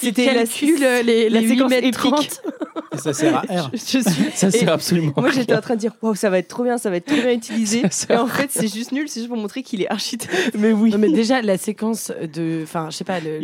C'était 0.00 0.32
la, 0.32 1.02
les, 1.02 1.28
la 1.28 1.40
les 1.40 1.48
séquence 1.48 1.70
8 1.72 1.82
mètres 1.82 2.06
épique. 2.06 2.40
30. 2.74 2.84
Et 2.94 2.98
ça 2.98 3.12
sert 3.12 3.36
à 3.36 3.40
R. 3.42 3.70
Je, 3.72 3.78
je 3.78 3.86
suis... 3.86 4.02
Ça 4.34 4.50
sert 4.50 4.68
Et 4.68 4.70
absolument. 4.72 5.12
Moi 5.16 5.30
j'étais 5.30 5.54
en 5.54 5.60
train 5.60 5.74
de 5.74 5.80
dire 5.80 5.92
waouh 6.02 6.14
ça 6.14 6.30
va 6.30 6.38
être 6.38 6.48
trop 6.48 6.64
bien, 6.64 6.78
ça 6.78 6.90
va 6.90 6.96
être 6.96 7.06
trop 7.06 7.16
bien 7.16 7.32
utilisé. 7.32 7.82
Et 8.10 8.16
en 8.16 8.26
fait 8.26 8.48
c'est 8.50 8.72
juste 8.72 8.92
nul, 8.92 9.08
c'est 9.08 9.20
juste 9.20 9.28
pour 9.28 9.38
montrer 9.38 9.62
qu'il 9.62 9.82
est 9.82 9.88
architecte. 9.90 10.52
Mais 10.58 10.72
oui. 10.72 10.90
Non, 10.90 10.98
mais 10.98 11.10
déjà, 11.10 11.42
la 11.42 11.58
séquence 11.58 12.12
de. 12.34 12.60
Enfin, 12.62 12.88
je 12.90 12.96
sais 12.96 13.04
pas, 13.04 13.20
le- 13.20 13.38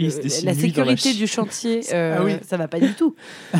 la 0.45 0.55
sécurité 0.55 1.13
du 1.15 1.27
chantier, 1.27 1.81
euh, 1.93 2.17
Ah 2.21 2.25
oui. 2.25 2.33
ça 2.49 2.57
va 2.57 2.69
pas 2.69 2.81
du 2.81 2.93
tout. 2.95 3.15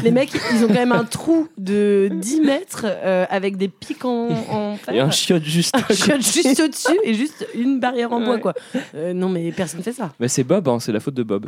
Les 0.05 0.11
mecs, 0.11 0.31
ils 0.55 0.65
ont 0.65 0.69
quand 0.69 0.75
même 0.75 0.93
un 0.93 1.05
trou 1.05 1.49
de 1.59 2.11
10 2.13 2.41
mètres 2.43 2.85
euh, 2.87 3.25
avec 3.31 3.57
des 3.57 3.69
pics 3.69 4.05
en, 4.05 4.29
en 4.51 4.77
fer. 4.77 4.95
Et 4.95 5.01
un 5.01 5.11
chiotte 5.11 5.45
juste. 5.45 5.75
Un 5.77 5.95
chiotte 5.95 6.23
juste 6.23 6.61
au-dessus 6.61 6.99
et 7.05 7.15
juste 7.15 7.47
une 7.55 7.81
barrière 7.81 8.13
en 8.13 8.21
bois, 8.21 8.39
quoi. 8.39 8.55
Euh, 8.95 9.13
non, 9.13 9.29
mais 9.29 9.51
personne 9.53 9.83
fait 9.83 9.93
ça. 9.93 10.13
Mais 10.21 10.29
c'est 10.29 10.45
Bob, 10.45 10.69
hein, 10.69 10.79
c'est 10.81 10.93
la 10.93 11.01
faute 11.01 11.15
de 11.15 11.23
Bob. 11.23 11.47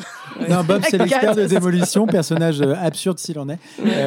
Non, 0.49 0.63
Bob, 0.65 0.83
c'est 0.89 0.99
l'expert 0.99 1.35
de 1.35 1.45
démolition, 1.45 2.07
personnage 2.07 2.61
euh, 2.61 2.75
absurde 2.81 3.19
s'il 3.19 3.39
en 3.39 3.49
est. 3.49 3.59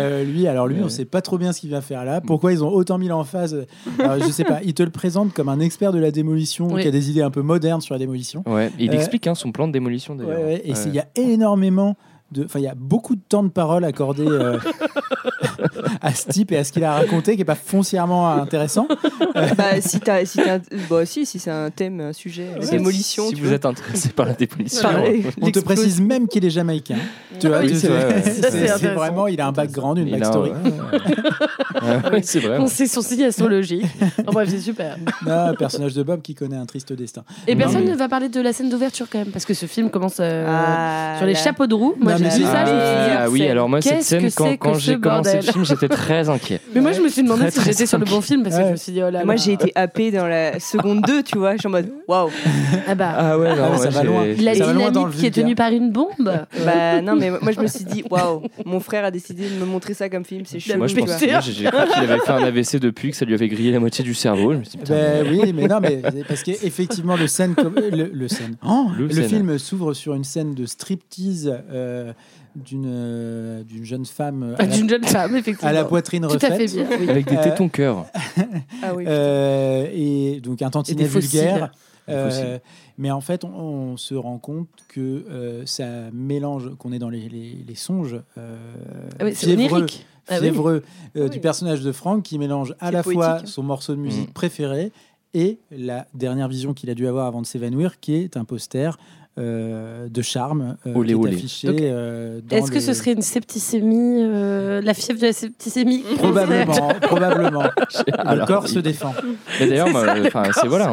Euh, 0.06 0.24
lui, 0.24 0.48
alors 0.48 0.68
lui, 0.68 0.78
on 0.84 0.90
sait 0.90 1.06
pas 1.06 1.22
trop 1.22 1.38
bien 1.38 1.52
ce 1.52 1.60
qu'il 1.62 1.70
va 1.72 1.82
faire 1.82 2.06
là. 2.06 2.22
Pourquoi 2.22 2.52
ils 2.54 2.64
ont 2.64 2.70
autant 2.70 2.98
mis 2.98 3.08
l'emphase 3.08 3.66
Alors, 4.00 4.20
Je 4.26 4.32
sais 4.32 4.44
pas. 4.44 4.60
Il 4.64 4.74
te 4.74 4.84
le 4.84 4.90
présente 4.90 5.34
comme 5.34 5.50
un 5.50 5.60
expert 5.60 5.92
de 5.92 6.00
la 6.00 6.12
démolition 6.12 6.68
Oui. 6.72 6.82
qui 6.82 6.88
a 6.88 6.92
des 6.92 7.10
idées 7.10 7.22
un 7.22 7.32
peu 7.32 7.42
modernes 7.42 7.82
sur 7.82 7.94
la 7.96 8.00
démolition. 8.00 8.44
Ouais. 8.46 8.72
Il 8.80 8.92
Euh, 8.92 8.94
explique 8.94 9.28
hein, 9.28 9.36
son 9.36 9.52
plan 9.52 9.68
de 9.68 9.74
démolition 9.74 10.16
d'ailleurs. 10.16 10.38
Ouais, 10.40 10.46
ouais, 10.46 10.62
et 10.66 10.74
il 10.86 10.94
y 10.96 11.00
a 11.00 11.08
énormément 11.16 11.96
de. 12.32 12.46
Enfin, 12.46 12.60
il 12.60 12.64
y 12.64 12.68
a 12.68 12.76
beaucoup 12.76 13.16
de 13.16 13.22
temps 13.28 13.44
de 13.44 13.50
parole 13.50 13.84
accordé 13.86 14.26
euh, 14.28 14.58
à 16.02 16.14
ce 16.14 16.28
type 16.30 16.52
et 16.52 16.58
à 16.58 16.64
ce 16.64 16.72
qu'il 16.72 16.84
a 16.84 16.94
raconté 16.94 17.36
qui 17.36 17.42
est 17.42 17.46
pas 17.46 17.56
foncièrement 17.56 18.30
intéressant. 18.32 18.88
bah 19.58 19.80
si 19.82 20.00
t'as 20.00 20.26
si 20.26 20.38
t'as 20.40 20.56
un- 20.56 20.62
bah 20.90 21.06
si 21.06 21.26
si 21.26 21.40
c'est 21.40 21.52
un 21.52 21.70
thème 21.70 22.00
un 22.02 22.14
sujet 22.14 22.48
Ouais. 22.60 22.70
démolition. 22.70 23.28
Si 23.30 23.36
tu 23.36 23.42
vous 23.42 23.48
vois. 23.48 23.56
êtes 23.56 23.66
intéressé 23.66 24.10
par 24.10 24.26
la 24.26 24.34
démolition. 24.34 24.82
Par 24.82 25.02
les- 25.02 25.24
On 25.42 25.52
te 25.52 25.60
précise 25.60 26.00
même 26.02 26.28
qu'il 26.28 26.46
est 26.46 26.50
jamaïcain. 26.50 26.98
Tu 27.40 27.48
vois, 27.48 27.60
oui, 27.60 27.68
tu- 27.68 27.76
c'est 27.76 27.88
vrai, 27.88 28.06
ouais. 28.06 28.22
Ça, 28.22 28.32
c'est 28.32 28.34
c'est- 28.34 28.52
c'est 28.52 28.72
intéressant. 28.72 29.00
vraiment, 29.00 29.28
il 29.28 29.42
a 29.42 29.48
un 29.48 29.52
background, 29.52 29.98
une 29.98 30.08
Il 30.08 30.14
a 30.14 30.18
un- 30.18 30.20
backstory. 30.20 30.52
ouais, 32.12 32.22
c'est 32.24 32.40
vrai. 32.40 32.58
On 32.60 32.68
sait 32.68 32.88
son 32.88 33.02
signe 33.02 33.24
astrologique. 33.26 33.86
En 34.26 34.32
bref, 34.32 34.50
c'est 34.50 34.60
super. 34.60 34.98
Non, 35.26 35.54
personnage 35.58 35.94
de 35.94 36.04
Bob 36.04 36.22
qui 36.22 36.36
connaît 36.36 36.56
un 36.58 36.66
triste 36.66 36.94
destin. 36.94 37.24
Et 37.48 37.54
Non, 37.56 37.60
personne 37.62 37.84
mais- 37.86 37.92
ne 37.92 37.96
va 37.96 38.08
parler 38.08 38.30
de 38.30 38.40
la 38.42 38.54
scène 38.54 38.70
d'ouverture 38.70 39.08
quand 39.12 39.20
même, 39.20 39.28
parce 39.32 39.46
que 39.46 39.54
ce 39.54 39.66
film 39.66 39.90
commence 39.90 40.18
euh, 40.20 40.46
Ah, 40.48 41.16
sur 41.18 41.26
les 41.26 41.34
là. 41.34 41.40
chapeaux 41.40 41.68
de 41.68 41.74
roue. 41.76 41.96
Moi, 42.00 42.16
j'ai 42.18 42.24
mais 42.24 42.30
vu 42.30 42.44
ça, 42.44 42.66
je 42.66 42.72
me 42.72 42.80
suis 42.80 43.10
dit, 43.10 43.16
Ah 43.18 43.30
oui, 43.30 43.40
c'est- 43.40 43.50
alors 43.50 43.70
moi, 43.70 43.82
cette 43.82 44.04
scène, 44.04 44.30
quand, 44.32 44.74
j'ai 44.76 45.00
commencé 45.00 45.36
le 45.38 45.42
film, 45.42 45.66
j'étais 45.82 45.94
très 45.94 46.30
inquiet. 46.30 46.60
Mais 46.74 46.82
moi, 46.82 46.92
je 46.92 47.02
me 47.02 47.10
suis 47.10 47.24
demandé 47.24 47.44
Très, 47.44 47.52
si 47.52 47.62
j'étais 47.62 47.86
sur 47.86 47.98
le 47.98 48.06
bon 48.06 48.22
film, 48.22 48.44
parce 48.44 48.58
que 48.58 48.66
je 48.66 48.72
me 48.72 48.76
suis 48.76 48.92
dit, 48.92 49.00
oh 49.02 49.06
là 49.06 49.12
là. 49.20 49.26
Moi 49.26 49.36
j'ai 49.36 49.54
été 49.54 49.72
happée 49.76 50.12
dans 50.12 50.28
la 50.28 50.60
seconde 50.60 51.02
2, 51.02 51.24
tu 51.24 51.38
vois, 51.38 51.54
je 51.54 51.60
suis 51.60 51.68
en 51.68 51.72
mode 51.72 51.90
waouh. 52.08 52.30
Ah 52.88 52.96
bah. 52.96 53.14
Ah 53.18 53.38
ouais, 53.38 53.50
non, 53.56 53.64
Ah 53.66 53.72
ouais, 53.72 53.78
ça 53.78 53.90
va 53.90 54.04
loin. 54.04 54.26
La 54.40 54.56
Ça 54.56 54.72
dynamite 54.74 55.12
qui 55.18 55.26
est 55.26 55.32
tenue 55.32 55.56
par 55.56 55.72
une 55.72 55.92
bombe. 55.92 56.08
Bah 56.66 57.02
non 57.02 57.16
mais 57.16 57.30
moi 57.30 57.52
je 57.52 57.60
me 57.60 57.68
suis 57.68 57.86
dit 57.86 58.04
waouh, 58.10 58.42
mon 58.66 58.80
frère 58.80 59.06
a 59.06 59.12
décidé 59.12 59.48
de 59.50 59.56
me 59.60 59.66
montrer 59.66 59.94
ça 59.94 60.10
comme 60.10 60.26
film, 60.26 60.44
c'est. 60.46 60.58
Moi, 60.78 60.88
je 60.88 60.96
moi, 60.96 61.06
j'ai 61.20 61.28
j'ai 61.42 61.66
cru 61.66 61.88
qu'il 61.94 62.04
avait 62.04 62.20
fait 62.20 62.32
un 62.32 62.44
AVC 62.44 62.78
depuis, 62.80 63.12
que 63.12 63.18
ça 63.18 63.26
lui 63.26 63.34
avait 63.34 63.48
grillé 63.48 63.72
la 63.72 63.80
moitié 63.80 64.04
du 64.04 64.14
cerveau. 64.14 64.54
Je 64.54 64.58
me 64.60 64.64
suis 64.64 64.72
dit, 64.72 64.78
putain, 64.78 64.94
Ben 64.96 65.28
oui, 65.30 65.54
mais 65.54 65.68
non, 65.68 65.80
mais 65.82 66.02
parce 66.28 66.44
qu'effectivement, 66.44 67.16
le 67.16 67.28
scène, 67.28 67.56
comme- 67.56 67.76
le, 67.76 68.10
le 68.12 68.28
scène, 68.28 68.56
Oh, 68.68 68.88
Le 68.98 69.08
le, 69.08 69.14
scène. 69.14 69.28
film 69.30 69.58
s'ouvre 69.58 69.94
sur 69.94 70.14
une 70.14 70.24
scène 70.24 70.54
de 70.56 70.66
striptease 70.66 71.54
euh, 71.72 72.14
d'une 72.56 72.86
euh, 72.88 73.64
d'une 73.64 73.84
jeune 73.84 74.06
femme 74.06 74.56
à 74.58 74.66
la, 74.66 74.76
D'une 74.78 74.90
jeune 74.90 75.04
femme, 75.04 75.36
effectivement. 75.36 75.70
à 75.70 75.74
la 75.74 75.84
poitrine 75.86 76.28
Tout 76.28 76.36
à 76.36 76.40
fait 76.40 76.64
refaite. 76.66 76.74
bien. 76.74 76.88
oui. 77.00 77.10
avec 77.10 77.28
des 77.30 77.38
Euh, 77.38 77.44
tétons 77.44 77.70
cœur. 77.70 78.06
Ah 78.84 78.94
oui. 78.96 79.06
Euh, 79.08 79.88
et 79.94 80.40
donc 80.42 80.62
un 80.62 80.70
tantinet 80.70 81.06
vulgaire. 81.06 81.72
Euh, 82.08 82.60
mais 83.00 83.10
en 83.10 83.20
fait, 83.22 83.44
on, 83.44 83.50
on 83.50 83.98
se 83.98 84.14
rend 84.14 84.38
compte 84.38 84.68
que 84.90 85.26
euh, 85.30 85.64
ça 85.66 86.12
mélange, 86.14 86.70
qu'on 86.78 86.92
est 86.92 87.00
dans 87.00 87.10
les, 87.10 87.28
les- 87.30 87.64
les 87.68 87.76
songes 87.76 88.22
euh, 88.38 88.58
Ah 89.20 89.26
oui, 89.26 89.34
fiévreux. 89.34 89.88
Ah 90.28 90.38
fiévreux, 90.40 90.84
euh, 91.18 91.26
Ah 91.26 91.30
du 91.30 91.40
personnage 91.40 91.82
de 91.82 91.92
Frank 91.92 92.22
qui 92.24 92.38
mélange 92.38 92.76
à 92.80 92.92
la 92.92 93.02
fois 93.04 93.32
poétique. 93.32 93.48
son 93.48 93.64
morceau 93.64 93.96
de 93.96 94.00
musique 94.00 94.30
Mm. 94.30 94.34
préféré 94.34 94.92
et 95.34 95.58
la 95.72 96.06
dernière 96.14 96.48
vision 96.48 96.74
qu'il 96.76 96.90
a 96.92 96.94
dû 96.96 97.08
avoir 97.08 97.26
avant 97.26 97.42
de 97.42 97.48
s'évanouir, 97.48 98.00
qui 98.00 98.14
est 98.16 98.38
un 98.38 98.46
poster 98.46 98.98
euh, 99.38 100.08
de 100.08 100.22
charme 100.22 100.78
euh, 100.88 100.94
Olé, 100.96 101.14
qui 101.14 101.26
est 101.26 101.34
affiché. 101.36 101.68
Euh, 101.82 102.40
Est-ce 102.52 102.72
que 102.72 102.80
ce 102.80 102.94
serait 102.94 103.12
une 103.14 103.22
septicémie, 103.22 104.20
euh, 104.22 104.82
la 104.82 104.94
fièvre 104.94 105.20
de 105.20 105.26
la 105.28 105.34
septicémie 105.34 106.04
Probablement, 106.18 106.74
probablement. 107.02 107.64
Le 107.64 108.28
Alors, 108.28 108.48
corps 108.48 108.64
il- 108.68 108.74
se 108.74 108.80
défend. 108.80 109.14
Mais 109.60 109.68
d'ailleurs, 109.68 109.90
c'est 110.62 110.68
voilà. 110.68 110.92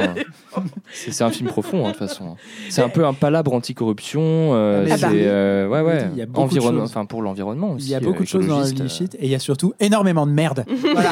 hein. 0.57 0.63
C'est 0.93 1.23
un 1.23 1.31
film 1.31 1.49
profond, 1.49 1.85
hein, 1.87 1.93
de 1.93 1.97
toute 1.97 2.09
façon. 2.09 2.37
C'est 2.69 2.83
un 2.83 2.89
peu 2.89 3.07
un 3.07 3.15
palabre 3.15 3.53
anticorruption. 3.55 4.21
euh, 4.23 4.87
Ah 4.91 4.97
c'est 4.99 5.07
bah. 5.07 5.13
euh, 5.13 5.69
ouais, 5.69 5.81
ouais. 5.81 6.09
Il 6.13 6.19
y 6.19 6.23
a 6.23 6.27
beaucoup 6.27 6.41
de 6.41 6.45
Environnement, 6.45 6.81
choses. 6.83 6.91
enfin 6.91 7.05
pour 7.07 7.23
l'environnement 7.23 7.71
aussi. 7.73 7.87
Il 7.87 7.91
y 7.91 7.95
a 7.95 8.01
beaucoup 8.01 8.23
de 8.25 8.29
choses 8.29 8.47
dans. 8.47 8.89
Shit 8.89 9.15
et 9.15 9.27
il 9.27 9.31
y 9.31 9.35
a 9.35 9.39
surtout 9.39 9.73
énormément 9.81 10.27
de 10.27 10.33
merde. 10.33 10.65
voilà. 10.93 11.11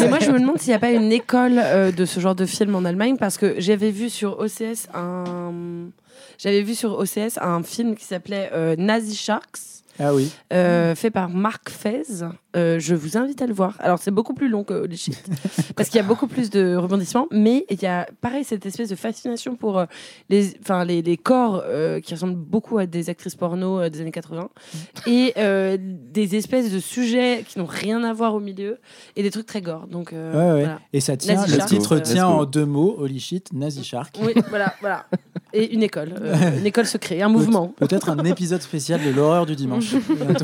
Mais 0.00 0.08
moi, 0.08 0.18
je 0.20 0.30
me 0.30 0.40
demande 0.40 0.58
s'il 0.58 0.70
n'y 0.70 0.74
a 0.74 0.78
pas 0.80 0.90
une 0.90 1.12
école 1.12 1.54
euh, 1.58 1.92
de 1.92 2.04
ce 2.04 2.18
genre 2.20 2.34
de 2.34 2.44
film 2.44 2.74
en 2.74 2.84
Allemagne, 2.84 3.16
parce 3.18 3.38
que 3.38 3.54
j'avais 3.58 3.90
vu 3.90 4.10
sur 4.10 4.38
OCS 4.40 4.88
un. 4.94 5.24
J'avais 6.38 6.62
vu 6.62 6.74
sur 6.74 6.98
OCS 6.98 7.38
un 7.40 7.62
film 7.62 7.94
qui 7.96 8.04
s'appelait 8.04 8.50
euh, 8.52 8.76
Nazi 8.76 9.14
Sharks. 9.16 9.58
Ah 9.98 10.14
oui. 10.14 10.30
euh, 10.52 10.94
fait 10.94 11.10
par 11.10 11.30
Marc 11.30 11.70
Fez. 11.70 12.02
Euh, 12.56 12.78
je 12.78 12.94
vous 12.94 13.16
invite 13.18 13.42
à 13.42 13.46
le 13.46 13.52
voir. 13.52 13.74
Alors, 13.80 13.98
c'est 13.98 14.10
beaucoup 14.10 14.32
plus 14.34 14.48
long 14.48 14.64
que 14.64 14.72
Holy 14.74 14.96
Shit, 14.96 15.22
parce 15.76 15.88
qu'il 15.88 16.00
y 16.00 16.04
a 16.04 16.06
beaucoup 16.06 16.26
plus 16.26 16.48
de 16.50 16.74
rebondissements, 16.76 17.26
mais 17.30 17.66
il 17.70 17.82
y 17.82 17.86
a, 17.86 18.06
pareil, 18.20 18.44
cette 18.44 18.64
espèce 18.64 18.88
de 18.88 18.94
fascination 18.96 19.56
pour 19.56 19.78
euh, 19.78 19.84
les, 20.30 20.54
enfin, 20.62 20.84
les, 20.84 21.02
les 21.02 21.16
corps 21.16 21.62
euh, 21.66 22.00
qui 22.00 22.14
ressemblent 22.14 22.34
beaucoup 22.36 22.78
à 22.78 22.86
des 22.86 23.10
actrices 23.10 23.34
porno 23.34 23.80
euh, 23.80 23.88
des 23.90 24.00
années 24.00 24.10
80, 24.12 24.48
et 25.06 25.34
euh, 25.36 25.76
des 25.80 26.36
espèces 26.36 26.72
de 26.72 26.78
sujets 26.78 27.44
qui 27.46 27.58
n'ont 27.58 27.66
rien 27.66 28.02
à 28.04 28.12
voir 28.12 28.34
au 28.34 28.40
milieu, 28.40 28.78
et 29.16 29.22
des 29.22 29.30
trucs 29.30 29.46
très 29.46 29.60
gore. 29.60 29.86
Donc, 29.86 30.12
euh, 30.12 30.32
Ouais, 30.32 30.54
ouais. 30.54 30.60
voilà. 30.64 30.80
Et 30.92 31.00
ça 31.00 31.16
tient, 31.16 31.34
Nazi 31.34 31.52
le 31.52 31.56
Shark. 31.58 31.68
titre 31.68 31.98
tient 31.98 32.26
en 32.26 32.44
deux 32.46 32.64
mots 32.66 32.96
Holy 32.98 33.20
shit, 33.20 33.52
Nazi 33.52 33.84
Shark. 33.84 34.16
Oui, 34.22 34.32
voilà, 34.48 34.72
voilà. 34.80 35.06
Et 35.52 35.74
une 35.74 35.82
école, 35.82 36.14
euh, 36.20 36.34
une 36.58 36.66
école 36.66 36.86
se 36.86 36.96
crée, 36.98 37.20
un 37.22 37.28
mouvement. 37.28 37.68
Peut- 37.68 37.86
Peut-être 37.86 38.08
un 38.10 38.24
épisode 38.24 38.62
spécial 38.62 39.00
de 39.04 39.10
l'horreur 39.10 39.46
du 39.46 39.54
dimanche. 39.56 39.94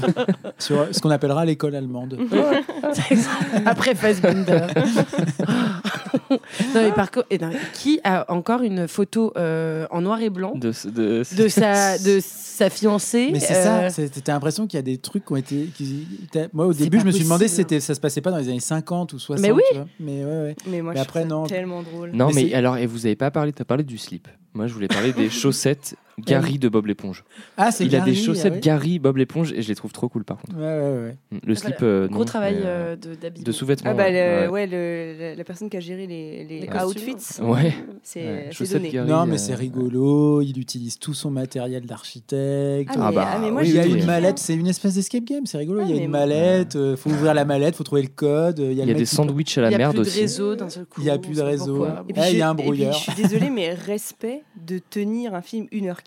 Sur 0.58 0.86
ce 0.94 1.00
qu'on 1.00 1.10
appellera 1.10 1.44
l'école 1.44 1.74
allemande. 1.74 2.01
Après 3.66 3.94
Fassbinder. 3.94 4.66
non, 6.30 6.38
mais 6.74 6.92
par 6.92 7.10
contre, 7.10 7.26
et 7.30 7.38
non, 7.38 7.50
qui 7.74 8.00
a 8.04 8.30
encore 8.32 8.62
une 8.62 8.88
photo 8.88 9.32
euh, 9.36 9.86
en 9.90 10.00
noir 10.02 10.20
et 10.20 10.30
blanc 10.30 10.52
De, 10.54 10.72
de, 10.90 11.22
de 11.36 11.48
sa, 11.48 11.98
de 12.04 12.20
sa 12.22 12.70
fiancée 12.70 13.30
Mais 13.32 13.40
c'est 13.40 13.54
euh, 13.56 13.88
ça, 13.88 13.90
c'est- 13.90 14.22
t'as 14.22 14.32
l'impression 14.32 14.66
qu'il 14.66 14.78
y 14.78 14.80
a 14.80 14.82
des 14.82 14.98
trucs 14.98 15.24
qui 15.24 15.32
ont 15.32 15.36
été. 15.36 15.66
qui- 15.74 16.06
moi, 16.52 16.66
au 16.66 16.72
début, 16.72 17.00
je 17.00 17.04
me 17.04 17.10
suis 17.10 17.24
demandé 17.24 17.48
si 17.48 17.64
ça 17.80 17.94
se 17.94 18.00
passait 18.00 18.20
pas 18.20 18.30
dans 18.30 18.38
les 18.38 18.48
années 18.48 18.60
50 18.60 19.12
ou 19.12 19.18
60. 19.18 19.42
Mais 19.42 19.52
oui. 19.52 19.62
tu 19.70 19.76
vois. 19.76 19.86
Mais 20.00 20.24
ouais, 20.24 20.30
ouais. 20.42 20.56
Mais 20.66 20.82
moi 20.82 20.92
Mais 20.92 20.98
je 20.98 21.02
après, 21.04 21.20
trouve 21.20 21.30
ça 21.32 21.36
non. 21.36 21.46
tellement 21.46 21.82
drôle. 21.82 22.10
Non, 22.12 22.28
Mais 22.34 22.44
mais, 22.44 22.54
alors, 22.54 22.76
et 22.76 22.86
vous 22.86 23.06
avez 23.06 23.16
pas 23.16 23.30
parlé, 23.30 23.52
t'as 23.52 23.64
parlé 23.64 23.84
du 23.84 23.98
slip. 23.98 24.28
Moi, 24.54 24.66
je 24.66 24.74
voulais 24.74 24.88
parler 24.88 25.12
des 25.12 25.30
chaussettes 25.30 25.94
Gary 26.18 26.58
de 26.58 26.68
Bob 26.68 26.86
l'éponge. 26.86 27.24
Ah, 27.56 27.70
c'est 27.72 27.84
Il 27.86 27.96
a 27.96 28.00
des 28.00 28.14
chaussettes 28.14 28.52
ah 28.52 28.54
ouais. 28.56 28.60
Gary 28.60 28.98
Bob 28.98 29.16
l'éponge 29.16 29.52
et 29.52 29.62
je 29.62 29.68
les 29.68 29.74
trouve 29.74 29.92
trop 29.92 30.08
cool 30.08 30.24
par 30.24 30.38
contre. 30.38 30.56
Ouais, 30.56 30.62
ouais, 30.62 31.04
ouais. 31.06 31.16
Le 31.32 31.38
voilà, 31.54 31.54
slip. 31.56 31.76
euh, 31.82 32.06
gros 32.08 32.18
non, 32.20 32.24
travail 32.24 32.56
mais, 32.56 32.66
euh, 32.66 32.96
euh, 32.96 32.96
de 32.96 33.42
de 33.42 33.52
sous-vêtements. 33.52 33.90
Ah 33.90 33.94
bah 33.94 34.04
ouais. 34.04 34.44
le- 34.46 34.50
ouais, 34.50 34.66
le- 34.66 35.16
la, 35.18 35.34
la 35.36 35.44
personne 35.44 35.70
qui 35.70 35.76
a 35.76 35.80
géré 35.80 36.06
les, 36.06 36.44
les 36.44 36.60
Les 36.60 36.66
costumes. 36.66 36.88
outfits, 37.14 37.42
Ouais. 37.42 37.74
c'est 38.02 38.52
chaussettes 38.52 38.78
donné. 38.78 38.90
Gary, 38.90 39.08
Non, 39.08 39.26
mais 39.26 39.34
euh, 39.34 39.38
c'est 39.38 39.54
rigolo. 39.54 40.42
Il 40.42 40.58
utilise 40.58 40.98
tout 40.98 41.14
son 41.14 41.30
matériel 41.30 41.86
d'architecte. 41.86 42.90
Ah, 42.94 43.08
mais, 43.08 43.14
bah, 43.16 43.28
ah, 43.34 43.38
mais 43.40 43.50
moi, 43.50 43.62
oui, 43.62 43.68
il 43.70 43.74
y 43.74 43.78
a 43.78 43.86
une 43.86 44.04
mallette, 44.04 44.38
c'est 44.38 44.54
une 44.54 44.66
espèce 44.66 44.94
d'escape 44.94 45.24
game, 45.24 45.46
c'est 45.46 45.58
rigolo. 45.58 45.80
Ah, 45.82 45.86
il 45.88 45.96
y 45.96 45.98
a 45.98 46.02
une 46.02 46.10
moi- 46.10 46.20
mallette, 46.20 46.76
euh, 46.76 46.96
faut 46.96 47.10
ouvrir 47.10 47.34
la 47.34 47.44
mallette, 47.44 47.74
faut 47.76 47.84
trouver 47.84 48.02
le 48.02 48.08
code. 48.08 48.58
Il 48.58 48.72
y 48.74 48.80
a, 48.80 48.84
Il 48.84 48.90
a 48.90 48.94
des 48.94 49.06
sandwichs 49.06 49.56
à 49.58 49.62
Il 49.62 49.64
la 49.64 49.70
y 49.70 49.74
a 49.74 49.78
merde 49.78 49.94
plus 49.94 50.02
de 50.04 50.08
aussi. 50.08 50.20
réseau 50.20 50.54
d'un 50.56 50.68
seul 50.68 50.84
coup. 50.84 51.00
Il 51.00 51.06
y 51.06 51.10
a 51.10 51.18
plus 51.18 51.36
de 51.36 51.42
réseau. 51.42 51.76
pourquoi. 51.76 52.04
Et 52.08 52.12
puis, 52.12 52.22
Ah, 52.22 52.30
il 52.30 52.36
y 52.38 52.42
a 52.42 52.50
un 52.50 52.54
brouilleur. 52.54 52.92
je 52.92 52.98
suis 53.10 53.14
désolée, 53.22 53.50
mais 53.50 53.72
respect 53.74 54.42
de 54.66 54.78
tenir 54.78 55.34
un 55.34 55.42
film 55.42 55.66
1h15 55.72 56.01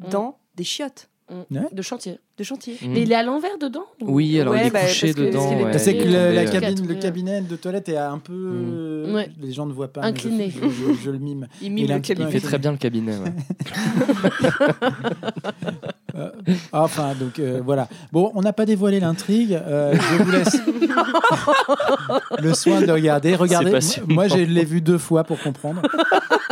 Mm. 0.00 0.08
dans 0.10 0.38
des 0.56 0.64
chiottes 0.64 1.08
Mm. 1.28 1.56
Ouais. 1.56 1.62
De 1.72 1.82
chantier. 1.82 2.20
de 2.38 2.44
chantier. 2.44 2.74
Mm. 2.80 2.86
Mais 2.92 3.02
il 3.02 3.10
est 3.10 3.16
à 3.16 3.24
l'envers 3.24 3.58
dedans 3.58 3.82
ou- 4.00 4.12
Oui, 4.14 4.38
alors 4.40 4.54
Ouais, 4.54 4.60
il 4.62 4.66
est 4.68 4.70
bah, 4.70 4.82
couché 4.82 5.12
que- 5.12 5.22
dedans. 5.22 5.50
est- 5.50 5.56
ouais, 5.64 5.72
Bah, 5.72 5.78
c'est 5.80 5.96
que 5.96 6.04
le, 6.04 6.32
la 6.32 6.44
cabine, 6.44 6.86
le 6.86 6.94
cabinet 6.94 7.40
de 7.40 7.56
toilette 7.56 7.88
est 7.88 7.96
un 7.96 8.18
peu. 8.18 9.10
Ouais. 9.12 9.28
Les 9.40 9.50
gens 9.52 9.66
ne 9.66 9.72
voient 9.72 9.92
pas. 9.92 10.02
je- 10.02 10.06
Incliné. 10.06 10.50
Je, 10.50 10.60
je- 10.68 10.92
je 11.02 11.10
le 11.10 11.18
mime. 11.18 11.48
Il 11.60 11.72
mime 11.72 11.88
le 11.88 11.94
peu 11.94 11.98
Il 11.98 12.02
cabinet. 12.02 12.30
fait 12.30 12.38
très 12.40 12.58
bien 12.60 12.70
le 12.70 12.78
cabinet. 12.78 13.16
Euh, 16.16 16.30
enfin, 16.72 17.14
donc 17.18 17.38
euh, 17.38 17.60
voilà. 17.64 17.88
Bon, 18.12 18.30
on 18.34 18.40
n'a 18.42 18.52
pas 18.52 18.64
dévoilé 18.66 19.00
l'intrigue. 19.00 19.52
euh, 19.66 19.94
je 19.94 20.22
vous 20.22 20.30
laisse 20.30 20.56
le 22.42 22.54
soin 22.54 22.80
de 22.80 22.86
le 22.86 22.92
regarder. 22.92 23.34
Regardez, 23.34 23.70
passionnant. 23.70 24.14
moi 24.14 24.28
je 24.28 24.36
l'ai 24.38 24.64
vu 24.64 24.80
deux 24.80 24.98
fois 24.98 25.24
pour 25.24 25.38
comprendre. 25.40 25.82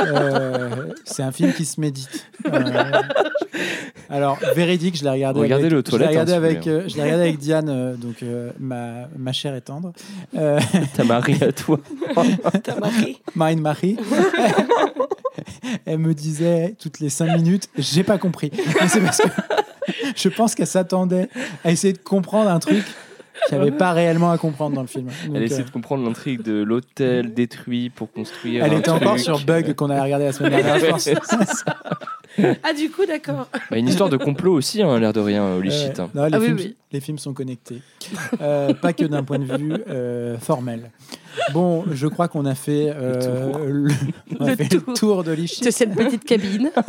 Euh, 0.01 0.93
c'est 1.05 1.23
un 1.23 1.33
film 1.33 1.53
qui 1.53 1.65
se 1.65 1.81
médite. 1.81 2.27
Euh, 2.47 2.61
alors, 4.11 4.39
véridique, 4.55 4.97
je 4.99 5.05
l'ai 5.05 5.11
regardé. 5.11 5.41
Regardez-le 5.41 5.77
avec, 5.77 5.87
aux 5.89 5.91
je 5.91 5.97
l'ai 5.97 6.05
toilettes, 6.05 6.09
regardé 6.11 6.33
hein, 6.33 6.37
avec, 6.37 6.67
euh, 6.67 6.85
je 6.89 6.97
l'ai 6.97 7.03
regardé 7.03 7.23
avec 7.23 7.39
Diane, 7.39 7.69
euh, 7.69 7.95
donc 7.97 8.23
euh, 8.23 8.51
ma, 8.61 9.09
ma 9.17 9.33
chère 9.33 9.55
et 9.55 9.61
tendre. 9.61 9.93
Euh, 10.37 10.61
Ta 10.97 11.05
Marie 11.05 11.43
à 11.43 11.53
toi. 11.53 11.79
T'as 12.63 12.79
marqué 12.79 13.17
Marine 13.35 13.61
Marie. 13.61 13.97
Elle 15.87 15.99
me 15.99 16.15
disait 16.15 16.75
toutes 16.79 17.01
les 17.01 17.11
cinq 17.11 17.37
minutes, 17.37 17.69
j'ai 17.79 18.05
pas 18.05 18.19
compris. 18.19 18.51
C'est 18.89 19.01
parce 19.01 19.19
que 19.19 19.29
je 20.17 20.29
pense 20.29 20.55
qu'elle 20.55 20.67
s'attendait 20.67 21.29
à 21.65 21.71
essayer 21.71 21.93
de 21.93 21.99
comprendre 21.99 22.51
un 22.51 22.59
truc 22.59 22.85
qu'il 23.47 23.59
n'y 23.59 23.63
avait 23.63 23.77
pas 23.77 23.93
réellement 23.93 24.31
à 24.31 24.39
comprendre 24.39 24.77
dans 24.77 24.83
le 24.83 24.87
film. 24.87 25.07
Donc, 25.27 25.37
Elle 25.37 25.53
euh, 25.53 25.63
de 25.63 25.71
comprendre 25.71 26.05
l'intrigue 26.05 26.43
de 26.43 26.63
l'hôtel 26.63 27.35
détruit 27.35 27.91
pour 27.91 28.11
construire. 28.11 28.65
elle 28.65 28.73
un 28.73 28.79
était 28.79 28.91
encore 28.91 29.19
sur 29.19 29.41
Bug 29.45 29.75
qu'on 29.75 29.91
a 29.91 30.03
regardé 30.03 30.27
la 30.27 30.33
semaine 30.33 30.53
dernière. 30.63 30.99
je 30.99 31.15
pense. 31.15 31.65
Ah, 32.63 32.73
du 32.73 32.91
coup, 32.91 33.07
d'accord. 33.07 33.49
Bah, 33.71 33.79
une 33.79 33.89
histoire 33.89 34.11
de 34.11 34.17
complot 34.17 34.55
aussi, 34.55 34.83
hein, 34.83 34.99
l'air 34.99 35.13
de 35.13 35.21
rien, 35.21 35.55
Holy 35.57 35.69
Ouais. 35.71 35.75
shit. 35.75 36.01
hein. 36.01 36.11
Non, 36.15 36.25
les, 36.27 36.35
Ah 36.35 36.39
oui, 36.39 36.47
films, 36.47 36.57
oui. 36.59 36.77
les 36.93 37.01
films 37.01 37.19
sont 37.19 37.33
connectés. 37.33 37.81
Euh, 38.41 38.75
pas 38.75 38.93
que 38.93 39.05
d'un 39.05 39.23
point 39.23 39.39
de 39.39 39.45
vue 39.57 39.73
euh, 39.89 40.39
formel. 40.39 40.91
Bon, 41.53 41.85
je 41.93 42.07
crois 42.07 42.29
qu'on 42.29 42.47
a 42.47 42.55
fait, 42.55 42.93
euh, 42.95 43.69
le, 43.69 43.91
on 44.41 44.45
a 44.47 44.51
Le 44.51 44.57
fait 44.57 44.73
le 44.73 44.81
tour. 44.81 44.95
tour 44.95 45.25
de 45.25 45.33
l'Ichit. 45.33 45.65
De 45.65 45.71
cette 45.71 45.95
petite 45.95 46.25
cabine. 46.25 46.71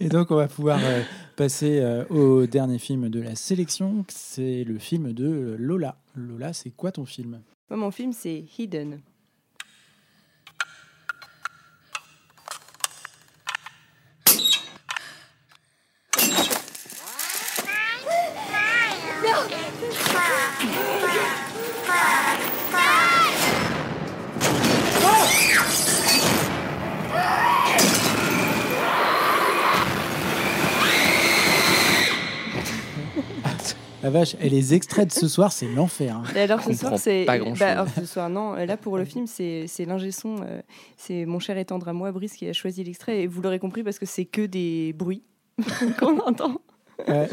Et 0.00 0.08
donc, 0.08 0.30
on 0.30 0.36
va 0.36 0.48
pouvoir 0.48 0.78
euh, 0.82 1.02
passer 1.36 1.80
euh, 1.80 2.04
au 2.10 2.46
dernier 2.46 2.78
film 2.78 3.08
de 3.08 3.20
la 3.20 3.34
sélection. 3.34 4.04
C'est 4.08 4.64
le 4.64 4.78
film 4.78 5.12
de 5.12 5.56
Lola. 5.58 5.96
Lola, 6.14 6.52
c'est 6.52 6.70
quoi 6.70 6.92
ton 6.92 7.04
film? 7.04 7.40
Moi, 7.70 7.78
mon 7.78 7.90
film, 7.90 8.12
c'est 8.12 8.44
Hidden. 8.58 9.00
La 34.06 34.12
vache, 34.12 34.36
et 34.40 34.48
les 34.48 34.72
extraits 34.72 35.08
de 35.08 35.12
ce 35.12 35.26
soir, 35.26 35.50
c'est 35.50 35.66
l'enfer. 35.66 36.14
hein. 36.16 36.22
Alors 36.36 36.60
ce 36.62 36.72
soir, 36.74 36.96
c'est. 36.96 37.24
Bah, 37.24 37.32
alors, 37.32 37.88
ce 37.88 38.04
soir, 38.06 38.28
non. 38.30 38.52
Là, 38.54 38.76
pour 38.76 38.98
le 38.98 39.04
film, 39.04 39.26
c'est 39.26 39.66
l'ingé 39.84 40.12
son. 40.12 40.36
euh, 40.42 40.60
c'est 40.96 41.24
mon 41.26 41.40
cher 41.40 41.58
et 41.58 41.64
tendre 41.64 41.88
à 41.88 41.92
moi, 41.92 42.12
Brice, 42.12 42.34
qui 42.34 42.46
a 42.48 42.52
choisi 42.52 42.84
l'extrait. 42.84 43.22
Et 43.22 43.26
vous 43.26 43.42
l'aurez 43.42 43.58
compris 43.58 43.82
parce 43.82 43.98
que 43.98 44.06
c'est 44.06 44.24
que 44.24 44.42
des 44.46 44.92
bruits 44.92 45.24
qu'on 45.98 46.20
entend. 46.20 46.60
Ouais. 47.08 47.28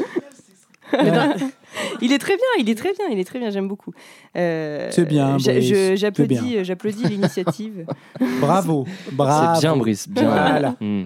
Il 2.02 2.12
est 2.12 2.18
très 2.18 2.34
bien, 2.36 2.44
il 2.58 2.68
est 2.68 2.74
très 2.74 2.92
bien, 2.92 3.06
il 3.08 3.20
est 3.20 3.24
très 3.24 3.38
bien, 3.38 3.50
j'aime 3.50 3.68
beaucoup. 3.68 3.92
Euh, 4.36 4.88
C'est 4.90 5.04
bien, 5.06 5.38
J'applaudis 5.38 6.26
bien. 6.26 6.42
euh, 6.60 6.64
j'applaudis 6.64 7.04
l'initiative. 7.04 7.86
Bravo, 8.40 8.84
bravo. 9.12 9.54
C'est 9.54 9.60
bien, 9.60 9.76
Brice. 9.76 10.08
Bien. 10.08 10.24
Voilà. 10.24 10.74
Hmm. 10.80 11.04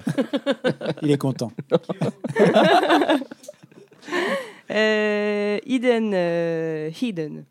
Il 1.02 1.10
est 1.10 1.18
content. 1.18 1.52
Euh, 4.70 5.58
Hidden. 5.66 6.12
euh, 6.14 6.90
Hidden. 7.00 7.44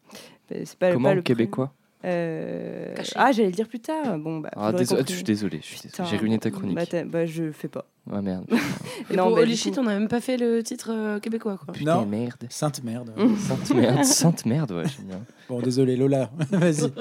Euh, 0.51 0.61
C'est 0.65 0.77
pas, 0.77 0.91
Comment 0.93 1.09
pas 1.09 1.15
le 1.15 1.21
québécois 1.21 1.73
Euh. 2.05 2.93
Ah, 3.15 3.31
j'allais 3.31 3.47
le 3.49 3.53
dire 3.55 3.67
plus 3.67 3.79
tard. 3.79 4.17
Bon, 4.19 4.37
bah, 4.39 4.49
ah. 4.55 4.71
Je 4.77 5.13
suis 5.13 5.23
désolé. 5.23 5.61
J'ai 5.61 6.17
ruiné 6.17 6.37
ta 6.39 6.51
chronique. 6.51 6.75
Bah, 6.75 7.03
bah, 7.05 7.25
je 7.25 7.51
fais 7.51 7.67
pas. 7.67 7.85
Ah 8.11 8.21
merde. 8.21 8.45
Et 9.11 9.15
Non, 9.17 9.25
pour 9.25 9.35
bah, 9.35 9.41
Holy 9.41 9.51
du 9.51 9.57
Shit, 9.57 9.73
coup- 9.73 9.81
on 9.81 9.83
n'a 9.83 9.97
même 9.99 10.07
pas 10.07 10.21
fait 10.21 10.37
le 10.37 10.63
titre 10.63 10.91
euh, 10.93 11.19
québécois, 11.19 11.57
quoi. 11.57 11.73
Putain, 11.73 11.95
Non. 12.01 12.05
merde. 12.05 12.45
Sainte 12.49 12.81
merde. 12.83 13.11
Sainte 13.47 13.73
merde. 13.75 14.03
Sainte 14.05 14.45
merde, 14.45 14.71
ouais, 14.71 14.83
bien. 15.01 15.19
Bon, 15.49 15.59
désolé, 15.59 15.97
Lola. 15.97 16.29
Vas-y. 16.51 16.91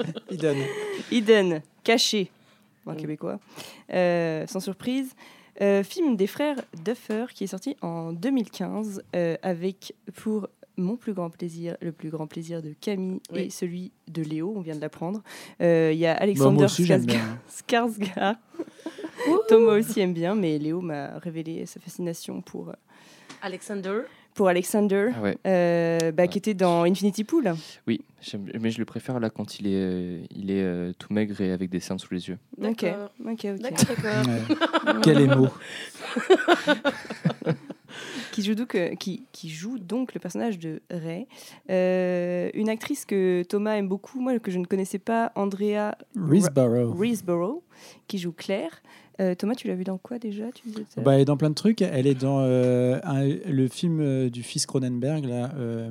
Hidden, 1.11 1.61
caché, 1.83 2.29
en 2.85 2.93
Mm. 2.93 2.97
québécois, 2.97 3.39
Euh, 3.93 4.45
sans 4.47 4.59
surprise. 4.59 5.13
Euh, 5.61 5.83
film 5.83 6.15
des 6.15 6.27
frères 6.27 6.57
Duffer 6.85 7.25
qui 7.33 7.43
est 7.45 7.47
sorti 7.47 7.75
en 7.81 8.13
2015 8.13 9.01
euh, 9.15 9.37
avec 9.41 9.95
pour 10.15 10.47
mon 10.77 10.95
plus 10.95 11.13
grand 11.13 11.31
plaisir, 11.31 11.75
le 11.81 11.91
plus 11.91 12.09
grand 12.11 12.27
plaisir 12.27 12.61
de 12.61 12.73
Camille 12.79 13.19
Oui. 13.33 13.45
et 13.45 13.49
celui 13.49 13.91
de 14.07 14.21
Léo, 14.21 14.53
on 14.55 14.61
vient 14.61 14.75
de 14.75 14.81
l'apprendre. 14.81 15.23
Euh, 15.61 15.89
Il 15.91 15.97
y 15.97 16.05
a 16.05 16.13
Bon, 16.13 16.21
Alexander 16.21 16.65
aussi, 16.65 16.83
Skarsgård. 16.83 17.17
Skarsgård. 17.49 18.35
Thomas 19.47 19.77
aussi 19.79 19.99
aime 19.99 20.13
bien, 20.13 20.35
mais 20.35 20.59
Léo 20.59 20.81
m'a 20.81 21.17
révélé 21.17 21.65
sa 21.65 21.79
fascination 21.79 22.41
pour, 22.41 22.71
Alexander. 23.41 24.01
Pour 24.37 24.47
Alexander, 24.47 25.09
Ah 25.17 25.21
ouais. 25.23 25.37
euh, 25.47 26.11
bah, 26.11 26.27
qui 26.27 26.37
était 26.37 26.53
dans 26.53 26.83
Infinity 26.83 27.23
Pool. 27.23 27.55
Oui, 27.87 28.01
mais 28.61 28.69
je 28.69 28.77
le 28.77 28.85
préfère 28.85 29.19
là 29.19 29.31
quand 29.31 29.59
il 29.59 29.65
est, 29.65 29.71
euh, 29.73 30.19
il 30.29 30.51
est 30.51 30.61
euh, 30.61 30.93
tout 30.97 31.11
maigre 31.11 31.41
et 31.41 31.51
avec 31.51 31.71
des 31.71 31.79
cernes 31.79 31.97
sous 31.97 32.13
les 32.13 32.29
yeux. 32.29 32.37
Ok, 32.61 32.85
ok, 33.25 33.25
ok. 33.25 33.59
D'accord. 33.59 35.01
Quel 35.03 35.21
émo. 35.21 35.47
qui 38.31 38.43
joue 38.43 38.53
donc, 38.53 38.77
qui, 38.99 39.25
qui 39.31 39.49
joue 39.49 39.79
donc 39.79 40.13
le 40.13 40.19
personnage 40.19 40.59
de 40.59 40.81
Ray. 40.91 41.25
Euh, 41.71 42.51
une 42.53 42.69
actrice 42.69 43.05
que 43.05 43.41
Thomas 43.41 43.73
aime 43.75 43.87
beaucoup, 43.87 44.19
moi 44.19 44.37
que 44.37 44.51
je 44.51 44.59
ne 44.59 44.65
connaissais 44.65 44.99
pas, 44.99 45.31
Andrea 45.35 45.95
Risborough. 46.15 46.95
Risborough, 46.99 47.63
qui 48.07 48.19
joue 48.19 48.33
Claire. 48.33 48.83
Euh, 49.19 49.33
Thomas, 49.35 49.55
tu 49.55 49.67
l'as 49.67 49.75
vu 49.75 49.83
dans 49.83 49.97
quoi 49.97 50.19
déjà? 50.19 50.45
Tu 50.53 50.67
disais 50.67 50.85
ça 50.93 51.01
Bah, 51.01 51.15
elle 51.15 51.21
est 51.21 51.25
dans 51.25 51.37
plein 51.37 51.49
de 51.49 51.55
trucs. 51.55 51.81
Elle 51.81 52.05
est 52.07 52.13
dans 52.15 52.39
euh, 52.41 52.99
un- 53.03 53.25
le 53.25 53.67
film 53.67 53.99
euh, 53.99 54.29
du 54.29 54.43
fils 54.43 54.65
Cronenberg, 54.65 55.25
là, 55.25 55.51
euh, 55.57 55.89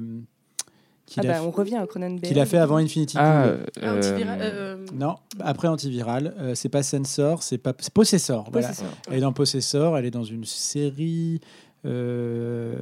qu'il 1.07 1.21
Ah 1.27 1.31
a, 1.31 1.33
bah, 1.35 1.41
fait- 1.41 1.47
on 1.47 1.51
revient 1.51 1.77
à 1.77 1.87
Cronenberg. 1.87 2.23
qu'il 2.25 2.39
a 2.39 2.47
fait 2.47 2.59
avant 2.59 2.77
Infinity 2.77 3.17
Ah, 3.19 3.45
euh, 3.47 3.65
euh, 3.83 4.77
Non, 4.93 5.17
après 5.41 5.69
Antiviral. 5.69 6.35
Euh, 6.39 6.55
c'est 6.55 6.69
pas 6.69 6.83
Sensor, 6.83 7.43
c'est 7.43 7.59
pas 7.59 7.73
c'est 7.79 7.93
Possessor. 7.93 8.49
Voilà. 8.53 8.69
Possessor. 8.69 8.89
Elle 9.09 9.19
est 9.19 9.21
dans 9.21 9.33
Possessor, 9.33 9.99
elle 9.99 10.05
est 10.05 10.11
dans 10.11 10.25
une 10.25 10.45
série. 10.45 11.41
euh, 11.85 12.75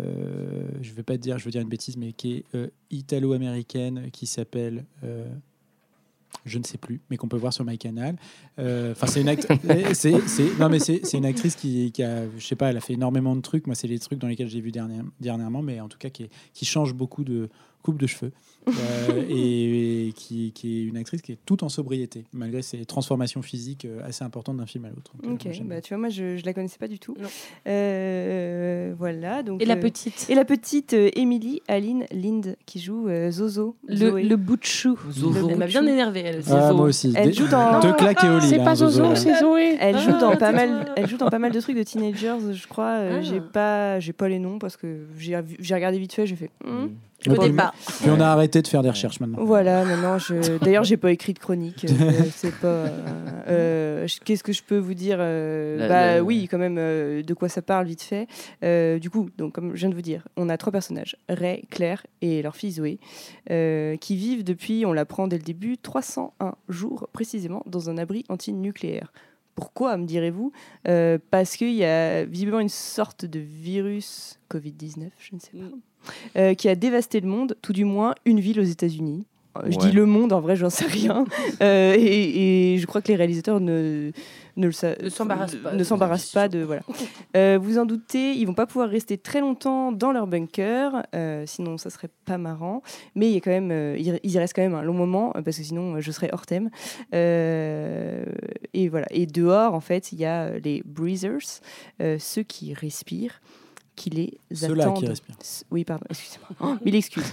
je 0.82 0.92
vais 0.92 1.02
pas 1.02 1.14
te 1.14 1.22
dire, 1.22 1.38
je 1.38 1.44
veux 1.44 1.50
dire 1.50 1.60
une 1.62 1.68
bêtise, 1.68 1.96
mais 1.96 2.12
qui 2.12 2.34
est 2.36 2.44
euh, 2.54 2.68
italo-américaine, 2.90 4.08
qui 4.12 4.26
s'appelle. 4.26 4.84
Je 6.44 6.58
ne 6.58 6.64
sais 6.64 6.78
plus, 6.78 7.00
mais 7.10 7.16
qu'on 7.16 7.28
peut 7.28 7.36
voir 7.36 7.52
sur 7.52 7.64
MyCanal. 7.64 8.16
Euh, 8.58 8.92
Enfin, 8.92 9.06
c'est 9.06 9.20
une 9.20 9.28
act- 9.28 9.46
une 11.18 11.24
actrice 11.26 11.54
qui, 11.56 11.90
a, 12.02 12.24
je 12.38 12.44
sais 12.46 12.56
pas, 12.56 12.70
elle 12.70 12.76
a 12.76 12.80
fait 12.80 12.94
énormément 12.94 13.34
de 13.36 13.40
trucs. 13.40 13.66
Moi, 13.66 13.74
c'est 13.74 13.88
les 13.88 13.98
trucs 13.98 14.18
dans 14.18 14.28
lesquels 14.28 14.48
j'ai 14.48 14.60
vu 14.60 14.70
dernière- 14.70 15.04
dernièrement, 15.20 15.62
mais 15.62 15.80
en 15.80 15.88
tout 15.88 15.98
cas 15.98 16.10
qui, 16.10 16.28
qui 16.52 16.64
change 16.64 16.92
beaucoup 16.94 17.24
de 17.24 17.48
coupe 17.84 17.98
de 17.98 18.06
cheveux 18.08 18.32
Euh, 18.66 19.22
et, 19.28 20.06
et 20.08 20.12
qui, 20.12 20.50
qui 20.52 20.78
est 20.80 20.84
une 20.84 20.96
actrice 20.96 21.20
qui 21.20 21.32
est 21.32 21.38
toute 21.44 21.62
en 21.62 21.68
sobriété, 21.68 22.24
malgré 22.32 22.62
ses 22.62 22.86
transformations 22.86 23.42
physiques 23.42 23.84
euh, 23.84 24.00
assez 24.08 24.24
importantes 24.24 24.56
d'un 24.56 24.64
film 24.64 24.86
à 24.86 24.88
l'autre. 24.88 25.12
Euh, 25.22 25.32
Ok, 25.34 25.46
j'aime 25.52 25.66
bah, 25.68 25.82
tu 25.82 25.90
vois, 25.92 25.98
moi 25.98 26.08
je, 26.08 26.38
je 26.38 26.44
la 26.46 26.54
connaissais 26.54 26.78
pas 26.78 26.88
du 26.88 26.98
tout. 26.98 27.14
Non. 27.20 27.28
Euh, 27.66 28.94
voilà. 28.96 29.42
Donc, 29.42 29.60
Et 29.62 29.66
la 29.66 29.74
euh, 29.74 29.80
petite? 29.80 30.26
Et 30.30 30.34
la 30.34 30.46
petite 30.46 30.94
euh, 30.94 31.10
Emily 31.14 31.60
Aline 31.68 32.04
Lind 32.10 32.56
qui 32.64 32.80
joue 32.80 33.06
euh, 33.08 33.30
Zozo. 33.30 33.76
Le, 33.86 34.20
le 34.22 34.36
bout 34.36 34.56
de 34.56 34.64
chou. 34.64 34.98
Zozo. 35.12 35.46
Elle 35.50 35.58
m'a 35.58 35.66
bien 35.66 35.86
énervée, 35.86 36.20
elle 36.24 36.38
aussi. 36.38 36.48
Ah, 36.50 36.72
moi 36.72 36.86
aussi. 36.86 37.12
Elle 37.14 37.34
joue 37.34 37.48
dans- 37.48 37.80
Deux 37.80 37.92
claques 37.92 38.24
et 38.24 38.28
au 38.30 38.38
lit. 38.38 38.48
C'est 38.48 38.64
pas 38.64 38.76
Zozo, 38.76 39.14
c'est 39.14 39.38
Zoé. 39.40 39.76
Elle 39.78 39.98
joue 39.98 40.12
Ah, 40.14 40.20
dans 40.20 40.30
pas 40.36 40.52
tais-toi. 40.52 40.66
mal. 40.66 40.92
Elle 40.96 41.06
joue 41.08 41.18
dans 41.18 41.28
pas 41.28 41.38
mal 41.38 41.52
de 41.52 41.60
trucs 41.60 41.76
de 41.76 41.82
teenagers, 41.82 42.36
je 42.52 42.66
crois. 42.66 42.96
Euh, 42.98 43.18
Ah. 43.18 43.22
J'ai 43.22 43.40
pas, 43.42 44.00
j'ai 44.00 44.12
pas 44.14 44.28
les 44.30 44.38
noms 44.38 44.58
parce 44.58 44.76
que 44.78 45.04
j'ai 45.18 45.38
j'ai 45.60 45.74
regardé 45.74 45.98
vite 45.98 46.14
fait. 46.14 46.26
J'ai 46.26 46.36
fait. 46.36 46.50
hmm. 46.64 46.88
Puis 48.00 48.10
on 48.10 48.20
a 48.20 48.26
arrêté 48.26 48.60
de 48.62 48.66
faire 48.68 48.82
des 48.82 48.90
recherches 48.90 49.20
maintenant. 49.20 49.44
Voilà, 49.44 49.84
maintenant, 49.84 50.18
je... 50.18 50.58
d'ailleurs, 50.58 50.84
j'ai 50.84 50.96
pas 50.96 51.10
écrit 51.12 51.32
de 51.34 51.38
chronique. 51.38 51.84
euh, 51.88 52.12
c'est 52.34 52.54
pas. 52.54 52.86
euh, 53.48 54.06
je- 54.06 54.20
Qu'est-ce 54.20 54.42
que 54.42 54.52
je 54.52 54.62
peux 54.62 54.78
vous 54.78 54.94
dire 54.94 55.16
euh, 55.20 55.78
La- 55.78 55.88
Bah 55.88 56.14
la- 56.16 56.22
oui, 56.24 56.48
quand 56.50 56.58
même, 56.58 56.76
de 56.76 57.34
quoi 57.34 57.48
ça 57.48 57.62
parle 57.62 57.86
vite 57.86 58.02
fait. 58.02 58.26
Euh, 58.62 58.98
du 58.98 59.10
coup, 59.10 59.28
donc 59.38 59.52
comme 59.54 59.74
je 59.74 59.80
viens 59.80 59.88
de 59.90 59.94
vous 59.94 60.02
dire, 60.02 60.26
on 60.36 60.48
a 60.48 60.56
trois 60.56 60.72
personnages 60.72 61.16
Ray, 61.28 61.64
Claire 61.70 62.04
et 62.20 62.42
leur 62.42 62.56
fille 62.56 62.72
Zoé, 62.72 62.98
euh, 63.50 63.96
qui 63.96 64.16
vivent 64.16 64.44
depuis, 64.44 64.84
on 64.86 64.92
l'apprend 64.92 65.26
dès 65.28 65.36
le 65.38 65.42
début, 65.44 65.78
301 65.78 66.54
jours 66.68 67.08
précisément 67.12 67.62
dans 67.66 67.90
un 67.90 67.98
abri 67.98 68.24
antinucléaire. 68.28 69.12
Pourquoi, 69.54 69.96
me 69.96 70.04
direz-vous? 70.04 70.50
Euh, 70.88 71.18
Parce 71.30 71.56
qu'il 71.56 71.74
y 71.74 71.84
a 71.84 72.24
visiblement 72.24 72.58
une 72.60 72.68
sorte 72.68 73.24
de 73.24 73.38
virus 73.38 74.40
Covid-19, 74.50 75.10
je 75.18 75.34
ne 75.34 75.40
sais 75.40 75.52
pas, 75.52 75.64
euh, 76.36 76.54
qui 76.54 76.68
a 76.68 76.74
dévasté 76.74 77.20
le 77.20 77.28
monde, 77.28 77.56
tout 77.62 77.72
du 77.72 77.84
moins 77.84 78.14
une 78.24 78.40
ville 78.40 78.60
aux 78.60 78.64
États-Unis. 78.64 79.24
Je 79.66 79.76
Ouais. 79.78 79.86
dis 79.86 79.92
le 79.92 80.04
monde, 80.04 80.32
en 80.32 80.40
vrai, 80.40 80.56
j'en 80.56 80.68
sais 80.68 80.84
rien. 80.86 81.24
Euh, 81.62 81.94
et, 81.96 82.72
et 82.74 82.78
je 82.78 82.86
crois 82.86 83.00
que 83.00 83.06
les 83.06 83.14
réalisateurs 83.14 83.60
ne, 83.60 84.10
ne, 84.56 84.66
le 84.66 84.72
sa- 84.72 84.96
Ne 85.00 85.08
s'embarrassent 85.08 85.54
pas. 85.54 85.72
ne 85.72 85.84
s'embarrassent 85.84 86.32
pas 86.32 86.48
de. 86.48 86.58
Voilà. 86.64 86.82
Euh, 87.36 87.58
vous 87.60 87.78
en 87.78 87.84
doutez, 87.86 88.32
ils 88.34 88.44
vont 88.46 88.54
pas 88.54 88.66
pouvoir 88.66 88.88
rester 88.88 89.18
très 89.18 89.40
longtemps 89.40 89.90
dans 89.90 90.12
leur 90.12 90.28
bunker, 90.28 91.04
euh, 91.16 91.42
sinon 91.46 91.78
ça 91.78 91.90
serait 91.90 92.08
pas 92.24 92.38
marrant. 92.38 92.80
Mais 93.16 93.28
il 93.28 93.34
y 93.34 93.36
a 93.36 93.40
quand 93.40 93.50
même, 93.50 93.70
euh, 93.72 93.96
ils 93.98 94.30
y 94.32 94.38
restent 94.38 94.54
quand 94.54 94.62
même 94.62 94.74
un 94.76 94.82
long 94.82 94.92
moment, 94.94 95.32
euh, 95.36 95.42
parce 95.42 95.56
que 95.58 95.64
sinon 95.64 95.96
euh, 95.96 96.00
je 96.00 96.10
serais 96.12 96.30
hors 96.32 96.46
thème. 96.46 96.70
Euh, 97.34 98.24
et 98.72 98.88
voilà. 98.88 99.06
Et 99.10 99.26
dehors, 99.26 99.74
en 99.74 99.80
fait, 99.80 100.12
il 100.12 100.18
y 100.18 100.24
a 100.24 100.44
euh, 100.44 100.60
les 100.62 100.82
breezers, 100.84 101.60
euh, 102.00 102.16
ceux 102.18 102.42
qui 102.42 102.74
respirent, 102.74 103.40
qui 103.96 104.10
les 104.10 104.38
Ceux-là 104.52 104.84
attendent. 104.84 104.98
qui 105.00 105.06
respirent. 105.06 105.36
Oui, 105.70 105.84
pardon, 105.84 106.04
excusez-moi. 106.10 106.48
Oh, 106.60 106.84
mille 106.84 106.94
excuses. 106.96 107.24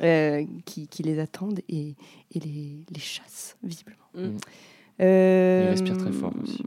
Euh, 0.00 0.44
qui, 0.64 0.86
qui 0.86 1.02
les 1.02 1.18
attendent 1.18 1.58
et, 1.68 1.96
et 2.32 2.38
les, 2.38 2.84
les 2.88 3.00
chassent, 3.00 3.56
visiblement. 3.64 3.96
Mm. 4.14 4.36
Euh, 5.00 5.62
Ils 5.64 5.70
respirent 5.70 5.98
très 5.98 6.12
fort 6.12 6.32
aussi. 6.40 6.62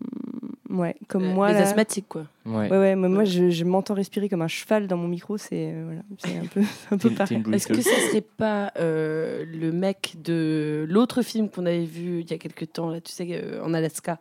Ouais, 0.69 0.95
comme 1.07 1.23
Euh, 1.23 1.34
moi. 1.34 1.47
les 1.49 1.53
là. 1.53 1.61
asthmatiques, 1.61 2.07
quoi. 2.09 2.25
Ouais. 2.45 2.69
Ouais, 2.69 2.77
ouais, 2.77 2.95
mais 2.97 3.07
moi 3.07 3.23
je, 3.23 3.49
je 3.49 3.63
m'entends 3.63 3.93
respirer 3.93 4.27
comme 4.27 4.41
un 4.41 4.49
cheval 4.49 4.88
dans 4.88 4.97
mon 4.97 5.07
micro, 5.07 5.38
c'est 5.38 5.71
euh, 5.73 5.84
voilà, 5.86 6.01
c'est 6.17 6.38
un 6.39 6.45
peu, 6.45 6.61
un 6.91 6.97
peu 6.97 7.09
pareil. 7.11 7.41
Est-ce 7.53 7.67
que 7.67 7.82
ça 7.82 7.95
serait 8.09 8.19
pas 8.21 8.73
euh, 8.77 9.45
le 9.45 9.71
mec 9.71 10.15
de 10.21 10.86
l'autre 10.89 11.21
film 11.21 11.49
qu'on 11.49 11.65
avait 11.65 11.86
vu 11.86 12.21
il 12.21 12.29
y 12.29 12.34
a 12.34 12.38
quelques 12.38 12.73
temps, 12.73 12.89
là, 12.89 12.99
tu 12.99 13.13
sais, 13.13 13.27
euh, 13.32 13.63
en 13.63 13.73
Alaska, 13.73 14.19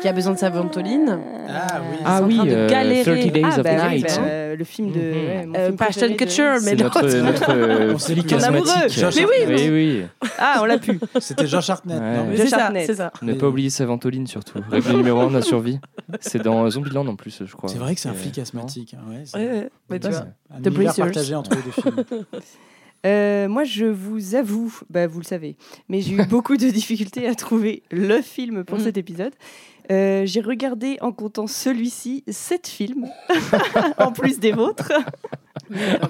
qui 0.00 0.08
a 0.08 0.12
besoin 0.12 0.32
de 0.32 0.38
sa 0.38 0.50
ventoline 0.50 1.18
Ah 1.48 1.80
oui. 1.90 1.96
Ah 2.04 2.20
en 2.22 2.26
oui, 2.26 2.36
train 2.36 2.44
de 2.46 2.50
euh, 2.52 2.68
galérer. 2.68 3.20
30 3.22 3.32
Days 3.32 3.42
Ah, 3.44 3.58
of 3.58 3.62
bah 3.64 3.70
oui, 3.88 3.94
Night. 3.96 4.06
bah, 4.06 4.22
euh, 4.26 4.56
le 4.56 4.64
film 4.64 4.92
de. 4.92 4.98
Mhm. 4.98 5.02
ouais, 5.04 5.46
mon 5.46 5.54
Euh, 5.54 5.66
film 5.66 5.76
préféré 5.76 6.08
de- 6.10 6.16
Kutcher, 6.16 6.50
mais 6.54 6.58
C'est 6.60 6.74
notre, 6.82 7.08
c'est- 7.08 7.22
notre 7.22 7.50
euh, 7.54 7.92
On 7.94 7.98
s'est 7.98 8.44
amoureux. 8.44 8.64
Mais 9.16 9.24
oui, 9.24 9.46
oui, 9.48 9.68
oui. 9.70 10.02
Ah, 10.38 10.58
on 10.62 10.64
l'a 10.64 10.78
pu. 10.78 10.98
C'était. 11.20 11.42
Ouais. 11.44 11.48
non, 11.86 12.26
mais- 12.28 12.36
C'est 12.36 12.46
ça, 12.48 12.64
Hartnett. 12.66 12.86
c'est 12.86 12.94
ça. 12.96 13.12
Ne 13.22 13.34
pas 13.34 13.46
oublier 13.48 13.70
sa 13.70 13.86
ventoline 13.86 14.26
surtout. 14.26 14.58
Règle 14.70 14.92
numéro 14.96 15.20
1 15.20 15.28
de 15.28 15.34
la 15.34 15.42
survie. 15.42 15.78
C'est 16.20 16.42
dans 16.42 16.68
Zombieland 16.70 17.06
en 17.06 17.16
plus, 17.16 17.42
je 17.46 17.52
crois. 17.56 17.68
C'est 17.68 17.78
vrai 17.78 17.94
que 17.94 18.00
c'est 18.00 18.08
un 18.08 18.14
flic 18.14 18.38
asthmatique. 18.38 18.94
hein, 18.98 19.02
ouais, 19.10 19.22
c'est- 19.24 19.36
Ouais, 19.38 19.68
ouais. 19.90 19.98
Tu 20.00 20.06
Ouais, 20.06 20.12
vois. 20.12 20.24
Un 20.54 20.60
The 20.60 20.66
univers 20.66 20.72
Breezers. 20.94 21.04
partagé 21.04 21.34
entre 21.34 21.50
les 21.50 21.62
deux 21.62 21.70
films. 21.70 22.04
Euh, 23.04 23.48
moi, 23.48 23.64
je 23.64 23.84
vous 23.86 24.34
avoue, 24.36 24.72
bah, 24.90 25.06
vous 25.06 25.18
le 25.18 25.24
savez, 25.24 25.56
mais 25.88 26.00
j'ai 26.00 26.14
eu 26.14 26.24
beaucoup 26.26 26.56
de 26.56 26.68
difficultés 26.70 27.26
à 27.26 27.34
trouver 27.34 27.82
le 27.90 28.20
film 28.22 28.64
pour 28.64 28.78
Mm. 28.78 28.82
cet 28.84 28.96
épisode. 28.96 29.32
Euh, 29.90 30.22
j'ai 30.26 30.40
regardé 30.40 30.98
en 31.00 31.12
comptant 31.12 31.46
celui-ci 31.46 32.22
sept 32.28 32.66
films, 32.68 33.06
en 33.98 34.12
plus 34.12 34.38
des 34.38 34.52
vôtres, 34.52 34.92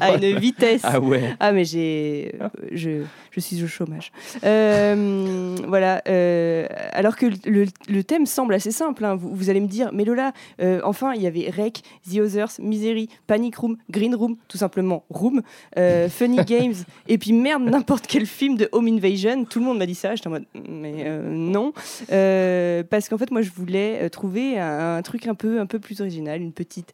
à 0.01 0.15
une 0.15 0.39
vitesse. 0.39 0.83
Ah 0.85 1.01
ouais. 1.01 1.35
Ah, 1.41 1.53
mais 1.53 1.65
j'ai. 1.65 2.35
Je, 2.73 3.03
je 3.31 3.41
suis 3.41 3.63
au 3.63 3.67
chômage. 3.67 4.13
Euh, 4.45 5.57
voilà. 5.67 6.03
euh, 6.09 6.67
alors 6.93 7.17
que 7.17 7.27
le, 7.47 7.67
le 7.89 8.05
thème 8.05 8.27
semble 8.27 8.55
assez 8.55 8.71
simple. 8.73 9.05
hein. 9.05 9.15
Vous, 9.15 9.35
vous 9.35 9.51
allez 9.51 9.61
me 9.61 9.69
dire, 9.69 9.91
mais 9.93 10.05
Lola, 10.05 10.33
enfin, 10.85 11.13
il 11.15 11.23
y 11.23 11.27
avait 11.27 11.49
Rec, 11.51 11.83
The 12.11 12.19
Others, 12.19 12.61
Misery, 12.61 13.09
Panic 13.27 13.57
Room, 13.57 13.77
Green 13.91 14.15
Room, 14.15 14.37
tout 14.49 14.59
simplement 14.59 15.05
Room, 15.11 15.43
Funny 16.09 16.45
Games, 16.45 16.75
et 17.09 17.19
puis 17.19 17.33
merde, 17.33 17.63
n'importe 17.63 18.07
quel 18.07 18.27
film 18.27 18.57
de 18.57 18.69
Home 18.73 18.89
Invasion. 18.89 19.45
Tout 19.45 19.59
le 19.61 19.65
monde 19.65 19.79
m'a 19.79 19.87
dit 19.87 19.95
ça. 19.95 20.15
J'étais 20.15 20.29
en 20.29 20.33
mode, 20.33 20.45
mais 20.69 21.09
non. 21.29 21.73
Parce 22.09 23.09
qu'en 23.09 23.19
fait, 23.19 23.31
moi, 23.31 23.43
je 23.43 23.51
voulais 23.63 24.03
euh, 24.03 24.09
trouver 24.09 24.59
un, 24.59 24.97
un 24.97 25.03
truc 25.03 25.27
un 25.27 25.35
peu, 25.35 25.61
un 25.61 25.67
peu 25.67 25.79
plus 25.79 26.01
original, 26.01 26.41
une 26.41 26.53
petite 26.53 26.93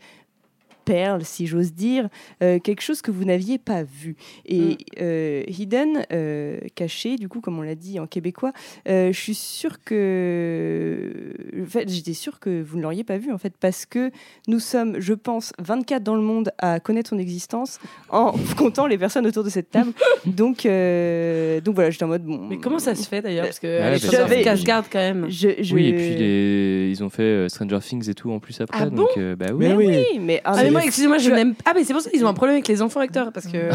perle, 0.89 1.23
si 1.25 1.47
j'ose 1.47 1.75
dire, 1.75 2.09
euh, 2.43 2.59
quelque 2.59 2.81
chose 2.81 3.03
que 3.03 3.11
vous 3.11 3.25
n'aviez 3.27 3.59
pas 3.59 3.83
vu. 3.83 4.17
Et 4.47 4.79
euh, 5.03 5.43
Hidden, 5.47 6.07
euh, 6.13 6.59
caché, 6.75 7.17
du 7.17 7.29
coup, 7.29 7.41
comme 7.43 7.59
on 7.59 7.63
l'a 7.63 7.75
dit 7.75 8.01
en 8.01 8.07
québécois, 8.07 8.53
euh, 8.89 9.13
je 9.13 9.19
suis 9.21 9.35
sûre 9.35 9.77
que... 9.85 11.33
En 11.63 11.67
fait, 11.67 11.89
j'étais 11.91 12.15
sûre 12.15 12.41
que 12.41 12.63
vous 12.63 12.79
ne 12.79 12.83
l'auriez 12.83 13.05
pas 13.05 13.19
vu, 13.19 13.33
en 13.33 13.39
fait, 13.39 13.53
parce 13.61 13.85
que 13.85 14.11
nous 14.47 14.61
sommes, 14.61 14.99
je 14.99 15.13
pense, 15.13 15.53
24 15.59 16.03
dans 16.03 16.15
le 16.15 16.23
monde 16.23 16.51
à 16.59 16.81
connaître 16.81 17.11
son 17.11 17.19
existence, 17.19 17.79
en 18.09 18.33
comptant 18.57 18.87
les 18.87 18.97
personnes 18.99 19.27
autour 19.27 19.45
de 19.45 19.51
cette 19.51 19.71
table. 19.71 19.93
donc, 20.27 20.65
euh, 20.65 21.61
donc 21.61 21.75
voilà, 21.75 21.91
j'étais 21.91 22.05
en 22.05 22.09
mode... 22.09 22.25
Bon, 22.25 22.47
Mais 22.49 22.57
comment 22.59 22.79
ça 22.79 22.95
se 22.95 23.07
fait 23.07 23.21
d'ailleurs? 23.21 23.45
Parce 23.45 23.59
que 23.61 23.67
Ouais, 23.67 23.93
les 23.93 23.99
se 23.99 24.45
cache-garde 24.45 24.87
quand 24.91 24.99
même. 24.99 25.27
je, 25.29 25.49
je- 25.61 25.75
Oui, 25.75 25.89
et 25.89 25.93
puis 25.93 26.15
les... 26.17 26.89
ils 26.91 27.05
ont 27.05 27.11
fait 27.11 27.49
Stranger 27.51 27.79
Things 27.81 28.09
et 28.09 28.15
tout 28.15 28.31
en 28.31 28.39
plus 28.41 28.59
après. 28.61 28.79
Ah 28.85 28.91
donc, 28.91 29.09
euh, 29.19 29.37
bah 29.37 29.47
oui. 29.53 29.67
Mais 29.69 29.75
oui. 29.75 29.87
Oui, 29.89 30.19
mais... 30.21 30.41
ah, 30.45 30.55
mais 30.57 30.71
mais- 30.71 30.71
moi, 30.79 30.87
excusez-moi, 30.87 31.19
je 31.19 31.31
n'aime 31.31 31.55
Ah, 31.65 31.73
mais 31.75 31.85
c'est 31.85 31.93
pour 31.93 32.03
ça 32.03 32.11
qu'ils 32.11 32.25
ont 32.25 32.29
un 32.29 32.35
problème 32.35 32.55
avec 32.57 32.69
les 32.69 32.81
enfants 32.83 33.01
acteurs 33.01 33.33
parce 33.33 33.47
que 33.47 33.71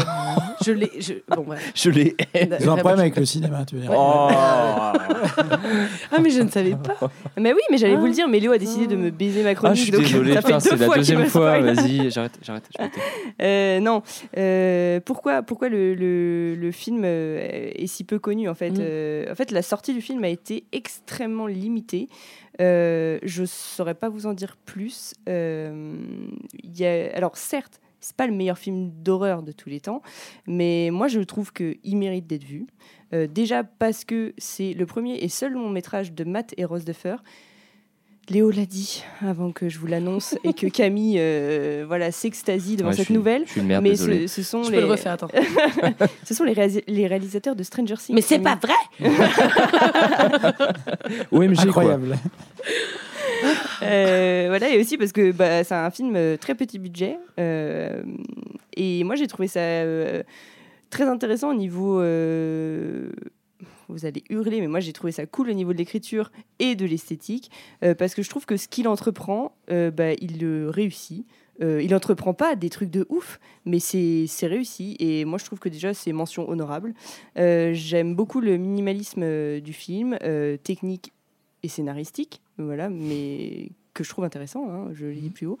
je 0.64 0.72
les. 0.72 0.90
je- 0.98 1.14
Bon, 1.34 1.42
bref. 1.42 1.72
Je 1.74 1.90
l'ai. 1.90 2.16
Ils 2.60 2.68
ont 2.68 2.74
un 2.74 2.76
problème 2.78 3.00
avec 3.00 3.16
le 3.16 3.24
cinéma, 3.24 3.64
tu 3.64 3.76
veux 3.76 3.82
dire. 3.82 3.90
Oh 3.94 4.28
Ah, 4.30 4.92
mais 6.22 6.30
je 6.30 6.40
ne 6.42 6.48
savais 6.48 6.72
pas. 6.76 7.10
Mais 7.38 7.52
oui, 7.52 7.60
mais 7.70 7.78
j'allais 7.78 7.94
Ah. 7.94 8.00
vous 8.00 8.06
le 8.06 8.12
dire, 8.12 8.28
mais 8.28 8.40
Léo 8.40 8.52
a 8.52 8.58
décidé 8.58 8.86
de 8.86 8.96
me 8.96 9.10
baiser 9.10 9.42
ma 9.42 9.50
Ah, 9.50 9.54
chronique. 9.54 9.76
je 9.78 9.82
suis 9.82 9.92
donc 9.92 10.02
désolé, 10.02 10.34
c'est 10.42 10.76
la 10.78 10.88
deuxième 10.94 11.20
me 11.20 11.26
fois. 11.26 11.60
Vas-y, 11.60 12.10
j'arrête, 12.10 12.38
j'arrête. 12.42 12.64
Euh, 13.42 13.80
non. 13.80 14.02
Euh, 14.36 15.00
pourquoi, 15.04 15.42
pourquoi 15.42 15.68
le, 15.68 15.94
le- 15.94 16.54
le 16.54 16.70
film 16.72 17.02
euh, 17.04 17.70
est 17.74 17.86
si 17.86 18.04
peu 18.04 18.18
connu 18.18 18.48
en 18.48 18.54
fait? 18.54 18.70
Mm. 18.70 18.76
Euh, 18.80 19.32
En 19.32 19.34
fait, 19.34 19.50
la 19.50 19.62
sortie 19.62 19.94
du 19.94 20.00
film 20.00 20.22
a 20.24 20.28
été 20.28 20.64
extrêmement 20.72 21.46
limitée. 21.46 22.08
Euh, 22.60 23.18
je 23.22 23.44
saurais 23.44 23.94
pas 23.94 24.08
vous 24.08 24.26
en 24.26 24.32
dire 24.32 24.56
plus. 24.56 25.14
Euh, 25.28 25.96
alors 27.14 27.36
certes, 27.36 27.80
c'est 28.00 28.16
pas 28.16 28.26
le 28.26 28.34
meilleur 28.34 28.58
film 28.58 28.90
d'horreur 28.90 29.42
de 29.42 29.52
tous 29.52 29.68
les 29.68 29.80
temps, 29.80 30.02
mais 30.46 30.90
moi 30.92 31.08
je 31.08 31.20
trouve 31.20 31.52
qu'il 31.52 31.96
mérite 31.96 32.26
d'être 32.26 32.44
vu. 32.44 32.66
Euh, 33.12 33.26
déjà 33.26 33.64
parce 33.64 34.04
que 34.04 34.34
c'est 34.38 34.74
le 34.74 34.86
premier 34.86 35.14
et 35.16 35.28
seul 35.28 35.52
long 35.52 35.70
métrage 35.70 36.12
de 36.12 36.24
Matt 36.24 36.54
et 36.56 36.64
Rose 36.64 36.84
Duffer. 36.84 37.16
Léo 38.30 38.50
l'a 38.50 38.64
dit 38.64 39.04
avant 39.20 39.52
que 39.52 39.68
je 39.68 39.78
vous 39.78 39.86
l'annonce 39.86 40.34
et 40.44 40.54
que 40.54 40.66
Camille 40.70 41.16
euh, 41.18 41.84
voilà 41.86 42.10
s'extasie 42.10 42.76
devant 42.76 42.88
Ouais, 42.88 42.92
je 42.94 42.98
cette 42.98 43.06
suis- 43.06 43.14
nouvelle. 43.14 43.42
Je 43.46 43.50
suis 43.52 43.60
une 43.60 43.66
merde, 43.66 43.82
Mais 43.82 43.96
ce, 43.96 44.26
ce 44.26 44.42
sont 44.42 44.62
Je 44.62 44.70
les 44.70 44.76
peux 44.78 44.84
le 44.84 44.90
refaire, 44.90 45.12
attends. 45.12 45.28
ce 46.24 46.34
sont 46.34 46.44
les, 46.44 46.54
réalis- 46.54 46.84
les 46.88 47.06
réalisateurs 47.06 47.54
de 47.54 47.62
Stranger 47.62 47.96
Things. 47.96 48.14
Mais 48.14 48.22
c'est 48.22 48.38
pas 48.38 48.56
vrai 48.56 48.72
OMG, 51.32 51.54
quoi. 51.54 51.62
Incroyable. 51.64 52.16
Euh, 53.82 54.46
voilà, 54.48 54.70
et 54.74 54.80
aussi 54.80 54.96
parce 54.96 55.12
que 55.12 55.30
bah, 55.32 55.62
c'est 55.64 55.74
un 55.74 55.90
film 55.90 56.14
euh, 56.16 56.36
très 56.38 56.54
petit 56.54 56.78
budget. 56.78 57.18
euh, 57.38 58.02
et 58.76 59.04
moi, 59.04 59.16
j'ai 59.16 59.26
trouvé 59.26 59.48
ça 59.48 59.60
euh, 59.60 60.22
très 60.90 61.04
intéressant 61.04 61.50
au 61.50 61.54
niveau. 61.54 62.00
Vous 63.88 64.06
allez 64.06 64.24
hurler, 64.30 64.60
mais 64.60 64.68
moi 64.68 64.80
j'ai 64.80 64.92
trouvé 64.92 65.12
ça 65.12 65.26
cool 65.26 65.50
au 65.50 65.52
niveau 65.52 65.72
de 65.72 65.78
l'écriture 65.78 66.30
et 66.58 66.74
de 66.74 66.86
l'esthétique, 66.86 67.50
euh, 67.82 67.94
parce 67.94 68.14
que 68.14 68.22
je 68.22 68.30
trouve 68.30 68.46
que 68.46 68.56
ce 68.56 68.68
qu'il 68.68 68.88
entreprend, 68.88 69.56
euh, 69.70 69.90
bah, 69.90 70.12
il 70.14 70.40
le 70.40 70.70
réussit. 70.70 71.26
Euh, 71.62 71.80
il 71.80 71.94
entreprend 71.94 72.34
pas 72.34 72.56
des 72.56 72.68
trucs 72.68 72.90
de 72.90 73.06
ouf, 73.08 73.38
mais 73.64 73.78
c'est 73.78 74.26
réussi. 74.42 74.96
Et 74.98 75.24
moi, 75.24 75.38
je 75.38 75.44
trouve 75.44 75.60
que 75.60 75.68
déjà, 75.68 75.94
c'est 75.94 76.12
mention 76.12 76.48
honorable. 76.48 76.94
Euh, 77.38 77.70
J'aime 77.74 78.16
beaucoup 78.16 78.40
le 78.40 78.56
minimalisme 78.56 79.60
du 79.60 79.72
film, 79.72 80.18
technique 80.64 81.12
et 81.62 81.68
scénaristique, 81.68 82.42
voilà, 82.58 82.90
mais 82.90 83.68
que 83.94 84.04
je 84.04 84.08
trouve 84.10 84.24
intéressant, 84.24 84.68
hein, 84.70 84.88
je 84.92 85.06
l'ai 85.06 85.20
dit 85.20 85.30
plus 85.30 85.46
haut, 85.46 85.58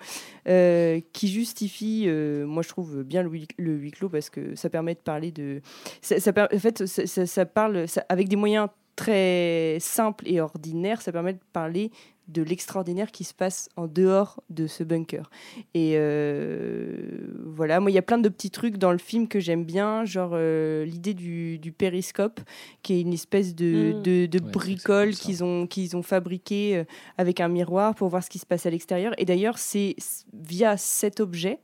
euh, 0.48 1.00
qui 1.12 1.28
justifie, 1.28 2.04
euh, 2.06 2.44
moi 2.46 2.62
je 2.62 2.68
trouve 2.68 3.02
bien 3.04 3.22
le, 3.22 3.30
huis- 3.30 3.48
le 3.58 3.72
huis 3.76 3.92
clos 3.92 4.08
parce 4.08 4.28
que 4.28 4.54
ça 4.56 4.68
permet 4.68 4.94
de 4.94 5.00
parler 5.00 5.30
de, 5.30 5.60
ça, 6.02 6.18
ça 6.20 6.32
en 6.52 6.58
fait, 6.58 6.86
ça, 6.86 7.06
ça- 7.06 7.26
ça 7.26 7.46
parle 7.46 7.86
avec 8.08 8.28
des 8.28 8.36
moyens 8.36 8.68
très 8.96 9.78
simples 9.80 10.28
et 10.28 10.40
ordinaires, 10.40 11.02
ça 11.02 11.10
permet 11.12 11.32
de 11.32 11.40
parler 11.52 11.90
de 12.28 12.42
l'extraordinaire 12.42 13.10
qui 13.12 13.24
se 13.24 13.34
passe 13.34 13.68
en 13.76 13.86
dehors 13.86 14.42
de 14.50 14.66
ce 14.66 14.82
bunker. 14.84 15.30
Et 15.74 15.92
euh, 15.96 17.28
voilà, 17.44 17.80
moi 17.80 17.90
il 17.90 17.94
y 17.94 17.98
a 17.98 18.02
plein 18.02 18.18
de 18.18 18.28
petits 18.28 18.50
trucs 18.50 18.76
dans 18.78 18.92
le 18.92 18.98
film 18.98 19.28
que 19.28 19.40
j'aime 19.40 19.64
bien, 19.64 20.04
genre 20.04 20.30
euh, 20.34 20.84
l'idée 20.84 21.14
du, 21.14 21.58
du 21.58 21.72
périscope, 21.72 22.40
qui 22.82 22.94
est 22.94 23.00
une 23.00 23.12
espèce 23.12 23.54
de, 23.54 23.92
Mm. 23.94 24.02
de, 24.02 24.26
de 24.26 24.38
Ouais, 24.44 24.50
bricole 24.50 25.10
qu'ils 25.14 25.44
ont, 25.44 25.66
qu'ils 25.66 25.96
ont 25.96 26.02
fabriqué 26.02 26.76
euh, 26.76 26.84
avec 27.18 27.40
un 27.40 27.48
miroir 27.48 27.94
pour 27.94 28.08
voir 28.08 28.22
ce 28.22 28.30
qui 28.30 28.38
se 28.38 28.46
passe 28.46 28.66
à 28.66 28.70
l'extérieur. 28.70 29.12
Et 29.18 29.24
d'ailleurs, 29.24 29.58
c'est 29.58 29.96
via 30.32 30.76
cet 30.76 31.20
objet 31.20 31.58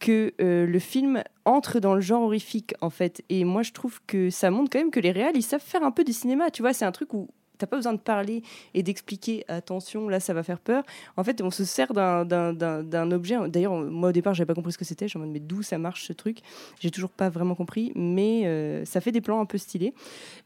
que 0.00 0.32
euh, 0.40 0.64
le 0.66 0.78
film 0.78 1.22
entre 1.44 1.80
dans 1.80 1.94
le 1.94 2.00
genre 2.00 2.22
horrifique, 2.22 2.74
en 2.80 2.90
fait. 2.90 3.22
Et 3.30 3.44
moi, 3.44 3.62
je 3.62 3.72
trouve 3.72 4.00
que 4.06 4.30
ça 4.30 4.50
montre 4.50 4.70
quand 4.70 4.78
même 4.78 4.90
que 4.90 5.00
les 5.00 5.10
réals, 5.10 5.36
ils 5.36 5.42
savent 5.42 5.60
faire 5.62 5.82
un 5.82 5.90
peu 5.90 6.04
du 6.04 6.12
cinéma. 6.12 6.50
Tu 6.50 6.62
vois, 6.62 6.72
c'est 6.72 6.84
un 6.84 6.92
truc 6.92 7.14
où 7.14 7.28
t'as 7.58 7.66
pas 7.66 7.76
besoin 7.76 7.92
de 7.92 7.98
parler 7.98 8.42
et 8.74 8.82
d'expliquer 8.82 9.44
attention 9.48 10.08
là 10.08 10.20
ça 10.20 10.32
va 10.34 10.42
faire 10.42 10.58
peur 10.60 10.84
en 11.16 11.24
fait 11.24 11.42
on 11.42 11.50
se 11.50 11.64
sert 11.64 11.92
d'un- 11.92 12.24
d'un 12.24 12.52
d'un- 12.52 12.82
d'un 12.82 13.10
objet 13.10 13.36
d'ailleurs 13.48 13.74
moi 13.74 14.10
au 14.10 14.12
départ 14.12 14.34
j'avais 14.34 14.46
pas 14.46 14.54
compris 14.54 14.72
ce 14.72 14.78
que 14.78 14.84
c'était 14.84 15.06
je 15.06 15.10
suis 15.10 15.18
en 15.18 15.22
mode 15.22 15.30
mais 15.32 15.40
d'où 15.40 15.62
ça 15.62 15.78
marche 15.78 16.04
ce 16.06 16.12
truc? 16.12 16.38
J'ai 16.80 16.90
toujours 16.90 17.10
pas 17.10 17.28
vraiment 17.28 17.54
compris 17.54 17.92
mais 17.94 18.42
euh, 18.46 18.84
ça 18.84 19.00
fait 19.00 19.12
des 19.12 19.20
plans 19.20 19.40
un 19.40 19.46
peu 19.46 19.58
stylés 19.58 19.92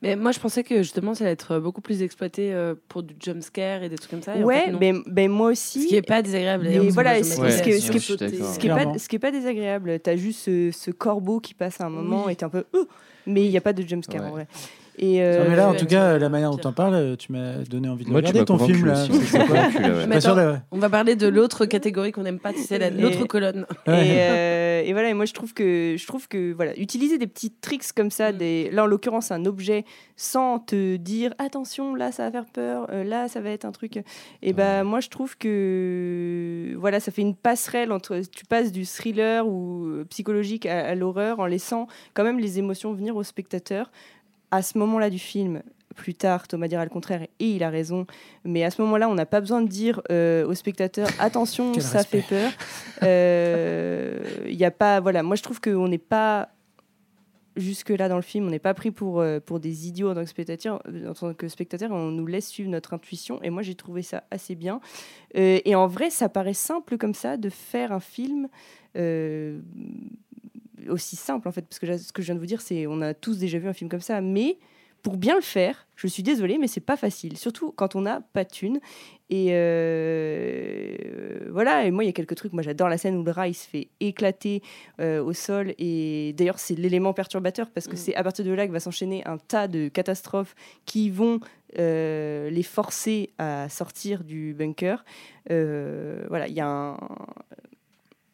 Mais 0.02 0.16
moi, 0.16 0.32
je 0.32 0.40
pensais 0.40 0.64
que 0.64 0.78
justement, 0.78 1.14
ça 1.14 1.24
allait 1.24 1.32
être 1.32 1.58
beaucoup 1.58 1.80
plus 1.80 2.02
exploité 2.02 2.52
euh, 2.52 2.74
pour 2.88 3.02
du 3.02 3.14
jumpscare 3.20 3.82
et 3.82 3.88
des 3.88 3.96
trucs 3.96 4.10
comme 4.10 4.22
ça. 4.22 4.36
et 4.36 4.42
en 4.42 4.46
ouais 4.46 4.62
fait, 4.62 4.72
non. 4.72 4.78
ben, 4.78 5.02
ben 5.06 5.30
moi 5.30 5.50
aussi 5.50 5.82
Ce 5.82 5.88
qui 5.88 5.96
est 5.96 6.02
pas 6.02 6.22
désagréable. 6.22 6.64
Mais 6.68 6.88
voilà, 6.90 7.22
ce- 7.22 7.36
qui 7.40 7.46
est- 7.70 7.80
ce 7.80 7.90
qui 7.90 7.96
est- 7.96 8.00
sauter. 8.00 8.28
d'accord. 8.30 8.52
ce 8.54 8.58
qui 8.58 8.66
est 8.66 8.70
pas 8.70 8.98
ce 8.98 9.08
qui 9.08 9.16
est 9.16 9.18
pas 9.18 9.30
désagréable 9.30 10.00
t'as 10.00 10.16
juste 10.16 10.40
ce, 10.40 10.70
ce 10.72 10.90
corbeau 10.90 11.40
qui 11.40 11.54
passe 11.54 11.80
à 11.80 11.86
un 11.86 11.90
moment 11.90 12.24
Oui. 12.26 12.32
et 12.32 12.36
t'es 12.36 12.44
un 12.44 12.48
peu 12.48 12.64
Ouh 12.74 12.86
mais 13.26 13.44
il 13.44 13.50
y 13.50 13.56
a 13.56 13.60
pas 13.60 13.72
de 13.72 13.82
jumpscare 13.86 14.22
Ouais. 14.22 14.28
en 14.28 14.30
vrai 14.32 14.46
et 15.05 15.18
Non, 15.18 15.24
euh, 15.24 15.46
mais 15.48 15.57
là, 15.57 15.68
en 15.68 15.74
tout 15.74 15.86
cas, 15.86 16.16
la 16.16 16.28
manière 16.28 16.50
dont 16.50 16.57
t'en 16.59 16.72
parles, 16.72 17.16
tu 17.18 17.32
m'as 17.32 17.57
donné 17.68 17.88
envie 17.88 18.05
de 18.05 18.11
Moi, 18.11 18.22
tu 18.22 18.28
regarder 18.28 18.44
ton 18.46 18.57
film 18.59 18.86
là. 18.86 19.05
ouais. 19.05 20.59
On 20.70 20.78
va 20.78 20.88
parler 20.88 21.16
de 21.16 21.27
l'autre 21.27 21.66
catégorie 21.66 22.12
qu'on 22.12 22.22
n'aime 22.22 22.39
pas, 22.39 22.52
tu 22.52 22.60
sais, 22.60 22.77
Et- 22.77 22.90
l'autre 22.90 23.24
colonne. 23.27 23.66
Ouais. 23.86 24.06
Et, 24.06 24.16
euh, 24.20 24.82
et 24.85 24.93
voilà, 24.93 25.10
et 25.10 25.14
moi 25.14 25.24
je 25.24 25.32
trouve 25.32 25.55
que 25.55 25.97
je 25.98 26.06
trouve 26.06 26.28
que 26.28 26.52
voilà, 26.52 26.77
utiliser 26.78 27.18
des 27.18 27.27
petits 27.27 27.51
tricks 27.51 27.93
comme 27.97 28.10
ça, 28.10 28.32
Mm. 28.32 28.36
des, 28.36 28.70
là 28.70 28.85
en 28.85 28.86
l'occurrence 28.86 29.32
un 29.32 29.44
objet, 29.44 29.85
sans 30.16 30.59
te 30.60 30.97
dire 30.97 31.35
attention, 31.39 31.94
là 31.97 32.12
ça 32.12 32.24
va 32.24 32.31
faire 32.31 32.47
peur, 32.47 32.86
euh, 32.93 33.02
là 33.05 33.27
ça 33.28 33.40
va 33.40 33.51
être 33.51 33.64
un 33.64 33.72
truc. 33.72 34.02
Et 34.43 34.52
ben 34.52 34.85
moi 34.85 35.01
je 35.01 35.09
trouve 35.09 35.36
que 35.36 36.74
voilà, 36.78 37.01
ça 37.01 37.10
fait 37.12 37.22
une 37.22 37.35
passerelle 37.35 37.93
entre 37.93 38.20
tu 38.35 38.44
passes 38.47 38.72
du 38.72 38.85
thriller 38.86 39.47
ou 39.47 39.86
euh, 39.86 40.05
psychologique 40.10 40.66
à, 40.66 40.86
à 40.86 40.94
l'horreur 40.94 41.40
en 41.40 41.47
laissant 41.47 41.86
quand 42.14 42.24
même 42.24 42.39
les 42.39 42.59
émotions 42.59 42.93
venir 42.93 43.16
au 43.16 43.22
spectateur. 43.22 43.90
À 44.53 44.62
ce 44.62 44.79
moment-là 44.79 45.11
du 45.11 45.19
film, 45.19 45.62
plus 45.97 46.15
tard, 46.15 46.47
Thomas 46.47 46.69
dira 46.69 46.85
le 46.85 46.91
contraire 46.91 47.23
et 47.41 47.47
il 47.57 47.62
a 47.65 47.70
raison. 47.70 48.07
Mais 48.45 48.62
à 48.65 48.70
ce 48.70 48.81
moment-là, 48.83 49.09
on 49.09 49.15
n'a 49.15 49.27
pas 49.27 49.41
besoin 49.41 49.61
de 49.62 49.69
dire 49.69 50.01
euh, 50.12 50.47
au 50.47 50.55
spectateur 50.55 51.09
attention, 51.19 51.74
ça 51.81 51.99
respect. 51.99 52.20
fait 52.20 52.37
peur. 52.37 52.53
Euh, 53.03 54.19
Il 54.49 54.55
y 54.57 54.65
a 54.65 54.70
pas, 54.70 55.01
voilà, 55.01 55.23
moi 55.23 55.37
je 55.37 55.43
trouve 55.43 55.61
qu'on 55.61 55.89
n'est 55.89 55.99
pas 55.99 56.51
jusque 57.57 57.91
là 57.91 58.09
dans 58.09 58.16
le 58.16 58.23
film, 58.23 58.47
on 58.47 58.51
n'est 58.51 58.59
pas 58.59 58.73
pris 58.73 58.91
pour 58.91 59.20
euh, 59.20 59.39
pour 59.39 59.61
des 59.61 59.87
idiots 59.87 60.11
en 60.11 60.15
tant 60.15 60.23
que 60.23 60.31
spectateur. 60.31 60.83
En 61.07 61.12
tant 61.12 61.35
que 61.35 61.49
spectateur, 61.49 61.91
on 61.91 62.11
nous 62.11 62.27
laisse 62.27 62.49
suivre 62.49 62.70
notre 62.70 62.95
intuition. 62.95 63.43
Et 63.43 63.51
moi, 63.51 63.61
j'ai 63.62 63.74
trouvé 63.74 64.01
ça 64.03 64.24
assez 64.31 64.55
bien. 64.55 64.81
Euh, 65.37 65.61
et 65.65 65.74
en 65.74 65.87
vrai, 65.87 66.09
ça 66.11 66.29
paraît 66.31 66.55
simple 66.55 66.97
comme 66.97 67.15
ça 67.15 67.37
de 67.37 67.51
faire 67.51 67.93
un 67.93 68.01
film. 68.01 68.49
euh, 68.97 69.61
aussi 70.88 71.16
simple 71.16 71.48
en 71.48 71.52
fait 71.52 71.62
parce 71.62 71.78
que 71.78 71.96
ce 71.96 72.12
que 72.12 72.22
je 72.22 72.26
viens 72.26 72.34
de 72.34 72.40
vous 72.40 72.46
dire 72.46 72.60
c'est 72.60 72.86
on 72.86 73.00
a 73.00 73.14
tous 73.14 73.38
déjà 73.38 73.59
vu 73.59 73.68
un 73.68 73.72
film 73.72 73.90
comme 73.90 74.00
ça 74.00 74.20
mais 74.20 74.59
pour 75.02 75.16
bien 75.16 75.34
le 75.34 75.42
faire 75.42 75.86
je 76.02 76.09
suis 76.09 76.22
désolée 76.24 76.59
mais 76.59 76.66
c'est 76.66 76.80
pas 76.80 76.96
facile. 76.96 77.36
Surtout 77.36 77.70
quand 77.70 77.94
on 77.94 78.00
n'a 78.00 78.22
pas 78.32 78.42
de 78.42 78.50
thune 78.50 78.80
et 79.30 79.50
euh, 79.50 81.48
voilà 81.50 81.84
et 81.84 81.90
moi 81.92 82.02
il 82.02 82.09
y 82.09 82.10
a 82.10 82.12
quelques 82.12 82.34
trucs. 82.34 82.52
Moi 82.52 82.62
j'adore 82.62 82.88
la 82.88 82.98
scène 82.98 83.16
où 83.16 83.22
le 83.22 83.30
rat 83.30 83.46
il 83.46 83.54
se 83.54 83.68
fait 83.68 83.88
éclater 84.00 84.62
euh, 85.00 85.22
au 85.22 85.32
sol. 85.32 85.74
Et 85.78 86.34
d'ailleurs 86.36 86.59
c'est 86.59 86.74
l'élément 86.74 87.12
perturbateur 87.12 87.70
parce 87.70 87.86
que 87.86 87.94
Mm. 87.94 87.98
c'est 87.98 88.14
à 88.16 88.24
partir 88.24 88.44
de 88.44 88.50
là 88.50 88.66
que 88.66 88.72
va 88.72 88.80
s'enchaîner 88.80 89.24
un 89.26 89.38
tas 89.38 89.68
de 89.68 89.88
catastrophes 89.88 90.56
qui 90.86 91.09
vont 91.09 91.38
euh, 91.78 92.50
les 92.50 92.64
forcer 92.64 93.30
à 93.38 93.68
sortir 93.68 94.24
du 94.24 94.54
bunker. 94.54 95.04
Voilà 95.48 96.48
il 96.48 96.54
y 96.54 96.60
a 96.60 96.66
un 96.66 96.96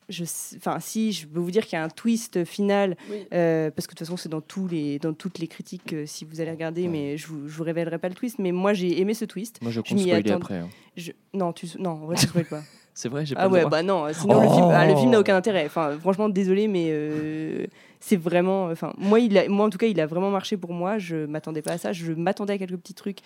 je 0.09 0.24
enfin 0.56 0.80
si 0.80 1.12
je 1.12 1.26
peux 1.26 1.39
vous 1.39 1.51
dire 1.51 1.64
qu'il 1.66 1.78
y 1.78 1.80
a 1.80 1.85
un 1.85 1.89
twist 1.89 2.44
final 2.44 2.97
Oui. 3.10 3.26
euh, 3.35 3.70
parce 3.70 3.86
que 3.86 3.93
de 3.93 3.98
toute 3.98 4.06
façon 4.06 4.16
c'est 4.16 4.28
dans 4.30 4.40
tous 4.40 4.66
les 4.66 4.98
dans 4.98 5.12
toutes 5.12 5.39
les 5.39 5.48
critiques 5.48 5.93
euh, 5.93 6.05
si 6.06 6.24
vous 6.24 6.40
allez 6.40 6.51
regarder 6.51 6.89
mais 6.89 7.16
je 7.18 7.26
vous, 7.26 7.47
je 7.47 7.55
vous 7.56 7.62
révélerai 7.64 7.98
pas 7.98 8.09
le 8.09 8.14
twist 8.14 8.39
mais 8.39 8.51
moi 8.52 8.72
j'ai 8.72 9.01
aimé 9.01 9.12
ce 9.14 9.24
twist 9.26 9.60
Moi, 9.60 9.70
je 9.70 9.76
Je 9.76 9.80
compte 9.82 9.93
m'y 9.98 10.05
spoiler 10.05 10.30
attends. 10.30 10.40
après. 10.40 10.55
hein. 10.59 10.68
je... 10.97 11.12
non 11.35 11.52
tu 11.52 11.66
non 11.78 11.90
en 11.90 12.06
vrai, 12.06 12.16
tu 12.16 12.26
spoil 12.26 12.44
pas 12.47 12.62
C'est 12.94 13.09
vrai, 13.09 13.24
j'ai 13.24 13.36
pas 13.36 13.43
ah 13.43 13.47
le 13.47 13.52
ouais 13.52 13.60
droit. 13.60 13.70
bah 13.70 13.82
non 13.85 14.06
sinon 14.12 14.40
le 14.40 14.48
film 14.48 14.64
Oh. 14.66 14.70
ah, 14.72 14.85
le 14.86 14.97
film 14.97 15.10
n'a 15.10 15.20
aucun 15.20 15.36
intérêt 15.36 15.66
enfin 15.66 15.97
franchement 16.01 16.28
désolé 16.28 16.66
mais 16.66 16.86
euh, 16.90 17.66
c'est 18.01 18.16
vraiment 18.16 18.64
enfin 18.70 18.93
moi 18.98 19.20
il 19.20 19.36
a, 19.39 19.48
moi 19.48 19.66
en 19.66 19.70
tout 19.70 19.78
cas 19.78 19.86
il 19.86 20.01
a 20.01 20.06
vraiment 20.06 20.30
marché 20.30 20.56
pour 20.56 20.72
moi 20.72 20.98
je 20.98 21.26
m'attendais 21.26 21.62
pas 21.62 21.72
à 21.72 21.78
ça 21.78 21.93
je 21.93 22.12
m'attendais 22.12 22.55
à 22.55 22.59
quelques 22.59 22.76
petits 22.76 22.94
trucs 22.94 23.18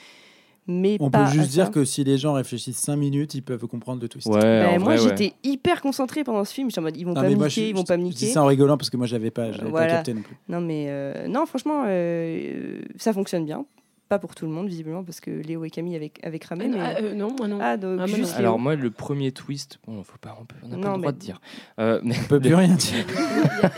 mais 0.66 0.96
On 1.00 1.10
pas 1.10 1.24
peut 1.24 1.30
juste 1.32 1.50
dire 1.50 1.66
ça. 1.66 1.70
que 1.72 1.84
si 1.84 2.04
les 2.04 2.18
gens 2.18 2.34
réfléchissent 2.34 2.78
5 2.78 2.96
minutes, 2.96 3.34
ils 3.34 3.42
peuvent 3.42 3.66
comprendre 3.66 4.00
le 4.00 4.08
twist. 4.08 4.26
Ouais, 4.28 4.64
en 4.66 4.78
moi 4.80 4.92
ouais. 4.94 4.98
j'étais 4.98 5.32
hyper 5.42 5.80
concentrée 5.80 6.22
pendant 6.24 6.44
ce 6.44 6.52
film 6.54 6.70
j'étais 6.70 6.78
en 6.78 6.82
mode 6.82 6.96
ils 6.96 7.04
vont 7.04 7.14
Non, 7.14 7.20
pas 7.22 7.28
me 7.28 7.34
niquer 7.34 7.48
je, 7.48 7.60
ils 7.62 7.74
vont 7.74 7.84
pas 7.84 7.96
me 7.96 8.02
niquer 8.04 8.26
ça 8.26 8.42
en 8.42 8.46
rigolant 8.46 8.76
parce 8.76 8.88
que 8.90 8.96
moi, 8.96 9.06
j'avais 9.06 9.30
pas, 9.30 9.50
Voilà. 9.50 9.70
pas 9.72 9.86
capté 9.86 10.14
non 10.14 10.22
plus. 10.22 10.36
Non, 10.48 10.60
mais 10.60 10.86
euh, 10.88 11.26
non, 11.28 11.46
franchement, 11.46 11.84
euh, 11.86 12.80
ça 12.96 13.12
fonctionne 13.12 13.44
bien. 13.44 13.64
Pas 14.12 14.18
pour 14.18 14.34
tout 14.34 14.44
le 14.44 14.52
monde, 14.52 14.68
visiblement, 14.68 15.02
parce 15.02 15.20
que 15.20 15.30
Léo 15.30 15.64
et 15.64 15.70
Camille 15.70 15.96
avaient, 15.96 16.12
avaient 16.22 16.38
cramé. 16.38 16.68
mais... 16.68 16.76
Ah, 16.78 16.96
euh, 17.00 17.14
non, 17.14 17.34
moi 17.34 17.48
non. 17.48 17.58
Ah, 17.62 17.78
donc 17.78 17.92
Ah, 17.98 18.06
moi, 18.06 18.14
juste 18.18 18.32
non. 18.32 18.38
Alors 18.40 18.58
moi, 18.58 18.74
le 18.74 18.90
premier 18.90 19.32
twist, 19.32 19.78
bon, 19.86 20.02
faut 20.04 20.18
pas, 20.20 20.36
on 20.38 20.44
peut- 20.44 20.54
on 20.62 20.68
n'a 20.68 20.76
pas 20.76 20.82
Non, 20.82 20.92
le 20.96 20.98
droit 20.98 21.12
mais- 21.12 21.18
de 21.18 21.18
dire. 21.18 21.40
Euh, 21.78 21.98
mais 22.04 22.14
On 22.22 22.28
peut 22.28 22.38
plus 22.38 22.54
rien 22.54 22.68
dire. 22.74 23.06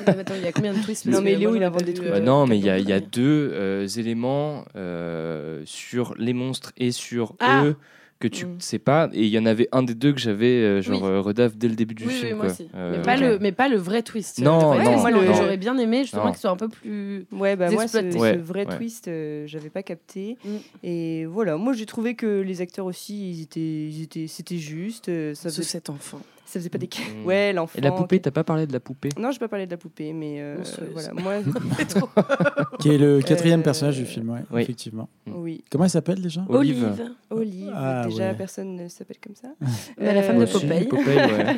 Il 0.08 0.42
y 0.42 0.46
a- 0.48 0.52
combien 0.52 0.72
de 0.74 0.82
twists 0.82 1.06
Non, 1.06 1.20
mais 1.22 1.36
Léo, 1.36 1.50
moi, 1.50 1.58
il 1.58 1.62
invente 1.62 1.84
des 1.84 1.94
trucs. 1.94 2.08
Bah 2.08 2.16
euh, 2.16 2.20
non, 2.20 2.48
mais 2.48 2.58
il 2.58 2.64
y 2.64 2.68
a, 2.70 2.80
y 2.80 2.92
a 2.92 2.98
deux 2.98 3.50
euh, 3.54 3.86
éléments 3.86 4.64
euh, 4.74 5.62
sur 5.66 6.16
les 6.18 6.32
monstres 6.32 6.72
et 6.78 6.90
sur 6.90 7.36
Ah. 7.38 7.62
eux 7.64 7.76
que 8.20 8.28
tu 8.28 8.46
Mm. 8.46 8.60
sais 8.60 8.78
pas. 8.78 9.10
Et 9.12 9.22
il 9.24 9.28
y 9.28 9.38
en 9.38 9.44
avait 9.46 9.68
un 9.72 9.82
des 9.82 9.94
deux 9.94 10.12
que 10.12 10.20
j'avais 10.20 10.46
euh, 10.62 10.80
genre 10.80 11.02
Oui. 11.02 11.08
euh, 11.08 11.20
redaf 11.20 11.56
dès 11.56 11.68
le 11.68 11.74
début 11.74 11.94
du 11.94 12.04
Oui, 12.06 12.12
film. 12.12 12.26
oui, 12.28 12.34
moi 12.34 12.44
quoi. 12.46 12.52
aussi. 12.54 12.68
Euh, 12.74 12.96
mais, 12.96 13.02
pas 13.02 13.16
le, 13.16 13.38
mais 13.38 13.52
pas 13.52 13.68
le 13.68 13.76
vrai 13.76 14.02
twist. 14.02 14.38
Non, 14.40 14.72
vrai 14.74 14.84
non, 14.84 15.04
le- 15.20 15.26
J'aurais 15.34 15.56
bien 15.56 15.76
aimé 15.78 16.02
justement 16.02 16.26
Non. 16.26 16.30
qu'il 16.30 16.40
soit 16.40 16.50
un 16.50 16.56
peu 16.56 16.68
plus. 16.68 17.26
Ouais, 17.32 17.56
bah 17.56 17.70
moi, 17.70 17.86
ce, 17.86 17.98
Ouais, 18.18 18.36
vrai 18.36 18.66
ouais. 18.66 18.76
twist, 18.76 19.08
euh, 19.08 19.44
j'avais 19.46 19.70
pas 19.70 19.82
capté. 19.82 20.36
Mm. 20.44 20.48
Et 20.84 21.24
voilà, 21.26 21.56
moi 21.56 21.72
j'ai 21.74 21.86
trouvé 21.86 22.14
que 22.14 22.40
les 22.40 22.60
acteurs 22.60 22.86
aussi, 22.86 23.30
ils 23.30 23.42
étaient, 23.42 23.60
ils 23.60 24.02
étaient, 24.02 24.26
c'était 24.26 24.58
juste. 24.58 25.08
euh, 25.08 25.34
Ça 25.34 25.50
cet 25.50 25.90
enfant. 25.90 26.20
Ça 26.46 26.58
faisait 26.60 26.68
pas 26.70 26.78
des. 26.78 26.86
Mm. 26.88 27.24
Ouais, 27.26 27.52
l'enfant. 27.52 27.78
Et 27.78 27.82
la 27.82 27.92
poupée, 27.92 28.16
qui- 28.18 28.22
t'as 28.22 28.30
pas 28.30 28.44
parlé 28.44 28.66
de 28.66 28.72
la 28.72 28.80
poupée 28.80 29.08
Non, 29.18 29.30
je 29.30 29.36
vais 29.38 29.44
pas 29.46 29.48
parler 29.48 29.66
de 29.66 29.70
la 29.70 29.76
poupée, 29.76 30.12
mais 30.12 30.36
euh, 30.40 30.56
Monstrueuse. 30.58 30.90
voilà, 30.92 31.12
moi, 31.14 31.34
Qui 32.80 32.90
est 32.90 32.98
le 32.98 33.20
quatrième 33.20 33.60
Euh, 33.60 33.64
personnage 33.64 33.96
du 33.96 34.04
film, 34.06 34.30
ouais, 34.30 34.40
oui. 34.50 34.62
effectivement. 34.62 35.08
oui. 35.26 35.62
Comment 35.70 35.84
elle 35.84 35.90
s'appelle 35.90 36.20
déjà 36.20 36.44
Olive. 36.48 36.94
Olive, 37.30 37.72
Ah, 37.74 38.04
déjà 38.08 38.28
ouais. 38.30 38.34
personne 38.36 38.76
ne 38.76 38.88
s'appelle 38.88 39.18
comme 39.22 39.34
ça. 39.34 39.48
Mais 39.98 40.12
la 40.14 40.22
femme 40.22 40.38
de 40.38 40.42
Euh, 40.44 40.46
Popeye. 40.46 40.84
Popeye, 40.88 41.16
ouais. 41.16 41.56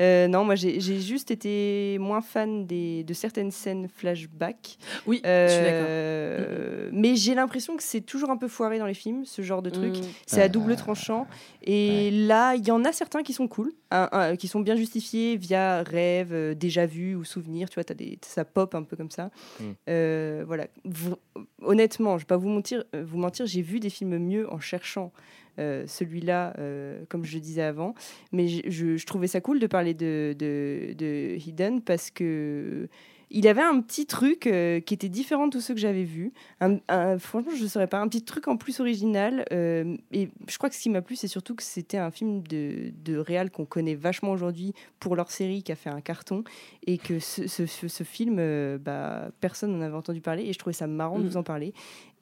Euh, 0.00 0.28
non, 0.28 0.44
moi 0.44 0.54
j'ai 0.54 0.80
j'ai 0.80 1.00
juste 1.00 1.30
été 1.30 1.98
moins 2.00 2.20
fan 2.20 2.66
des, 2.66 3.04
de 3.04 3.12
certaines 3.14 3.50
scènes 3.50 3.88
flashback. 3.88 4.78
Oui, 5.06 5.20
Euh, 5.26 5.46
je 5.48 5.52
suis 5.52 5.62
d'accord. 5.62 7.00
Mais 7.00 7.16
j'ai 7.16 7.34
l'impression 7.34 7.76
que 7.76 7.82
c'est 7.82 8.00
toujours 8.00 8.30
un 8.30 8.36
peu 8.36 8.48
foiré 8.48 8.78
dans 8.78 8.86
les 8.86 8.94
films, 8.94 9.24
ce 9.24 9.42
genre 9.42 9.62
de 9.62 9.70
truc. 9.70 9.96
Mm. 9.98 10.02
C'est 10.26 10.42
à 10.42 10.48
double 10.48 10.76
tranchant. 10.76 11.26
Et 11.62 12.10
là, 12.10 12.54
il 12.54 12.66
y 12.66 12.70
en 12.70 12.84
a 12.84 12.92
certains 12.92 13.22
qui 13.22 13.32
sont 13.32 13.48
cool, 13.50 13.72
un- 13.90 14.08
un- 14.12 14.36
qui 14.36 14.48
sont 14.48 14.60
bien 14.60 14.76
justifiés 14.76 15.36
via 15.36 15.82
rêve, 15.82 16.32
euh, 16.32 16.54
déjà 16.54 16.86
vu 16.86 17.14
ou 17.14 17.24
souvenir. 17.24 17.68
Tu 17.68 17.74
vois, 17.74 17.84
as 17.90 17.94
des, 17.94 18.18
ça 18.24 18.46
pop 18.46 18.74
un 18.74 18.82
peu 18.84 18.96
comme 18.96 19.10
ça. 19.10 19.30
Mm. 19.60 19.64
Euh, 19.90 20.44
voilà. 20.46 20.66
Vous- 20.86 21.16
honnêtement, 21.60 22.16
je 22.16 22.22
vais 22.24 22.28
pas 22.28 22.36
vous 22.38 22.48
mentir, 22.48 22.84
euh, 22.94 23.04
vous 23.06 23.18
mentir, 23.18 23.44
j'ai 23.46 23.62
vu 23.62 23.80
des 23.80 23.90
films 23.90 24.16
mieux 24.18 24.50
en 24.52 24.58
cherchant. 24.60 25.12
euh, 25.58 25.84
celui-là, 25.86 26.54
euh, 26.58 27.02
comme 27.10 27.24
je 27.24 27.36
disais 27.38 27.60
avant, 27.62 27.94
mais 28.32 28.46
je, 28.48 28.60
je- 28.70 28.96
je 28.96 29.04
trouvais 29.06 29.26
ça 29.26 29.40
cool 29.42 29.58
de 29.58 29.66
parler 29.66 29.92
de, 29.94 30.34
de, 30.38 30.94
de 30.96 31.36
Hidden 31.44 31.82
parce 31.82 32.10
que 32.10 32.88
il 33.30 33.46
avait 33.48 33.62
un 33.62 33.80
petit 33.80 34.06
truc 34.06 34.46
euh, 34.46 34.80
qui 34.80 34.92
était 34.94 35.08
différent 35.08 35.46
de 35.46 35.52
tous 35.52 35.60
ceux 35.60 35.74
que 35.74 35.80
j'avais 35.80 36.02
vus. 36.04 36.32
Un- 36.60 36.78
un- 36.88 37.18
franchement, 37.18 37.52
je 37.56 37.62
ne 37.62 37.68
saurais 37.68 37.86
pas. 37.86 37.98
Un 38.00 38.08
petit 38.08 38.22
truc 38.22 38.48
en 38.48 38.56
plus 38.56 38.80
original. 38.80 39.44
euh, 39.52 39.96
et 40.12 40.28
je 40.48 40.58
crois 40.58 40.68
que 40.68 40.74
ce 40.76 40.80
qui 40.82 40.90
m'a 40.90 41.00
plu, 41.02 41.16
c'est 41.16 41.28
surtout 41.28 41.54
que 41.54 41.62
c'était 41.62 41.96
un 41.98 42.10
film 42.10 42.42
de, 42.42 42.92
de 43.04 43.16
réal 43.16 43.50
qu'on 43.50 43.64
connaît 43.66 43.94
vachement 43.94 44.30
aujourd'hui 44.32 44.72
pour 44.98 45.14
leur 45.16 45.30
série 45.30 45.62
qui 45.62 45.70
a 45.72 45.76
fait 45.76 45.90
un 45.90 46.00
carton. 46.00 46.42
Et 46.86 46.98
que 46.98 47.18
ce, 47.20 47.46
ce- 47.46 47.66
ce- 47.66 47.88
ce 47.88 48.04
film, 48.04 48.36
euh, 48.38 48.78
bah, 48.78 49.30
personne 49.40 49.72
n'en 49.76 49.82
avait 49.84 49.96
entendu 49.96 50.20
parler. 50.20 50.44
Et 50.44 50.52
je 50.52 50.58
trouvais 50.58 50.74
ça 50.74 50.86
marrant 50.86 51.18
de 51.18 51.24
Mm. 51.24 51.28
vous 51.28 51.36
en 51.36 51.42
parler. 51.42 51.72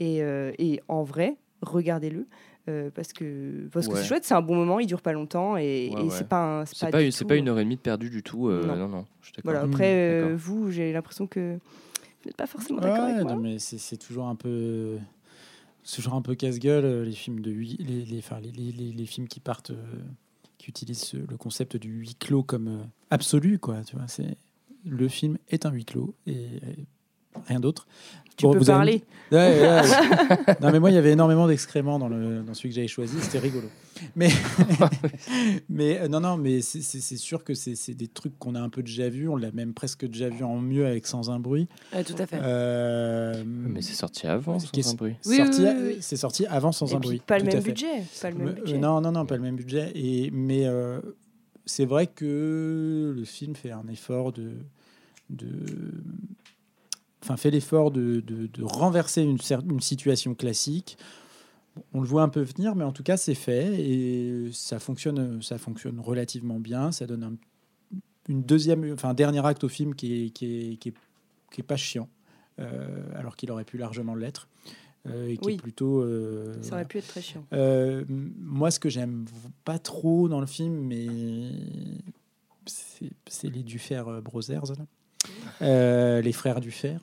Et, 0.00 0.18
et 0.58 0.80
en 0.88 1.02
vrai, 1.02 1.36
regardez-le. 1.62 2.26
Euh, 2.68 2.90
parce 2.94 3.12
que, 3.12 3.68
parce 3.72 3.88
que 3.88 3.94
Ouais. 3.94 4.00
c'est 4.02 4.06
chouette, 4.08 4.24
c'est 4.24 4.34
un 4.34 4.42
bon 4.42 4.54
moment, 4.54 4.78
il 4.78 4.86
dure 4.86 5.02
pas 5.02 5.12
longtemps 5.12 5.56
et, 5.56 5.90
Ouais, 5.92 6.00
et 6.00 6.04
ouais. 6.04 6.10
c'est 6.10 6.28
pas 6.28 6.64
C'est 6.66 6.90
pas 6.90 7.02
une- 7.02 7.10
c'est 7.10 7.24
tout, 7.24 7.28
pas 7.28 7.36
une 7.36 7.48
heure 7.48 7.58
et 7.58 7.64
demie 7.64 7.76
de 7.76 7.80
perdu 7.80 8.10
du 8.10 8.22
tout. 8.22 8.48
euh, 8.48 8.66
Non. 8.66 8.76
non, 8.76 8.88
non, 8.88 9.06
je 9.22 9.26
suis 9.26 9.32
d'accord. 9.36 9.52
Voilà, 9.52 9.66
Mmh, 9.66 9.70
après, 9.72 9.94
euh, 10.22 10.36
vous, 10.36 10.70
j'ai 10.70 10.92
l'impression 10.92 11.26
que 11.26 11.54
vous 11.54 12.26
n'êtes 12.28 12.36
pas 12.36 12.46
forcément 12.46 12.80
d'accord 12.80 13.04
avec 13.04 13.22
moi. 13.24 13.34
non, 13.34 13.40
mais 13.40 13.58
c'est 13.58 13.96
toujours 13.96 14.26
un 14.28 14.34
peu. 14.36 14.98
Toujours 15.94 16.14
un 16.14 16.22
peu 16.22 16.34
casse-gueule, 16.34 17.02
les 17.04 17.12
films 17.12 17.40
de 17.40 17.50
huis, 17.50 17.76
les, 17.80 18.04
les, 18.04 18.18
enfin, 18.18 18.38
les, 18.40 18.50
les- 18.52 18.72
les- 18.72 18.92
les 18.92 19.06
films 19.06 19.26
qui 19.26 19.40
partent, 19.40 19.70
euh, 19.70 19.76
qui 20.58 20.68
utilisent 20.68 21.14
le 21.14 21.36
concept 21.38 21.78
du 21.78 21.88
huis 21.90 22.14
clos 22.14 22.42
comme 22.42 22.68
euh, 22.68 22.82
absolu, 23.10 23.58
quoi. 23.58 23.80
Tu 23.86 23.96
vois, 23.96 24.06
c'est 24.06 24.36
le 24.84 25.08
film 25.08 25.38
est 25.48 25.64
un 25.64 25.70
huis 25.70 25.86
clos 25.86 26.14
et 26.26 26.60
rien 27.46 27.60
d'autre. 27.60 27.86
Tu 28.36 28.46
peux 28.48 28.56
vous 28.58 28.64
parler. 28.66 28.92
allez- 28.92 29.04
Ouais, 29.30 29.60
ouais, 29.60 29.68
ouais. 29.80 30.54
non, 30.62 30.70
mais 30.72 30.78
moi, 30.80 30.90
il 30.90 30.94
y 30.94 30.96
avait 30.96 31.10
énormément 31.10 31.48
d'excréments 31.48 31.98
dans, 31.98 32.08
le, 32.08 32.42
dans 32.42 32.54
celui 32.54 32.68
que 32.70 32.76
j'avais 32.76 32.86
choisi. 32.88 33.16
C'était 33.20 33.40
rigolo. 33.40 33.66
Mais, 34.16 34.28
mais 35.68 35.98
euh, 36.00 36.08
non, 36.08 36.20
non, 36.20 36.36
mais 36.36 36.60
c'est- 36.62 37.16
sûr 37.16 37.42
que 37.44 37.52
c'est 37.54 37.74
c'est 37.74 37.94
des 37.94 38.06
trucs 38.08 38.38
qu'on 38.38 38.54
a 38.54 38.60
un 38.60 38.68
peu 38.68 38.82
déjà 38.82 39.08
vus. 39.08 39.28
On 39.28 39.36
l'a 39.36 39.50
même 39.52 39.74
presque 39.74 40.06
déjà 40.06 40.28
vu 40.28 40.44
en 40.44 40.56
mieux 40.60 40.86
avec 40.86 41.06
Sans 41.06 41.30
un 41.30 41.38
bruit. 41.40 41.66
Ouais, 41.92 42.04
tout 42.04 42.14
à 42.18 42.26
fait. 42.26 42.38
Euh, 42.40 43.42
Mais 43.46 43.82
c'est 43.82 43.94
sorti 43.94 44.26
avant, 44.26 44.58
sans 44.58 44.92
un 44.92 44.94
bruit. 44.94 45.16
Oui, 45.26 45.36
sorti- 45.36 45.62
oui, 45.62 45.68
oui, 45.76 45.82
oui. 45.88 45.96
C'est 46.00 46.16
sorti 46.16 46.46
avant 46.46 46.72
Sans 46.72 46.86
Et 46.92 46.94
un 46.94 47.00
puis, 47.00 47.08
bruit. 47.08 47.22
pas 47.26 47.38
le 47.38 47.44
même 47.44 47.62
budget. 47.62 47.86
Pas 48.22 48.30
le 48.30 48.36
même 48.36 48.48
Euh, 48.48 48.52
budget. 48.52 48.78
non, 48.78 49.00
non, 49.00 49.12
non, 49.12 49.26
pas 49.26 49.36
le 49.36 49.42
même 49.42 49.56
budget. 49.56 49.90
Et, 49.94 50.30
mais 50.32 50.66
euh, 50.66 51.00
c'est 51.66 51.84
vrai 51.86 52.06
que 52.06 53.12
le 53.16 53.24
film 53.24 53.56
fait 53.56 53.72
un 53.72 53.86
effort 53.88 54.32
de. 54.32 54.52
de 55.28 55.48
enfin, 57.22 57.36
fait 57.36 57.50
l'effort 57.50 57.90
de, 57.90 58.20
de- 58.20 58.46
de 58.46 58.62
renverser 58.64 59.22
une, 59.22 59.38
une 59.70 59.80
situation 59.80 60.34
classique. 60.34 60.96
On 61.92 62.00
le 62.00 62.06
voit 62.08 62.22
un 62.22 62.28
peu 62.28 62.40
venir, 62.42 62.74
mais 62.74 62.84
en 62.84 62.92
tout 62.92 63.02
cas, 63.04 63.16
c'est 63.16 63.34
fait 63.34 63.80
et 63.80 64.50
ça 64.52 64.78
fonctionne, 64.80 65.40
ça 65.42 65.58
fonctionne 65.58 66.00
relativement 66.00 66.58
bien. 66.58 66.90
Ça 66.92 67.06
donne 67.06 67.22
un, 67.22 67.34
une 68.28 68.42
deuxième, 68.42 68.92
enfin, 68.92 69.10
un 69.10 69.14
dernier 69.14 69.44
acte 69.46 69.62
au 69.64 69.68
film 69.68 69.94
qui 69.94 70.24
est, 70.24 70.30
qui 70.30 70.44
est, 70.72 70.76
qui 70.76 70.88
est, 70.88 70.94
qui 71.52 71.60
est 71.60 71.64
pas 71.64 71.76
chiant, 71.76 72.08
euh, 72.58 73.02
alors 73.14 73.36
qu'il 73.36 73.50
aurait 73.52 73.64
pu 73.64 73.78
largement 73.78 74.14
l'être. 74.16 74.48
euh, 75.06 75.28
et 75.28 75.36
qui 75.38 75.46
Oui. 75.46 75.54
est 75.54 75.58
plutôt. 75.62 76.00
euh, 76.02 76.52
Ça 76.62 76.74
aurait 76.74 76.84
pu 76.84 76.98
être 76.98 77.06
très 77.06 77.22
chiant. 77.22 77.44
Moi, 78.40 78.70
ce 78.72 78.80
que 78.80 78.88
j'aime 78.88 79.26
pas 79.64 79.78
trop 79.78 80.28
dans 80.28 80.40
le 80.40 80.46
film, 80.46 80.74
mais 80.84 81.06
c'est 82.66 83.48
les 83.50 83.62
Dufer 83.62 84.02
Brothers, 84.22 84.64
là. 84.76 84.84
Euh, 85.62 86.20
les 86.20 86.32
frères 86.32 86.60
Dufer. 86.60 86.96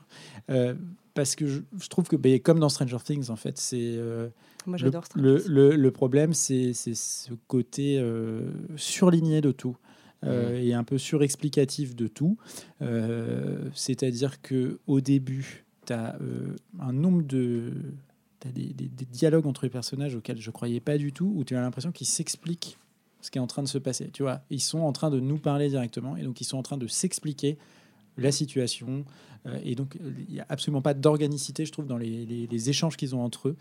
Euh, 0.49 0.73
parce 1.13 1.35
que 1.35 1.47
je, 1.47 1.59
je 1.79 1.87
trouve 1.87 2.07
que, 2.07 2.15
ben, 2.15 2.39
comme 2.39 2.59
dans 2.59 2.69
Stranger 2.69 2.97
Things, 3.03 3.29
en 3.29 3.35
fait, 3.35 3.57
c'est. 3.57 3.77
euh, 3.81 4.27
Moi, 4.65 4.77
le, 4.77 4.83
j'adore 4.83 5.05
Stranger 5.05 5.27
le, 5.27 5.41
Things. 5.41 5.51
le- 5.51 5.75
le 5.75 5.91
problème, 5.91 6.33
c'est 6.33 6.73
ce 6.73 7.31
côté 7.47 7.97
euh, 7.99 8.49
surligné 8.75 9.41
de 9.41 9.51
tout. 9.51 9.77
euh, 10.23 10.59
et 10.59 10.73
un 10.73 10.83
peu 10.83 10.97
surexplicatif 10.97 11.95
de 11.95 12.07
tout. 12.07 12.37
Euh, 12.81 13.69
C'est-à-dire 13.73 14.41
que 14.41 14.79
au 14.87 14.99
début, 15.01 15.65
tu 15.85 15.93
as 15.93 16.17
un 16.79 16.93
nombre 16.93 17.23
de. 17.23 17.71
Des, 18.53 18.73
des- 18.73 18.87
des 18.89 19.05
dialogues 19.05 19.47
entre 19.47 19.65
les 19.65 19.71
personnages 19.71 20.13
auxquels 20.15 20.39
je 20.39 20.51
croyais 20.51 20.79
pas 20.79 20.99
du 20.99 21.11
tout, 21.11 21.33
où 21.35 21.43
tu 21.43 21.55
as 21.55 21.61
l'impression 21.61 21.91
qu'ils 21.91 22.05
s'expliquent 22.05 22.77
ce 23.21 23.31
qui 23.31 23.39
est 23.39 23.41
en 23.41 23.47
train 23.47 23.63
de 23.63 23.67
se 23.67 23.79
passer. 23.79 24.09
Tu 24.13 24.21
vois, 24.21 24.41
ils 24.51 24.59
sont 24.61 24.81
en 24.81 24.91
train 24.91 25.09
de 25.09 25.19
nous 25.19 25.39
parler 25.39 25.67
directement, 25.67 26.15
et 26.15 26.21
donc 26.21 26.39
ils 26.41 26.43
sont 26.43 26.57
en 26.59 26.61
train 26.61 26.77
de 26.77 26.85
s'expliquer 26.85 27.57
la 28.17 28.31
situation. 28.31 29.05
euh, 29.45 29.57
et 29.63 29.75
donc, 29.75 29.97
il 30.27 30.33
n'y 30.33 30.39
a 30.39 30.45
absolument 30.49 30.81
pas 30.81 30.93
d'organicité, 30.93 31.65
je 31.65 31.71
trouve, 31.71 31.85
dans 31.87 31.97
les, 31.97 32.25
les- 32.25 32.47
les 32.47 32.69
échanges 32.69 32.97
qu'ils 32.97 33.15
ont 33.15 33.23
entre 33.23 33.49
eux. 33.49 33.55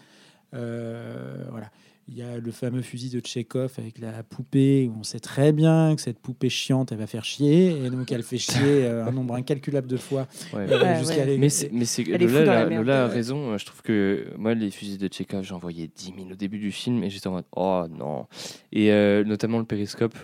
Euh, 0.55 1.45
voilà. 1.51 1.71
Il 2.07 2.15
y 2.19 2.23
a 2.23 2.37
le 2.37 2.51
fameux 2.51 2.83
fusil 2.83 3.09
de 3.09 3.19
Tchekhov 3.21 3.73
avec 3.79 3.99
la 3.99 4.23
poupée, 4.23 4.91
où 4.95 4.99
on 5.01 5.03
sait 5.05 5.21
très 5.21 5.53
bien 5.53 5.95
que 5.97 6.03
cette 6.03 6.19
poupée 6.19 6.51
chiante, 6.51 6.93
elle 6.93 6.99
va 6.99 7.07
faire 7.07 7.25
chier, 7.25 7.71
et 7.83 7.89
donc 7.89 8.13
elle 8.13 8.23
fait 8.23 8.37
chier 8.37 8.59
euh, 8.85 9.07
un 9.07 9.11
nombre 9.11 9.35
incalculable 9.35 9.87
de 9.89 9.97
fois. 9.97 10.27
Ouais. 10.53 10.71
euh, 10.71 10.83
Ouais, 10.83 10.99
jusqu'à 10.99 11.17
ouais. 11.21 11.25
les- 11.27 11.39
Mais 11.39 11.49
c'est, 11.49 11.71
mais 11.73 11.87
c'est 11.87 12.03
Elle 12.03 12.23
est 12.23 12.27
Lola, 12.27 12.67
la. 12.69 12.77
Lola 12.77 13.05
a 13.05 13.09
raison. 13.09 13.57
Je 13.57 13.65
trouve 13.65 13.81
que 13.81 14.27
moi, 14.37 14.53
les 14.53 14.71
fusils 14.71 14.99
de 14.99 15.09
Tchekhov, 15.09 15.45
j'en 15.45 15.59
voyais 15.59 15.89
10 15.97 16.13
000 16.15 16.31
au 16.33 16.35
début 16.35 16.59
du 16.59 16.73
film 16.73 17.03
et 17.03 17.09
j'étais 17.09 17.27
en 17.29 17.33
mode 17.33 17.47
oh 17.57 17.85
non. 17.91 18.27
Et 18.71 18.93
euh, 18.93 19.25
notamment 19.25 19.59
le 19.59 19.65
périscope. 19.65 20.15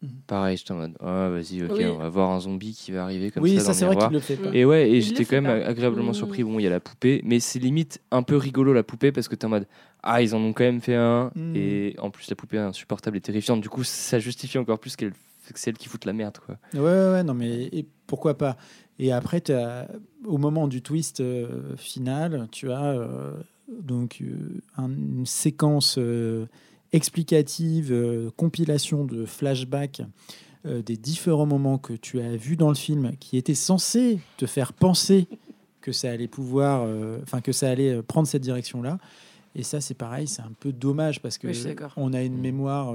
Mhm. 0.00 0.10
Pareil, 0.28 0.56
j'étais 0.56 0.70
en 0.72 0.76
mode 0.76 0.96
ah 1.00 1.28
vas-y, 1.28 1.64
ok, 1.64 1.72
Oui. 1.76 1.84
on 1.86 1.96
va 1.96 2.08
voir 2.08 2.30
un 2.30 2.38
zombie 2.40 2.72
qui 2.72 2.92
va 2.92 3.02
arriver 3.02 3.30
comme 3.32 3.42
oui, 3.42 3.56
ça. 3.56 3.60
ça, 3.60 3.66
dans 3.68 3.72
c'est 3.74 3.80
le 3.80 3.86
vrai 3.86 3.94
miroir. 3.96 4.08
qu'il 4.10 4.14
le 4.14 4.20
fait 4.20 4.36
pas. 4.36 4.54
Et 4.56 4.64
ouais, 4.64 4.88
et 4.90 4.96
Il 4.98 5.02
j'étais 5.02 5.24
le 5.24 5.24
quand 5.28 5.42
même 5.42 5.60
pas. 5.62 5.66
agréablement 5.68 6.10
Mm. 6.12 6.14
surpris. 6.14 6.44
Bon, 6.44 6.58
il 6.58 6.62
y 6.62 6.66
a 6.68 6.70
la 6.70 6.78
poupée, 6.80 7.20
mais 7.24 7.40
c'est 7.40 7.58
limite 7.58 8.00
un 8.12 8.22
peu 8.22 8.36
rigolo 8.36 8.72
la 8.72 8.84
poupée 8.84 9.10
parce 9.10 9.26
que 9.26 9.34
t'es 9.34 9.46
en 9.46 9.48
mode 9.48 9.66
ah 10.04 10.22
ils 10.22 10.34
en 10.36 10.38
ont 10.38 10.52
quand 10.52 10.62
même 10.64 10.80
fait 10.80 10.94
un 10.94 11.32
Mm. 11.34 11.56
et 11.56 11.96
en 11.98 12.10
plus 12.10 12.30
la 12.30 12.36
poupée 12.36 12.58
est 12.58 12.60
insupportable 12.60 13.16
et 13.16 13.20
terrifiante. 13.20 13.60
Du 13.60 13.68
coup, 13.68 13.82
ça 13.82 14.18
justifie 14.20 14.58
encore 14.58 14.78
plus 14.78 14.94
qu'elle 14.94 15.10
que 15.12 15.58
c'est 15.58 15.70
elle 15.70 15.78
qui 15.78 15.88
fout 15.88 16.04
la 16.04 16.12
merde 16.12 16.36
quoi. 16.44 16.56
Ouais, 16.74 16.80
ouais, 16.80 17.10
ouais, 17.12 17.22
non, 17.24 17.32
mais 17.34 17.64
et 17.72 17.84
pourquoi 18.06 18.36
pas? 18.38 18.56
Et 19.00 19.12
après, 19.12 19.40
t'as- 19.40 19.88
au 20.26 20.36
moment 20.38 20.68
du 20.68 20.82
twist 20.82 21.20
euh, 21.20 21.74
final, 21.76 22.48
tu 22.52 22.70
as 22.70 22.84
euh, 22.84 23.32
donc 23.80 24.18
euh, 24.20 24.60
un- 24.76 24.90
une 24.90 25.24
séquence 25.26 25.96
euh, 25.98 26.46
explicative, 26.92 27.92
euh, 27.92 28.30
compilation 28.36 29.04
de 29.04 29.26
flashbacks 29.26 30.02
euh, 30.66 30.82
des 30.82 30.96
différents 30.96 31.46
moments 31.46 31.78
que 31.78 31.92
tu 31.92 32.20
as 32.20 32.36
vus 32.36 32.56
dans 32.56 32.68
le 32.68 32.74
film, 32.74 33.12
qui 33.20 33.36
étaient 33.36 33.54
censés 33.54 34.18
te 34.36 34.46
faire 34.46 34.72
penser 34.72 35.26
que 35.80 35.92
ça 35.92 36.10
allait 36.10 36.28
pouvoir, 36.28 36.82
euh, 36.84 37.18
enfin 37.22 37.40
que 37.40 37.52
ça 37.52 37.70
allait 37.70 38.02
prendre 38.02 38.26
cette 38.26 38.42
direction-là. 38.42 38.98
Et 39.54 39.62
ça, 39.62 39.80
c'est 39.80 39.94
pareil, 39.94 40.26
c'est 40.26 40.42
un 40.42 40.52
peu 40.58 40.72
dommage 40.72 41.20
parce 41.20 41.38
que 41.38 41.48
Oui, 41.48 41.76
on 41.96 42.12
a 42.12 42.22
une 42.22 42.38
mémoire. 42.38 42.94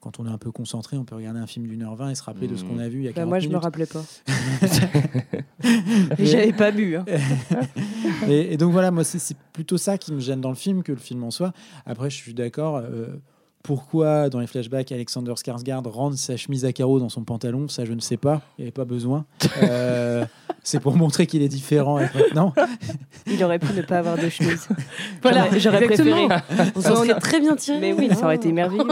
Quand 0.00 0.18
on 0.18 0.26
est 0.26 0.30
un 0.30 0.38
peu 0.38 0.50
concentré, 0.50 0.96
on 0.96 1.04
peut 1.04 1.14
regarder 1.14 1.40
un 1.40 1.46
film 1.46 1.66
d'une 1.66 1.82
heure 1.82 1.94
vingt 1.94 2.10
et 2.10 2.14
se 2.14 2.22
rappeler 2.22 2.48
de 2.48 2.56
ce 2.56 2.64
qu'on 2.64 2.78
a 2.78 2.88
vu 2.88 3.00
il 3.00 3.04
y 3.04 3.08
a 3.08 3.10
Bah, 3.10 3.16
40 3.16 3.28
moi, 3.28 3.38
je 3.38 3.48
me 3.48 3.56
rappelais 3.56 3.86
pas. 3.86 4.02
Et 6.18 6.26
J'avais 6.26 6.52
pas 6.52 6.70
bu. 6.70 6.96
hein. 6.96 7.04
et, 8.28 8.54
et 8.54 8.56
donc 8.56 8.72
voilà, 8.72 8.90
moi 8.90 9.04
c'est 9.04 9.18
c'est 9.18 9.36
plutôt 9.52 9.76
ça 9.76 9.98
qui 9.98 10.12
me 10.12 10.20
gêne 10.20 10.40
dans 10.40 10.48
le 10.48 10.54
film 10.54 10.82
que 10.82 10.92
le 10.92 10.98
film 10.98 11.22
en 11.24 11.30
soi. 11.30 11.52
Après, 11.86 12.08
je 12.10 12.16
suis 12.16 12.34
d'accord. 12.34 12.76
euh, 12.76 13.08
pourquoi 13.62 14.28
dans 14.30 14.40
les 14.40 14.46
flashbacks 14.46 14.90
Alexander 14.92 15.32
Skarsgård 15.32 15.86
rentre 15.88 16.16
sa 16.18 16.36
chemise 16.36 16.64
à 16.64 16.72
carreaux 16.72 16.98
dans 16.98 17.08
son 17.10 17.24
pantalon 17.24 17.68
Ça, 17.68 17.84
je 17.84 17.92
ne 17.92 18.00
sais 18.00 18.16
pas. 18.16 18.40
Il 18.58 18.62
n'y 18.62 18.64
avait 18.66 18.72
pas 18.72 18.84
besoin. 18.84 19.24
Euh, 19.62 20.24
c'est 20.62 20.80
pour 20.80 20.94
montrer 20.96 21.26
qu'il 21.26 21.42
est 21.42 21.48
différent 21.48 21.96
avec 21.96 22.14
maintenant. 22.14 22.52
Il 23.26 23.42
aurait 23.44 23.58
pu 23.58 23.72
ne 23.74 23.82
pas 23.82 23.98
avoir 23.98 24.16
de 24.16 24.28
chemise. 24.28 24.68
Voilà, 25.22 25.46
J'aurais- 25.58 25.84
préféré. 25.86 26.28
On 26.74 26.80
s'en 26.80 26.96
serait 26.96 27.18
très 27.18 27.40
bien 27.40 27.56
tiré. 27.56 27.78
Mais 27.78 27.92
oui, 27.92 28.08
ça 28.14 28.24
aurait 28.24 28.36
été 28.36 28.52
merveilleux. 28.52 28.84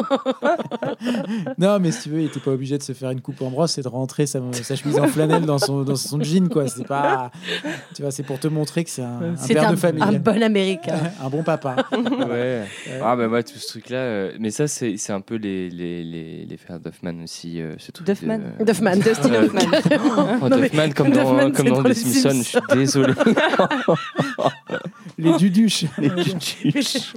Non, 1.59 1.79
mais 1.79 1.91
si 1.93 2.03
tu 2.05 2.09
veux, 2.11 2.21
il 2.21 2.25
n'était 2.25 2.41
pas 2.41 2.51
obligé 2.53 2.79
de 2.79 2.83
se 2.83 2.93
faire 2.93 3.11
une 3.11 3.21
coupe 3.21 3.41
en 3.43 3.51
brosse 3.51 3.79
et 3.79 3.83
de 3.83 3.89
rentrer 3.89 4.27
sa, 4.27 4.41
sa 4.53 4.77
chemise 4.77 4.99
en 4.99 5.07
flanelle 5.09 5.45
dans 5.45 5.59
son, 5.59 5.83
dans 5.83 5.97
son 5.97 6.21
jean, 6.23 6.49
quoi. 6.49 6.69
C'est 6.69 6.87
pas, 6.87 7.31
tu 7.95 8.03
vois, 8.03 8.11
c'est 8.11 8.23
pour 8.23 8.39
te 8.39 8.49
montrer 8.49 8.85
que 8.85 8.91
c'est 8.91 9.03
un, 9.03 9.35
père 9.49 9.69
un, 9.69 9.73
de 9.73 9.77
famille, 9.77 10.03
un 10.03 10.13
bon 10.13 10.43
américain. 10.43 10.99
un 11.23 11.29
bon 11.29 11.43
papa. 11.43 11.77
ouais. 12.29 12.65
Ah 13.03 13.17
bah 13.17 13.29
moi 13.29 13.43
tout 13.43 13.59
ce 13.59 13.67
truc 13.69 13.91
là, 13.91 14.29
mais 14.39 14.51
ça 14.59 14.67
c'est 14.67 14.97
c'est 14.97 15.13
un 15.13 15.21
peu 15.21 15.37
les 15.37 15.71
les 15.71 16.03
les, 16.03 16.45
les 16.45 16.57
frères 16.57 16.81
Duffman 16.81 17.23
aussi. 17.23 17.61
euh, 17.61 17.75
ce 17.79 17.93
truc 17.93 18.07
Duffman 18.09 18.39
de- 18.59 18.65
Duffman, 18.65 18.97
Dustin 18.97 19.33
Euh, 19.33 19.45
Hoffman. 19.45 19.61
Oh, 20.43 20.49
Non, 20.49 20.59
mais 20.59 20.69
Duffman 20.69 20.91
comme 20.95 21.11
dans, 21.11 21.23
Duffman, 21.37 21.53
comme 21.53 21.69
dans 21.69 21.77
dans 21.77 21.83
les 21.83 21.89
les 21.91 21.95
Simpsons, 21.95 22.43
je 22.43 22.43
suis 22.43 22.59
désolé. 22.77 23.13
Les 25.17 25.33
duduches. 25.37 25.85
les 25.99 26.09
Duduches. 26.11 27.13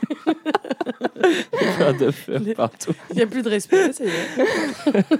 Frères 1.75 1.93
Duffman 1.95 2.53
partout. 2.55 2.93
Il 3.11 3.15
n'y 3.17 3.21
a 3.23 3.27
plus 3.27 3.41
de 3.41 3.49
respect, 3.49 3.91
ça 3.93 4.03
y 4.03 4.07
est. 4.07 4.11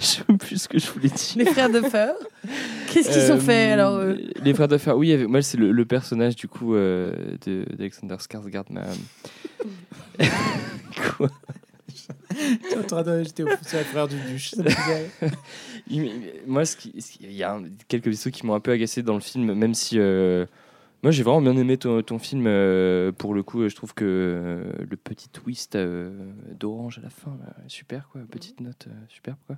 Je 0.00 0.04
sais 0.06 0.22
plus 0.38 0.58
ce 0.62 0.68
que 0.68 0.78
je 0.78 0.86
voulais 0.90 1.08
dire. 1.08 1.16
Les 1.36 1.44
frères 1.46 1.70
de 1.70 1.80
Fer. 1.80 2.12
Qu'est-ce 2.92 3.10
qu'ils 3.10 3.30
Euh, 3.30 3.36
ont 3.36 3.40
fait 3.40 3.70
alors 3.72 3.98
eux? 4.00 4.18
Les 4.42 4.52
frères 4.54 4.68
Duffer, 4.68 4.92
oui, 4.92 5.12
avait- 5.12 5.26
moi 5.26 5.40
c'est 5.42 5.56
le, 5.56 5.70
le 5.72 5.84
personnage 5.84 6.36
du 6.36 6.48
coup 6.48 6.74
euh, 6.74 7.12
de- 7.46 7.64
d'Alexander 7.76 8.16
Skarsgård. 8.16 8.70
m'a- 8.70 8.82
Quoi 11.16 11.28
J'étais 13.24 13.42
au 13.42 13.48
foot 13.48 13.68
sur 13.68 13.78
le 13.78 13.84
frère 13.84 14.08
du 14.08 14.16
duche. 14.20 14.54
Moi, 16.46 16.64
ce 16.64 16.76
qui, 16.76 17.00
ce 17.00 17.12
qui- 17.12 17.24
il 17.24 17.32
y 17.32 17.42
a 17.42 17.54
un- 17.54 17.64
quelques 17.88 18.18
trucs 18.18 18.34
qui 18.34 18.46
m'ont 18.46 18.54
un 18.54 18.60
peu 18.60 18.70
agacé 18.72 19.02
dans 19.02 19.14
le 19.14 19.20
film, 19.20 19.52
même 19.54 19.74
si 19.74 19.98
euh, 19.98 20.46
moi 21.02 21.10
j'ai 21.12 21.22
vraiment 21.22 21.42
bien 21.42 21.56
aimé 21.56 21.76
ton, 21.76 22.02
ton 22.02 22.18
film. 22.18 22.44
euh, 22.46 23.12
pour 23.12 23.34
le 23.34 23.42
coup, 23.42 23.68
je 23.68 23.74
trouve 23.74 23.92
que 23.94 24.04
euh, 24.04 24.72
le 24.88 24.96
petit 24.96 25.28
twist 25.28 25.76
euh, 25.76 26.32
d'orange 26.58 26.98
à 26.98 27.02
la 27.02 27.10
fin, 27.10 27.36
là, 27.44 27.52
super 27.68 28.08
quoi, 28.08 28.20
petite 28.30 28.60
note 28.60 28.86
euh, 28.88 28.92
superbe 29.08 29.38
quoi. 29.46 29.56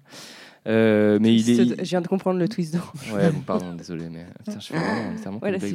Euh, 0.67 1.19
mais 1.21 1.35
il 1.35 1.51
est, 1.51 1.85
Je 1.85 1.91
viens 1.91 2.01
de 2.01 2.09
comprendre 2.09 2.39
le 2.39 2.49
twist. 2.49 2.75
Ouais, 3.13 3.31
bon, 3.31 3.41
pardon, 3.41 3.75
désolé, 3.79 4.07
mais 4.11 4.21
euh, 4.21 4.25
putain, 4.45 4.61
je 4.61 4.67
fais 4.69 4.79
vraiment 4.79 5.39
Voilà, 5.41 5.59
mais- 5.61 5.73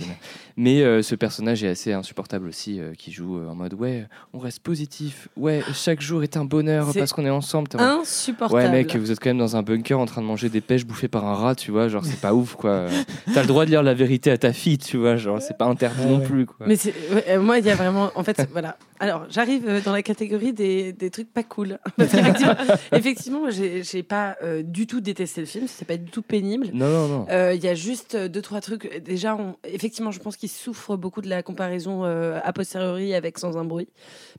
Mais 0.58 0.82
euh, 0.82 1.02
ce 1.04 1.14
personnage 1.16 1.64
est 1.64 1.68
assez 1.70 1.94
insupportable 1.94 2.48
aussi, 2.48 2.80
euh, 2.80 2.94
qui 2.98 3.12
joue 3.12 3.38
euh, 3.38 3.48
en 3.50 3.56
mode 3.56 3.76
ouais, 3.76 4.08
on 4.34 4.40
reste 4.40 4.62
positif, 4.62 5.28
ouais, 5.38 5.62
chaque 5.74 6.02
jour 6.02 6.24
est 6.24 6.38
un 6.38 6.46
bonheur 6.46 6.88
parce 6.94 7.14
qu'on 7.14 7.26
est 7.26 7.30
ensemble. 7.30 7.70
Insupportable. 7.78 8.62
Ouais, 8.64 8.72
mec, 8.72 8.96
vous 8.96 9.12
êtes 9.12 9.20
quand 9.20 9.30
même 9.30 9.38
dans 9.38 9.56
un 9.56 9.62
bunker 9.62 10.00
en 10.00 10.06
train 10.06 10.22
de 10.22 10.28
manger 10.28 10.50
des 10.50 10.62
pêches 10.62 10.86
bouffées 10.86 11.08
par 11.08 11.26
un 11.26 11.36
rat, 11.36 11.56
tu 11.56 11.70
vois, 11.72 11.88
genre 11.88 12.04
c'est 12.06 12.20
pas 12.20 12.34
ouf 12.34 12.56
quoi. 12.56 12.88
T'as 13.34 13.42
le 13.42 13.48
droit 13.48 13.66
de 13.66 13.70
dire 13.70 13.84
la 13.84 13.94
vérité 13.94 14.32
à 14.32 14.38
ta 14.38 14.54
fille, 14.54 14.78
tu 14.80 14.98
vois, 14.98 15.18
genre 15.18 15.42
c'est 15.42 15.58
pas 15.58 15.66
interdit 15.66 16.00
Ouais, 16.02 16.10
non 16.10 16.20
ouais. 16.20 16.26
plus. 16.26 16.46
Quoi. 16.46 16.66
Mais 16.68 16.78
ouais, 17.14 17.38
moi, 17.38 17.60
il 17.60 17.66
y 17.66 17.70
a 17.70 17.76
vraiment. 17.76 18.12
En 18.16 18.24
fait, 18.24 18.48
voilà. 18.52 18.78
Alors, 19.00 19.26
j'arrive 19.30 19.82
dans 19.86 19.94
la 19.94 20.02
catégorie 20.02 20.52
des, 20.52 20.92
des 20.94 21.10
trucs 21.10 21.32
pas 21.32 21.44
cool. 21.44 21.78
Parce 21.96 22.12
qu'effectivement, 22.12 22.56
effectivement, 22.92 23.50
j'ai 23.50 24.04
pas 24.04 24.36
euh, 24.44 24.62
du 24.80 24.88
tout 24.88 25.02
détesté 25.02 25.42
le 25.42 25.46
film. 25.48 25.68
C'était 25.68 25.84
pas 25.84 25.98
du 25.98 26.10
tout 26.10 26.22
pénible. 26.22 26.70
Non, 26.74 26.88
non, 26.90 27.08
non. 27.10 27.26
Euh, 27.30 27.54
Il 27.54 27.62
y 27.62 27.68
a 27.68 27.76
juste 27.76 28.16
euh, 28.16 28.30
deux, 28.30 28.42
trois 28.42 28.62
trucs. 28.62 29.04
Déjà, 29.04 29.36
on- 29.36 29.58
effectivement, 29.66 30.12
je 30.12 30.20
pense 30.22 30.38
qu'il 30.38 30.48
souffre 30.50 30.96
beaucoup 30.96 31.22
de 31.22 31.28
la 31.28 31.44
comparaison 31.44 32.06
euh, 32.06 32.40
a 32.42 32.54
posteriori 32.54 33.14
avec 33.14 33.38
Sans 33.38 33.58
un 33.58 33.66
bruit. 33.66 33.90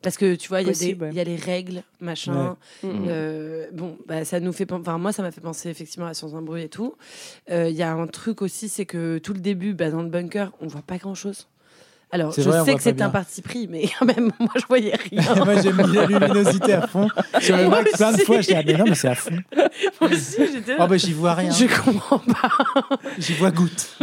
Parce 0.01 0.17
que 0.17 0.35
tu 0.37 0.49
vois, 0.49 0.63
il 0.63 0.67
y, 0.67 0.71
a 0.71 0.73
des- 0.73 0.79
Possible, 0.79 1.05
ouais. 1.05 1.11
il 1.13 1.17
y 1.17 1.21
a 1.21 1.25
les 1.25 1.37
règles, 1.37 1.83
machin. 2.01 2.57
Mm. 2.83 2.89
Euh, 3.09 3.67
bon, 3.73 3.99
bah, 4.07 4.25
ça 4.25 4.41
nous 4.41 4.53
fait. 4.55 4.71
Enfin, 4.73 4.97
moi, 4.97 5.13
ça 5.13 5.23
m'a 5.23 5.31
fait 5.31 5.43
penser 5.43 5.69
effectivement 5.69 6.07
à 6.07 6.15
Sans 6.15 6.35
un 6.35 6.41
bruit 6.43 6.63
et 6.63 6.69
tout. 6.71 6.95
Euh, 7.51 7.69
Il 7.69 7.77
y 7.77 7.83
a 7.83 7.93
un 7.93 8.07
truc 8.07 8.41
aussi, 8.41 8.71
c'est 8.71 8.87
que 8.87 9.19
tout 9.19 9.35
le 9.35 9.41
début, 9.41 9.75
bah, 9.75 9.91
dans 9.91 10.03
le 10.03 10.09
bunker, 10.09 10.53
on 10.63 10.67
voit 10.69 10.81
pas 10.83 10.97
grand 10.97 11.15
chose. 11.15 11.49
Alors, 12.13 12.33
je 12.37 12.41
vrai, 12.43 12.65
sais 12.65 12.75
que 12.75 12.83
c'est 12.83 13.01
un 13.03 13.09
parti 13.09 13.41
pris, 13.41 13.69
mais 13.69 13.89
quand 13.99 14.05
même, 14.05 14.33
moi, 14.41 14.51
je 14.57 14.67
voyais 14.69 14.95
rien. 15.11 15.23
Moi, 15.45 15.63
j'ai 15.63 15.73
mis 15.73 15.93
la 15.95 16.07
luminosité 16.07 16.73
à 16.73 16.87
fond. 16.89 17.09
Sur 17.41 17.57
le 17.57 17.69
Mac, 17.69 17.89
plein 17.93 18.11
de 18.13 18.19
fois, 18.23 18.41
j'ai 18.41 18.53
dit, 18.53 18.59
ah, 18.59 18.63
mais 18.67 18.73
non, 18.75 18.85
mais 18.89 18.97
c'est 18.97 19.09
à 19.09 19.15
fond. 19.15 19.37
Moi 20.01 20.11
aussi, 20.11 20.37
j'étais 20.53 20.73
là. 20.73 20.79
Oh, 20.81 20.87
bah, 20.89 20.97
j'y 20.97 21.13
vois 21.13 21.35
rien. 21.35 21.53
Je 21.53 21.67
comprends 21.67 22.19
pas. 22.19 22.99
J'y 23.17 23.35
vois 23.35 23.53
goutte. 23.53 23.97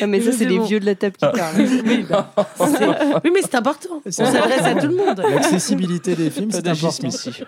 Ah, 0.00 0.06
mais 0.06 0.20
ça, 0.20 0.32
c'est 0.32 0.46
les 0.46 0.58
bon. 0.58 0.64
vieux 0.64 0.80
de 0.80 0.86
la 0.86 0.94
table 0.94 1.16
qui 1.16 1.26
parlent. 1.26 1.56
Oui, 1.58 2.06
bah, 2.08 2.32
c'est- 2.56 2.86
oui, 3.24 3.30
mais 3.34 3.42
c'est 3.42 3.54
important. 3.54 3.88
On 3.96 4.00
C'est 4.10 4.24
s'adresse 4.24 4.64
à 4.64 4.74
tout 4.74 4.88
le 4.88 4.96
monde. 4.96 5.22
L'accessibilité 5.28 6.14
des 6.16 6.30
films, 6.30 6.50
c'est 6.50 6.66
important. 6.66 7.08
ici. 7.08 7.42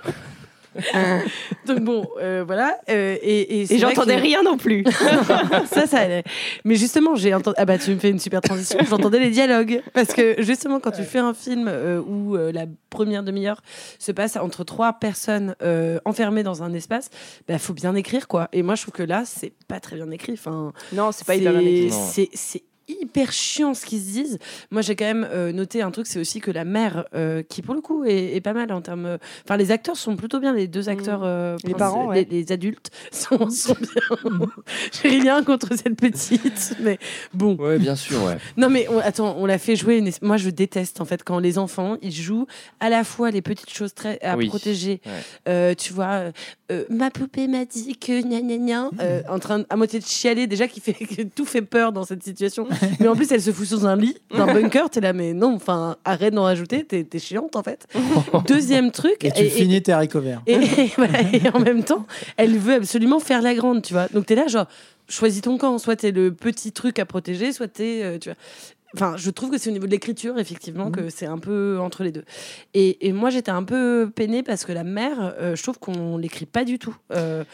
Donc 1.66 1.80
bon, 1.80 2.08
euh, 2.20 2.44
voilà. 2.46 2.78
euh, 2.88 3.16
et 3.22 3.66
j'entendais 3.78 4.16
que- 4.16 4.22
rien 4.22 4.42
non 4.42 4.56
plus. 4.56 4.84
ça, 5.72 5.86
ça 5.86 5.98
allait. 5.98 6.24
Mais 6.64 6.74
justement, 6.76 7.14
j'ai 7.16 7.34
entendu. 7.34 7.54
Ah 7.58 7.64
bah, 7.64 7.78
tu 7.78 7.90
me 7.90 7.98
fais 7.98 8.10
une 8.10 8.18
super 8.18 8.40
transition. 8.40 8.78
J'entendais 8.88 9.18
les 9.20 9.30
dialogues. 9.30 9.82
Parce 9.94 10.12
que 10.14 10.36
justement, 10.42 10.80
quand 10.80 10.90
tu 10.92 11.02
fais 11.02 11.18
un 11.18 11.34
film 11.34 11.66
euh, 11.68 12.00
où 12.00 12.36
euh, 12.36 12.52
la 12.52 12.66
première 12.90 13.22
demi-heure 13.22 13.60
se 13.98 14.12
passe 14.12 14.36
entre 14.36 14.64
trois 14.64 14.94
personnes 14.94 15.54
euh, 15.62 15.98
enfermées 16.04 16.42
dans 16.42 16.62
un 16.62 16.72
espace, 16.74 17.10
bah, 17.48 17.58
faut 17.58 17.74
bien 17.74 17.94
écrire, 17.94 18.28
quoi. 18.28 18.48
Et 18.52 18.62
moi, 18.62 18.74
je 18.74 18.82
trouve 18.82 18.94
que 18.94 19.02
là, 19.02 19.22
c'est 19.26 19.52
pas 19.68 19.80
très 19.80 19.96
bien 19.96 20.10
écrit. 20.10 20.32
Enfin, 20.32 20.72
Non, 20.92 21.12
c'est 21.12 21.26
pas 21.26 21.34
hyper 21.36 21.52
bien 21.52 21.60
écrit. 21.62 21.90
C'est 22.34 22.62
hyper 22.88 23.32
chiant 23.32 23.74
ce 23.74 23.84
qu'ils 23.86 24.00
se 24.00 24.06
disent. 24.06 24.38
Moi, 24.70 24.82
j'ai 24.82 24.96
quand 24.96 25.04
même 25.04 25.28
euh, 25.30 25.52
noté 25.52 25.82
un 25.82 25.90
truc, 25.90 26.06
c'est 26.06 26.18
aussi 26.18 26.40
que 26.40 26.50
la 26.50 26.64
mère, 26.64 27.04
euh, 27.14 27.42
qui 27.42 27.62
pour 27.62 27.74
le 27.74 27.80
coup 27.80 28.04
est, 28.04 28.34
est 28.34 28.40
pas 28.40 28.52
mal 28.54 28.72
en 28.72 28.80
termes. 28.80 29.18
Enfin, 29.44 29.56
les 29.56 29.70
acteurs 29.70 29.96
sont 29.96 30.16
plutôt 30.16 30.40
bien, 30.40 30.52
les 30.54 30.66
deux 30.66 30.88
acteurs. 30.88 31.20
euh, 31.24 31.56
Les 31.64 31.74
parents, 31.74 32.10
les, 32.10 32.20
ouais. 32.20 32.28
les 32.30 32.52
adultes 32.52 32.90
sont, 33.12 33.50
sont 33.50 33.76
bien. 33.80 34.18
j'ai 35.02 35.08
rien 35.08 35.42
contre 35.44 35.68
cette 35.76 35.96
petite, 35.96 36.74
mais 36.80 36.98
bon. 37.34 37.56
Ouais, 37.56 37.78
bien 37.78 37.96
sûr, 37.96 38.22
ouais. 38.24 38.38
Non, 38.56 38.68
mais 38.70 38.86
on- 38.88 38.98
attends, 38.98 39.36
on 39.38 39.46
l'a 39.46 39.58
fait 39.58 39.76
jouer. 39.76 39.98
une 39.98 40.10
Moi, 40.22 40.36
je 40.36 40.50
déteste 40.50 41.00
en 41.00 41.04
fait 41.04 41.22
quand 41.24 41.38
les 41.38 41.58
enfants 41.58 41.96
ils 42.02 42.12
jouent 42.12 42.46
à 42.80 42.88
la 42.88 43.04
fois 43.04 43.30
les 43.30 43.42
petites 43.42 43.70
choses 43.70 43.94
très 43.94 44.18
à 44.22 44.36
Oui. 44.36 44.48
protéger. 44.48 45.00
Ouais. 45.04 45.12
Euh, 45.48 45.74
tu 45.74 45.92
vois, 45.92 46.06
euh, 46.06 46.32
euh, 46.72 46.84
ma 46.90 47.10
poupée 47.10 47.48
m'a 47.48 47.64
dit 47.64 47.96
que 47.96 48.20
gna 48.22 48.40
gna 48.40 48.56
gna, 48.56 48.90
euh, 49.00 49.22
en 49.28 49.38
train 49.38 49.60
de- 49.60 49.66
à 49.70 49.76
moitié 49.76 49.98
de 50.00 50.04
chialer 50.04 50.46
déjà 50.46 50.68
qui 50.68 50.80
fait 50.80 50.92
que 50.94 51.22
tout 51.34 51.44
fait 51.44 51.62
peur 51.62 51.92
dans 51.92 52.04
cette 52.04 52.22
situation. 52.22 52.66
mais 53.00 53.08
en 53.08 53.14
plus, 53.14 53.30
elle 53.32 53.42
se 53.42 53.52
fout 53.52 53.66
sous 53.66 53.86
un 53.86 53.96
lit, 53.96 54.16
dans 54.30 54.46
un 54.46 54.54
bunker. 54.54 54.90
T'es 54.90 55.00
là, 55.00 55.12
mais 55.12 55.32
non, 55.32 55.54
enfin, 55.54 55.96
arrête 56.04 56.34
d'en 56.34 56.44
rajouter. 56.44 56.84
T'es 56.84 57.04
t'es 57.04 57.18
chiante 57.18 57.56
en 57.56 57.62
fait. 57.62 57.86
Deuxième 58.46 58.90
truc. 58.90 59.24
Et 59.24 59.32
tu 59.32 59.44
finis 59.46 59.82
tes 59.82 59.92
haricots 59.92 60.20
verts. 60.20 60.42
et, 60.46 60.54
et 60.54 60.92
voilà, 60.96 61.20
et 61.32 61.48
en 61.52 61.60
même 61.60 61.84
temps, 61.84 62.06
elle 62.36 62.56
veut 62.58 62.74
absolument 62.74 63.20
faire 63.20 63.42
la 63.42 63.54
grande, 63.54 63.82
tu 63.82 63.92
vois. 63.92 64.08
Donc 64.08 64.26
t'es 64.26 64.34
là, 64.34 64.46
genre, 64.46 64.66
choisis 65.08 65.42
ton 65.42 65.58
camp. 65.58 65.78
Soit 65.78 65.96
t'es 65.96 66.12
le 66.12 66.32
petit 66.32 66.72
truc 66.72 66.98
à 66.98 67.06
protéger, 67.06 67.52
soit 67.52 67.68
t'es, 67.68 68.02
euh, 68.02 68.18
tu 68.18 68.28
vois. 68.28 68.36
Enfin, 68.94 69.16
je 69.18 69.30
trouve 69.30 69.50
que 69.50 69.58
c'est 69.58 69.68
au 69.68 69.72
niveau 69.72 69.84
de 69.84 69.90
l'écriture, 69.90 70.38
effectivement, 70.38 70.90
que 70.90 71.10
c'est 71.10 71.26
un 71.26 71.38
peu 71.38 71.78
entre 71.78 72.04
les 72.04 72.10
deux. 72.10 72.24
Et, 72.72 73.06
et 73.06 73.12
moi, 73.12 73.28
j'étais 73.28 73.50
un 73.50 73.62
peu 73.62 74.10
peinée 74.14 74.42
parce 74.42 74.64
que 74.64 74.72
la 74.72 74.82
mère, 74.82 75.34
euh, 75.38 75.54
je 75.54 75.62
trouve 75.62 75.78
qu'on 75.78 76.16
l'écrit 76.16 76.46
pas 76.46 76.64
du 76.64 76.78
tout. 76.78 76.96
Euh, 77.12 77.44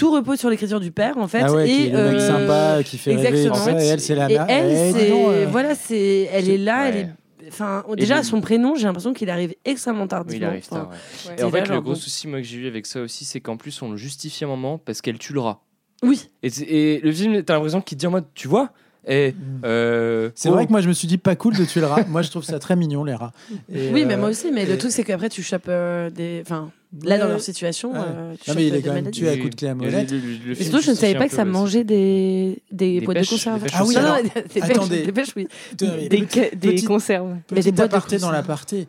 tout 0.00 0.10
repose 0.12 0.38
sur 0.38 0.50
l'écriture 0.50 0.80
du 0.80 0.90
père, 0.90 1.16
en 1.18 1.28
fait. 1.28 1.42
ah 1.42 1.52
ouais, 1.52 1.68
et, 1.70 1.74
qui 1.74 1.82
est 1.86 1.90
le 1.90 2.04
mec 2.10 2.14
euh, 2.14 2.26
sympa, 2.26 2.82
qui 2.82 2.98
fait 2.98 3.14
rêver. 3.14 3.28
et 3.28 3.30
tout 3.30 3.36
exactement. 3.36 3.78
ça, 3.78 3.84
Et 3.84 3.86
elle, 3.86 4.00
c'est 4.00 4.14
la 4.14 4.30
et 4.30 4.34
elle, 4.48 4.70
Eh, 4.70 4.92
c'est 4.92 5.12
euh, 5.12 5.46
voilà, 5.50 5.74
c'est 5.74 6.28
elle 6.32 6.48
est 6.48 6.58
là, 6.58 6.88
elle 6.88 6.96
est. 6.96 7.08
Enfin, 7.48 7.84
déjà 7.96 8.22
son 8.22 8.40
prénom, 8.40 8.74
j'ai 8.76 8.84
l'impression 8.84 9.12
qu'il 9.12 9.28
arrive 9.30 9.54
extrêmement 9.64 10.02
Oui, 10.02 10.08
tardivement. 10.08 10.46
il 10.46 10.50
arrive 10.50 10.66
Enfin, 10.70 10.82
tard. 10.82 10.90
ouais. 10.90 11.30
Ouais. 11.30 11.40
Et 11.40 11.42
en 11.42 11.50
fait, 11.50 11.56
là, 11.58 11.64
le 11.66 11.72
genre, 11.74 11.82
gros 11.82 11.92
bon. 11.94 11.98
souci, 11.98 12.28
moi, 12.28 12.38
que 12.40 12.46
j'ai 12.46 12.58
eu 12.58 12.66
avec 12.68 12.86
ça 12.86 13.00
aussi, 13.00 13.24
c'est 13.24 13.40
qu'en 13.40 13.56
plus, 13.56 13.80
on 13.82 13.90
le 13.90 13.96
justifie 13.96 14.44
un 14.44 14.48
moment 14.48 14.78
parce 14.78 15.00
qu'elle 15.00 15.18
tue 15.18 15.32
le 15.32 15.40
rat. 15.40 15.62
Oui, 16.02 16.30
Et, 16.42 16.48
et 16.96 17.00
le 17.00 17.12
film, 17.12 17.42
t'as 17.42 17.54
l'impression 17.54 17.80
qu'il 17.80 17.96
te 17.96 18.00
dit 18.00 18.06
en 18.06 18.10
mode, 18.12 18.24
tu 18.34 18.46
vois 18.48 18.70
et, 19.06 19.34
euh, 19.64 20.30
C'est 20.34 20.48
oh, 20.50 20.52
vrai 20.52 20.66
que 20.66 20.70
moi, 20.70 20.80
je 20.82 20.88
me 20.88 20.92
suis 20.92 21.08
dit 21.08 21.18
pas 21.18 21.34
cool 21.34 21.56
de 21.56 21.64
tuer 21.64 21.80
le 21.80 21.86
rat. 21.88 22.04
moi, 22.08 22.22
je 22.22 22.30
trouve 22.30 22.44
ça 22.44 22.58
très 22.58 22.76
mignon, 22.76 23.02
les 23.04 23.14
rats. 23.16 23.32
Et, 23.72 23.90
oui, 23.92 24.02
euh, 24.02 24.06
mais 24.06 24.16
moi 24.16 24.28
aussi. 24.28 24.50
Mais 24.52 24.62
et- 24.62 24.66
le 24.66 24.78
truc, 24.78 24.92
c'est 24.92 25.04
qu'après, 25.04 25.28
tu 25.30 25.42
chopes 25.42 25.64
euh, 25.68 26.08
des. 26.10 26.40
Enfin, 26.44 26.70
là, 27.04 27.18
dans 27.18 27.28
leur 27.28 27.40
situation, 27.40 27.92
Ouais. 27.92 27.98
euh, 28.00 28.34
tu 28.42 28.50
Non, 28.50 28.56
mais 28.56 28.66
il 28.66 28.74
est 28.74 28.78
des 28.80 28.88
quand 28.88 28.94
même 28.94 29.10
tué 29.10 29.28
à 29.28 29.36
coups 29.36 29.50
de 29.50 29.54
clé 29.56 29.68
à 29.68 29.74
molette. 29.74 30.12
Et 30.12 30.54
surtout, 30.64 30.80
je 30.82 30.90
ne 30.90 30.96
savais 30.96 31.14
pas 31.14 31.28
que 31.28 31.34
ça 31.34 31.44
mangeait 31.44 31.84
des, 31.84 32.58
des, 32.72 33.00
Des 33.00 33.04
boîtes 33.06 33.18
pêches, 33.18 33.26
de 33.28 33.34
conserve. 33.34 33.62
des 33.62 33.70
Ah 33.74 33.84
oui, 33.84 33.94
Non, 33.94 34.00
non, 34.02 34.06
alors, 34.08 34.22
des 34.22 34.30
pêches, 34.40 34.62
attendez. 34.70 35.02
des 35.02 35.12
pêches, 35.12 35.32
oui. 35.36 35.48
Des, 35.76 35.86
petit- 36.08 36.26
ca- 36.40 36.54
des 36.54 36.82
conserves. 36.82 37.36
Mais 37.52 37.60
des 37.62 37.72
boîtes 37.72 38.10
de 38.12 38.18
dans 38.18 38.30
l'aparté. 38.30 38.86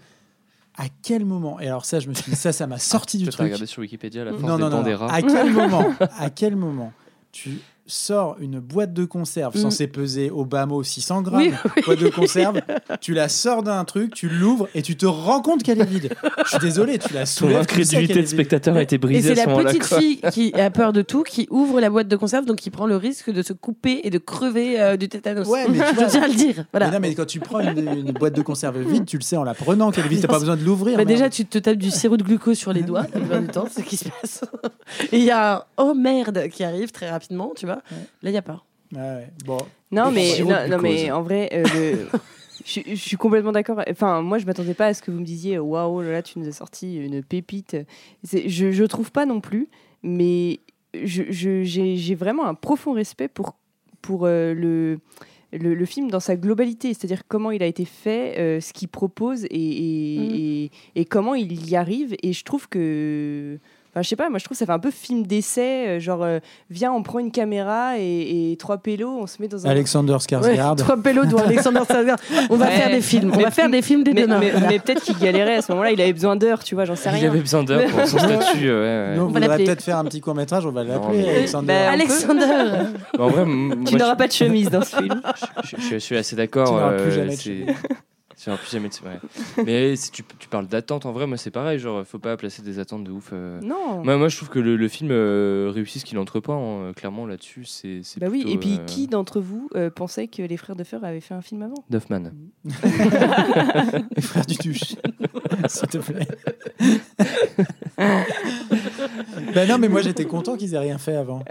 À 0.77 0.85
quel 1.03 1.25
moment 1.25 1.59
Et 1.59 1.67
alors 1.67 1.83
ça, 1.85 1.99
je 1.99 2.07
me 2.07 2.13
suis 2.13 2.31
dit, 2.31 2.35
ça, 2.37 2.53
ça 2.53 2.65
m'a 2.65 2.79
sorti 2.79 3.17
du 3.17 3.25
Peut-être 3.25 3.33
truc. 3.37 3.45
regarder 3.47 3.65
sur 3.65 3.81
Wikipédia 3.81 4.23
la 4.23 4.31
force 4.31 4.43
Non, 4.43 4.55
des 4.55 4.61
non, 4.63 4.69
non. 4.69 4.81
des 4.83 4.95
rats. 4.95 5.13
À 5.13 5.21
quel 5.21 5.51
moment 5.51 5.93
À 6.17 6.29
quel 6.29 6.55
moment 6.55 6.93
tu 7.33 7.59
sors 7.91 8.35
une 8.39 8.59
boîte 8.59 8.93
de 8.93 9.05
conserve 9.05 9.55
Mm. 9.55 9.61
censée 9.61 9.87
peser 9.87 10.29
au 10.29 10.45
bas 10.45 10.65
mot 10.65 10.81
600 10.83 11.21
grammes, 11.21 11.41
Oui, 11.41 11.53
boîte 11.85 11.99
de 11.99 12.09
conserve, 12.09 12.61
tu 13.01 13.13
la 13.13 13.29
sors 13.29 13.63
d'un 13.63 13.83
truc, 13.85 14.13
tu 14.13 14.29
l'ouvres 14.29 14.67
et 14.75 14.81
tu 14.81 14.95
te 14.95 15.05
rends 15.05 15.41
compte 15.41 15.63
qu'elle 15.63 15.81
est 15.81 15.85
vide. 15.85 16.13
Je 16.45 16.49
suis 16.49 16.59
désolé, 16.59 16.97
tu 16.99 17.13
la 17.13 17.25
soulèves. 17.25 17.65
qu'elle 17.65 17.81
incrédulité 17.81 18.21
de 18.21 18.27
spectateur 18.27 18.75
a 18.75 18.81
été 18.81 18.95
Et 18.95 18.99
brisée 18.99 19.35
c'est 19.35 19.45
la 19.45 19.53
petite 19.55 19.83
fille 19.85 20.21
qui 20.31 20.53
a 20.53 20.69
peur 20.71 20.93
de 20.93 21.01
tout, 21.01 21.23
qui 21.23 21.47
ouvre 21.49 21.79
la 21.81 21.89
boîte 21.89 22.07
de 22.07 22.15
conserve, 22.15 22.45
donc 22.45 22.57
qui 22.57 22.69
prend 22.69 22.87
le 22.87 22.95
risque 22.95 23.29
de 23.31 23.41
se 23.41 23.53
couper 23.53 24.01
et 24.03 24.09
de 24.09 24.17
crever 24.17 24.79
euh, 24.81 24.97
du 24.97 25.09
tétanos. 25.09 25.47
Ouais, 25.47 25.65
mais 25.69 25.79
tu 25.79 25.85
je 25.89 25.95
vois- 25.95 26.05
tiens 26.05 26.23
à 26.23 26.27
le 26.27 26.33
dire. 26.33 26.65
Voilà. 26.71 26.87
Mais 26.87 26.93
non, 26.93 26.99
mais 27.01 27.13
quand 27.15 27.25
tu 27.25 27.39
prends 27.39 27.59
une, 27.59 27.77
une 27.87 28.11
boîte 28.11 28.35
de 28.35 28.41
conserve 28.41 28.79
vide, 28.79 29.05
tu 29.05 29.17
le 29.17 29.23
sais 29.23 29.37
en 29.37 29.43
la 29.43 29.53
prenant 29.53 29.91
qu'elle 29.91 30.05
est 30.05 30.09
vide, 30.09 30.21
t'as 30.21 30.27
pas 30.27 30.39
besoin 30.39 30.55
de 30.55 30.63
l'ouvrir. 30.63 30.97
Bah, 30.97 31.05
déjà, 31.05 31.29
tu 31.29 31.45
te 31.45 31.57
tapes 31.57 31.77
du 31.77 31.91
sirop 31.91 32.17
de 32.17 32.23
glucose 32.23 32.57
sur 32.57 32.71
les 32.73 32.83
doigts, 32.83 33.01
la 33.13 33.19
plupart 33.19 33.41
du 33.41 33.47
temps, 33.47 33.65
c'est 33.69 33.81
ce 33.81 33.85
qui 33.87 33.97
se 33.97 34.05
passe. 34.09 34.41
Et 35.11 35.17
il 35.17 35.23
y 35.25 35.31
a 35.31 35.55
un 35.57 35.63
oh 35.77 35.93
merde 35.93 36.47
qui 36.49 36.63
arrive 36.63 36.91
très 36.91 37.09
rapidement, 37.09 37.51
tu 37.55 37.65
vois. 37.65 37.80
Là, 37.89 38.29
il 38.29 38.31
n'y 38.31 38.37
a 38.37 38.41
pas. 38.41 38.63
Ouais, 38.93 38.99
ouais. 38.99 39.27
Bon, 39.45 39.57
Non, 39.91 40.11
mais, 40.11 40.27
non, 40.69 40.77
mais 40.79 41.11
en 41.11 41.21
vrai, 41.23 41.49
euh, 41.53 41.63
le- 41.73 42.07
je, 42.65 42.81
je 42.87 42.95
suis 42.95 43.17
complètement 43.17 43.51
d'accord. 43.51 43.81
Enfin, 43.89 44.21
moi, 44.21 44.37
je 44.37 44.45
m'attendais 44.45 44.73
pas 44.73 44.87
à 44.87 44.93
ce 44.93 45.01
que 45.01 45.11
vous 45.11 45.19
me 45.19 45.25
disiez 45.25 45.57
waouh, 45.59 46.01
là, 46.01 46.11
là, 46.11 46.21
tu 46.21 46.39
nous 46.39 46.47
as 46.47 46.51
sorti 46.51 46.97
une 46.97 47.23
pépite. 47.23 47.77
Je, 48.31 48.71
je 48.71 48.83
trouve 48.83 49.11
pas 49.11 49.25
non 49.25 49.39
plus, 49.41 49.67
mais 50.03 50.59
je- 50.93 51.23
je- 51.29 51.63
j'ai 51.63 51.95
j'ai 51.95 52.15
vraiment 52.15 52.45
un 52.45 52.53
profond 52.53 52.91
respect 52.93 53.29
pour, 53.29 53.55
pour 54.01 54.25
euh, 54.25 54.53
le, 54.53 54.99
le, 55.53 55.73
le 55.73 55.85
film 55.85 56.11
dans 56.11 56.19
sa 56.19 56.35
globalité, 56.35 56.93
c'est-à-dire 56.93 57.23
comment 57.27 57.51
il 57.51 57.63
a 57.63 57.65
été 57.67 57.85
fait, 57.85 58.37
euh, 58.39 58.59
ce 58.61 58.73
qu'il 58.73 58.87
propose 58.89 59.45
et, 59.45 59.49
et, 59.51 60.19
Mhm. 60.19 60.35
et- 60.35 60.71
et 60.95 61.05
comment 61.05 61.33
il 61.35 61.69
y 61.69 61.75
arrive. 61.77 62.15
Et 62.23 62.33
je 62.33 62.43
trouve 62.43 62.67
que. 62.67 63.57
Enfin, 63.93 64.01
je 64.03 64.07
sais 64.07 64.15
pas, 64.15 64.29
moi 64.29 64.39
je 64.39 64.45
trouve 64.45 64.55
que 64.55 64.59
ça 64.59 64.65
fait 64.65 64.71
un 64.71 64.79
peu 64.79 64.89
film 64.89 65.23
d'essai, 65.27 65.87
euh, 65.87 65.99
genre 65.99 66.23
euh, 66.23 66.39
viens, 66.69 66.93
on 66.93 67.03
prend 67.03 67.19
une 67.19 67.29
caméra 67.31 67.97
et, 67.99 68.51
et 68.53 68.55
trois 68.55 68.77
pélos, 68.77 69.19
on 69.21 69.27
se 69.27 69.41
met 69.41 69.49
dans 69.49 69.67
un. 69.67 69.69
Alexander 69.69 70.13
Ouais, 70.13 70.17
Skarsgård. 70.19 70.77
trois 70.77 70.95
pélos 70.95 71.25
dont 71.25 71.39
Alexander 71.39 71.79
Skarsgård. 71.81 72.15
On 72.49 72.55
va 72.55 72.67
Ouais. 72.67 72.71
faire 72.71 72.89
des 72.89 73.01
films. 73.01 73.31
On 73.35 73.39
va 73.39 73.51
faire 73.51 73.69
des 73.69 73.81
films 73.81 74.03
des 74.05 74.13
mais, 74.13 74.21
deux 74.21 74.27
mains. 74.27 74.39
mais- 74.39 74.79
peut-être 74.79 75.01
qu'il 75.03 75.17
galérait 75.17 75.55
à 75.55 75.61
ce 75.61 75.71
moment-là, 75.73 75.91
il 75.91 75.99
avait 75.99 76.13
besoin 76.13 76.37
d'heures, 76.37 76.63
tu 76.63 76.73
vois, 76.75 76.85
j'en 76.85 76.95
sais 76.95 77.09
Il 77.09 77.15
rien. 77.19 77.29
avait 77.31 77.41
besoin 77.41 77.63
d'heures 77.63 77.89
pour 77.89 78.07
son 78.07 78.17
statut. 78.19 78.71
ouais, 78.71 79.15
on 79.19 79.27
va 79.27 79.57
peut-être 79.57 79.81
faire 79.83 79.97
un 79.97 80.05
petit 80.05 80.21
court 80.21 80.35
métrage, 80.35 80.65
on 80.65 80.71
va 80.71 80.85
l'appeler 80.85 81.27
Alexander. 81.29 81.67
Bah, 81.67 81.73
peut. 81.87 81.93
Alexander. 81.93 82.45
Mais 83.13 83.19
en 83.19 83.27
vrai, 83.27 83.41
m- 83.41 83.83
Tu 83.85 83.95
n'auras 83.97 84.15
pas 84.15 84.27
de 84.27 84.31
chemise 84.33 84.69
dans 84.69 84.83
ce 84.83 84.95
film. 84.95 85.21
je, 85.65 85.75
je- 85.77 85.89
je 85.89 85.97
suis 85.97 86.15
assez 86.15 86.29
Tu 86.29 86.35
d'accord. 86.37 86.79
Plus 88.45 88.49
euh, 88.49 88.55
jamais 88.71 88.89
ouais. 89.05 89.63
Mais 89.65 89.95
si 89.95 90.11
tu, 90.11 90.23
tu 90.39 90.47
parles 90.47 90.67
d'attente, 90.67 91.05
en 91.05 91.11
vrai, 91.11 91.27
moi 91.27 91.37
c'est 91.37 91.51
pareil. 91.51 91.79
Genre, 91.79 92.05
faut 92.05 92.19
pas 92.19 92.35
placer 92.37 92.61
des 92.61 92.79
attentes 92.79 93.03
de 93.03 93.11
ouf. 93.11 93.29
euh. 93.33 93.59
Non. 93.61 94.03
Moi, 94.03 94.17
moi, 94.17 94.27
je 94.29 94.37
trouve 94.37 94.49
que 94.49 94.59
le, 94.59 94.75
le 94.77 94.87
film 94.87 95.09
euh, 95.11 95.71
réussit 95.73 96.01
ce 96.01 96.05
qu'il 96.05 96.17
entreprend. 96.17 96.85
hein. 96.87 96.93
Clairement, 96.93 97.25
là-dessus, 97.25 97.65
c'est. 97.65 98.01
Bah 98.19 98.27
oui, 98.29 98.43
et 98.47 98.57
puis 98.57 98.77
euh, 98.79 98.85
qui 98.85 99.07
d'entre 99.07 99.39
vous 99.41 99.69
euh, 99.75 99.89
pensait 99.89 100.27
que 100.27 100.41
les 100.41 100.57
frères 100.57 100.75
de 100.75 100.83
Fer 100.83 101.03
avaient 101.03 101.21
fait 101.21 101.33
un 101.33 101.41
film 101.41 101.61
avant? 101.63 101.83
Duffman. 101.89 102.31
Les 104.15 104.21
frères 104.21 104.45
du 104.45 104.55
Duche, 104.55 104.95
s'il 105.67 105.87
te 105.87 105.97
plaît. 105.97 106.27
ben 109.55 109.67
non, 109.67 109.77
mais 109.77 109.87
moi 109.89 110.01
j'étais 110.01 110.25
content 110.25 110.55
qu'ils 110.57 110.73
aient 110.73 110.79
rien 110.79 110.97
fait 110.97 111.15
avant. 111.15 111.43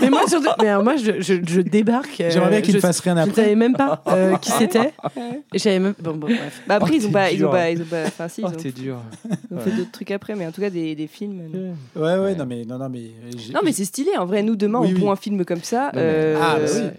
Mais 0.00 0.10
moi, 0.10 0.26
surtout, 0.28 0.48
mais 0.60 0.68
alors, 0.68 0.84
moi 0.84 0.96
je, 0.96 1.20
je, 1.20 1.34
je 1.46 1.60
débarque. 1.60 2.20
euh, 2.20 2.30
J'aimerais 2.30 2.50
bien 2.50 2.60
qu'ils 2.60 2.72
je- 2.72 2.76
ne 2.76 2.80
fassent 2.82 3.00
rien 3.00 3.14
Je 3.16 3.20
ne 3.20 3.30
après. 3.30 3.42
savais 3.42 3.54
même 3.54 3.74
pas 3.74 4.02
euh, 4.08 4.36
qui 4.36 4.50
c'était. 4.52 4.92
Et 5.68 5.72
j'avais 5.72 5.78
même. 5.80 5.94
Bon, 6.00 6.12
bon, 6.12 6.26
bref. 6.26 6.62
Bah 6.66 6.76
après, 6.76 6.90
Oh, 6.92 6.96
ils 6.96 7.04
ont 7.04 7.08
t'es 7.08 7.12
pas, 7.12 7.30
ils 7.30 7.36
ont 7.36 7.38
dur. 7.38 7.50
pas, 7.50 7.70
ils 7.70 7.82
ont 7.82 7.86
pas, 7.86 8.04
enfin 8.06 8.28
si, 8.28 8.40
ils 8.40 8.44
Oh, 8.44 8.48
ont, 8.48 8.52
t'es 8.52 8.72
dur. 8.72 8.98
ils 9.50 9.56
ont 9.56 9.60
fait 9.60 9.70
d'autres 9.70 9.90
trucs 9.92 10.10
après, 10.10 10.34
mais 10.34 10.46
en 10.46 10.52
tout 10.52 10.60
cas 10.60 10.70
des, 10.70 10.94
des 10.94 11.06
films. 11.06 11.40
euh, 11.54 11.72
non. 11.96 12.02
Ouais, 12.02 12.18
ouais, 12.18 12.34
non, 12.34 12.46
mais. 12.46 12.64
Non, 12.64 12.78
non, 12.78 12.88
mais, 12.88 13.10
j'ai- 13.36 13.52
Non 13.52 13.60
mais 13.64 13.72
c'est 13.72 13.84
stylé, 13.84 14.10
en 14.18 14.26
vrai, 14.26 14.42
nous 14.42 14.56
demain 14.56 14.80
Oui, 14.80 14.88
on 14.90 14.94
oui. 14.94 15.00
prend 15.00 15.12
un 15.12 15.16
film 15.16 15.44
comme 15.44 15.62
ça. 15.62 15.84
Non, 15.86 15.90
mais- 15.94 16.00
euh, 16.02 16.38
Ah, 16.40 16.56
bah 16.60 16.66
c'est- 16.66 16.82
oui. 16.82 16.90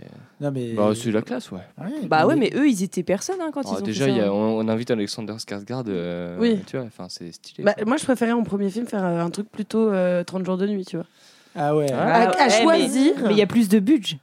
Non, 0.42 0.52
mais. 0.54 0.74
Bah, 0.74 0.92
c'est 0.96 1.12
la 1.12 1.22
classe, 1.22 1.52
ouais. 1.52 1.60
Ouais, 1.82 2.08
Bah 2.08 2.26
ouais, 2.26 2.38
mais 2.38 2.50
eux, 2.56 2.68
ils 2.70 2.82
étaient 2.84 3.04
personne 3.04 3.36
hein, 3.42 3.50
quand 3.54 3.62
Ah, 3.66 3.72
ils 3.78 3.82
ont 3.82 3.86
déjà, 3.86 4.06
fait 4.06 4.12
il 4.12 4.18
ça. 4.18 4.22
y 4.22 4.26
a- 4.26 4.34
on, 4.34 4.60
on 4.60 4.68
invite 4.70 4.90
Alexander 4.92 5.34
Skarsgård. 5.34 5.86
euh, 5.90 6.38
Oui. 6.40 6.60
Tu 6.66 6.78
vois, 6.78 6.86
enfin, 6.86 7.08
c'est 7.10 7.32
stylé. 7.34 7.64
Bah, 7.66 7.74
quoi. 7.74 7.84
moi, 7.86 7.98
je 7.98 8.04
préférais 8.06 8.32
en 8.32 8.44
premier 8.44 8.70
film 8.70 8.86
faire 8.88 9.04
euh, 9.04 9.20
un 9.22 9.30
truc 9.32 9.50
plutôt 9.52 9.90
euh, 9.92 10.24
30 10.24 10.46
jours 10.46 10.58
de 10.58 10.66
nuit, 10.68 10.86
tu 10.86 10.96
vois. 10.96 11.06
Ah 11.56 11.76
ouais. 11.76 11.88
Ah, 11.92 11.98
à, 11.98 12.22
à 12.22 12.28
ouais, 12.30 12.36
mais- 12.48 12.62
choisir. 12.64 13.14
Mais 13.26 13.32
il 13.32 13.38
y 13.38 13.42
a 13.42 13.48
plus 13.48 13.68
de 13.68 13.80
budget. 13.80 14.18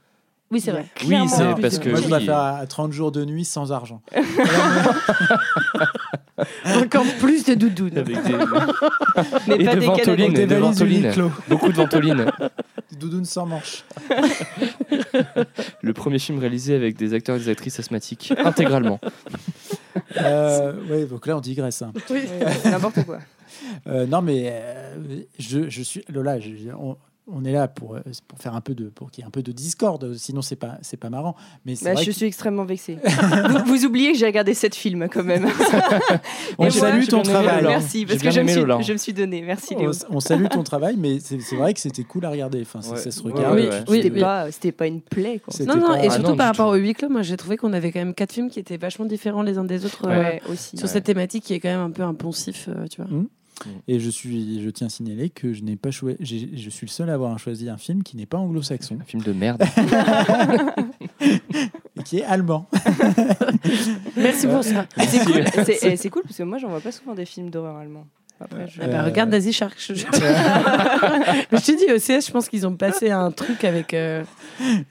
Oui, 0.49 0.61
c'est 0.61 0.71
vrai. 0.71 0.85
Oui, 1.05 1.15
c'est 1.27 1.43
parce 1.61 1.77
de 1.79 1.83
que. 1.83 1.89
Moi, 1.89 1.99
je 1.99 2.05
oui. 2.05 2.09
préfère 2.11 2.37
à 2.39 2.65
30 2.65 2.93
jours 2.93 3.11
de 3.11 3.25
nuit 3.25 3.43
sans 3.43 3.71
argent. 3.73 4.01
Encore 6.65 7.05
plus 7.19 7.43
de 7.45 7.55
doudounes. 7.55 7.97
Avec 7.97 8.23
des... 8.23 8.33
Mais 9.47 9.55
Et 9.55 9.65
pas 9.65 9.75
de 9.75 9.79
des 9.79 9.85
ventoline. 9.85 10.33
Des 10.33 10.45
de 10.45 10.55
ventoline. 10.55 11.13
Beaucoup 11.49 11.69
de 11.69 11.73
ventoline. 11.75 12.25
Des 12.91 12.95
doudounes 12.97 13.25
sans 13.25 13.45
manches. 13.45 13.83
Le 15.81 15.91
premier 15.93 16.19
film 16.19 16.39
réalisé 16.39 16.73
avec 16.73 16.95
des 16.95 17.13
acteurs 17.13 17.35
et 17.35 17.39
des 17.39 17.49
actrices 17.49 17.77
asthmatiques, 17.81 18.33
intégralement. 18.45 19.01
Euh, 20.21 20.73
ouais, 20.89 21.05
donc 21.05 21.27
là, 21.27 21.35
on 21.35 21.41
digresse. 21.41 21.81
hein. 21.81 21.91
Oui. 22.09 22.21
N'importe 22.63 23.03
quoi. 23.05 23.19
Euh, 23.87 24.05
non, 24.05 24.21
mais 24.21 24.49
euh, 24.53 24.95
je, 25.37 25.67
je 25.69 25.81
suis 25.81 26.05
Lola. 26.07 26.39
je- 26.39 26.49
on, 26.79 26.95
on 27.29 27.43
est 27.43 27.51
là 27.51 27.67
pour, 27.67 27.95
euh, 27.95 27.99
pour 28.27 28.39
faire 28.39 28.55
un 28.55 28.61
peu 28.61 28.73
de 28.73 28.85
pour 28.89 29.11
qu'il 29.11 29.21
y 29.21 29.25
ait 29.25 29.27
un 29.27 29.31
peu 29.31 29.43
de 29.43 29.51
discorde. 29.51 30.13
Sinon, 30.15 30.41
c'est 30.41 30.55
pas 30.55 30.77
c'est 30.81 30.97
pas 30.97 31.09
marrant. 31.09 31.35
Mais 31.65 31.73
Bah, 31.83 31.93
vrai 31.93 32.03
je 32.03 32.07
que 32.09 32.15
suis 32.15 32.25
extrêmement 32.25 32.63
vexée. 32.65 32.97
vous, 33.49 33.65
vous 33.65 33.85
oubliez 33.85 34.13
que 34.13 34.17
j'ai 34.17 34.25
regardé 34.25 34.53
sept 34.53 34.75
films 34.75 35.07
quand 35.11 35.23
même. 35.23 35.47
on 36.57 36.69
salue 36.69 37.05
ton 37.05 37.21
travail. 37.23 37.57
Lola. 37.63 37.69
Merci, 37.79 38.05
parce 38.05 38.21
que 38.21 38.31
je 38.31 38.41
me, 38.41 38.47
suis, 38.47 38.61
je 38.61 38.93
me 38.93 38.97
suis 38.97 39.13
donné. 39.13 39.41
Merci 39.41 39.75
Léo. 39.75 39.91
On, 40.09 40.17
on 40.17 40.19
salue 40.19 40.45
ton 40.47 40.63
travail, 40.63 40.95
mais 40.97 41.19
c'est 41.19 41.55
vrai 41.55 41.73
que 41.73 41.79
c'était 41.79 42.03
cool 42.03 42.25
à 42.25 42.29
regarder. 42.29 42.61
Enfin, 42.61 42.81
ça, 42.81 42.93
Ouais. 42.93 42.97
ça 42.99 43.11
se 43.11 43.21
regarde. 43.21 43.55
ouais, 43.55 43.63
Oui, 43.63 43.69
ouais. 43.69 43.83
oui, 43.89 44.01
C'était 44.03 44.19
pas, 44.21 44.51
c'était 44.51 44.71
pas 44.71 44.87
une 44.87 45.01
plaie. 45.01 45.39
Quoi. 45.39 45.53
Non, 45.65 45.75
non, 45.75 45.87
pas- 45.87 46.03
et 46.03 46.07
Ah 46.07 46.11
surtout 46.13 46.29
non, 46.31 46.37
par 46.37 46.47
rapport 46.47 46.69
au 46.69 46.75
huis 46.75 46.93
clos, 46.93 47.09
moi 47.09 47.21
j'ai 47.21 47.37
trouvé 47.37 47.57
qu'on 47.57 47.73
avait 47.73 47.91
quand 47.91 47.99
même 47.99 48.13
quatre 48.13 48.31
films 48.33 48.49
qui 48.49 48.59
étaient 48.59 48.77
vachement 48.77 49.05
différents 49.05 49.41
les 49.41 49.57
uns 49.57 49.63
des 49.65 49.85
autres 49.85 50.07
euh, 50.07 50.31
aussi. 50.51 50.77
sur 50.77 50.87
cette 50.87 51.03
thématique 51.03 51.43
qui 51.43 51.53
est 51.53 51.59
quand 51.59 51.69
même 51.69 51.79
un 51.81 51.91
peu 51.91 52.03
impensif, 52.03 52.69
euh, 52.69 52.85
tu 52.89 53.01
vois. 53.01 53.09
Et 53.87 53.99
je 53.99 54.09
suis, 54.09 54.61
je 54.63 54.69
tiens 54.69 54.87
à 54.87 54.89
signaler 54.89 55.29
que 55.29 55.53
je 55.53 55.63
n'ai 55.63 55.75
pas 55.75 55.91
choisi. 55.91 56.17
Je 56.55 56.69
suis 56.69 56.85
le 56.85 56.91
seul 56.91 57.09
à 57.09 57.13
avoir 57.13 57.37
choisi 57.39 57.69
un 57.69 57.77
film 57.77 58.03
qui 58.03 58.17
n'est 58.17 58.25
pas 58.25 58.37
anglo-saxon 58.37 58.99
Un 59.01 59.05
film 59.05 59.23
de 59.23 59.33
merde. 59.33 59.63
et 61.95 62.03
qui 62.05 62.19
est 62.19 62.23
allemand. 62.23 62.69
Merci 64.15 64.47
pour 64.47 64.63
ça. 64.63 64.85
C'est 65.07 65.25
cool, 65.25 65.43
eh, 65.81 65.97
c'est 65.97 66.09
cool 66.09 66.23
parce 66.23 66.37
que 66.37 66.43
moi 66.43 66.57
j'en 66.57 66.69
vois 66.69 66.81
pas 66.81 66.91
souvent 66.91 67.15
des 67.15 67.25
films 67.25 67.49
d'horreur 67.49 67.77
allemands. 67.77 68.05
Après, 68.39 68.67
je- 68.67 68.79
Ah 68.83 68.87
bah, 68.87 68.99
Euh, 68.99 69.05
regarde 69.05 69.29
Daisy 69.31 69.51
Shark. 69.51 69.73
Je, 69.79 69.93
je... 69.95 70.03
Te 70.05 71.71
dis, 71.77 71.91
OCS, 71.91 72.27
je 72.27 72.31
pense 72.31 72.47
qu'ils 72.49 72.67
ont 72.67 72.75
passé 72.75 73.09
un 73.09 73.31
truc 73.31 73.63
avec 73.63 73.93
euh, 73.95 74.23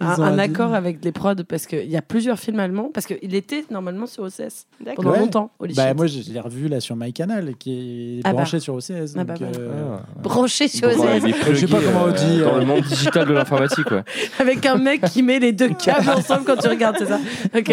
un, 0.01 0.39
accord 0.39 0.74
avec 0.74 1.05
les 1.05 1.12
prods 1.12 1.44
parce 1.48 1.66
qu'il 1.66 1.89
y 1.89 1.97
a 1.97 2.02
plusieurs 2.02 2.39
films 2.40 2.59
allemands 2.59 2.90
parce 2.93 3.06
qu'il 3.06 3.35
était 3.36 3.64
normalement 3.70 4.06
sur 4.06 4.24
OCS 4.24 4.66
D'accord. 4.81 4.97
pendant 5.05 5.10
Ouais. 5.12 5.18
longtemps. 5.20 5.51
Bah, 5.77 5.94
moi, 5.94 6.06
je 6.09 6.32
l'ai 6.32 6.40
revu 6.40 6.66
là 6.68 6.81
sur 6.81 6.97
MyCanal 6.97 7.55
qui 7.56 8.18
est 8.18 8.20
Ah 8.24 8.31
bah. 8.31 8.39
branché 8.39 8.59
sur 8.59 8.74
OCS. 8.74 9.14
Ah 9.16 9.23
bah 9.24 9.35
donc, 9.35 9.43
euh, 9.56 9.97
branché 10.20 10.66
sur 10.68 10.89
OCS 10.89 11.24
est 11.24 11.55
Je 11.55 11.55
sais 11.55 11.66
pas 11.68 11.78
comment 11.81 12.05
on 12.09 12.12
dit, 12.12 12.40
Dans 12.40 12.56
euh. 12.56 12.59
le 12.60 12.66
monde 12.66 12.81
digital 12.82 13.28
de 13.28 13.32
l'informatique, 13.32 13.90
ouais. 13.93 14.02
avec 14.40 14.66
un 14.66 14.77
mec 14.77 15.02
qui 15.05 15.23
met 15.23 15.39
les 15.39 15.52
deux 15.52 15.70
câbles 15.70 16.10
ensemble 16.10 16.44
quand 16.44 16.56
tu 16.56 16.66
regardes, 16.68 16.97
c'est 16.98 17.06
ça 17.06 17.20
Ok. 17.56 17.73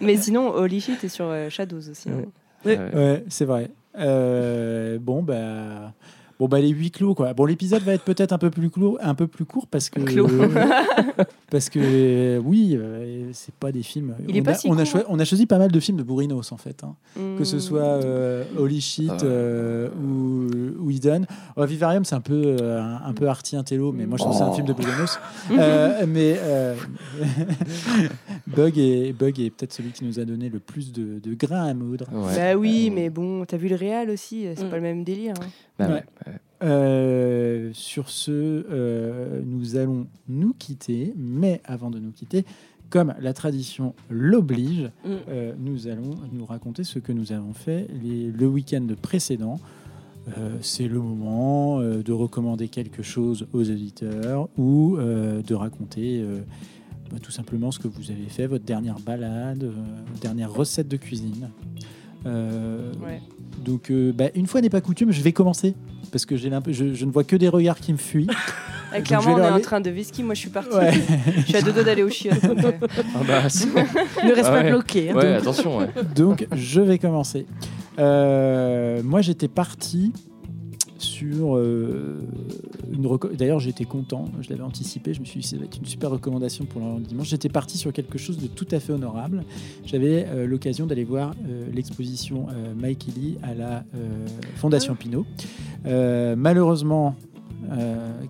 Mais 0.00 0.16
sinon, 0.16 0.48
Holy 0.54 0.80
Shit 0.80 1.04
est 1.04 1.08
sur 1.08 1.26
euh, 1.28 1.48
Shadows 1.48 1.88
aussi. 1.90 2.08
hein. 2.08 2.14
Ouais. 2.16 2.28
Ouais. 2.64 3.24
C'est 3.28 3.44
vrai. 3.44 3.70
Euh, 3.98 4.98
bon, 4.98 5.22
bah. 5.22 5.92
Bon, 6.42 6.48
bah, 6.48 6.58
les 6.60 6.70
huit 6.70 6.90
clos, 6.90 7.14
quoi. 7.14 7.34
Bon, 7.34 7.44
l'épisode 7.44 7.82
va 7.82 7.92
être 7.94 8.02
peut-être 8.02 8.32
un 8.32 8.38
peu 8.38 8.50
plus 8.50 8.68
clos, 8.68 8.98
un 9.00 9.14
peu 9.14 9.28
plus 9.28 9.44
court 9.44 9.68
parce 9.68 9.90
que. 9.90 10.00
Clos. 10.12 10.26
parce 11.52 11.68
que, 11.70 11.78
euh, 11.80 12.40
oui, 12.44 12.76
euh, 12.76 13.30
c'est 13.32 13.54
pas 13.54 13.70
des 13.70 13.84
films. 13.84 14.16
Il 14.28 14.36
est 14.36 14.40
on, 14.40 14.42
pas 14.42 14.50
a, 14.50 14.54
si 14.54 14.66
on, 14.68 14.76
a 14.76 14.82
on 15.08 15.20
a 15.20 15.24
choisi 15.24 15.46
pas 15.46 15.58
mal 15.58 15.70
de 15.70 15.78
films 15.78 15.98
de 15.98 16.02
Bourrinos, 16.02 16.50
en 16.50 16.56
fait. 16.56 16.82
hein. 16.82 16.96
Que 17.38 17.44
ce 17.44 17.60
soit 17.60 17.80
euh, 17.82 18.42
Holy 18.58 18.80
Shit 18.80 19.08
Ah 19.12 19.18
euh, 19.24 19.88
ou, 19.90 20.48
ou 20.84 20.90
Eden. 20.90 21.26
Oh, 21.54 21.64
Vivarium, 21.64 22.04
c'est 22.04 22.16
un 22.16 22.20
peu, 22.20 22.42
euh, 22.60 22.82
un, 22.82 23.02
un 23.06 23.12
peu 23.12 23.28
arty 23.28 23.54
intello, 23.54 23.92
mais 23.92 24.04
moi 24.06 24.18
je 24.18 24.24
trouve 24.24 24.32
que 24.32 24.38
c'est 24.38 24.44
un 24.44 24.50
Oh. 24.50 24.54
film 24.54 24.66
de 24.66 24.72
Bourrinos. 24.72 25.20
Euh, 25.52 26.04
mais 26.08 26.36
euh, 26.42 26.74
Bug 28.48 28.78
est, 28.78 29.12
Bug 29.12 29.38
est 29.40 29.50
peut-être 29.50 29.72
celui 29.72 29.90
qui 29.92 30.04
nous 30.04 30.18
a 30.18 30.24
donné 30.24 30.48
le 30.48 30.58
plus 30.58 30.92
de, 30.92 31.18
de 31.20 31.34
grains 31.34 31.66
à 31.66 31.74
moudre. 31.74 32.06
Ouais. 32.12 32.34
Bah 32.36 32.58
oui, 32.58 32.90
mais 32.92 33.10
bon, 33.10 33.44
t'as 33.44 33.56
vu 33.56 33.68
le 33.68 33.76
réal 33.76 34.10
aussi, 34.10 34.46
c'est 34.56 34.64
Mm. 34.64 34.70
pas 34.70 34.76
le 34.76 34.82
même 34.82 35.04
délire. 35.04 35.34
hein. 35.40 35.46
Bah 35.78 35.88
ouais. 35.88 36.04
Ouais. 36.26 36.32
Euh, 36.62 37.70
sur 37.72 38.08
ce, 38.08 38.30
euh, 38.30 39.40
nous 39.44 39.76
allons 39.76 40.06
nous 40.28 40.52
quitter, 40.54 41.12
mais 41.16 41.60
avant 41.64 41.90
de 41.90 41.98
nous 41.98 42.12
quitter, 42.12 42.44
comme 42.88 43.14
la 43.20 43.32
tradition 43.32 43.94
l'oblige, 44.10 44.90
Mm. 45.04 45.08
euh, 45.28 45.52
nous 45.58 45.88
allons 45.88 46.14
nous 46.32 46.44
raconter 46.44 46.84
ce 46.84 46.98
que 46.98 47.12
nous 47.12 47.32
avons 47.32 47.52
fait 47.54 47.88
les- 48.02 48.30
le 48.30 48.46
week-end 48.46 48.86
précédent. 49.00 49.58
Euh, 50.38 50.56
c'est 50.60 50.86
le 50.86 51.00
moment 51.00 51.80
euh, 51.80 52.02
de 52.02 52.12
recommander 52.12 52.68
quelque 52.68 53.02
chose 53.02 53.46
aux 53.52 53.68
auditeurs 53.68 54.48
ou 54.56 54.96
euh, 54.98 55.42
de 55.42 55.54
raconter 55.54 56.20
euh, 56.22 56.42
bah, 57.10 57.16
tout 57.20 57.32
simplement 57.32 57.72
ce 57.72 57.80
que 57.80 57.88
vous 57.88 58.12
avez 58.12 58.28
fait, 58.28 58.46
votre 58.46 58.64
dernière 58.64 59.00
balade, 59.00 59.64
euh, 59.64 59.72
votre 60.06 60.20
dernière 60.20 60.52
recette 60.52 60.86
de 60.86 60.96
cuisine. 60.96 61.48
Euh, 62.26 62.92
Ouais. 63.04 63.20
donc, 63.64 63.90
euh, 63.90 64.12
bah, 64.12 64.26
une 64.34 64.46
fois 64.46 64.60
n'est 64.60 64.70
pas 64.70 64.80
coutume, 64.80 65.10
je 65.12 65.22
vais 65.22 65.32
commencer 65.32 65.74
parce 66.12 66.24
que 66.26 66.36
j'ai 66.36 66.50
je, 66.68 66.94
je 66.94 67.04
ne 67.04 67.10
vois 67.10 67.24
que 67.24 67.36
des 67.36 67.48
regards 67.48 67.78
qui 67.80 67.92
me 67.92 67.98
fuient. 67.98 68.28
Ah, 68.30 68.96
Donc, 68.98 69.04
clairement, 69.06 69.34
on 69.34 69.38
est 69.38 69.48
en 69.50 69.60
train 69.60 69.80
de 69.80 69.90
whisky, 69.90 70.22
moi 70.22 70.34
je 70.34 70.40
suis 70.40 70.50
partie. 70.50 70.76
Ouais. 70.76 70.92
Je 71.38 71.42
suis 71.42 71.56
à 71.56 71.62
deux 71.62 71.72
doigts 71.72 71.82
d'aller 71.84 72.02
au 72.02 72.10
chiottes. 72.10 72.44
donc, 72.44 72.58
euh, 72.64 72.72
Ah 73.14 73.20
bah, 73.26 73.40
Ne 74.24 74.34
reste 74.34 74.44
Ah 74.44 74.50
pas 74.50 74.62
ouais. 74.62 74.70
bloqué. 74.70 75.10
hein. 75.10 75.14
ouais, 75.16 75.34
attention. 75.34 75.78
Ouais. 75.78 75.88
Donc, 76.14 76.46
je 76.54 76.80
vais 76.82 76.98
commencer. 76.98 77.46
Euh, 77.98 79.02
moi, 79.02 79.22
j'étais 79.22 79.48
parti 79.48 80.12
sur 80.98 81.56
euh, 81.56 82.20
D'ailleurs, 82.92 83.58
j'étais 83.58 83.84
content. 83.84 84.26
Je 84.40 84.50
l'avais 84.50 84.62
anticipé. 84.62 85.14
Je 85.14 85.20
me 85.20 85.24
suis 85.24 85.40
dit, 85.40 85.46
ça 85.46 85.56
va 85.56 85.64
être 85.64 85.78
une 85.78 85.86
super 85.86 86.10
recommandation 86.10 86.64
pour 86.64 86.80
le 86.80 87.02
dimanche. 87.02 87.28
J'étais 87.28 87.48
parti 87.48 87.78
sur 87.78 87.92
quelque 87.92 88.18
chose 88.18 88.38
de 88.38 88.46
tout 88.46 88.66
à 88.70 88.80
fait 88.80 88.92
honorable. 88.92 89.44
J'avais 89.84 90.26
euh, 90.28 90.46
l'occasion 90.46 90.86
d'aller 90.86 91.04
voir 91.04 91.32
euh, 91.48 91.66
l'exposition 91.72 92.46
euh, 92.50 92.74
Mike 92.76 93.08
Ely 93.08 93.38
à 93.42 93.54
la 93.54 93.84
Fondation 94.56 94.94
Pinault. 94.94 95.26
Malheureusement, 95.84 97.16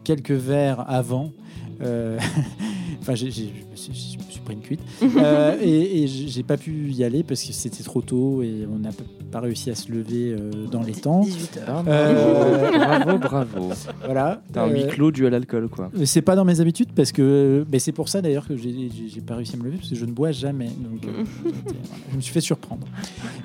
quelques 0.05 0.33
verres 0.33 0.85
avant. 0.89 1.33
Enfin, 3.03 3.15
j'ai- 3.15 3.31
j'ai- 3.31 3.53
je 3.67 3.71
me 3.71 3.77
suis- 3.77 4.17
je 4.19 4.25
me 4.25 4.31
suis 4.31 4.41
pris 4.41 4.55
une 4.55 4.61
cuite. 4.61 4.81
Euh, 5.23 5.57
et 5.61 6.03
et 6.03 6.07
j'ai 6.07 6.43
pas 6.43 6.57
pu 6.57 6.91
y 6.93 7.05
aller 7.05 7.23
parce 7.23 7.43
que 7.45 7.53
c'était 7.53 7.83
trop 7.85 8.01
tôt 8.01 8.43
et 8.43 8.67
on 8.73 8.79
n'a 8.79 8.91
pas 9.31 9.41
réussi 9.41 9.71
à 9.71 9.75
se 9.75 9.91
lever 9.93 10.33
euh, 10.33 10.67
dans 10.71 10.83
les 10.83 10.93
temps. 10.93 11.21
18 11.21 11.59
heures. 11.59 11.85
Euh, 11.87 12.71
bravo, 12.79 13.19
bravo. 13.19 13.71
Voilà. 14.05 14.43
T'as 14.53 14.65
un 14.65 14.71
huis 14.71 14.87
clos 14.89 15.11
dû 15.11 15.27
à 15.27 15.31
l'alcool, 15.31 15.69
quoi. 15.69 15.91
c'est 16.05 16.23
pas 16.23 16.35
dans 16.37 16.45
mes 16.45 16.61
habitudes 16.61 16.93
parce 16.95 17.13
que 17.13 17.65
mais 17.71 17.79
c'est 17.79 17.93
pour 17.93 18.09
ça 18.09 18.23
d'ailleurs 18.23 18.47
que 18.47 18.57
j'ai 18.57 18.73
j'ai- 18.73 19.09
j'ai 19.09 19.21
pas 19.21 19.37
réussi 19.37 19.55
à 19.55 19.59
me 19.59 19.65
lever 19.65 19.77
parce 19.77 19.91
que 19.91 19.97
je 19.97 20.05
ne 20.07 20.13
bois 20.13 20.33
jamais 20.33 20.67
donc 20.69 21.05
euh, 21.07 21.25
voilà, 21.43 21.79
je 22.11 22.17
me 22.17 22.21
suis 22.21 22.33
fait 22.33 22.41
surprendre 22.41 22.87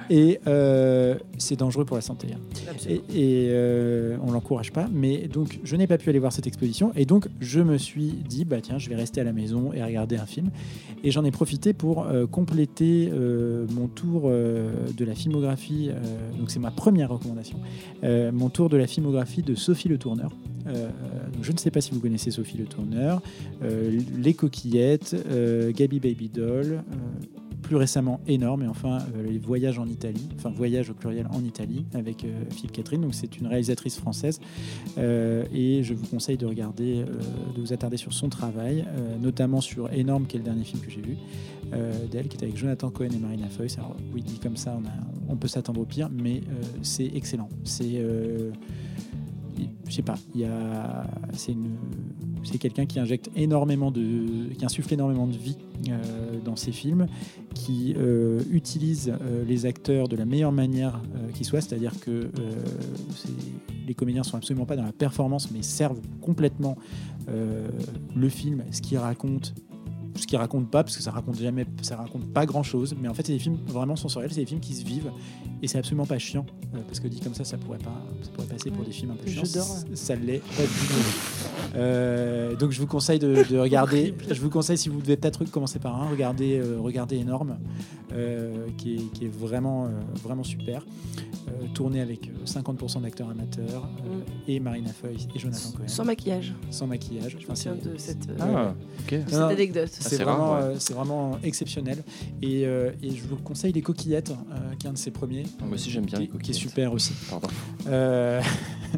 et 0.10 0.40
euh, 0.48 1.16
c'est 1.38 1.58
dangereux 1.58 1.86
pour 1.86 1.96
la 1.98 2.02
santé 2.02 2.28
hein. 2.34 2.72
et, 2.90 2.96
et, 2.96 3.02
euh, 3.50 4.18
on 4.26 4.32
l'encourage 4.32 4.72
pas 4.72 4.88
mais 4.92 5.28
donc 5.28 5.60
je 5.64 5.76
n'ai 5.76 5.88
pas 5.88 5.98
pu 5.98 6.10
aller 6.10 6.20
voir 6.20 6.32
cette 6.32 6.48
exposition 6.48 6.92
et 6.96 7.06
donc 7.06 7.28
je 7.40 7.60
me 7.62 7.78
suis 7.78 8.14
dit 8.28 8.46
bah 8.46 8.58
tiens 8.62 8.78
je 8.78 8.90
vais 8.90 8.96
rester 8.96 9.22
à 9.22 9.24
la 9.24 9.34
maison 9.34 9.47
et 9.74 9.84
regarder 9.84 10.18
un 10.18 10.26
film. 10.26 10.49
Et 11.03 11.11
j'en 11.11 11.24
ai 11.24 11.32
profité 11.32 11.74
pour 11.74 12.06
euh, 12.06 12.26
compléter 12.26 13.10
euh, 13.11 13.65
mon 13.72 13.88
tour 13.88 14.24
euh, 14.26 14.72
de 14.95 15.06
la 15.06 15.14
filmographie 15.15 15.90
donc 16.38 16.52
c'est 16.52 16.60
ma 16.60 16.72
première 16.72 17.10
recommandation 17.10 17.57
mon 18.03 18.49
tour 18.49 18.69
de 18.69 18.78
la 18.78 18.88
filmographie 18.88 19.41
de 19.41 19.56
Sophie 19.56 19.88
Le 19.88 19.98
Tourneur. 19.98 20.32
Je 21.41 21.52
ne 21.52 21.57
sais 21.57 21.72
pas 21.72 21.82
si 21.82 21.91
vous 21.91 21.99
connaissez 21.99 22.32
Sophie 22.32 22.57
Le 22.57 22.65
Tourneur, 22.65 23.22
Les 24.18 24.34
Coquillettes, 24.34 25.15
Gabi 25.76 25.99
Baby 25.99 26.30
Doll, 26.30 26.84
plus 27.68 27.76
récemment 27.76 28.22
Énorme, 28.27 28.64
et 28.64 28.68
enfin 28.68 28.99
euh, 29.15 29.23
Les 29.23 29.38
Voyages 29.38 29.77
en 29.77 29.88
Italie, 29.88 30.30
enfin 30.35 30.49
Voyage 30.49 30.89
au 30.89 30.94
pluriel 30.94 31.27
en 31.31 31.44
Italie 31.44 31.85
avec 31.94 32.23
euh, 32.23 32.45
Philippe 32.49 32.72
Catherine. 32.72 33.02
Donc 33.02 33.14
c'est 33.14 33.38
une 33.38 33.48
réalisatrice 33.48 33.98
française 33.98 34.39
euh, 34.98 35.44
et 35.53 35.84
je 35.84 35.94
vous 35.94 36.07
conseille 36.07 36.38
de 36.38 36.45
regarder, 36.45 37.03
de 37.03 37.61
vous 37.61 37.73
attarder 37.73 37.98
sur 37.98 38.14
son 38.14 38.30
travail, 38.30 38.85
notamment 39.19 39.60
sur 39.60 39.91
Énorme, 39.91 40.26
qui 40.27 40.38
est 40.38 40.39
le 40.39 40.45
dernier 40.45 40.64
film 40.64 40.81
que 40.81 40.89
j'ai 40.89 41.02
vu 41.02 41.18
d'elle, 42.10 42.30
qui 42.30 42.38
est 42.38 42.44
avec 42.44 42.56
Jonathan 42.56 42.89
Cohen 42.89 43.10
et 43.14 43.19
Marina 43.19 43.49
Foïs. 43.49 43.77
Alors 43.77 43.95
oui, 44.14 44.22
dit 44.22 44.39
comme 44.39 44.56
ça, 44.56 44.77
on, 45.27 45.34
on 45.34 45.35
peut 45.35 45.49
s'attendre 45.49 45.81
au 45.81 45.85
pire, 45.85 46.10
mais 46.10 46.41
c'est 46.81 47.11
excellent. 47.14 47.49
C'est 47.64 48.02
je 49.88 49.94
sais 49.94 50.02
pas, 50.02 50.15
il 50.35 50.41
y 50.41 50.45
a, 50.45 51.06
c'est 51.34 51.53
une, 51.53 51.76
c'est 52.44 52.58
quelqu'un 52.58 52.86
qui 52.86 53.00
injecte 53.00 53.30
énormément 53.36 53.92
de, 53.92 54.54
qui 54.58 54.66
insuffle 54.66 54.94
énormément 54.94 55.28
de 55.28 55.36
vie 55.36 55.58
euh, 55.90 56.40
dans 56.44 56.56
ses 56.56 56.72
films, 56.72 57.08
qui 57.54 57.94
euh, 57.98 58.42
utilise 58.52 59.14
euh, 59.22 59.44
les 59.46 59.66
acteurs 59.66 60.08
de 60.08 60.16
la 60.16 60.26
meilleure 60.26 60.52
manière 60.52 61.02
qui 61.34 61.44
soit, 61.44 61.62
c'est-à-dire 61.62 62.00
que 62.00 62.32
les 63.88 63.94
comédiens 63.94 64.24
sont 64.24 64.38
absolument 64.38 64.66
pas 64.66 64.76
dans 64.76 64.84
la 64.84 64.92
performance, 64.92 65.52
mais 65.52 65.62
servent 65.62 66.02
complètement 66.22 66.78
le 67.28 68.30
film, 68.30 68.64
ce 68.72 68.82
qu'il 68.82 68.98
raconte, 68.98 69.54
ce 70.18 70.27
qu'il 70.27 70.38
raconte 70.38 70.69
pas, 70.69 70.84
parce 70.84 70.95
que 70.98 71.03
ça 71.03 71.11
raconte 71.11 71.39
jamais, 71.39 71.65
ça 71.81 71.95
raconte 71.98 72.26
pas 72.34 72.45
grand-chose, 72.45 72.95
mais 72.99 73.07
en 73.07 73.14
fait 73.14 73.26
c'est 73.26 73.34
des 73.34 73.39
films 73.39 73.57
vraiment 73.68 73.95
sensoriels, 73.95 74.31
c'est 74.34 74.41
des 74.41 74.45
films 74.45 74.60
qui 74.61 74.73
se 74.73 74.84
vivent, 74.85 75.11
et 75.61 75.68
c'est 75.68 75.77
absolument 75.77 76.06
pas 76.06 76.18
chiant, 76.19 76.45
euh, 76.76 76.80
parce 76.88 76.99
que 76.99 77.07
dit 77.07 77.19
comme 77.19 77.34
ça, 77.34 77.44
ça 77.44 77.57
pourrait 77.57 77.77
pas, 77.80 78.03
ça 78.22 78.30
pourrait 78.31 78.48
passer 78.48 78.72
pour 78.72 78.84
des 78.84 78.91
films 78.91 79.11
un 79.11 79.15
peu 79.15 79.27
Je 79.30 79.44
chiants. 79.45 79.64
Ça 79.94 80.15
l'est 80.15 80.39
pas 80.39 80.64
du 80.64 80.68
tout. 80.68 81.76
Euh, 81.76 82.56
donc 82.56 82.72
je 82.72 82.80
vous 82.80 82.88
conseille 82.88 83.19
de, 83.19 83.44
de 83.49 83.57
regarder. 83.57 84.14
je 84.30 84.39
vous 84.41 84.49
conseille 84.49 84.77
si 84.77 84.89
vous 84.89 85.02
devez 85.02 85.18
peut-être 85.18 85.44
commencer 85.45 85.80
par 85.80 86.02
un, 86.02 86.10
regardez, 86.10 86.57
euh, 86.60 86.77
regardez 86.80 87.18
énorme, 87.18 87.57
euh, 88.14 88.68
qui, 88.77 88.95
est, 88.95 89.14
qui 89.14 89.26
est 89.26 89.31
vraiment, 89.31 89.85
euh, 89.85 89.89
vraiment 90.23 90.44
super. 90.44 90.85
Euh, 91.48 91.65
tourné 91.73 92.02
avec 92.02 92.27
euh, 92.27 92.45
50% 92.45 93.02
d'acteurs 93.03 93.30
amateurs 93.30 93.88
euh, 94.06 94.19
et 94.49 94.60
Marina 94.60 94.89
Foïs 94.91 95.27
et 95.34 95.39
Jonathan 95.39 95.72
Cohen. 95.72 95.88
Sans 95.88 96.03
maquillage. 96.03 96.53
Sans 96.72 96.88
maquillage. 96.88 97.38
Je 97.39 97.48
me 97.49 97.56
souviens 97.56 97.77
c'est- 97.81 97.89
de 97.89 97.98
cette, 97.98 98.30
euh, 98.30 98.35
Ah, 98.41 98.73
cette 99.07 99.34
anecdote. 99.34 99.88
C'est 100.08 100.18
c'est 100.18 100.24
vraiment, 100.24 100.52
rare, 100.52 100.60
ouais. 100.62 100.66
euh, 100.76 100.80
c'est 100.80 100.94
vraiment 100.94 101.38
exceptionnel. 101.44 102.04
Et, 102.42 102.66
euh, 102.66 102.92
et 103.04 103.12
je 103.12 103.24
vous 103.24 103.36
conseille 103.38 103.74
Les 103.74 103.82
Coquillettes, 103.82 104.32
euh, 104.32 104.56
qui 104.80 104.88
est 104.88 104.90
un 104.90 104.94
de 104.94 104.98
ses 104.98 105.12
premiers. 105.12 105.44
Moi 105.64 105.76
aussi, 105.76 105.90
j'aime 105.92 106.06
bien 106.06 106.18
qui- 106.20 106.24
Les 106.24 106.28
Qui 106.28 106.36
est 106.36 106.38
Coquillettes. 106.38 106.56
super 106.62 106.94
aussi. 106.94 107.14
Pardon. 107.30 107.48
Euh, 107.88 108.42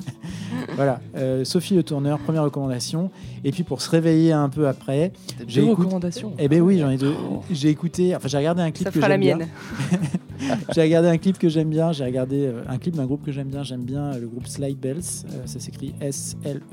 voilà, 0.76 1.00
euh, 1.16 1.44
Sophie 1.46 1.76
Le 1.76 1.84
Tourneur, 1.84 2.20
première 2.20 2.44
recommandation. 2.44 3.10
Et 3.44 3.52
puis 3.52 3.64
pour 3.64 3.82
se 3.82 3.90
réveiller 3.90 4.32
un 4.34 4.50
peu 4.50 4.68
après, 4.68 5.12
j'ai 5.48 5.62
Deux 5.62 5.68
écoute- 5.68 5.80
recommandations. 5.86 6.34
eh 6.38 6.48
ben 6.48 6.62
oui, 6.62 6.78
j'en 6.80 6.90
ai 6.90 6.98
deux. 6.98 7.16
J'ai 7.52 7.70
écouté, 7.70 8.16
enfin 8.16 8.28
j'ai 8.28 8.38
regardé 8.38 8.62
un 8.62 8.72
clip 8.72 8.86
Ça 8.88 8.92
que 8.92 9.00
fera 9.00 9.08
la 9.10 9.16
j'aime 9.16 9.22
bien. 9.22 9.38
mienne. 9.38 9.48
J'ai 10.74 10.82
regardé 10.84 11.10
un 11.10 11.18
clip 11.18 11.38
que 11.38 11.50
j'aime 11.50 11.70
bien. 11.70 11.92
J'ai 11.92 12.06
regardé 12.06 12.50
un 12.66 12.78
clip 12.78 12.96
d'un 12.96 13.06
groupe 13.06 13.26
que 13.26 13.32
j'aime 13.34 13.50
bien. 13.50 13.62
J'aime 13.64 13.84
bien 13.84 14.18
le 14.18 14.26
groupe 14.26 14.48
Slide 14.48 14.80
Bells. 14.80 15.02
Euh, 15.26 15.46
ça 15.46 15.60
s'écrit 15.60 15.90
E 16.02 16.06
S-L-E-I-G-H. 16.06 16.68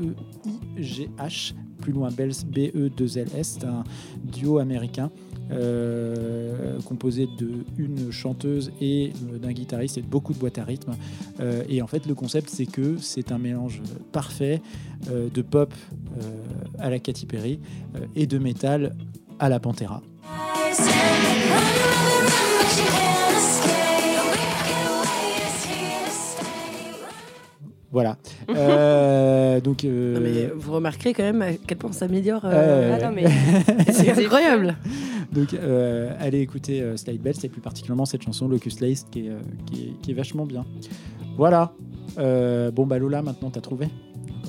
Plus 1.80 1.92
loin 1.92 2.10
Bells 2.10 2.44
B-E-2-L-S. 2.46 3.58
C'est 3.58 3.66
un 3.66 3.84
duo 4.24 4.58
américain 4.58 5.10
euh, 5.50 6.80
composé 6.82 7.28
de 7.38 7.64
une 7.78 8.10
chanteuse 8.10 8.72
et 8.80 9.12
euh, 9.32 9.38
d'un 9.38 9.52
guitariste 9.52 9.98
et 9.98 10.02
de 10.02 10.06
beaucoup 10.06 10.32
de 10.32 10.38
boîtes 10.38 10.58
à 10.58 10.64
rythme. 10.64 10.94
Euh, 11.40 11.62
et 11.68 11.82
en 11.82 11.86
fait, 11.86 12.06
le 12.06 12.14
concept, 12.14 12.50
c'est 12.50 12.66
que 12.66 12.96
c'est 12.98 13.32
un 13.32 13.38
mélange 13.38 13.80
parfait 14.12 14.60
euh, 15.10 15.28
de 15.32 15.42
pop 15.42 15.72
euh, 16.20 16.22
à 16.78 16.90
la 16.90 16.98
Katy 16.98 17.26
Perry 17.26 17.60
euh, 17.94 18.06
et 18.16 18.26
de 18.26 18.38
métal 18.38 18.96
à 19.38 19.48
la 19.48 19.60
Pantera. 19.60 20.02
Voilà. 27.92 28.16
Euh, 28.56 29.60
donc, 29.60 29.84
euh, 29.84 30.14
Non, 30.14 30.20
mais 30.20 30.50
vous 30.54 30.72
remarquerez 30.72 31.12
quand 31.14 31.22
même 31.22 31.42
à 31.42 31.52
quel 31.54 31.78
point 31.78 31.92
ça 31.92 32.04
améliore. 32.06 32.44
Euh, 32.44 32.50
euh, 32.52 32.98
Ah 33.02 33.10
mais 33.10 33.24
c'est 33.92 34.10
incroyable. 34.10 34.76
donc 35.32 35.54
euh, 35.54 36.12
allez 36.20 36.40
écouter 36.40 36.80
euh, 36.82 36.96
Slide 36.96 37.20
Bells 37.22 37.36
et 37.42 37.48
plus 37.48 37.60
particulièrement 37.60 38.04
cette 38.04 38.22
chanson 38.22 38.48
Locust 38.48 38.80
Laced 38.80 39.08
qui 39.10 39.26
est, 39.26 39.30
euh, 39.30 39.38
qui 39.66 39.82
est, 39.84 40.00
qui 40.02 40.10
est 40.10 40.14
vachement 40.14 40.46
bien. 40.46 40.64
Voilà. 41.36 41.72
Euh, 42.18 42.70
bon, 42.70 42.86
bah 42.86 42.98
Lola, 42.98 43.22
maintenant 43.22 43.50
t'as 43.50 43.60
trouvé? 43.60 43.88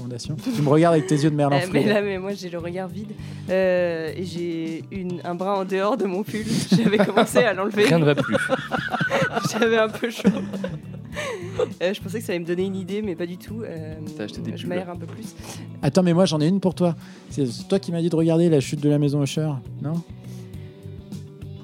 Recommandation 0.07 0.35
Tu 0.55 0.61
me 0.61 0.69
regardes 0.69 0.95
avec 0.95 1.07
tes 1.07 1.15
yeux 1.15 1.29
de 1.29 1.35
merlan 1.35 1.57
Euh, 1.57 1.67
mais 1.71 1.83
là, 1.85 2.01
mais 2.01 2.17
moi 2.17 2.33
j'ai 2.33 2.49
le 2.49 2.57
regard 2.57 2.87
vide 2.87 3.11
Euh, 3.49 4.11
et 4.15 4.23
j'ai 4.25 4.83
une- 4.91 5.21
un 5.23 5.35
bras 5.35 5.59
en 5.59 5.65
dehors 5.65 5.97
de 5.97 6.05
mon 6.05 6.23
pull. 6.23 6.43
J'avais 6.75 6.97
commencé 6.97 7.39
à 7.39 7.53
l'enlever. 7.53 7.85
Rien 7.85 7.99
ne 7.99 8.05
va 8.05 8.15
plus. 8.15 8.35
J'avais 9.51 9.77
un 9.77 9.89
peu 9.89 10.09
chaud. 10.09 10.29
Euh, 11.81 11.93
je 11.93 12.01
pensais 12.01 12.19
que 12.19 12.25
ça 12.25 12.33
allait 12.33 12.39
me 12.41 12.45
donner 12.45 12.65
une 12.65 12.75
idée, 12.75 13.01
mais 13.01 13.15
pas 13.15 13.25
du 13.25 13.37
tout. 13.37 13.63
Euh, 13.63 13.95
T'as 14.17 14.25
acheté 14.25 14.41
des 14.41 14.55
je 14.57 14.67
m'aère 14.67 14.89
un 14.89 14.95
peu 14.95 15.05
plus. 15.07 15.35
Attends, 15.81 16.03
mais 16.03 16.13
moi 16.13 16.25
j'en 16.25 16.39
ai 16.41 16.47
une 16.47 16.59
pour 16.59 16.75
toi. 16.75 16.95
C'est 17.29 17.45
toi 17.67 17.79
qui 17.79 17.91
m'as 17.91 18.01
dit 18.01 18.09
de 18.09 18.15
regarder 18.15 18.49
la 18.49 18.59
chute 18.59 18.79
de 18.81 18.89
la 18.89 18.99
maison 18.99 19.23
Usher, 19.23 19.49
non? 19.81 19.93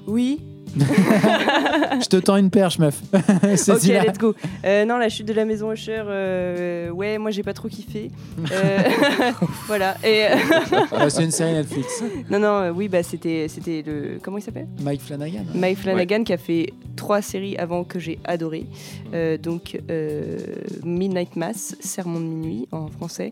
Oui. 0.06 0.40
Je 2.00 2.08
te 2.08 2.16
tends 2.16 2.36
une 2.36 2.50
perche, 2.50 2.78
meuf. 2.78 3.00
C'est 3.56 3.72
Ok, 3.72 3.82
let's 3.84 4.18
go. 4.18 4.34
Euh, 4.64 4.84
non, 4.84 4.96
la 4.96 5.08
chute 5.08 5.26
de 5.26 5.32
la 5.32 5.44
maison 5.44 5.72
Usher, 5.72 6.02
euh, 6.06 6.90
ouais, 6.90 7.18
moi 7.18 7.30
j'ai 7.30 7.42
pas 7.42 7.52
trop 7.52 7.68
kiffé. 7.68 8.10
Euh, 8.50 8.78
voilà. 9.66 9.96
Et 10.04 10.24
euh, 10.24 11.08
c'est 11.08 11.24
une 11.24 11.30
série 11.30 11.52
Netflix. 11.52 12.02
non, 12.30 12.38
non, 12.38 12.46
euh, 12.46 12.70
oui, 12.70 12.88
bah 12.88 13.02
c'était, 13.02 13.46
c'était 13.48 13.84
le, 13.86 14.18
comment 14.22 14.38
il 14.38 14.42
s'appelle? 14.42 14.68
Mike 14.82 15.02
Flanagan. 15.02 15.44
Mike 15.54 15.78
Flanagan 15.78 16.24
qui 16.24 16.32
a 16.32 16.38
fait 16.38 16.72
trois 16.96 17.22
séries 17.22 17.56
avant 17.56 17.84
que 17.84 17.98
j'ai 17.98 18.18
adoré. 18.24 18.66
Euh, 19.12 19.38
donc 19.38 19.78
euh, 19.90 20.38
Midnight 20.84 21.36
Mass, 21.36 21.76
Sermon 21.80 22.20
de 22.20 22.26
minuit 22.26 22.68
en 22.72 22.88
français, 22.88 23.30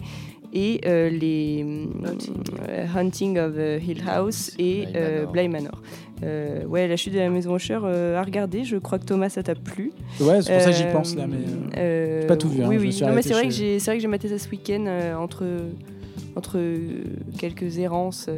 et 0.52 0.80
euh, 0.86 1.08
les 1.08 1.64
euh, 1.64 2.86
Hunting 2.94 3.38
of 3.38 3.54
Hill 3.82 4.02
House 4.06 4.52
et 4.58 4.86
Bly 4.86 4.92
euh, 4.96 5.20
Manor. 5.20 5.32
Bly 5.32 5.48
Manor. 5.48 5.82
Euh, 6.22 6.64
ouais, 6.66 6.86
la 6.88 6.96
chute 6.96 7.12
de 7.14 7.18
la 7.18 7.30
maison 7.30 7.56
Usher 7.56 7.78
euh, 7.82 8.16
à 8.18 8.22
regarder. 8.22 8.64
Je 8.64 8.76
crois 8.76 8.98
que 8.98 9.04
Thomas, 9.04 9.28
ça 9.28 9.42
t'a 9.42 9.54
plu. 9.54 9.92
Ouais, 10.20 10.40
c'est 10.42 10.52
pour 10.52 10.62
ça 10.62 10.70
que 10.70 10.76
j'y 10.76 10.84
pense 10.92 11.16
là, 11.16 11.26
mais. 11.26 11.36
euh, 11.36 11.78
euh, 11.78 12.20
j'ai 12.22 12.26
pas 12.28 12.36
tout 12.36 12.48
vu, 12.48 12.62
hein, 12.62 12.66
oui, 12.68 12.76
oui. 12.78 12.92
c'est 12.92 13.04
vrai, 13.32 13.42
chez- 13.42 13.48
que 13.48 13.54
j'ai- 13.54 13.78
c'est 13.78 13.90
vrai 13.90 13.96
que 13.96 14.02
j'ai 14.02 14.08
maté 14.08 14.28
ça 14.28 14.38
ce 14.38 14.48
week-end 14.48 14.86
entre, 15.18 15.44
entre 16.36 16.58
quelques 17.38 17.78
errances. 17.78 18.28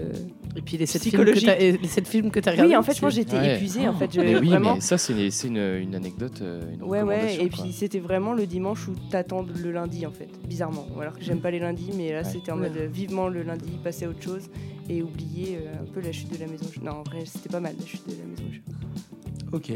Euh. 0.55 0.59
Et 0.59 0.62
puis 0.62 0.76
les 0.76 0.86
sept 0.86 1.02
films 1.02 1.24
que 1.24 1.44
t'as- 1.44 1.59
et 1.59 1.72
les 1.72 1.89
sept 1.89 2.06
films 2.06 2.31
que 2.31 2.40
tu 2.40 2.48
as 2.48 2.52
regardés. 2.52 2.70
Oui, 2.72 2.76
en 2.76 2.82
fait, 2.82 3.01
moi 3.02 3.10
j'étais 3.10 3.36
Ouais. 3.36 3.55
épuisée. 3.56 3.89
En 3.89 3.94
fait, 3.94 4.12
je, 4.14 4.20
Mais 4.20 4.36
oui, 4.39 4.48
vraiment. 4.48 4.74
mais 4.76 4.81
ça, 4.81 4.98
c'est 4.98 5.12
une, 5.12 5.31
c'est 5.31 5.48
une, 5.48 5.56
une 5.82 5.94
anecdote. 5.94 6.40
euh, 6.43 6.60
Une 6.74 6.82
Ouais, 6.82 7.02
ouais, 7.02 7.35
et 7.35 7.48
quoi. 7.48 7.64
puis 7.64 7.72
c'était 7.72 7.98
vraiment 8.01 8.32
le 8.32 8.47
dimanche 8.47 8.89
où 8.89 8.93
t'attends 9.10 9.44
le 9.62 9.70
lundi 9.72 10.06
en 10.06 10.10
fait, 10.12 10.28
bizarrement. 10.47 10.86
Alors 11.01 11.14
que 11.14 11.22
j'aime 11.22 11.40
pas 11.40 11.51
les 11.51 11.59
lundis, 11.59 11.90
mais 11.97 12.12
là 12.12 12.18
Ouais. 12.18 12.24
c'était 12.24 12.52
en 12.52 12.56
Ouais. 12.59 12.68
mode 12.68 12.76
euh, 12.78 12.86
vivement 12.86 13.28
le 13.28 13.43
lundi, 13.43 13.72
passer 13.82 14.05
à 14.05 14.09
autre 14.10 14.22
chose 14.22 14.48
et 14.89 15.02
oublier 15.02 15.59
euh, 15.60 15.82
un 15.82 15.93
peu 15.93 16.01
la 16.01 16.12
chute 16.12 16.32
de 16.32 16.39
la 16.39 16.47
maison. 16.51 16.66
Non, 16.82 16.93
en 16.93 17.02
vrai, 17.02 17.20
c'était 17.24 17.48
pas 17.48 17.60
mal 17.60 17.74
la 17.78 17.86
chute 17.86 18.06
de 18.06 18.12
la 18.12 18.24
maison. 18.28 18.60
Ok. 19.52 19.70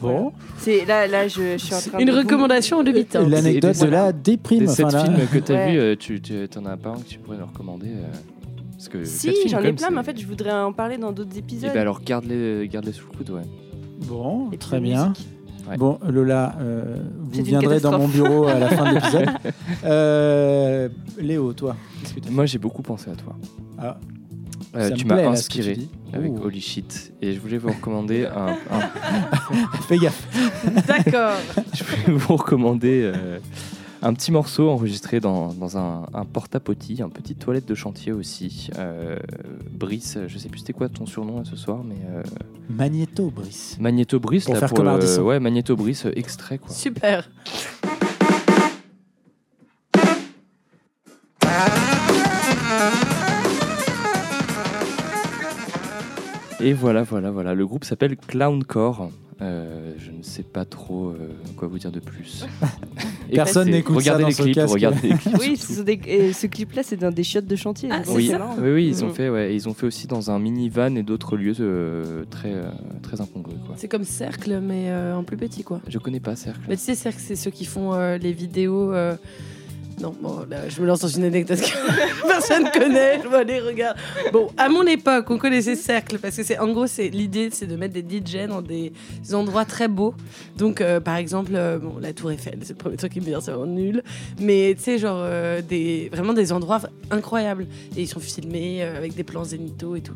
Bon. 0.00 0.32
C'est 0.58 0.84
là, 0.84 1.06
là, 1.06 1.28
je, 1.28 1.52
je 1.52 1.56
suis 1.58 1.74
en 1.74 1.78
train 1.80 1.98
Une 2.00 2.08
de. 2.08 2.12
recommandation 2.12 2.78
en 2.78 2.82
demi-temps. 2.82 3.28
L'anecdote 3.28 3.74
C'est- 3.74 3.86
de 3.86 3.90
la 3.90 4.12
déprime. 4.12 4.60
Des 4.60 4.66
sept 4.66 4.90
films 4.90 5.16
que 5.32 5.38
t'as 5.38 5.54
Ouais. 5.54 5.72
vus, 5.72 5.78
euh, 5.78 5.96
tu 5.96 6.20
tu- 6.20 6.48
t'en 6.48 6.64
as 6.66 6.76
pas 6.76 6.90
un 6.90 6.96
que 6.96 7.06
tu 7.06 7.18
pourrais 7.20 7.36
nous 7.38 7.46
recommander 7.46 7.88
euh, 7.90 8.06
parce 8.80 8.88
que 8.88 9.04
Si, 9.04 9.48
j'en 9.48 9.60
ai 9.62 9.72
plein, 9.74 9.90
mais 9.90 9.98
en 9.98 10.02
fait, 10.02 10.18
je 10.18 10.26
voudrais 10.26 10.52
en 10.52 10.72
parler 10.72 10.96
dans 10.96 11.12
d'autres 11.12 11.30
Eh 11.34 11.38
épisodes. 11.40 11.70
ben 11.74 11.80
alors 11.80 12.00
garde-les 12.00 12.66
garde-les 12.68 12.92
sous 12.92 13.06
le 13.12 13.16
coude, 13.18 13.30
ouais. 13.30 13.42
Bon, 14.06 14.50
Et 14.52 14.56
très 14.56 14.80
bien. 14.80 15.12
Ouais. 15.68 15.76
Bon, 15.76 15.98
Lola, 16.08 16.56
euh, 16.60 16.96
vous 17.18 17.42
viendrez 17.44 17.78
dans 17.80 17.98
mon 17.98 18.08
bureau 18.08 18.44
à 18.46 18.58
la 18.58 18.68
fin 18.68 18.88
de 18.90 18.94
l'épisode. 18.94 19.28
Euh, 19.84 20.88
Léo, 21.18 21.52
toi, 21.52 21.76
Moi, 22.30 22.46
j'ai 22.46 22.58
beaucoup 22.58 22.82
pensé 22.82 23.10
à 23.10 23.14
toi. 23.14 23.36
Ah, 23.78 23.98
Euh, 24.76 24.88
ça 24.88 24.94
tu 24.94 25.04
me 25.04 25.14
m'as 25.14 25.28
inspiré 25.28 25.76
tu 25.76 26.16
avec 26.16 26.30
Ouh. 26.32 26.44
Holy 26.44 26.60
Shit 26.60 27.12
et 27.20 27.32
je 27.32 27.40
voulais 27.40 27.58
vous 27.58 27.70
recommander 27.70 28.24
un, 28.26 28.56
un- 28.70 29.80
Fais 29.88 29.98
gaffe. 29.98 30.26
D'accord. 30.86 31.32
je 31.74 31.82
voulais 31.84 32.18
vous 32.18 32.36
recommander 32.36 33.02
euh, 33.14 33.38
un 34.02 34.14
petit 34.14 34.32
morceau 34.32 34.70
enregistré 34.70 35.20
dans, 35.20 35.52
dans 35.52 35.76
un, 35.76 36.06
un 36.14 36.24
porte-à-potty, 36.24 37.02
un 37.02 37.08
petit 37.10 37.34
toilette 37.34 37.66
de 37.66 37.74
chantier 37.74 38.12
aussi. 38.12 38.70
Euh, 38.78 39.18
Brice, 39.70 40.18
je 40.26 40.38
sais 40.38 40.48
plus 40.48 40.60
c'était 40.60 40.72
quoi 40.72 40.88
ton 40.88 41.04
surnom 41.06 41.44
ce 41.44 41.56
soir, 41.56 41.82
mais 41.84 41.96
euh, 42.10 42.22
Magnéto, 42.70 43.30
Brice. 43.30 43.76
Magnéto 43.78 44.18
Brice, 44.18 44.44
Pour 44.46 44.54
là, 44.54 44.60
faire 44.60 44.68
pour 44.70 44.82
le- 44.84 45.22
ouais, 45.22 45.38
Magnéto 45.40 45.76
Brice 45.76 46.06
euh, 46.06 46.12
extrait 46.16 46.58
quoi. 46.58 46.70
Super. 46.70 47.28
Et 56.60 56.72
voilà, 56.74 57.02
voilà, 57.02 57.30
voilà. 57.30 57.54
Le 57.54 57.66
groupe 57.66 57.84
s'appelle 57.84 58.16
Clowncore. 58.16 59.10
Euh, 59.42 59.94
je 59.96 60.10
ne 60.10 60.22
sais 60.22 60.42
pas 60.42 60.66
trop 60.66 61.08
euh, 61.08 61.16
quoi 61.56 61.66
vous 61.66 61.78
dire 61.78 61.90
de 61.90 62.00
plus. 62.00 62.44
Et 63.30 63.34
Personne 63.36 63.70
n'écoute 63.70 63.94
ça 64.02 64.12
regardez 64.14 64.22
dans 64.22 64.28
les 64.44 64.52
clips, 64.52 64.68
regardez 64.68 65.08
les 65.08 65.14
clips. 65.16 65.36
Oui, 65.40 65.56
ce, 65.56 65.72
sont 65.74 65.82
des- 65.82 66.00
et 66.04 66.32
ce 66.34 66.46
clip-là, 66.46 66.82
c'est 66.82 66.96
dans 66.96 67.10
des 67.10 67.22
chiottes 67.22 67.46
de 67.46 67.56
chantier. 67.56 67.88
Ah, 67.90 68.02
c'est 68.04 68.12
oui, 68.12 68.26
ça 68.28 68.54
oui, 68.60 68.70
oui, 68.70 68.88
ils 68.88 69.02
ont 69.04 69.08
Mm. 69.08 69.14
fait, 69.14 69.28
ouais, 69.30 69.54
ils 69.54 69.66
ont 69.68 69.72
fait 69.72 69.86
aussi 69.86 70.06
dans 70.06 70.30
un 70.30 70.38
minivan 70.38 70.94
et 70.96 71.02
d'autres 71.02 71.36
lieux 71.36 71.54
euh, 71.60 72.24
très, 72.28 72.52
euh, 72.52 72.70
très 73.02 73.20
incongrus. 73.22 73.54
C'est 73.76 73.88
comme 73.88 74.04
Cercle, 74.04 74.60
mais 74.62 74.90
euh, 74.90 75.16
en 75.16 75.22
plus 75.24 75.36
petit, 75.38 75.62
quoi. 75.62 75.80
Je 75.88 75.98
connais 75.98 76.20
pas 76.20 76.36
Cercle. 76.36 76.60
Mais 76.68 76.76
tu 76.76 76.82
sais, 76.82 76.94
Cercle, 76.94 77.20
c'est 77.20 77.36
ceux 77.36 77.50
qui 77.50 77.64
font 77.64 77.94
euh, 77.94 78.18
les 78.18 78.32
vidéos. 78.32 78.92
Non, 80.00 80.14
bon, 80.18 80.46
là, 80.48 80.68
je 80.68 80.80
me 80.80 80.86
lance 80.86 81.00
dans 81.00 81.08
une 81.08 81.24
anecdote 81.24 81.60
que 81.60 82.26
personne 82.26 82.70
connaît. 82.72 83.20
Je 83.22 83.28
vois 83.28 83.44
les 83.44 83.60
regards. 83.60 83.94
Bon, 84.32 84.48
à 84.56 84.68
mon 84.68 84.82
époque, 84.84 85.30
on 85.30 85.36
connaissait 85.36 85.76
Cercle 85.76 86.18
parce 86.18 86.36
que 86.36 86.42
c'est 86.42 86.58
en 86.58 86.68
gros, 86.68 86.86
c'est 86.86 87.08
l'idée, 87.08 87.50
c'est 87.52 87.66
de 87.66 87.76
mettre 87.76 87.94
des 87.94 88.02
DJ 88.02 88.48
dans 88.48 88.62
des 88.62 88.92
endroits 89.32 89.66
très 89.66 89.88
beaux. 89.88 90.14
Donc, 90.56 90.80
euh, 90.80 91.00
par 91.00 91.16
exemple, 91.16 91.52
euh, 91.54 91.78
bon, 91.78 91.96
la 92.00 92.14
Tour 92.14 92.32
Eiffel, 92.32 92.60
c'est 92.62 92.70
le 92.70 92.78
premier 92.78 92.96
truc 92.96 93.12
qui 93.12 93.20
me 93.20 93.26
vient, 93.26 93.40
c'est 93.40 93.50
vraiment 93.50 93.70
nul. 93.70 94.02
Mais 94.40 94.74
tu 94.76 94.84
sais, 94.84 94.98
genre 94.98 95.20
euh, 95.20 95.60
des 95.60 96.08
vraiment 96.10 96.32
des 96.32 96.52
endroits 96.52 96.80
incroyables 97.10 97.66
et 97.96 98.02
ils 98.02 98.08
sont 98.08 98.20
filmés 98.20 98.82
avec 98.82 99.14
des 99.14 99.24
plans 99.24 99.44
zénithaux 99.44 99.96
et 99.96 100.00
tout. 100.00 100.14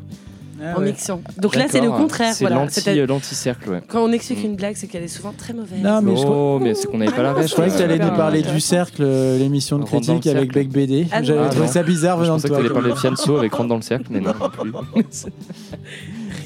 Ah 0.61 0.75
en 0.75 0.79
ouais. 0.79 0.85
mixant. 0.85 1.21
Donc 1.37 1.55
là, 1.55 1.65
c'est 1.69 1.81
le 1.81 1.89
contraire. 1.91 2.33
C'est 2.33 2.45
Voilà. 2.45 2.65
l'anti-cercle, 3.07 3.69
ouais. 3.69 3.81
Quand 3.87 4.03
on 4.03 4.11
explique 4.11 4.43
une 4.43 4.55
blague, 4.55 4.75
c'est 4.77 4.87
qu'elle 4.87 5.03
est 5.03 5.07
souvent 5.09 5.33
très 5.37 5.53
mauvaise. 5.53 5.81
Non, 5.81 6.01
mais 6.01 6.15
je 6.15 6.25
oh, 6.25 6.59
mais 6.61 6.73
c'est 6.75 6.87
qu'on 6.87 6.97
n'avait 6.97 7.11
pas 7.11 7.23
la 7.23 7.31
Ah, 7.31 7.33
rêve. 7.33 7.47
Je 7.47 7.53
croyais 7.53 7.71
que 7.71 7.77
tu 7.77 7.83
allais 7.83 7.99
nous 7.99 8.15
parler 8.15 8.41
du 8.41 8.59
cercle, 8.59 9.01
euh, 9.03 9.37
l'émission 9.37 9.79
de 9.79 9.83
critique 9.85 10.27
avec. 10.27 10.53
Beck 10.53 10.69
BD. 10.69 11.07
Ah. 11.11 11.21
J'avais 11.23 11.39
Ah 11.45 11.49
trouvé 11.49 11.67
ça 11.67 11.83
bizarre 11.83 12.17
Je 12.19 12.23
venant 12.23 12.37
de 12.37 12.41
pensais 12.41 12.47
que 12.47 12.53
toi. 12.53 12.61
tu 12.61 12.65
allais 12.65 12.73
parler 12.73 12.91
de 12.91 12.97
Fianso 12.97 13.37
avec 13.37 13.53
Rentre 13.53 13.69
dans 13.69 13.75
le 13.75 13.81
cercle, 13.81 14.05
mais 14.09 14.21
non, 14.21 14.33
non 14.65 14.81
plus. 14.93 15.25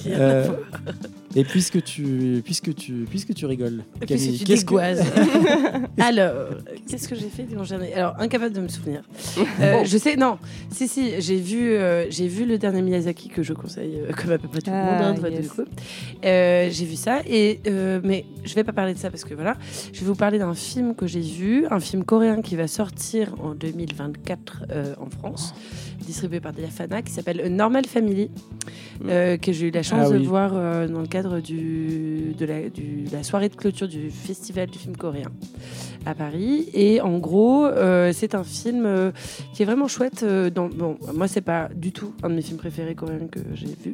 Euh, 0.08 0.48
et 1.36 1.44
puisque 1.44 1.84
tu, 1.84 2.42
puisque 2.44 2.74
tu, 2.76 3.06
puisque 3.10 3.34
tu 3.34 3.46
rigoles, 3.46 3.84
Camille, 4.08 4.40
qu'est-ce 4.40 4.66
que-. 4.66 4.76
Alors, 6.02 6.34
qu'est-ce 6.90 7.08
que 7.08 7.16
j'ai 7.16 7.30
fait 7.30 7.44
dimanche 7.44 7.70
dernier 7.70 7.94
Alors, 7.94 8.16
incapable 8.20 8.56
de 8.56 8.62
me 8.62 8.68
souvenir. 8.68 9.04
Euh, 9.60 9.84
je 9.86 9.98
sais, 9.98 10.16
non. 10.16 10.38
Si, 10.72 10.88
si, 10.88 11.22
j'ai 11.22 11.38
vu, 11.38 11.72
euh, 11.74 12.10
j'ai 12.10 12.28
vu 12.28 12.46
le 12.46 12.58
dernier 12.58 12.82
Miyazaki 12.82 13.30
que 13.30 13.44
je 13.44 13.54
conseille, 13.54 14.00
euh, 14.00 14.12
comme 14.14 14.32
à 14.32 14.38
peu 14.38 14.48
près 14.48 14.62
tout 14.62 14.72
le 14.72 14.76
Ah, 14.76 14.94
monde, 14.94 15.04
hein, 15.04 15.14
de 15.14 15.20
votre 15.20 15.34
yes. 15.34 15.48
coup. 15.50 15.64
Euh, 16.26 16.70
j'ai 16.72 16.86
vu 16.86 16.96
ça, 16.96 17.20
et, 17.28 17.60
euh, 17.68 18.00
mais 18.04 18.26
je 18.44 18.56
vais 18.56 18.64
pas 18.64 18.74
parler 18.74 18.94
de 18.94 19.00
ça 19.00 19.10
parce 19.10 19.24
que 19.24 19.34
voilà. 19.34 19.56
Je 19.94 20.00
vais 20.00 20.06
vous 20.06 20.16
parler 20.16 20.40
d'un 20.40 20.54
film 20.56 20.96
que 20.96 21.06
j'ai 21.06 21.22
vu, 21.22 21.66
un 21.70 21.80
film 21.80 22.04
coréen 22.04 22.42
qui 22.42 22.56
va 22.56 22.68
sortir 22.68 23.36
en 23.44 23.54
2024 23.54 24.64
euh, 24.72 24.96
en 25.00 25.10
France, 25.10 25.54
distribué 26.06 26.40
par 26.40 26.54
Diafana, 26.54 27.02
qui 27.02 27.12
s'appelle 27.12 27.42
A 27.42 27.50
Normal 27.50 27.86
Family, 27.86 28.30
euh, 29.06 29.38
que 29.38 29.52
j'ai 29.52 29.68
eu 29.68 29.72
la 29.72 29.84
chance 29.84 30.08
Ah 30.10 30.14
de 30.18 30.24
voir 30.24 30.52
euh, 30.56 30.88
dans 30.88 31.02
le 31.02 31.08
cadre 31.08 31.19
du, 31.42 32.34
de, 32.38 32.46
la, 33.12 33.24
soirée 33.24 33.50
de 33.50 33.56
clôture 33.56 33.88
du 33.88 34.10
Festival 34.10 34.70
du 34.70 34.78
film 34.78 34.96
coréen 34.96 35.32
à 36.06 36.16
Paris. 36.16 36.70
Et 36.74 37.02
en 37.02 37.18
gros, 37.18 37.66
euh, 37.66 38.12
c'est 38.14 38.36
un 38.36 38.44
film 38.44 38.86
euh, 38.86 39.12
qui 39.54 39.64
est 39.64 39.66
vraiment 39.66 39.88
chouette. 39.88 40.24
euh, 40.24 40.50
dans, 40.50 40.70
bon, 40.70 40.98
moi, 41.14 41.28
c'est 41.28 41.42
pas 41.42 41.70
du 41.76 41.92
tout 41.92 42.14
un 42.24 42.30
de 42.30 42.36
mes 42.36 42.42
films 42.42 42.58
préférés 42.58 42.96
coréens 42.96 43.28
que 43.32 43.40
j'ai 43.54 43.68
vu, 43.68 43.94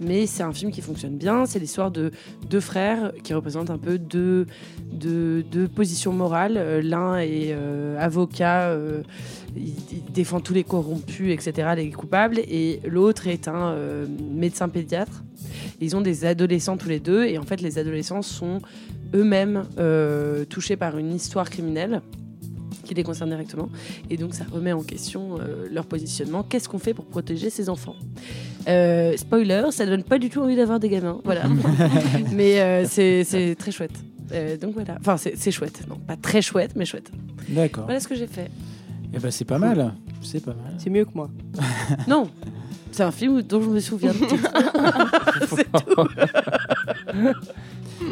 mais 0.00 0.26
c'est 0.26 0.42
un 0.42 0.52
film 0.52 0.70
qui 0.70 0.80
fonctionne 0.80 1.16
bien. 1.16 1.46
C'est 1.46 1.58
l'histoire 1.58 1.90
de 1.90 2.10
deux 2.48 2.60
frères 2.60 3.12
qui 3.22 3.34
représentent 3.34 3.70
un 3.70 3.78
peu 3.78 3.98
deux, 3.98 4.46
deux, 4.92 5.42
deux 5.42 5.68
positions 5.68 6.12
morales. 6.12 6.80
L'un 6.82 7.18
est 7.18 7.54
avocat. 7.98 8.76
Il, 9.56 9.74
il 9.92 10.12
défend 10.12 10.40
tous 10.40 10.54
les 10.54 10.64
corrompus, 10.64 11.32
etc., 11.32 11.70
les 11.76 11.90
coupables, 11.90 12.38
et 12.38 12.80
l'autre 12.84 13.26
est 13.26 13.48
un 13.48 13.72
euh, 13.72 14.06
médecin 14.32 14.68
pédiatre. 14.68 15.22
Ils 15.80 15.96
ont 15.96 16.00
des 16.00 16.24
adolescents 16.24 16.76
tous 16.76 16.88
les 16.88 17.00
deux, 17.00 17.24
et 17.24 17.38
en 17.38 17.42
fait, 17.42 17.60
les 17.60 17.78
adolescents 17.78 18.22
sont 18.22 18.60
eux-mêmes 19.14 19.64
euh, 19.78 20.44
touchés 20.44 20.76
par 20.76 20.98
une 20.98 21.12
histoire 21.12 21.50
criminelle 21.50 22.02
qui 22.84 22.94
les 22.94 23.02
concerne 23.02 23.30
directement. 23.30 23.68
Et 24.10 24.16
donc, 24.16 24.34
ça 24.34 24.44
remet 24.50 24.72
en 24.72 24.82
question 24.82 25.38
euh, 25.38 25.68
leur 25.70 25.86
positionnement. 25.86 26.42
Qu'est-ce 26.42 26.68
qu'on 26.68 26.78
fait 26.78 26.94
pour 26.94 27.06
protéger 27.06 27.50
ces 27.50 27.68
enfants? 27.68 27.96
Euh, 28.68 29.16
Spoiler, 29.16 29.64
ça 29.70 29.86
donne 29.86 30.02
pas 30.02 30.18
du 30.18 30.30
tout 30.30 30.40
envie 30.40 30.56
d'avoir 30.56 30.80
des 30.80 30.88
gamins. 30.88 31.20
Voilà. 31.24 31.44
mais 32.32 32.60
euh, 32.60 32.84
c'est 32.88 33.56
très 33.58 33.70
chouette. 33.70 33.98
Donc 34.62 34.72
voilà. 34.72 34.96
Enfin, 34.98 35.18
c'est 35.18 35.36
c'est 35.36 35.50
chouette. 35.50 35.82
Non, 35.90 35.96
pas 35.96 36.16
très 36.16 36.40
chouette, 36.40 36.70
mais 36.74 36.86
chouette. 36.86 37.10
D'accord. 37.50 37.84
Voilà 37.84 38.00
ce 38.00 38.08
que 38.08 38.14
j'ai 38.14 38.26
fait. 38.26 38.50
Eh 39.14 39.18
ben, 39.18 39.30
c'est 39.30 39.44
pas 39.44 39.58
mal. 39.58 39.92
C'est 40.22 40.42
pas 40.44 40.54
mal. 40.54 40.74
C'est 40.78 40.90
mieux 40.90 41.04
que 41.04 41.10
moi. 41.14 41.28
Non, 42.08 42.28
c'est 42.90 43.02
un 43.02 43.10
film 43.10 43.42
dont 43.42 43.60
je 43.62 43.68
me 43.68 43.80
souviens. 43.80 44.12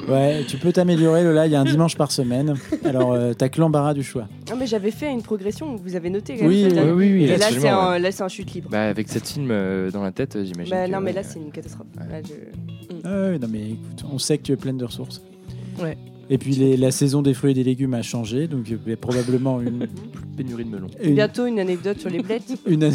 Ouais, 0.09 0.45
tu 0.47 0.57
peux 0.57 0.73
t'améliorer, 0.73 1.25
Lola. 1.25 1.47
Il 1.47 1.53
y 1.53 1.57
a 1.57 1.61
un 1.61 1.65
dimanche 1.65 1.97
par 1.97 2.13
semaine. 2.13 2.55
Alors, 2.85 3.13
euh, 3.13 3.33
t'as 3.35 3.49
que 3.49 3.61
l'embarras 3.61 3.93
du 3.93 4.03
choix. 4.05 4.29
Non, 4.49 4.57
mais 4.57 4.67
j'avais 4.67 4.93
fait 4.93 5.11
une 5.13 5.23
progression, 5.23 5.75
vous 5.77 5.97
avez 5.97 6.11
noté 6.11 6.37
Oui, 6.43 6.69
oui, 6.71 6.79
oui, 6.79 7.13
oui, 7.13 7.25
Et 7.25 7.37
là, 7.37 7.47
c'est 7.51 7.69
un, 7.69 7.91
ouais. 7.93 7.99
là, 7.99 8.13
c'est 8.13 8.23
un 8.23 8.29
chute 8.29 8.53
libre. 8.53 8.69
Bah, 8.71 8.85
avec 8.89 9.09
cette 9.09 9.27
film 9.29 9.49
euh, 9.51 9.91
dans 9.91 10.03
la 10.03 10.13
tête, 10.13 10.37
euh, 10.37 10.45
j'imagine. 10.45 10.71
Bah, 10.73 10.87
que, 10.87 10.93
non, 10.93 11.01
mais 11.01 11.13
là, 11.13 11.23
c'est 11.25 11.41
une 11.41 11.51
catastrophe. 11.51 11.89
Là, 11.97 12.23
je- 12.23 13.01
Ah 13.05 13.09
ouais, 13.31 13.39
non, 13.41 13.49
mais 13.51 13.71
écoute, 13.71 14.05
on 14.13 14.19
sait 14.19 14.39
que 14.39 14.45
tu 14.45 14.53
es 14.53 14.57
pleine 14.57 14.79
de 14.79 14.85
ressources. 14.85 15.23
Ouais. 15.81 15.97
Et 16.33 16.39
puis, 16.39 16.53
les- 16.55 16.77
la 16.77 16.93
saison 16.93 17.23
des 17.23 17.35
fruits 17.35 17.51
et 17.51 17.55
des 17.55 17.65
légumes 17.65 17.93
a 17.95 18.03
changé. 18.03 18.47
Donc, 18.47 18.69
il 18.71 18.79
y 18.89 18.93
a 18.93 18.97
probablement 18.97 19.61
une. 19.61 19.87
pénurie 20.37 20.65
de 20.65 20.71
melon. 20.71 20.87
une, 21.03 21.15
Bientôt 21.17 21.45
une 21.47 21.59
anecdote 21.59 21.99
sur 22.01 22.09
les 22.09 22.23
blettes. 22.23 22.55
une- 22.67 22.93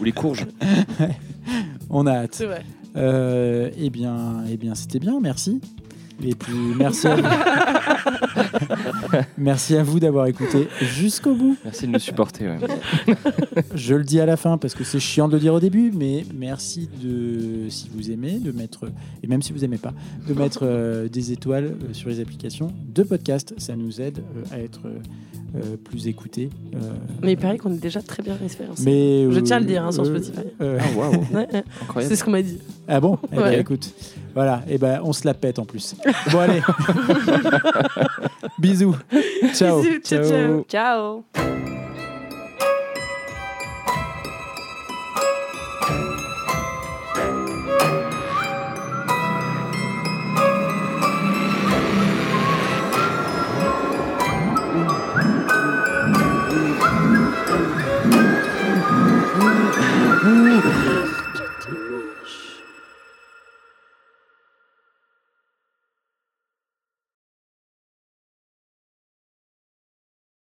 Ou 0.00 0.04
les 0.04 0.12
courges. 0.12 0.46
on 1.90 2.06
a 2.06 2.12
hâte. 2.12 2.34
C'est 2.34 2.46
vrai. 2.46 2.62
Euh, 2.96 3.70
eh 3.78 3.90
bien, 3.90 4.44
eh 4.50 4.56
bien 4.56 4.74
c'était 4.76 4.98
bien, 5.00 5.18
merci. 5.20 5.60
Et 6.22 6.34
puis, 6.34 6.54
merci 6.78 7.08
à 7.08 7.16
vous. 7.16 7.22
Merci 9.38 9.76
à 9.76 9.82
vous 9.82 10.00
d'avoir 10.00 10.26
écouté 10.26 10.68
jusqu'au 10.80 11.34
bout. 11.34 11.56
Merci 11.64 11.86
de 11.86 11.92
nous 11.92 11.98
supporter. 11.98 12.46
ouais. 12.48 13.14
Je 13.74 13.94
le 13.94 14.04
dis 14.04 14.20
à 14.20 14.26
la 14.26 14.36
fin 14.36 14.58
parce 14.58 14.74
que 14.74 14.84
c'est 14.84 15.00
chiant 15.00 15.28
de 15.28 15.34
le 15.34 15.40
dire 15.40 15.54
au 15.54 15.60
début, 15.60 15.92
mais 15.94 16.24
merci 16.34 16.88
de, 17.02 17.68
si 17.68 17.90
vous 17.94 18.10
aimez, 18.10 18.38
de 18.38 18.52
mettre, 18.52 18.86
et 19.22 19.26
même 19.26 19.42
si 19.42 19.52
vous 19.52 19.64
aimez 19.64 19.78
pas, 19.78 19.92
de 20.26 20.34
mettre 20.34 20.60
euh, 20.62 21.08
des 21.08 21.32
étoiles 21.32 21.76
euh, 21.82 21.92
sur 21.92 22.08
les 22.08 22.20
applications 22.20 22.72
de 22.94 23.02
podcast. 23.02 23.54
Ça 23.58 23.76
nous 23.76 24.00
aide 24.00 24.18
euh, 24.36 24.54
à 24.54 24.58
être 24.60 24.80
euh, 24.86 24.98
euh, 25.56 25.76
plus 25.76 26.06
écoutés. 26.08 26.50
euh, 26.74 26.78
Mais 27.22 27.32
il 27.32 27.36
paraît 27.38 27.58
qu'on 27.58 27.72
est 27.72 27.78
déjà 27.82 28.02
très 28.02 28.22
bien 28.22 28.34
référencé. 28.34 28.82
mais, 28.84 29.30
Je 29.32 29.38
euh, 29.38 29.42
tiens 29.42 29.56
à 29.58 29.60
le 29.60 29.66
dire 29.66 29.84
hein, 29.84 29.92
sur 29.92 30.04
Spotify. 30.06 30.38
euh, 30.60 30.78
Ah. 30.80 31.10
Ouais, 31.36 31.46
ouais. 31.96 32.04
C'est 32.08 32.16
ce 32.16 32.24
qu'on 32.24 32.30
m'a 32.32 32.42
dit. 32.42 32.58
ah 32.88 33.00
bon? 33.00 33.18
Eh 33.32 33.36
ben, 33.36 33.60
écoute, 33.60 33.92
voilà, 34.34 34.62
et 34.68 34.78
ben 34.78 35.00
on 35.02 35.12
se 35.12 35.26
la 35.26 35.34
pète 35.34 35.58
en 35.58 35.64
plus. 35.64 35.94
Bon 36.30 36.40
allez, 36.40 36.62
bisous, 38.58 38.96
ciao. 39.54 39.80
Bisous, 39.82 40.00
ciao, 40.00 40.24
ciao. 40.24 40.64
Ciao 40.68 41.63